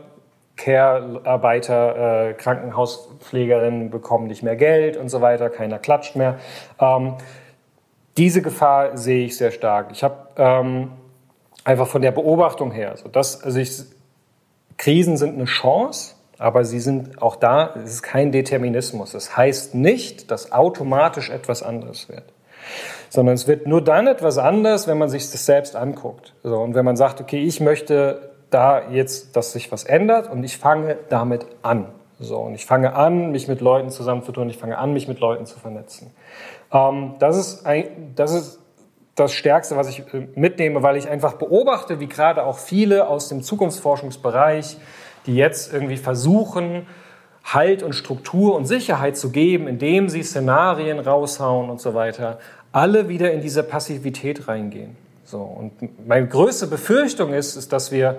Care-Arbeiter, 0.55 2.29
äh, 2.29 2.35
Krankenhauspflegerinnen 2.35 3.91
bekommen 3.91 4.29
nicht 4.29 4.45
mehr 4.45 4.55
Geld 4.55 4.97
und 4.97 5.09
so 5.09 5.21
weiter, 5.21 5.51
keiner 5.51 5.81
klatscht 5.81 6.15
mehr. 6.15 6.39
Ähm, 6.79 7.15
diese 8.17 8.43
Gefahr 8.43 8.97
sehe 8.97 9.25
ich 9.25 9.37
sehr 9.37 9.51
stark. 9.51 9.89
Ich 9.91 10.05
habe 10.05 10.29
ähm, 10.37 10.93
einfach 11.65 11.89
von 11.89 12.01
der 12.01 12.13
Beobachtung 12.13 12.71
her. 12.71 12.97
So 12.97 13.09
dass, 13.09 13.43
also 13.43 13.59
ich, 13.59 13.83
Krisen 14.77 15.17
sind 15.17 15.35
eine 15.35 15.47
Chance, 15.47 16.15
aber 16.41 16.65
sie 16.65 16.81
sind 16.81 17.21
auch 17.21 17.37
da, 17.37 17.75
es 17.85 17.91
ist 17.91 18.03
kein 18.03 18.33
Determinismus. 18.33 19.13
Das 19.13 19.37
heißt 19.37 19.75
nicht, 19.75 20.31
dass 20.31 20.53
automatisch 20.53 21.29
etwas 21.29 21.63
anderes 21.63 22.09
wird. 22.09 22.25
Sondern 23.11 23.35
es 23.35 23.47
wird 23.47 23.67
nur 23.67 23.85
dann 23.85 24.07
etwas 24.07 24.39
anders, 24.39 24.89
wenn 24.89 24.97
man 24.97 25.11
sich 25.11 25.31
das 25.31 25.45
selbst 25.45 25.77
anguckt. 25.77 26.33
So, 26.43 26.57
und 26.57 26.75
wenn 26.75 26.85
man 26.85 26.97
sagt, 26.97 27.21
okay, 27.21 27.45
ich 27.45 27.61
möchte 27.61 28.31
da 28.49 28.89
jetzt, 28.91 29.37
dass 29.37 29.53
sich 29.53 29.71
was 29.71 29.85
ändert 29.85 30.31
und 30.31 30.43
ich 30.43 30.57
fange 30.57 30.97
damit 31.11 31.45
an. 31.61 31.89
So, 32.19 32.39
und 32.39 32.55
ich 32.55 32.65
fange 32.65 32.95
an, 32.95 33.33
mich 33.33 33.47
mit 33.47 33.61
Leuten 33.61 33.91
zusammenzutun, 33.91 34.49
ich 34.49 34.57
fange 34.57 34.79
an, 34.79 34.95
mich 34.95 35.09
mit 35.09 35.21
Leuten 35.21 35.45
zu 35.45 35.59
vernetzen. 35.59 36.11
Ähm, 36.73 37.17
das, 37.19 37.37
ist 37.37 37.67
ein, 37.67 38.15
das 38.17 38.33
ist 38.33 38.61
das 39.15 39.35
Stärkste, 39.35 39.77
was 39.77 39.91
ich 39.91 40.01
äh, 40.15 40.27
mitnehme, 40.35 40.83
weil 40.83 40.97
ich 40.97 41.07
einfach 41.07 41.35
beobachte, 41.35 42.01
wie 42.01 42.09
gerade 42.09 42.45
auch 42.45 42.59
viele 42.59 43.09
aus 43.09 43.29
dem 43.29 43.43
Zukunftsforschungsbereich, 43.43 44.79
die 45.27 45.37
jetzt 45.37 45.73
irgendwie 45.73 45.97
versuchen, 45.97 46.87
Halt 47.43 47.83
und 47.83 47.95
Struktur 47.95 48.55
und 48.55 48.67
Sicherheit 48.67 49.17
zu 49.17 49.31
geben, 49.31 49.67
indem 49.67 50.09
sie 50.09 50.23
Szenarien 50.23 50.99
raushauen 50.99 51.71
und 51.71 51.81
so 51.81 51.95
weiter, 51.95 52.39
alle 52.71 53.09
wieder 53.09 53.33
in 53.33 53.41
diese 53.41 53.63
Passivität 53.63 54.47
reingehen. 54.47 54.97
So, 55.25 55.39
und 55.39 56.07
meine 56.07 56.27
größte 56.27 56.67
Befürchtung 56.67 57.33
ist, 57.33 57.57
ist 57.57 57.73
dass 57.73 57.93
wir 57.93 58.19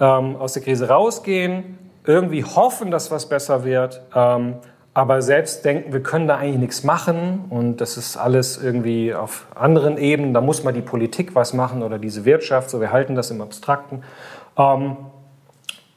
ähm, 0.00 0.36
aus 0.36 0.52
der 0.52 0.62
Krise 0.62 0.88
rausgehen, 0.88 1.78
irgendwie 2.04 2.44
hoffen, 2.44 2.90
dass 2.90 3.10
was 3.10 3.28
besser 3.28 3.64
wird, 3.64 4.02
ähm, 4.14 4.56
aber 4.94 5.22
selbst 5.22 5.64
denken, 5.64 5.92
wir 5.92 6.02
können 6.02 6.28
da 6.28 6.36
eigentlich 6.36 6.58
nichts 6.58 6.84
machen 6.84 7.46
und 7.48 7.80
das 7.80 7.96
ist 7.96 8.16
alles 8.16 8.62
irgendwie 8.62 9.14
auf 9.14 9.46
anderen 9.54 9.96
Ebenen, 9.96 10.34
da 10.34 10.40
muss 10.40 10.64
mal 10.64 10.72
die 10.72 10.82
Politik 10.82 11.34
was 11.34 11.54
machen 11.54 11.82
oder 11.82 11.98
diese 11.98 12.24
Wirtschaft, 12.24 12.68
so 12.68 12.80
wir 12.80 12.92
halten 12.92 13.14
das 13.14 13.30
im 13.30 13.40
Abstrakten. 13.40 14.02
Ähm, 14.58 14.96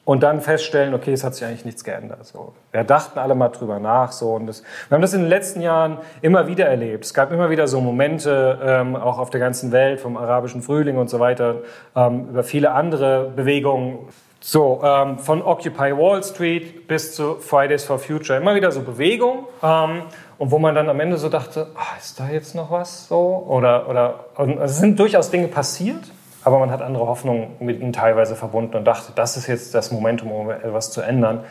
und 0.06 0.22
dann 0.22 0.40
feststellen, 0.40 0.94
okay, 0.94 1.12
es 1.14 1.24
hat 1.24 1.34
sich 1.34 1.46
eigentlich 1.46 1.66
nichts 1.66 1.84
geändert. 1.84 2.26
So, 2.26 2.54
wir 2.72 2.84
dachten 2.84 3.18
alle 3.18 3.34
mal 3.34 3.50
drüber 3.50 3.80
nach. 3.80 4.12
So, 4.12 4.36
und 4.36 4.46
das, 4.46 4.62
wir 4.88 4.96
haben 4.96 5.02
das 5.02 5.14
in 5.14 5.22
den 5.22 5.30
letzten 5.30 5.62
Jahren 5.62 5.98
immer 6.22 6.48
wieder 6.48 6.68
erlebt. 6.68 7.06
Es 7.06 7.14
gab 7.14 7.32
immer 7.32 7.50
wieder 7.50 7.68
so 7.68 7.82
Momente, 7.82 8.60
ähm, 8.64 8.96
auch 8.96 9.18
auf 9.18 9.32
der 9.32 9.40
ganzen 9.40 9.72
Welt, 9.72 10.00
vom 10.00 10.16
arabischen 10.16 10.62
Frühling 10.62 10.98
und 10.98 11.10
so 11.10 11.20
weiter, 11.20 11.58
ähm, 11.96 12.30
über 12.30 12.44
viele 12.44 12.72
andere 12.72 13.32
Bewegungen, 13.36 13.98
so, 14.40 14.80
ähm, 14.84 15.18
von 15.18 15.42
Occupy 15.42 15.98
Wall 15.98 16.24
Street 16.24 16.88
bis 16.88 17.16
zu 17.16 17.38
Fridays 17.40 17.84
for 17.84 17.98
Future. 17.98 18.40
Immer 18.40 18.54
wieder 18.54 18.72
so 18.72 18.82
Bewegung. 18.82 19.48
Ähm, 19.64 20.04
und 20.38 20.52
wo 20.52 20.60
man 20.60 20.76
dann 20.76 20.88
am 20.88 21.00
Ende 21.00 21.18
so 21.18 21.30
dachte, 21.30 21.68
oh, 21.76 21.98
ist 21.98 22.20
da 22.20 22.30
jetzt 22.30 22.54
noch 22.54 22.70
was 22.70 23.08
so? 23.08 23.44
Oder, 23.48 23.90
oder 23.90 24.26
es 24.62 24.78
sind 24.78 25.00
durchaus 25.00 25.32
Dinge 25.32 25.48
passiert, 25.48 26.04
aber 26.46 26.60
man 26.60 26.70
hat 26.70 26.84
andere 26.84 27.08
Hoffnungen 27.08 27.56
mit 27.60 27.82
ihnen 27.82 27.92
teilweise 27.92 28.36
verbunden 28.36 28.76
und 28.76 28.86
dachte, 28.86 29.12
das 29.16 29.36
ist 29.36 29.48
jetzt 29.48 29.74
das 29.74 29.92
Momentum, 29.92 30.32
um 30.32 30.52
etwas 30.52 30.92
zu 30.92 31.02
ändern. 31.02 31.44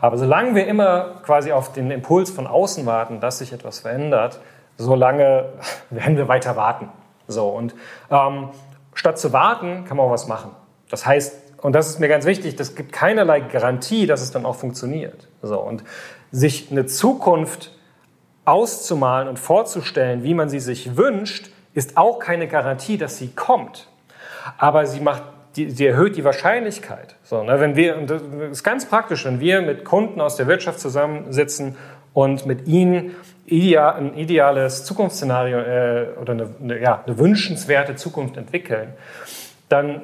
Aber 0.00 0.18
solange 0.18 0.56
wir 0.56 0.66
immer 0.66 1.20
quasi 1.24 1.52
auf 1.52 1.72
den 1.72 1.92
Impuls 1.92 2.30
von 2.30 2.48
außen 2.48 2.84
warten, 2.84 3.20
dass 3.20 3.38
sich 3.38 3.52
etwas 3.52 3.78
verändert, 3.78 4.40
solange 4.76 5.50
werden 5.90 6.16
wir 6.16 6.26
weiter 6.26 6.56
warten. 6.56 6.88
So, 7.28 7.48
und 7.48 7.76
ähm, 8.10 8.48
statt 8.92 9.20
zu 9.20 9.32
warten, 9.32 9.84
kann 9.84 9.96
man 9.96 10.06
auch 10.06 10.10
was 10.10 10.26
machen. 10.26 10.50
Das 10.90 11.06
heißt, 11.06 11.36
und 11.58 11.74
das 11.74 11.88
ist 11.88 12.00
mir 12.00 12.08
ganz 12.08 12.24
wichtig, 12.24 12.56
das 12.56 12.74
gibt 12.74 12.92
keinerlei 12.92 13.38
Garantie, 13.38 14.08
dass 14.08 14.20
es 14.20 14.32
dann 14.32 14.44
auch 14.44 14.56
funktioniert. 14.56 15.28
So, 15.42 15.60
und 15.60 15.84
sich 16.32 16.72
eine 16.72 16.86
Zukunft 16.86 17.70
auszumalen 18.44 19.28
und 19.28 19.38
vorzustellen, 19.38 20.24
wie 20.24 20.34
man 20.34 20.48
sie 20.48 20.58
sich 20.58 20.96
wünscht, 20.96 21.52
ist 21.72 21.96
auch 21.96 22.18
keine 22.18 22.48
Garantie, 22.48 22.98
dass 22.98 23.16
sie 23.16 23.28
kommt. 23.28 23.89
Aber 24.58 24.86
sie 24.86 25.00
macht 25.00 25.22
die, 25.56 25.70
sie 25.70 25.86
erhöht 25.86 26.16
die 26.16 26.24
Wahrscheinlichkeit. 26.24 27.16
So, 27.24 27.42
ne, 27.42 27.58
wenn 27.60 27.76
wir, 27.76 27.96
und 27.96 28.08
das 28.08 28.22
ist 28.50 28.62
ganz 28.62 28.86
praktisch, 28.86 29.24
wenn 29.24 29.40
wir 29.40 29.62
mit 29.62 29.84
Kunden 29.84 30.20
aus 30.20 30.36
der 30.36 30.46
Wirtschaft 30.46 30.78
zusammensitzen 30.78 31.76
und 32.12 32.46
mit 32.46 32.68
ihnen 32.68 33.16
ideal, 33.46 33.96
ein 33.96 34.14
ideales 34.14 34.84
Zukunftsszenario 34.84 35.58
äh, 35.58 36.06
oder 36.20 36.32
eine, 36.34 36.48
eine, 36.62 36.80
ja, 36.80 37.02
eine 37.04 37.18
wünschenswerte 37.18 37.96
Zukunft 37.96 38.36
entwickeln, 38.36 38.92
dann 39.68 40.02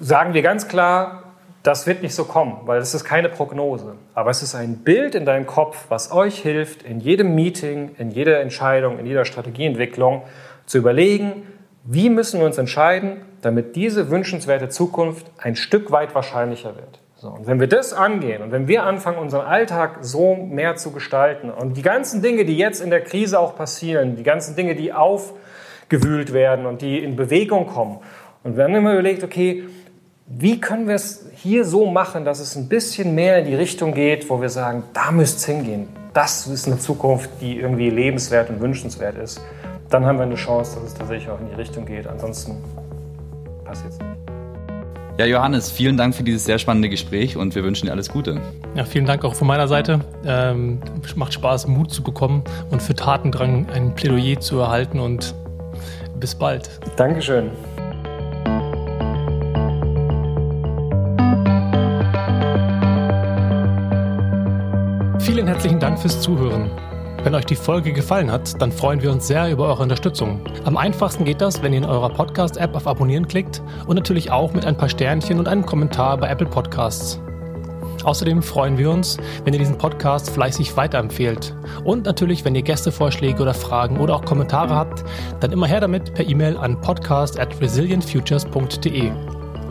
sagen 0.00 0.34
wir 0.34 0.42
ganz 0.42 0.68
klar, 0.68 1.22
das 1.62 1.86
wird 1.86 2.02
nicht 2.02 2.14
so 2.14 2.24
kommen, 2.24 2.60
weil 2.64 2.80
es 2.80 2.94
ist 2.94 3.04
keine 3.04 3.28
Prognose. 3.28 3.96
Aber 4.14 4.30
es 4.30 4.40
ist 4.42 4.54
ein 4.54 4.78
Bild 4.78 5.14
in 5.14 5.24
deinem 5.26 5.46
Kopf, 5.46 5.86
was 5.88 6.12
euch 6.12 6.38
hilft, 6.38 6.82
in 6.82 7.00
jedem 7.00 7.34
Meeting, 7.34 7.96
in 7.98 8.10
jeder 8.12 8.40
Entscheidung, 8.40 8.98
in 8.98 9.06
jeder 9.06 9.24
Strategieentwicklung 9.24 10.22
zu 10.64 10.78
überlegen, 10.78 11.42
wie 11.82 12.08
müssen 12.08 12.40
wir 12.40 12.46
uns 12.46 12.58
entscheiden, 12.58 13.22
damit 13.46 13.76
diese 13.76 14.10
wünschenswerte 14.10 14.68
Zukunft 14.68 15.30
ein 15.38 15.54
Stück 15.56 15.92
weit 15.92 16.14
wahrscheinlicher 16.14 16.74
wird. 16.74 17.00
So, 17.14 17.28
und 17.28 17.46
wenn 17.46 17.60
wir 17.60 17.68
das 17.68 17.94
angehen 17.94 18.42
und 18.42 18.50
wenn 18.50 18.68
wir 18.68 18.82
anfangen, 18.82 19.18
unseren 19.18 19.46
Alltag 19.46 19.98
so 20.02 20.34
mehr 20.34 20.76
zu 20.76 20.90
gestalten 20.90 21.48
und 21.48 21.76
die 21.76 21.82
ganzen 21.82 22.20
Dinge, 22.20 22.44
die 22.44 22.58
jetzt 22.58 22.80
in 22.82 22.90
der 22.90 23.02
Krise 23.02 23.38
auch 23.38 23.56
passieren, 23.56 24.16
die 24.16 24.22
ganzen 24.22 24.56
Dinge, 24.56 24.74
die 24.74 24.92
aufgewühlt 24.92 26.32
werden 26.32 26.66
und 26.66 26.82
die 26.82 26.98
in 26.98 27.16
Bewegung 27.16 27.68
kommen, 27.68 28.00
und 28.42 28.56
wir 28.56 28.64
haben 28.64 28.74
immer 28.74 28.92
überlegt, 28.92 29.24
okay, 29.24 29.64
wie 30.26 30.60
können 30.60 30.88
wir 30.88 30.96
es 30.96 31.26
hier 31.34 31.64
so 31.64 31.86
machen, 31.86 32.24
dass 32.24 32.38
es 32.38 32.54
ein 32.54 32.68
bisschen 32.68 33.14
mehr 33.14 33.38
in 33.38 33.46
die 33.46 33.54
Richtung 33.54 33.94
geht, 33.94 34.28
wo 34.28 34.40
wir 34.40 34.48
sagen, 34.48 34.84
da 34.92 35.10
müsste 35.10 35.38
es 35.38 35.46
hingehen. 35.46 35.88
Das 36.12 36.46
ist 36.46 36.66
eine 36.66 36.78
Zukunft, 36.78 37.30
die 37.40 37.58
irgendwie 37.58 37.90
lebenswert 37.90 38.50
und 38.50 38.60
wünschenswert 38.60 39.16
ist. 39.16 39.40
dann 39.90 40.04
haben 40.04 40.18
wir 40.18 40.24
eine 40.24 40.34
Chance, 40.34 40.76
dass 40.76 40.92
es 40.92 40.94
tatsächlich 40.94 41.30
auch 41.30 41.40
in 41.40 41.48
die 41.48 41.54
Richtung 41.54 41.86
geht. 41.86 42.06
Ansonsten 42.06 42.56
passiert 43.66 43.92
es 43.92 43.98
nicht. 43.98 44.10
Ja, 45.18 45.24
Johannes, 45.24 45.70
vielen 45.70 45.96
Dank 45.96 46.14
für 46.14 46.22
dieses 46.22 46.44
sehr 46.44 46.58
spannende 46.58 46.90
Gespräch 46.90 47.38
und 47.38 47.54
wir 47.54 47.64
wünschen 47.64 47.86
dir 47.86 47.92
alles 47.92 48.10
Gute. 48.10 48.38
Ja, 48.74 48.84
vielen 48.84 49.06
Dank 49.06 49.24
auch 49.24 49.34
von 49.34 49.46
meiner 49.46 49.66
Seite. 49.66 50.00
Ähm, 50.26 50.78
macht 51.14 51.32
Spaß, 51.32 51.68
Mut 51.68 51.90
zu 51.90 52.02
bekommen 52.02 52.44
und 52.70 52.82
für 52.82 52.94
Tatendrang 52.94 53.66
ein 53.70 53.94
Plädoyer 53.94 54.38
zu 54.40 54.58
erhalten 54.58 55.00
und 55.00 55.34
bis 56.20 56.34
bald. 56.34 56.68
Dankeschön. 56.96 57.50
Vielen 65.18 65.46
herzlichen 65.46 65.80
Dank 65.80 65.98
fürs 65.98 66.20
Zuhören. 66.20 66.70
Wenn 67.26 67.34
euch 67.34 67.44
die 67.44 67.56
Folge 67.56 67.92
gefallen 67.92 68.30
hat, 68.30 68.62
dann 68.62 68.70
freuen 68.70 69.02
wir 69.02 69.10
uns 69.10 69.26
sehr 69.26 69.50
über 69.50 69.66
eure 69.66 69.82
Unterstützung. 69.82 70.42
Am 70.62 70.76
einfachsten 70.76 71.24
geht 71.24 71.40
das, 71.40 71.60
wenn 71.60 71.72
ihr 71.72 71.78
in 71.78 71.84
eurer 71.84 72.08
Podcast-App 72.08 72.76
auf 72.76 72.86
Abonnieren 72.86 73.26
klickt 73.26 73.62
und 73.88 73.96
natürlich 73.96 74.30
auch 74.30 74.52
mit 74.54 74.64
ein 74.64 74.76
paar 74.76 74.88
Sternchen 74.88 75.40
und 75.40 75.48
einem 75.48 75.66
Kommentar 75.66 76.18
bei 76.18 76.28
Apple 76.28 76.46
Podcasts. 76.46 77.20
Außerdem 78.04 78.44
freuen 78.44 78.78
wir 78.78 78.92
uns, 78.92 79.16
wenn 79.42 79.52
ihr 79.52 79.58
diesen 79.58 79.76
Podcast 79.76 80.30
fleißig 80.30 80.76
weiterempfehlt. 80.76 81.56
Und 81.82 82.04
natürlich, 82.04 82.44
wenn 82.44 82.54
ihr 82.54 82.62
Gästevorschläge 82.62 83.42
oder 83.42 83.54
Fragen 83.54 83.98
oder 83.98 84.14
auch 84.14 84.24
Kommentare 84.24 84.76
habt, 84.76 85.02
dann 85.40 85.50
immer 85.50 85.66
her 85.66 85.80
damit 85.80 86.14
per 86.14 86.28
E-Mail 86.28 86.56
an 86.56 86.80
podcast 86.80 87.40
at 87.40 87.60
resilientfutures.de. 87.60 89.10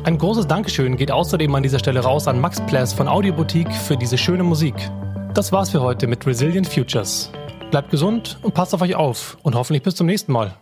Ein 0.04 0.18
großes 0.18 0.48
Dankeschön 0.48 0.98
geht 0.98 1.10
außerdem 1.10 1.56
an 1.56 1.64
dieser 1.64 1.80
Stelle 1.80 2.02
raus 2.02 2.28
an 2.28 2.42
Max 2.42 2.60
Pless 2.66 2.92
von 2.92 3.08
Audioboutique 3.08 3.72
für 3.72 3.96
diese 3.96 4.18
schöne 4.18 4.44
Musik. 4.44 4.76
Das 5.34 5.54
war's 5.54 5.70
für 5.70 5.80
heute 5.80 6.08
mit 6.08 6.28
Resilient 6.28 6.68
Futures. 6.68 7.32
Bleibt 7.76 7.92
gesund 7.92 8.38
und 8.42 8.54
passt 8.54 8.74
auf 8.74 8.82
euch 8.82 8.96
auf 8.96 9.38
und 9.44 9.54
hoffentlich 9.54 9.84
bis 9.84 9.96
zum 9.96 10.08
nächsten 10.08 10.32
Mal. 10.32 10.56